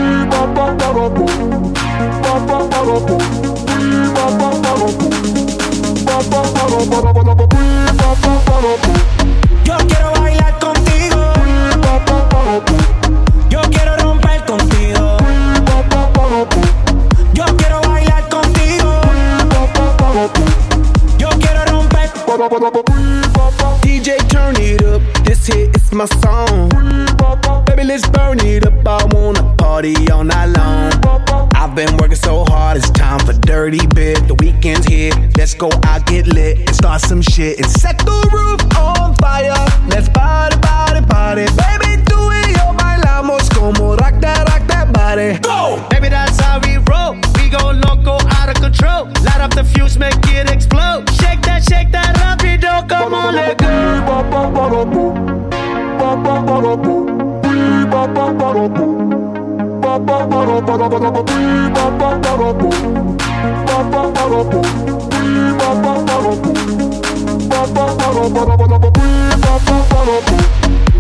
Let's 35.48 35.54
go 35.54 35.70
out, 35.88 36.06
get 36.06 36.28
lit, 36.28 36.58
and 36.58 36.76
start 36.76 37.00
some 37.00 37.22
shit 37.22 37.58
and 37.58 37.72
set 37.80 37.98
the 38.00 38.30
roof 38.34 38.60
on 38.78 39.16
fire. 39.16 39.56
Let's 39.88 40.10
party, 40.10 40.58
party, 40.60 41.00
party. 41.06 41.46
Baby, 41.56 42.04
do 42.04 42.20
it, 42.36 42.58
yo, 42.58 42.74
bailamos 42.76 43.50
como 43.56 43.96
rock 43.96 44.20
that, 44.20 44.44
rock 44.50 44.68
that 44.68 44.92
body. 44.92 45.40
Go! 45.40 45.82
Baby, 45.90 46.10
that's 46.10 46.38
how 46.42 46.60
we 46.60 46.76
roll. 46.92 47.16
We 47.38 47.48
go 47.50 47.72
loco, 47.72 48.18
out 48.36 48.50
of 48.50 48.56
control. 48.56 49.06
Light 49.24 49.40
up 49.40 49.54
the 49.56 49.64
fuse, 49.64 49.98
make 49.98 50.20
it 50.28 50.52
explode. 50.52 51.10
Shake 51.22 51.42
that, 51.44 51.64
shake 51.64 51.94
that 51.94 52.14
rapido, 52.18 52.86
come 52.90 53.14
on, 53.14 53.34
let 53.34 53.58
go. 53.58 53.78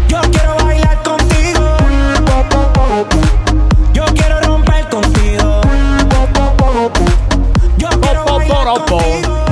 Yo 0.07 0.21
quiero 0.31 0.55
bailar 0.63 1.03
contigo. 1.03 1.77
Yo 3.93 4.05
quiero 4.13 4.41
romper 4.41 4.89
contigo. 4.89 5.61
Yo 7.77 7.89
quiero 8.01 8.25
bailar 8.25 8.85
contigo. 8.85 9.46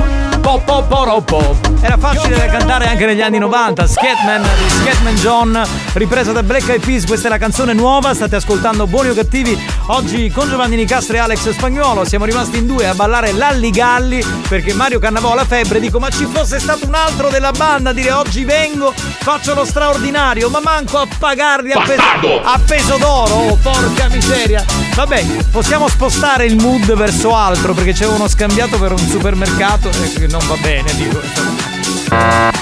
Po, 0.88 0.94
po, 0.94 0.96
po, 0.96 1.04
ro, 1.04 1.20
po. 1.20 1.56
Era 1.80 1.96
facile 1.98 2.36
da 2.36 2.46
cantare 2.46 2.86
anche 2.86 3.06
negli 3.06 3.20
anni 3.20 3.38
90. 3.38 3.86
Scatman 3.86 4.42
di 4.42 4.70
Scatman 4.70 5.14
John, 5.16 5.62
ripresa 5.94 6.32
da 6.32 6.42
Black 6.42 6.68
Eyed 6.68 6.84
Peas. 6.84 7.04
Questa 7.06 7.26
è 7.26 7.30
la 7.30 7.38
canzone 7.38 7.72
nuova. 7.72 8.14
State 8.14 8.36
ascoltando 8.36 8.86
Buoni 8.86 9.10
o 9.10 9.14
Cattivi. 9.14 9.58
Oggi 9.86 10.30
con 10.30 10.48
Giovanni 10.48 10.76
Nicastro 10.76 11.16
e 11.16 11.18
Alex 11.18 11.50
Spagnuolo 11.50 12.04
siamo 12.04 12.24
rimasti 12.24 12.58
in 12.58 12.66
due 12.66 12.86
a 12.88 12.94
ballare 12.94 13.32
Lalligalli 13.32 14.24
perché 14.48 14.74
Mario 14.74 14.98
Cannavò 14.98 15.32
ha 15.32 15.34
la 15.34 15.44
febbre. 15.44 15.80
Dico, 15.80 15.98
ma 15.98 16.08
ci 16.10 16.26
fosse 16.26 16.58
stato 16.58 16.86
un 16.86 16.94
altro 16.94 17.28
della 17.28 17.52
banda 17.52 17.90
a 17.90 17.92
dire 17.92 18.12
oggi 18.12 18.44
vengo, 18.44 18.92
faccio 18.94 19.54
lo 19.54 19.64
straordinario, 19.64 20.48
ma 20.48 20.60
manco 20.60 20.98
a 20.98 21.06
pagarli 21.18 21.72
a 21.72 21.80
peso, 21.80 22.42
a 22.42 22.60
peso 22.64 22.96
d'oro. 22.96 23.34
Oh, 23.34 23.58
porca 23.60 24.08
miseria. 24.08 24.85
Vabbè, 24.96 25.22
possiamo 25.52 25.88
spostare 25.88 26.46
il 26.46 26.56
mood 26.56 26.94
verso 26.94 27.34
altro 27.36 27.74
perché 27.74 27.92
c'è 27.92 28.06
uno 28.06 28.26
scambiato 28.28 28.78
per 28.78 28.92
un 28.92 28.98
supermercato 28.98 29.90
e 29.90 30.26
non 30.26 30.40
va 30.48 30.54
bene, 30.62 30.90
dico. 30.94 31.20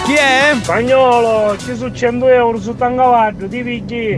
Chi 0.05 0.15
è? 0.15 0.56
Spagnolo, 0.61 1.56
ci 1.65 1.77
sono 1.77 1.93
100 1.94 2.27
euro 2.28 2.61
su 2.61 2.74
Tangavaggio, 2.77 3.47
ti 3.48 3.62
pigli. 3.62 4.16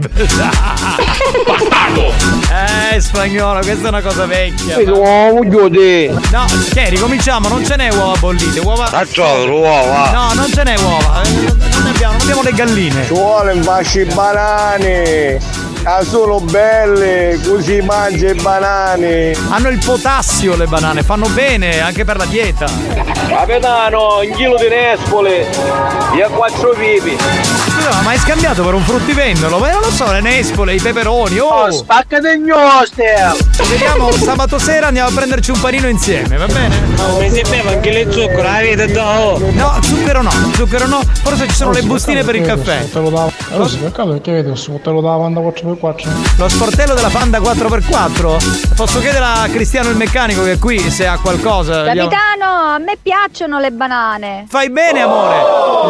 Eh, 2.93 2.99
spagnolo, 2.99 3.59
questa 3.59 3.85
è 3.85 3.89
una 3.89 4.01
cosa 4.01 4.25
vecchia. 4.25 4.77
Vedo 4.77 4.97
uomo 4.99 5.41
chiudi. 5.41 6.07
No, 6.31 6.45
che 6.73 6.89
ricominciamo, 6.89 7.47
non 7.49 7.63
ce 7.63 7.75
n'è 7.75 7.93
uova 7.93 8.17
bollite, 8.17 8.59
uova. 8.61 8.89
Cacciolo, 8.89 9.59
uova. 9.59 10.09
No, 10.11 10.33
non 10.33 10.51
ce 10.51 10.63
n'è 10.63 10.75
uova. 10.79 11.21
eh, 11.21 11.29
Non 11.29 11.83
ne 11.83 11.89
abbiamo, 11.91 12.13
non 12.13 12.21
abbiamo 12.21 12.41
le 12.41 12.51
galline. 12.53 13.05
Ci 13.05 13.13
vuole 13.13 13.53
fasci 13.61 14.05
banane. 14.05 15.56
Ah, 15.89 16.03
sono 16.03 16.41
belle, 16.41 17.39
così 17.41 17.79
mangia 17.79 18.31
i 18.31 18.33
banani. 18.33 19.31
Hanno 19.47 19.69
il 19.69 19.79
potassio 19.83 20.57
le 20.57 20.65
banane, 20.65 21.01
fanno 21.01 21.29
bene 21.29 21.79
anche 21.79 22.03
per 22.03 22.17
la 22.17 22.25
dieta. 22.25 22.65
Capitano, 23.29 24.19
un 24.19 24.31
chilo 24.31 24.57
di 24.57 24.67
nespole 24.67 25.47
e 26.13 26.23
a 26.23 26.27
quattro 26.27 26.73
pipi. 26.73 27.15
Scusa, 27.77 28.01
ma 28.01 28.09
hai 28.09 28.17
scambiato 28.17 28.63
per 28.63 28.73
un 28.73 28.81
fruttivendolo? 28.81 29.59
Ma 29.59 29.69
non 29.69 29.81
lo 29.81 29.91
so, 29.91 30.11
le 30.11 30.19
nespole, 30.19 30.73
i 30.73 30.79
peperoni. 30.79 31.37
Oh, 31.37 31.71
Spaccate 31.71 32.31
il 32.31 32.39
gnoste! 32.41 33.35
Ci 33.51 33.69
vediamo 33.69 34.11
sabato 34.13 34.57
sera, 34.57 34.87
andiamo 34.87 35.09
a 35.09 35.11
prenderci 35.11 35.51
un 35.51 35.59
panino 35.59 35.87
insieme, 35.87 36.37
va 36.37 36.47
bene? 36.47 36.75
Come 36.95 37.29
si 37.31 37.41
beve 37.41 37.75
anche 37.75 37.91
le 37.91 38.11
zucchero, 38.11 38.47
avete 38.47 38.91
do? 38.91 39.37
No, 39.51 39.77
zucchero 39.83 40.23
no, 40.23 40.31
zucchero 40.55 40.87
no. 40.87 41.01
Forse 41.21 41.47
ci 41.47 41.53
sono 41.53 41.71
le 41.71 41.83
bustine 41.83 42.23
per 42.23 42.35
il 42.35 42.45
caffè. 42.47 42.89
Te 42.89 42.99
lo 42.99 43.11
davo. 43.11 43.31
Allora, 43.51 43.69
si 43.69 43.77
peccato 43.77 44.09
perché 44.09 44.31
vedi, 44.31 44.53
te 44.59 44.89
lo 44.89 45.01
davo 45.01 45.25
andavo 45.25 45.53
4x4. 45.55 46.07
Lo 46.37 46.49
sportello 46.49 46.95
della 46.95 47.09
Panda 47.09 47.39
4x4? 47.39 48.75
Posso 48.75 48.99
chiedere 48.99 49.23
a 49.23 49.47
Cristiano 49.51 49.89
il 49.89 49.97
meccanico 49.97 50.43
che 50.43 50.53
è 50.53 50.59
qui 50.59 50.79
se 50.89 51.05
ha 51.05 51.19
qualcosa? 51.19 51.83
Capitano, 51.83 52.73
a 52.73 52.77
me 52.79 52.97
piacciono 52.99 53.59
le 53.59 53.71
banane. 53.71 54.45
Fai 54.49 54.71
bene, 54.71 55.01
amore. 55.01 55.35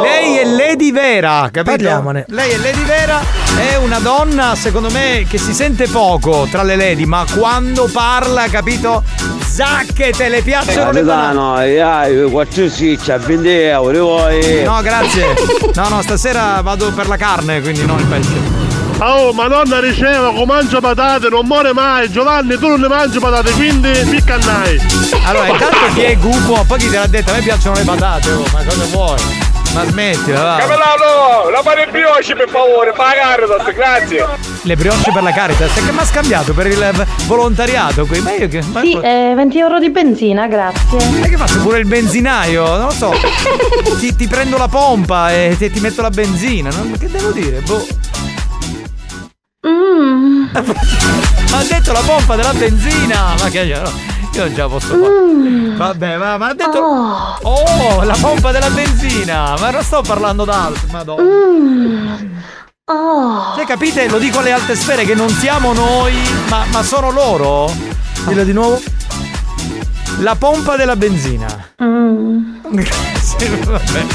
Lei 0.01 0.38
è 0.38 0.45
Lady 0.45 0.91
Vera, 0.91 1.49
capito? 1.51 1.76
Parliamone. 1.84 2.26
Lei 2.30 2.52
è 2.52 2.58
Lady 2.58 2.84
Vera, 2.84 3.20
è 3.56 3.76
una 3.78 3.99
donna, 3.99 4.56
secondo 4.56 4.90
me, 4.90 5.26
che 5.30 5.38
si 5.38 5.54
sente 5.54 5.88
poco 5.88 6.48
tra 6.49 6.64
le 6.64 6.76
lady, 6.76 7.06
ma 7.06 7.26
quando 7.38 7.90
parla, 7.91 8.48
capito? 8.48 9.04
Zacchete, 9.45 10.30
le 10.30 10.41
piacciono 10.41 10.91
le 10.91 11.04
banane. 11.04 11.26
Capitano, 11.34 11.54
hai 11.56 12.30
4 12.30 12.70
siccia, 12.70 13.18
20 13.18 13.49
euro, 13.49 13.99
vuoi? 13.99 14.64
No, 14.64 14.82
grazie. 14.82 15.34
No, 15.74 15.88
no, 15.90 16.02
stasera 16.02 16.62
vado 16.62 16.91
per 16.91 17.08
la 17.08 17.18
carne, 17.18 17.62
quindi 17.62 17.86
non 17.86 17.99
il 17.99 18.06
pesce. 18.06 18.66
Oh, 18.99 19.32
madonna 19.32 19.80
riceva, 19.80 20.32
come 20.32 20.45
mangia 20.45 20.80
patate, 20.80 21.30
non 21.30 21.45
muore 21.45 21.72
mai. 21.72 22.10
Giovanni, 22.10 22.58
tu 22.58 22.68
non 22.68 22.80
ne 22.80 22.88
mangi 22.88 23.20
patate, 23.20 23.52
quindi 23.52 23.91
piccannai. 23.91 24.80
Allora, 25.24 25.48
intanto 25.48 25.78
chi 25.94 26.02
è 26.02 26.18
gufo, 26.18 26.64
poi 26.68 26.80
chi 26.80 26.90
te 26.90 26.98
l'ha 26.98 27.08
detto, 27.08 27.30
a 27.32 27.36
me 27.36 27.41
piacciono 27.41 27.76
le 27.76 27.84
patate, 27.84 28.32
oh, 28.32 28.44
ma 28.52 28.64
cosa 28.64 28.86
vuoi? 28.91 29.20
Ma 29.73 29.85
smettila, 29.85 30.41
va. 30.41 30.56
Capitano, 30.57 31.49
la 31.52 31.61
fare 31.61 31.88
brioche 31.91 32.35
per 32.35 32.49
favore, 32.49 32.94
pagare 32.94 33.45
tanto, 33.48 33.72
grazie. 33.73 34.26
Le 34.64 34.76
brioche 34.76 35.11
per 35.11 35.22
la 35.22 35.31
Caritas, 35.31 35.72
che 35.73 35.81
mi 35.91 35.99
ha 35.99 36.06
scambiato 36.06 36.53
per 36.53 36.68
il 36.68 37.06
volontariato 37.27 38.06
qui. 38.06 38.19
Ma 38.22 38.31
io 38.34 38.48
che. 38.48 38.61
Ma 38.72 38.81
Sì, 38.81 38.94
eh, 38.99 39.34
20 39.35 39.60
euro 39.60 39.80
di 39.80 39.89
benzina, 39.91 40.48
grazie. 40.48 40.98
E 41.22 41.30
che 41.30 41.38
faccio 41.38 41.60
pure 41.61 41.77
il 41.80 41.85
benzinaio? 41.85 42.65
Non 42.65 42.85
lo 42.85 42.91
so. 42.91 43.14
ti, 43.99 44.15
ti 44.15 44.27
prendo 44.27 44.57
la 44.57 44.68
pompa 44.68 45.31
e 45.31 45.56
ti, 45.57 45.69
ti 45.69 45.80
metto 45.80 46.02
la 46.02 46.10
benzina. 46.10 46.69
non- 46.72 46.95
Che 46.98 47.07
devo 47.10 47.30
dire? 47.31 47.60
Boh. 47.60 47.85
Mm. 49.66 50.46
Ha 50.54 51.64
detto 51.64 51.92
la 51.92 52.02
pompa 52.02 52.36
della 52.36 52.54
benzina! 52.54 53.36
Ma 53.40 53.50
che 53.50 53.62
io, 53.62 53.82
io 54.34 54.44
non 54.44 54.54
ce 54.54 54.58
la 54.58 54.68
posso 54.68 54.88
fare. 54.88 55.76
Vabbè, 55.76 56.18
ma, 56.18 56.38
ma 56.38 56.48
ha 56.50 56.54
detto. 56.54 56.80
Oh. 56.80 58.04
la 58.04 58.18
pompa 58.20 58.52
della 58.52 58.70
benzina! 58.70 59.56
Ma 59.60 59.72
non 59.72 59.82
sto 59.82 60.02
parlando 60.02 60.46
d'altro, 60.46 60.88
madonna. 60.92 62.18
Oh. 62.86 63.56
Cioè, 63.56 63.66
capite? 63.66 64.08
Lo 64.08 64.20
dico 64.20 64.40
alle 64.40 64.52
alte 64.52 64.76
sfere 64.76 65.04
che 65.06 65.16
non 65.16 65.30
siamo 65.30 65.74
noi, 65.74 66.14
ma, 66.50 66.66
ma 66.72 66.84
sono 66.84 67.10
loro. 67.10 67.74
Dillo 68.28 68.44
di 68.44 68.54
nuovo. 68.54 68.80
La 70.20 70.36
pompa 70.36 70.76
della 70.76 70.96
benzina. 70.96 71.48
Sì, 73.28 73.48
vabbè. 73.48 74.06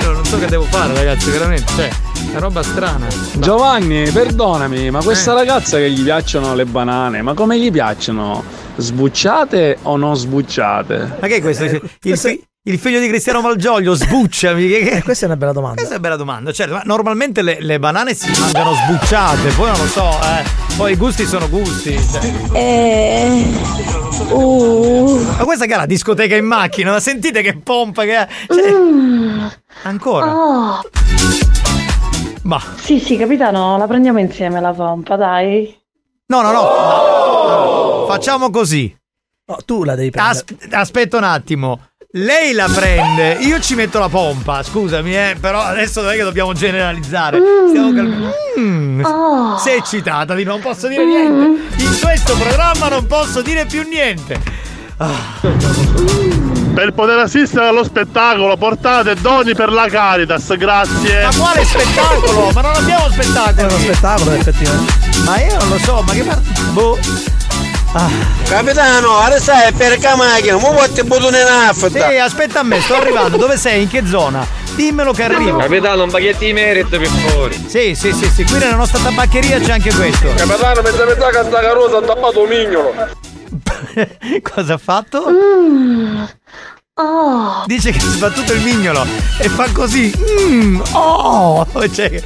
Io 0.00 0.12
non 0.12 0.21
so 0.32 0.38
che 0.38 0.46
devo 0.46 0.64
fare, 0.64 0.94
ragazzi, 0.94 1.30
veramente. 1.30 1.72
Cioè, 1.74 1.88
è 1.88 2.30
una 2.30 2.38
roba 2.38 2.62
strana. 2.62 3.06
Giovanni, 3.34 4.08
perdonami, 4.10 4.90
ma 4.90 5.02
questa 5.02 5.32
Eh. 5.32 5.34
ragazza 5.34 5.76
che 5.76 5.90
gli 5.90 6.02
piacciono 6.02 6.54
le 6.54 6.64
banane, 6.64 7.20
ma 7.20 7.34
come 7.34 7.60
gli 7.60 7.70
piacciono? 7.70 8.42
Sbucciate 8.76 9.76
o 9.82 9.96
non 9.98 10.16
sbucciate? 10.16 11.16
Ma 11.20 11.26
che 11.26 11.36
è 11.36 11.40
questo? 11.42 11.64
Il, 11.64 12.16
fi- 12.16 12.42
il 12.64 12.78
figlio 12.78 13.00
di 13.00 13.08
Cristiano 13.08 13.40
Malgioglio, 13.40 13.94
sbucciami. 13.94 14.68
Che, 14.68 14.78
che- 14.84 15.02
Questa 15.02 15.24
è 15.24 15.28
una 15.28 15.36
bella 15.36 15.52
domanda. 15.52 15.74
Questa 15.76 15.94
è 15.94 15.98
una 15.98 16.06
bella 16.08 16.16
domanda. 16.16 16.52
Certo, 16.52 16.74
ma 16.74 16.82
normalmente 16.84 17.42
le, 17.42 17.56
le 17.60 17.78
banane 17.80 18.14
si 18.14 18.30
mangiano 18.38 18.72
sbucciate, 18.74 19.50
poi 19.50 19.68
non 19.70 19.78
lo 19.80 19.86
so, 19.86 20.08
eh. 20.22 20.44
Poi 20.76 20.92
i 20.92 20.96
gusti 20.96 21.26
sono 21.26 21.48
gusti. 21.48 21.98
cioè. 21.98 22.32
Eh. 22.52 23.52
Uh. 24.30 25.20
Ma 25.38 25.44
questa 25.44 25.66
che 25.66 25.74
è 25.74 25.76
la 25.76 25.86
discoteca 25.86 26.36
in 26.36 26.44
macchina, 26.46 26.92
ma 26.92 27.00
sentite 27.00 27.42
che 27.42 27.58
pompa 27.58 28.04
che 28.04 28.16
è. 28.16 28.28
Cioè, 28.46 29.50
Ancora? 29.82 30.32
Oh. 30.32 30.80
Ma. 32.44 32.60
Sì, 32.76 33.00
sì, 33.00 33.16
capitano, 33.16 33.76
la 33.76 33.86
prendiamo 33.88 34.20
insieme 34.20 34.60
la 34.60 34.72
pompa, 34.72 35.16
dai. 35.16 35.76
No, 36.26 36.40
no, 36.42 36.52
no. 36.52 36.62
no. 36.62 38.06
Facciamo 38.06 38.50
così. 38.50 38.96
tu 39.64 39.82
la 39.82 39.96
devi 39.96 40.10
prendere. 40.10 40.38
As- 40.38 40.44
aspetta 40.70 41.16
un 41.18 41.24
attimo. 41.24 41.80
Lei 42.14 42.52
la 42.52 42.68
prende, 42.70 43.38
io 43.40 43.58
ci 43.58 43.74
metto 43.74 43.98
la 43.98 44.10
pompa, 44.10 44.62
scusami, 44.62 45.16
eh, 45.16 45.36
però 45.40 45.62
adesso 45.62 46.02
non 46.02 46.10
è 46.12 46.16
che 46.16 46.22
dobbiamo 46.22 46.52
generalizzare. 46.52 47.38
Stiamo 47.70 47.94
calmi- 47.94 48.30
Mm, 48.58 49.02
Oh. 49.02 49.56
Sei 49.56 49.78
eccitata, 49.78 50.34
di 50.34 50.44
non 50.44 50.60
posso 50.60 50.88
dire 50.88 51.06
niente. 51.06 51.82
In 51.82 51.98
questo 52.02 52.36
programma 52.36 52.88
non 52.88 53.06
posso 53.06 53.40
dire 53.40 53.64
più 53.64 53.82
niente. 53.88 54.38
Per 56.74 56.92
poter 56.92 57.18
assistere 57.18 57.66
allo 57.68 57.82
spettacolo 57.82 58.56
portate 58.58 59.14
doni 59.14 59.54
per 59.54 59.72
la 59.72 59.86
Caritas, 59.88 60.54
grazie. 60.58 61.22
Ma 61.24 61.30
quale 61.34 61.64
spettacolo? 61.64 62.50
Ma 62.52 62.60
non 62.60 62.74
abbiamo 62.74 63.08
spettacolo. 63.10 63.56
È 63.68 63.72
uno 63.72 63.78
spettacolo, 63.78 64.30
effettivamente. 64.32 64.92
Ma 65.24 65.40
io 65.42 65.56
non 65.58 65.68
lo 65.70 65.78
so, 65.78 66.02
ma 66.06 66.12
che 66.12 66.22
par- 66.24 66.40
Boh. 66.72 66.98
Ah. 67.94 68.08
Capitano, 68.48 69.18
adesso 69.18 69.52
è 69.52 69.70
per 69.76 69.98
la 70.00 70.16
macchina, 70.16 70.56
mu 70.56 70.72
vuoi 70.72 70.88
bottone 71.04 71.40
in 71.40 71.74
Sì, 71.74 71.98
aspetta 71.98 72.60
a 72.60 72.62
me, 72.62 72.80
sto 72.80 72.94
arrivando. 72.94 73.36
Dove 73.36 73.58
sei? 73.58 73.82
In 73.82 73.88
che 73.88 74.06
zona? 74.06 74.46
Dimmelo 74.74 75.12
che 75.12 75.24
arrivo. 75.24 75.58
Capitano, 75.58 76.04
un 76.04 76.10
baguette 76.10 76.46
di 76.46 76.52
merit 76.54 76.88
per 76.88 77.06
fuori. 77.06 77.54
Sì, 77.68 77.94
sì, 77.94 78.12
sì, 78.12 78.30
sì, 78.30 78.44
qui 78.44 78.58
nella 78.58 78.76
nostra 78.76 78.98
tabaccheria 78.98 79.60
c'è 79.60 79.72
anche 79.72 79.92
questo. 79.92 80.32
Capitano, 80.34 80.80
mezza 80.80 81.04
metà 81.04 81.28
canta 81.28 81.60
carosa, 81.60 81.98
ha 81.98 82.02
tappato 82.02 82.42
un 82.42 82.48
mignolo. 82.48 82.94
Cosa 84.42 84.74
ha 84.74 84.78
fatto? 84.78 85.24
Oh. 86.94 87.64
Dice 87.66 87.90
che 87.90 87.98
ha 87.98 88.10
sbattuto 88.10 88.54
il 88.54 88.60
mignolo 88.62 89.06
e 89.38 89.48
fa 89.50 89.70
così. 89.70 90.12
Mm, 90.48 90.80
oh! 90.92 91.66
Cioè, 91.92 92.22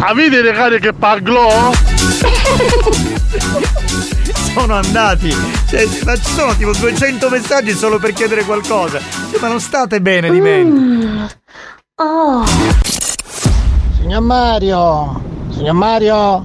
Avete 0.00 0.42
le 0.42 0.52
cariche 0.52 0.88
che 0.88 0.92
paglò? 0.92 1.72
sono 4.58 4.74
andati. 4.74 5.34
Cioè, 5.68 5.86
ma 6.04 6.16
ci 6.16 6.32
sono 6.32 6.54
tipo 6.56 6.72
200 6.72 7.28
messaggi 7.28 7.72
solo 7.72 7.98
per 7.98 8.12
chiedere 8.12 8.44
qualcosa. 8.44 8.98
Cioè, 9.30 9.40
ma 9.40 9.48
non 9.48 9.60
state 9.60 10.00
bene 10.00 10.30
di 10.30 10.40
mente. 10.40 11.36
Oh. 11.96 12.44
Signor 13.96 14.22
Mario, 14.22 15.22
signor 15.50 15.74
Mario, 15.74 16.44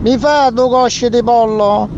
mi 0.00 0.18
fa 0.18 0.50
due 0.50 0.68
cosce 0.68 1.08
di 1.08 1.22
pollo? 1.22 1.88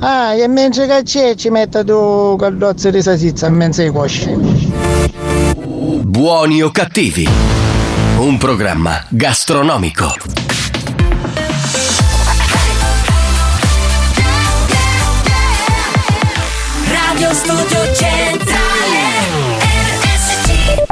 Ah, 0.00 0.34
e 0.34 0.48
mentre 0.48 0.86
che 0.86 1.02
c'è 1.02 1.34
ci 1.34 1.50
mette 1.50 1.84
due 1.84 2.36
caldozze 2.38 2.90
di 2.90 3.02
salsiccia 3.02 3.46
in 3.48 3.54
mezzo 3.54 3.82
ai 3.82 3.92
cosci. 3.92 4.34
Buoni 6.02 6.62
o 6.62 6.70
cattivi? 6.70 7.28
Un 8.18 8.38
programma 8.38 9.04
gastronomico. 9.08 10.39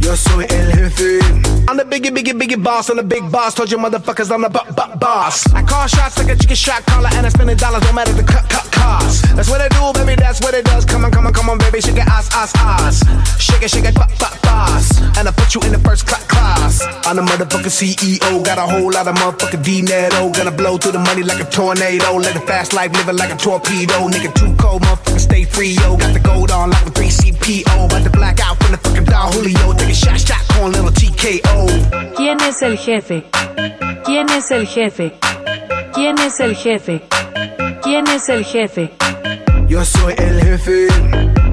yo 0.00 0.16
soy 0.16 0.46
el 0.50 0.72
jefe. 0.72 1.18
I'm 1.68 1.76
the 1.76 1.84
biggie, 1.84 2.10
biggie, 2.10 2.32
biggie 2.38 2.60
boss, 2.62 2.88
I'm 2.90 2.96
the 2.96 3.02
big 3.02 3.30
boss. 3.30 3.54
Told 3.54 3.70
you 3.70 3.78
motherfuckers 3.78 4.30
I'm 4.32 4.42
the 4.42 4.48
bu- 4.48 4.72
bu- 4.74 4.98
boss. 4.98 5.46
I 5.54 5.62
call 5.62 5.86
shots 5.86 6.18
like 6.18 6.28
a 6.28 6.36
chicken 6.36 6.56
shot 6.56 6.84
caller, 6.86 7.08
and 7.12 7.26
I 7.26 7.28
spend 7.28 7.48
the 7.48 7.54
dollars, 7.54 7.82
no 7.84 7.92
matter 7.92 8.12
the 8.12 8.24
cut, 8.24 8.48
cut 8.48 8.70
cost. 8.72 9.24
That's 9.36 9.48
what 9.48 9.60
I 9.60 9.68
do, 9.68 9.92
baby, 9.98 10.16
that's 10.20 10.40
what 10.40 10.54
it 10.54 10.64
does. 10.64 10.84
Come 10.84 11.04
on, 11.04 11.12
come 11.12 11.26
on, 11.26 11.32
come 11.32 11.48
on, 11.48 11.58
baby, 11.58 11.80
shake 11.80 11.96
it, 11.96 12.06
ass, 12.08 12.28
ass, 12.34 12.52
ass. 12.56 13.04
Shake 13.40 13.62
it, 13.62 13.70
shake 13.70 13.84
it, 13.84 13.94
pop, 13.94 14.10
pop, 14.18 14.34
boss. 14.42 14.98
And 15.16 15.28
I 15.28 15.30
put 15.32 15.54
you 15.54 15.60
in 15.62 15.72
the 15.72 15.78
first 15.78 16.06
cla- 16.06 16.24
class. 16.26 16.82
I'm 17.06 17.16
the 17.16 17.22
motherfucking 17.22 17.70
CEO, 17.70 18.44
got 18.44 18.58
a 18.58 18.62
whole 18.66 18.90
lot 18.90 19.06
of 19.06 19.14
motherfucking 19.16 19.62
dinero. 19.64 20.30
Gonna 20.32 20.50
blow 20.50 20.76
through 20.76 20.92
the 20.92 20.98
money 20.98 21.22
like 21.22 21.40
a 21.40 21.48
tornado. 21.50 22.16
Let 22.16 22.34
a 22.34 22.40
fast 22.40 22.72
life, 22.72 22.92
living 22.94 23.16
like 23.16 23.30
a 23.32 23.36
torpedo. 23.36 24.08
Nigga, 24.08 24.34
too 24.34 24.54
cold, 24.58 24.82
motherfucker, 24.82 25.20
stay 25.20 25.44
free, 25.44 25.76
yo. 25.78 25.96
Got 25.96 26.14
the 26.14 26.20
gold 26.20 26.50
on 26.50 26.70
like 26.70 26.86
a 26.86 26.90
3CPO. 26.90 27.86
About 27.86 28.02
to 28.02 28.10
black 28.10 28.40
out 28.40 28.56
from 28.60 28.72
the 28.72 28.78
fucking 28.78 29.04
Don 29.04 29.32
Julio. 29.32 29.72
Take 29.74 29.89
¿Quién 32.16 32.36
es 32.48 32.62
el 32.62 32.78
jefe? 32.78 33.24
¿Quién 34.04 34.28
es 34.30 34.50
el 34.52 34.66
jefe? 34.66 35.14
¿Quién 35.92 36.16
es 36.18 36.38
el 36.38 36.54
jefe? 36.54 37.02
¿Quién 37.82 38.06
es 38.06 38.28
el 38.28 38.44
jefe? 38.44 38.92
Yo 39.66 39.84
soy 39.84 40.14
el 40.16 40.40
jefe, 40.42 40.86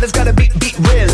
Gotta 0.00 0.32
beat, 0.32 0.58
beat 0.58 0.78
real. 0.78 1.12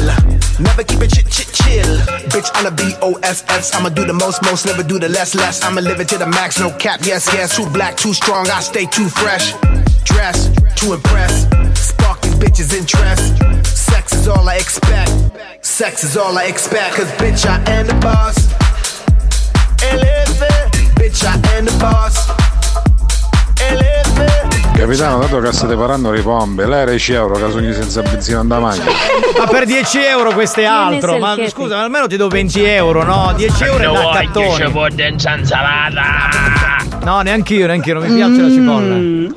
Never 0.61 0.85
keep 0.85 1.03
it 1.03 1.11
chit, 1.11 1.27
chit, 1.27 1.49
chill. 1.53 1.97
Bitch, 2.31 2.49
I'm 2.55 2.67
a 2.67 2.71
B-O-S-S. 2.71 3.75
I'ma 3.75 3.89
do 3.89 4.05
the 4.05 4.13
most, 4.13 4.43
most, 4.45 4.65
never 4.65 4.85
do 4.85 5.01
the 5.01 5.09
less, 5.09 5.35
less. 5.35 5.63
I'ma 5.65 5.81
live 5.81 5.99
it 5.99 6.09
to 6.09 6.19
the 6.19 6.27
max, 6.27 6.61
no 6.61 6.71
cap, 6.79 7.01
yes, 7.03 7.29
yes. 7.35 7.57
Too 7.57 7.69
black, 7.71 7.97
too 7.97 8.15
strong, 8.15 8.49
I 8.49 8.61
stay 8.61 8.87
too 8.87 9.09
fresh. 9.09 9.55
Dress, 10.05 10.51
to 10.77 10.95
impress. 10.95 11.49
Spark 11.79 12.21
these 12.23 12.35
bitches' 12.37 12.73
interest. 12.75 13.67
Sex 13.67 14.13
is 14.13 14.29
all 14.29 14.49
I 14.49 14.55
expect. 14.55 15.11
Sex 15.67 16.05
is 16.05 16.17
all 16.17 16.39
I 16.39 16.45
expect. 16.45 16.95
Cause 16.95 17.11
bitch, 17.19 17.45
I 17.45 17.59
am 17.71 17.87
the 17.89 17.95
boss. 17.95 18.37
And 19.83 20.01
Eleve, 20.01 20.95
bitch, 20.95 21.25
I 21.25 21.35
am 21.57 21.65
the 21.65 21.77
boss. 21.81 22.31
And 23.61 23.81
Eleve. 23.81 24.56
Capitano, 24.87 25.19
dato 25.19 25.41
che 25.41 25.53
state 25.53 25.75
parlando 25.75 26.13
di 26.13 26.21
pompe, 26.21 26.65
lei 26.65 26.83
era 26.83 26.91
10 26.93 27.13
euro, 27.15 27.35
che 27.35 27.51
sogni 27.51 27.73
senza 27.73 28.03
benzina 28.03 28.45
da 28.45 28.61
maglia. 28.61 28.85
Ma 29.37 29.47
per 29.47 29.67
10 29.67 29.99
euro 30.05 30.33
questo 30.33 30.61
è 30.61 30.65
altro. 30.65 31.19
Ma 31.19 31.35
scusa, 31.49 31.75
ma 31.75 31.83
almeno 31.83 32.07
ti 32.07 32.17
do 32.17 32.29
20 32.29 32.63
euro, 32.63 33.03
no? 33.03 33.33
10 33.35 33.65
euro 33.65 33.83
è 33.83 33.93
da 33.93 34.11
cattone. 34.13 34.47
No, 37.03 37.21
neanche 37.23 37.55
io, 37.55 37.67
neanche 37.67 37.89
io, 37.91 37.99
non 37.99 38.09
mi 38.09 38.15
piace 38.15 38.41
la 38.41 38.49
cipolla. 38.49 39.35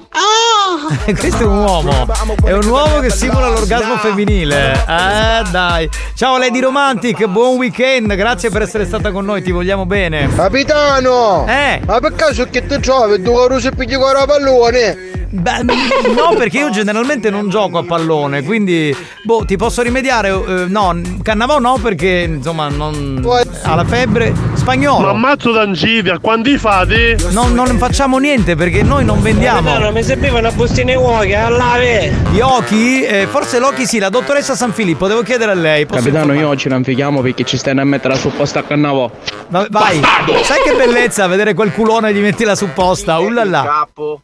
Questo 1.18 1.44
è 1.44 1.46
un 1.46 1.58
uomo. 1.58 2.08
È 2.44 2.52
un 2.52 2.66
uomo 2.68 3.00
che 3.00 3.10
simula 3.10 3.50
l'orgasmo 3.50 3.98
femminile. 3.98 4.74
Eh, 4.74 5.44
dai. 5.50 5.90
Ciao 6.14 6.38
Lady 6.38 6.60
Romantic, 6.60 7.26
buon 7.26 7.58
weekend. 7.58 8.14
Grazie 8.16 8.52
per 8.52 8.62
essere 8.62 8.86
stata 8.86 9.12
con 9.12 9.26
noi, 9.26 9.42
ti 9.42 9.52
vogliamo 9.52 9.88
bene. 9.88 10.30
Capitano! 10.36 11.48
Eh! 11.48 11.82
Ma 11.86 12.00
per 12.00 12.14
caso 12.14 12.48
che 12.52 12.68
ti 12.68 12.80
trovi? 12.80 13.20
Due 13.20 13.48
caro 13.48 13.60
se 13.60 13.72
pigli 13.72 13.96
con 13.96 14.14
la 14.14 14.26
pallone? 14.26 15.19
Beh, 15.32 15.62
no, 15.62 16.34
perché 16.36 16.58
io 16.58 16.70
generalmente 16.72 17.30
non 17.30 17.50
gioco 17.50 17.78
a 17.78 17.84
pallone, 17.84 18.42
quindi 18.44 18.96
boh, 19.24 19.46
ti 19.46 19.58
posso 19.58 19.84
rimediare. 19.84 20.30
eh, 20.30 20.66
no, 20.68 21.00
Cannavò 21.22 21.60
no, 21.60 21.78
perché 21.82 22.26
insomma 22.28 22.68
non 22.70 23.22
ha 23.64 23.76
la 23.76 23.86
febbre. 23.86 24.34
Spagnolo. 24.54 25.06
Ma 25.06 25.10
ammazzo 25.12 25.52
d'angidia, 25.52 26.18
quanti 26.20 26.58
fate? 26.58 27.16
Non, 27.30 27.54
non 27.54 27.78
facciamo 27.78 28.18
niente 28.18 28.56
perché 28.56 28.82
noi 28.82 29.06
non 29.06 29.22
vendiamo. 29.22 29.62
Capitano, 29.70 29.92
mi 29.92 30.04
serviva 30.04 30.40
una 30.40 30.52
bustina 30.52 30.92
di 30.94 30.98
uochi, 30.98 31.34
all'ave! 31.34 32.12
Gli 32.32 32.40
occhi? 32.40 33.04
Eh, 33.04 33.28
forse 33.30 33.60
l'occhi 33.60 33.86
sì, 33.86 34.00
la 34.00 34.10
dottoressa 34.10 34.56
San 34.56 34.74
Filippo, 34.74 35.08
devo 35.08 35.22
chiedere 35.22 35.52
a 35.52 35.56
lei. 35.56 35.86
Posso 35.86 36.00
Capitano, 36.02 36.34
io 36.34 36.48
oggi 36.48 36.68
non 36.70 36.84
fichiamo 36.84 37.22
perché 37.22 37.44
ci 37.44 37.58
stanno 37.58 37.82
a 37.82 37.86
mettere 37.86 38.16
la 38.16 38.20
supposta 38.20 38.60
a 38.60 38.64
cannavò. 38.64 39.10
Va- 39.50 39.68
vai, 39.70 40.02
sai 40.44 40.62
che 40.64 40.74
bellezza 40.76 41.28
vedere 41.28 41.54
quel 41.54 41.72
culone 41.72 42.10
e 42.10 42.14
gli 42.14 42.20
metti 42.20 42.44
la 42.44 42.56
supposta. 42.56 43.20
Ullala. 43.20 43.64
Capo. 43.64 44.22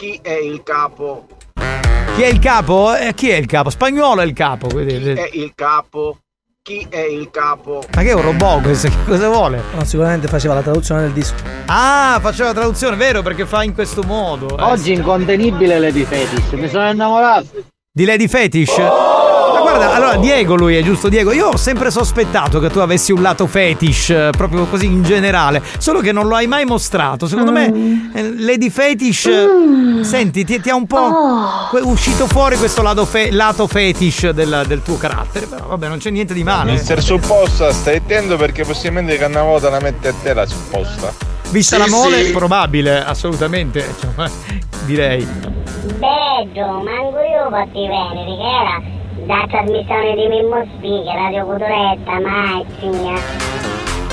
Chi 0.00 0.16
è 0.22 0.30
il 0.30 0.62
capo? 0.62 1.26
Chi 2.14 2.22
è 2.22 2.26
il 2.28 2.38
capo? 2.38 2.94
Eh, 2.94 3.14
chi 3.14 3.30
è 3.30 3.34
il 3.34 3.46
capo? 3.46 3.68
Spagnolo 3.68 4.20
è 4.20 4.24
il 4.24 4.32
capo. 4.32 4.68
quindi- 4.68 4.94
È 5.14 5.28
il 5.32 5.50
capo. 5.56 6.18
Chi 6.62 6.86
è 6.88 7.00
il 7.00 7.28
capo? 7.32 7.82
Ma 7.96 8.02
che 8.02 8.10
è 8.10 8.14
un 8.14 8.22
robot 8.22 8.62
questo? 8.62 8.86
Che 8.90 8.94
cosa 9.04 9.28
vuole? 9.28 9.60
No, 9.74 9.82
sicuramente 9.82 10.28
faceva 10.28 10.54
la 10.54 10.62
traduzione 10.62 11.00
del 11.00 11.10
disco. 11.10 11.34
Ah, 11.66 12.18
faceva 12.22 12.50
la 12.50 12.54
traduzione, 12.54 12.94
vero? 12.94 13.22
Perché 13.22 13.44
fa 13.44 13.64
in 13.64 13.74
questo 13.74 14.04
modo. 14.04 14.56
eh. 14.56 14.62
Oggi 14.62 14.92
incontenibile 14.92 15.80
Lady 15.80 16.04
Fetish, 16.04 16.52
mi 16.52 16.68
sono 16.68 16.88
innamorato. 16.88 17.64
Di 17.90 18.04
Lady 18.04 18.28
Fetish? 18.28 18.76
Ma 18.78 19.17
guarda, 19.78 19.94
allora 19.94 20.16
Diego 20.16 20.54
lui 20.54 20.76
è 20.76 20.82
giusto 20.82 21.08
Diego. 21.08 21.32
Io 21.32 21.48
ho 21.48 21.56
sempre 21.56 21.90
sospettato 21.90 22.58
che 22.60 22.68
tu 22.70 22.78
avessi 22.80 23.12
un 23.12 23.22
lato 23.22 23.46
fetish, 23.46 24.10
eh, 24.10 24.30
proprio 24.36 24.66
così 24.66 24.86
in 24.86 25.02
generale, 25.02 25.62
solo 25.78 26.00
che 26.00 26.12
non 26.12 26.26
lo 26.28 26.34
hai 26.34 26.46
mai 26.46 26.64
mostrato. 26.64 27.26
Secondo 27.26 27.52
me 27.52 28.10
eh, 28.14 28.34
Lady 28.38 28.70
Fetish 28.70 29.26
eh, 29.26 30.04
senti, 30.04 30.44
ti, 30.44 30.60
ti 30.60 30.70
ha 30.70 30.74
un 30.74 30.86
po' 30.86 31.68
que- 31.70 31.80
uscito 31.80 32.26
fuori 32.26 32.56
questo 32.56 32.82
lato, 32.82 33.04
fe- 33.06 33.30
lato 33.30 33.66
fetish 33.66 34.30
del, 34.30 34.64
del 34.66 34.82
tuo 34.82 34.96
carattere, 34.96 35.46
però 35.46 35.66
vabbè, 35.68 35.88
non 35.88 35.98
c'è 35.98 36.10
niente 36.10 36.34
di 36.34 36.44
male. 36.44 36.72
Mister 36.72 37.02
Supposta, 37.02 37.72
stai 37.72 37.96
attento 37.96 38.36
perché 38.36 38.64
possibilmente 38.64 39.16
Cannavota 39.18 39.70
la 39.70 39.80
mette 39.80 40.08
a 40.08 40.14
te 40.22 40.34
la 40.34 40.46
supposta. 40.46 41.12
vista 41.50 41.76
Sì, 41.76 41.82
la 41.82 41.88
mole, 41.96 42.24
sì. 42.24 42.32
probabile, 42.32 43.04
assolutamente. 43.04 43.84
Cioè, 44.16 44.30
direi. 44.84 45.26
Bello, 45.98 46.82
manco 46.82 47.18
io 47.20 47.48
posso 47.50 47.70
venire, 47.72 48.36
che 48.36 48.42
era 48.42 48.96
da 49.28 49.44
trasmissione 49.46 50.14
di 50.14 50.26
Mimmo 50.26 50.66
Spiga, 50.74 51.12
Radio 51.12 51.44
Culturetta, 51.44 52.18
Mazzia. 52.18 53.20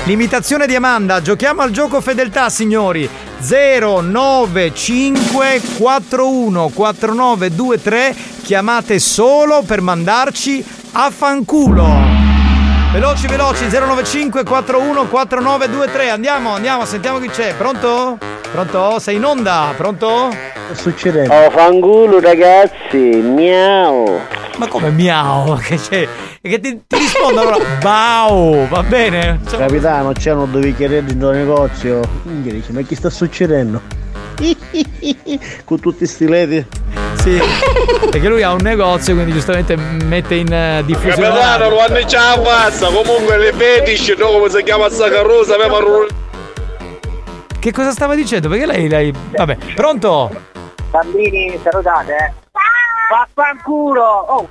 L'imitazione 0.04 0.66
di 0.66 0.74
Amanda, 0.74 1.22
giochiamo 1.22 1.62
al 1.62 1.70
gioco 1.70 2.02
fedeltà, 2.02 2.50
signori. 2.50 3.08
095 3.38 5.62
41 5.78 6.68
4923 6.68 8.14
chiamate 8.42 8.98
solo 8.98 9.62
per 9.66 9.80
mandarci 9.80 10.62
a 10.92 11.10
fanculo. 11.10 11.86
Veloci, 12.92 13.26
veloci, 13.26 13.70
095 13.70 14.44
41 14.44 15.06
4923. 15.06 16.10
Andiamo, 16.10 16.54
andiamo, 16.54 16.84
sentiamo 16.84 17.18
chi 17.20 17.28
c'è. 17.28 17.54
Pronto? 17.54 18.18
Pronto? 18.52 18.98
Sei 18.98 19.16
in 19.16 19.24
onda? 19.24 19.72
Pronto? 19.74 20.28
Che 20.28 20.74
sta 20.74 20.76
succedendo? 20.90 21.32
Oh, 21.32 21.48
fanculo 21.48 22.20
ragazzi, 22.20 22.98
miau. 22.98 24.44
Ma 24.56 24.68
come 24.68 24.90
miau? 24.90 25.56
Che 25.60 25.76
c'è? 25.76 26.08
E 26.40 26.48
che 26.48 26.60
ti, 26.60 26.80
ti 26.86 26.96
rispondo 26.96 27.40
allora, 27.40 27.58
bau, 27.80 28.66
va 28.68 28.82
bene? 28.82 29.40
Cioè, 29.48 29.58
Capitano, 29.58 30.12
c'erano 30.12 30.46
due 30.46 30.60
bicchieretti 30.60 31.12
in 31.12 31.18
tuo 31.18 31.30
negozio. 31.30 32.00
Dice, 32.22 32.72
ma 32.72 32.82
che 32.82 32.96
sta 32.96 33.10
succedendo? 33.10 33.80
Con 35.64 35.80
tutti 35.80 36.06
sti 36.06 36.28
leti. 36.28 36.66
Sì, 37.14 37.40
perché 38.10 38.28
lui 38.28 38.42
ha 38.42 38.52
un 38.52 38.60
negozio, 38.62 39.14
quindi 39.14 39.32
giustamente 39.32 39.76
mette 39.76 40.36
in 40.36 40.52
eh, 40.52 40.82
diffusione. 40.84 41.38
Capitano, 41.38 41.74
quando 41.74 42.04
c'è 42.04 42.18
la 42.18 42.40
pazza, 42.42 42.86
comunque 42.88 43.38
le 43.38 43.52
fetish, 43.52 44.14
no, 44.18 44.28
come 44.28 44.48
si 44.48 44.62
chiama 44.62 44.88
sta 44.88 45.10
carroza, 45.10 45.54
aveva 45.54 45.78
un 45.78 46.06
Che 47.58 47.72
cosa 47.72 47.90
stava 47.90 48.14
dicendo? 48.14 48.48
Perché 48.48 48.66
lei, 48.66 48.88
lei... 48.88 49.12
Vabbè, 49.30 49.56
pronto? 49.74 50.30
Bambini, 50.90 51.58
salutate, 51.62 52.12
eh. 52.14 52.44
Vaffanculo! 53.08 54.02
Oh! 54.02 54.48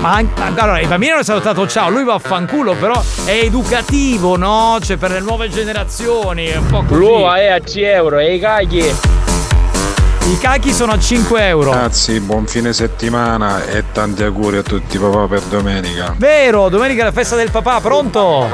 Ma 0.00 0.22
allora, 0.58 0.80
il 0.80 0.88
bambino 0.88 1.18
è 1.18 1.24
salutato 1.24 1.66
ciao, 1.66 1.88
lui 1.88 2.04
va 2.04 2.14
a 2.14 2.18
fanculo, 2.18 2.74
però 2.74 3.00
è 3.24 3.30
educativo, 3.30 4.36
no? 4.36 4.78
Cioè 4.82 4.96
per 4.96 5.12
le 5.12 5.20
nuove 5.20 5.48
generazioni, 5.48 6.46
è 6.46 6.56
un 6.56 6.66
po' 6.66 6.82
così. 6.82 7.00
L'uva 7.00 7.36
è 7.36 7.48
a 7.48 7.58
10 7.58 7.82
euro 7.82 8.18
e 8.18 8.34
i 8.34 8.38
cagli. 8.40 8.92
I 10.24 10.38
cachi 10.38 10.72
sono 10.72 10.92
a 10.92 10.98
5 10.98 11.46
euro. 11.46 11.70
Grazie, 11.72 12.20
buon 12.20 12.46
fine 12.46 12.72
settimana 12.72 13.64
e 13.64 13.84
tanti 13.92 14.22
auguri 14.22 14.58
a 14.58 14.62
tutti 14.62 14.96
papà 14.98 15.26
per 15.26 15.40
domenica. 15.42 16.14
Vero, 16.16 16.68
domenica 16.68 17.02
è 17.02 17.04
la 17.06 17.12
festa 17.12 17.34
del 17.34 17.50
papà, 17.50 17.80
pronto? 17.80 18.48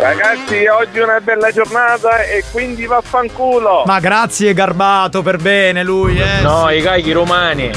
Ragazzi, 0.00 0.64
oggi 0.66 0.98
è 0.98 1.02
una 1.02 1.20
bella 1.20 1.52
giornata 1.52 2.22
e 2.22 2.42
quindi 2.50 2.86
vaffanculo. 2.86 3.82
Ma 3.84 4.00
grazie 4.00 4.54
Garbato 4.54 5.22
per 5.22 5.36
bene 5.36 5.84
lui, 5.84 6.18
eh. 6.18 6.40
No, 6.40 6.70
i 6.70 6.80
cagli 6.80 7.12
romani. 7.12 7.70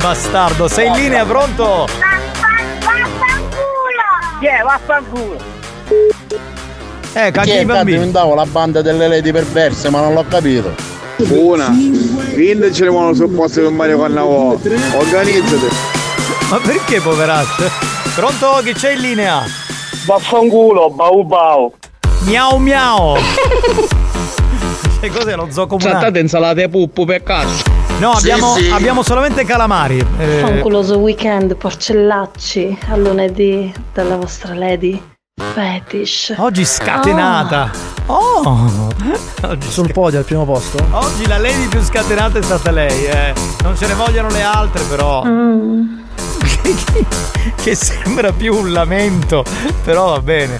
Bastardo, 0.00 0.68
sei 0.68 0.86
in 0.88 0.94
linea, 0.94 1.24
pronto? 1.24 1.86
Chi 4.40 4.46
è? 4.46 4.62
Vaffanculo! 4.62 5.36
Eh, 7.18 7.30
cagli 7.30 7.48
Che 7.48 7.60
i 7.60 7.64
bambini. 7.64 7.96
diventavo 7.96 8.34
la 8.34 8.44
banda 8.44 8.82
delle 8.82 9.08
lady 9.08 9.32
perverse, 9.32 9.88
ma 9.88 10.00
non 10.02 10.12
l'ho 10.12 10.24
capito. 10.28 10.74
Una, 11.30 11.68
quindi 12.34 12.74
ce 12.74 12.84
ne 12.84 12.90
vuole 12.90 13.14
sul 13.14 13.30
posto 13.30 13.62
per 13.62 13.70
Mario 13.70 13.98
Cannavò. 14.00 14.50
Organizzate. 14.50 15.68
Ma 16.50 16.58
perché 16.58 17.00
poveraccio? 17.00 17.70
Pronto? 18.14 18.60
Chi 18.62 18.74
c'è 18.74 18.92
in 18.92 19.00
linea? 19.00 19.42
Vaffanculo, 20.04 20.90
bau 20.90 21.24
bau. 21.24 21.72
Miau 22.26 22.58
miau. 22.58 23.16
Che 25.00 25.08
cos'è 25.10 25.36
lo 25.36 25.48
zoo 25.50 25.66
comunale? 25.66 25.94
Saltate 25.94 26.18
insalate 26.18 26.68
puppo 26.68 27.06
per 27.06 27.22
caso. 27.22 27.62
No, 27.98 28.14
Sì, 28.16 28.30
abbiamo, 28.30 28.54
sì. 28.56 28.68
abbiamo 28.70 29.02
solamente 29.02 29.44
calamari. 29.46 30.04
Eh, 30.18 30.40
Fanculoso 30.42 30.98
weekend, 30.98 31.56
porcellacci, 31.56 32.78
a 32.90 32.96
lunedì 32.96 33.72
dalla 33.94 34.16
vostra 34.16 34.52
lady. 34.54 35.00
Fetish. 35.56 36.34
oggi 36.38 36.64
scatenata. 36.64 37.70
Oh! 38.06 38.88
Oggi 39.42 39.70
Sul 39.70 39.92
podio 39.92 40.18
al 40.18 40.24
primo 40.24 40.44
posto? 40.44 40.78
Oggi 40.92 41.26
la 41.26 41.38
lady 41.38 41.66
più 41.68 41.82
scatenata 41.82 42.38
è 42.38 42.42
stata 42.42 42.70
lei, 42.70 43.04
eh. 43.04 43.34
Non 43.62 43.76
ce 43.76 43.86
ne 43.86 43.94
vogliono 43.94 44.28
le 44.28 44.42
altre, 44.42 44.82
però. 44.84 45.24
Mm. 45.24 45.98
che 47.62 47.74
sembra 47.74 48.32
più 48.32 48.54
un 48.54 48.72
lamento. 48.72 49.44
Però 49.84 50.10
va 50.10 50.20
bene. 50.20 50.58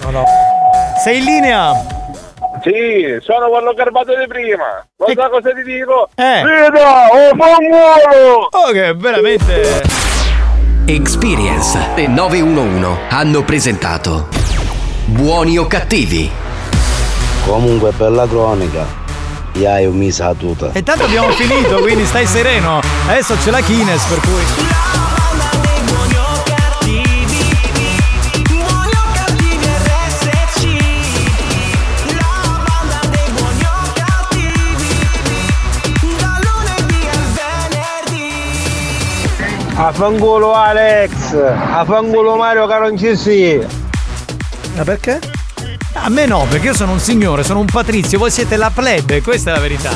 Sei 1.02 1.18
in 1.18 1.24
linea? 1.24 1.72
Sì, 2.62 3.18
sono 3.20 3.48
quello 3.48 3.72
garbato 3.72 4.14
di 4.16 4.26
prima. 4.26 4.84
Lo 4.96 5.06
sa 5.14 5.28
cosa 5.28 5.52
ti 5.52 5.62
dico? 5.62 6.08
Eh. 6.14 6.42
Veda, 6.42 7.06
oh 7.12 7.36
fanculo! 7.36 8.48
Oh, 8.50 8.70
che 8.72 8.92
veramente. 8.94 9.82
Experience 10.86 11.78
e 11.96 12.06
911 12.06 13.00
hanno 13.08 13.42
presentato 13.42 14.45
Buoni 15.08 15.56
o 15.56 15.68
cattivi? 15.68 16.28
Comunque 17.44 17.92
per 17.92 18.10
la 18.10 18.26
cronaca, 18.26 18.84
io 19.52 19.70
hai 19.70 19.86
un 19.86 19.96
misa 19.96 20.34
tuta. 20.34 20.70
E 20.72 20.82
tanto 20.82 21.04
abbiamo 21.04 21.30
finito, 21.30 21.78
quindi 21.78 22.04
stai 22.04 22.26
sereno. 22.26 22.80
Adesso 23.06 23.36
c'è 23.36 23.52
la 23.52 23.60
Kines, 23.60 24.02
per 24.06 24.18
cui. 24.18 24.42
Affangolo 39.76 40.52
Alex, 40.52 41.32
affangolo 41.32 42.34
Mario 42.34 42.66
che 42.66 42.78
non 42.80 42.98
ci 42.98 43.16
sia. 43.16 43.85
Ma 44.76 44.84
perché? 44.84 45.18
A 45.94 46.10
me 46.10 46.26
no, 46.26 46.46
perché 46.50 46.66
io 46.66 46.74
sono 46.74 46.92
un 46.92 47.00
signore, 47.00 47.42
sono 47.42 47.60
un 47.60 47.66
patrizio, 47.66 48.18
voi 48.18 48.30
siete 48.30 48.56
la 48.56 48.70
plebe, 48.70 49.22
questa 49.22 49.50
è 49.50 49.54
la 49.54 49.60
verità. 49.60 49.90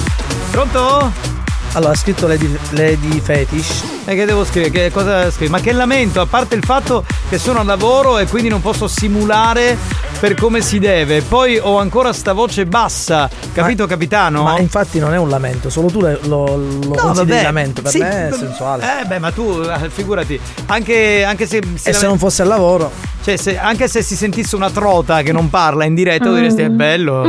Pronto? 0.50 1.29
Allora, 1.72 1.92
ha 1.92 1.96
scritto 1.96 2.26
Lady, 2.26 2.58
Lady 2.70 3.20
Fetish. 3.20 3.84
E 4.04 4.14
che 4.16 4.24
devo 4.24 4.44
scrivere? 4.44 4.72
Che 4.72 4.90
cosa 4.90 5.30
scrivo? 5.30 5.52
Ma 5.52 5.60
che 5.60 5.72
lamento, 5.72 6.20
a 6.20 6.26
parte 6.26 6.56
il 6.56 6.64
fatto 6.64 7.04
che 7.28 7.38
sono 7.38 7.60
al 7.60 7.66
lavoro 7.66 8.18
e 8.18 8.26
quindi 8.26 8.48
non 8.48 8.60
posso 8.60 8.88
simulare 8.88 9.78
per 10.18 10.34
come 10.34 10.62
si 10.62 10.80
deve. 10.80 11.22
Poi 11.22 11.58
ho 11.58 11.78
ancora 11.78 12.12
sta 12.12 12.32
voce 12.32 12.66
bassa, 12.66 13.30
capito 13.52 13.86
capitano? 13.86 14.42
Ma 14.42 14.58
infatti 14.58 14.98
non 14.98 15.14
è 15.14 15.16
un 15.16 15.28
lamento, 15.28 15.70
solo 15.70 15.88
tu 15.88 16.00
lo, 16.00 16.18
lo, 16.22 16.56
lo 16.56 16.94
consideri 16.96 17.44
lamento, 17.44 17.82
per 17.82 17.92
sì, 17.92 17.98
me 17.98 18.26
è 18.26 18.30
b- 18.30 18.34
sensuale. 18.34 18.84
Eh 19.02 19.04
beh, 19.06 19.18
ma 19.20 19.30
tu 19.30 19.60
eh, 19.60 19.88
figurati, 19.90 20.40
anche, 20.66 21.22
anche 21.22 21.46
se... 21.46 21.62
e 21.82 21.92
se 21.92 22.06
non 22.06 22.18
fosse 22.18 22.42
al 22.42 22.48
lavoro? 22.48 22.90
Cioè, 23.22 23.36
se- 23.36 23.58
anche 23.58 23.86
se 23.86 24.02
si 24.02 24.16
sentisse 24.16 24.56
una 24.56 24.70
trota 24.70 25.22
che 25.22 25.30
non 25.30 25.48
parla 25.48 25.84
in 25.84 25.94
diretta, 25.94 26.24
tu 26.24 26.34
diresti 26.34 26.62
è 26.62 26.68
bello. 26.68 27.24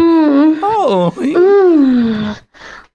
Oh, 0.84 1.14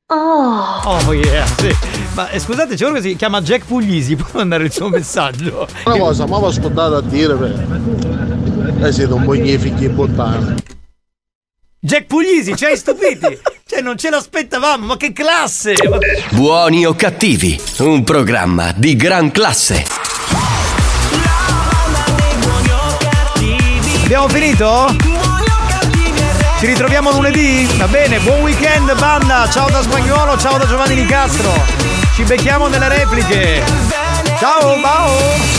Oh. 0.09 0.81
oh 0.85 1.13
yeah, 1.13 1.45
sì. 1.47 1.75
Ma 2.15 2.31
eh, 2.31 2.39
scusate, 2.39 2.77
c'è 2.77 2.85
uno 2.85 2.95
che 2.95 3.03
si 3.03 3.17
chiama 3.17 3.41
Jack 3.41 3.65
Puglisi, 3.67 4.15
può 4.17 4.29
mandare 4.35 4.65
il 4.65 4.73
suo 4.73 4.89
messaggio? 4.89 5.67
Una 5.85 5.99
cosa, 5.99 6.27
ma 6.27 6.39
vi 6.39 6.45
ascoltate 6.45 6.95
a 6.95 7.01
dire 7.01 7.35
per... 7.35 8.85
Eh 8.85 8.93
siete 8.93 9.13
un 9.13 9.25
po' 9.25 9.35
i 9.35 9.59
figli 9.59 9.89
bottani. 9.89 10.55
Jack 11.81 12.07
Puglisi, 12.07 12.55
ci 12.55 12.65
hai 12.67 12.77
stupiti! 12.77 13.37
cioè, 13.67 13.81
non 13.81 13.99
ce 13.99 14.11
l'aspettavamo, 14.11 14.87
ma 14.87 14.97
che 14.97 15.13
classe! 15.13 15.75
Ma- 15.89 15.99
Buoni 16.31 16.87
o 16.87 16.95
cattivi? 16.95 17.61
Un 17.79 18.05
programma 18.05 18.73
di 18.77 18.95
gran 18.95 19.33
classe. 19.33 19.85
Abbiamo 24.05 24.29
finito? 24.29 25.16
Ci 26.59 26.65
ritroviamo 26.65 27.11
lunedì? 27.11 27.67
Va 27.77 27.87
bene, 27.87 28.19
buon 28.21 28.41
weekend 28.41 28.99
banda! 28.99 29.47
Ciao 29.51 29.69
da 29.69 29.83
Spagnolo, 29.83 30.39
ciao 30.39 30.57
da 30.57 30.67
Giovanni 30.67 30.95
Nicastro! 30.95 31.53
Ci 32.15 32.25
becchiamo 32.25 32.69
nelle 32.69 32.89
repliche! 32.89 33.63
Ciao, 34.39 34.81
ciao! 34.81 35.56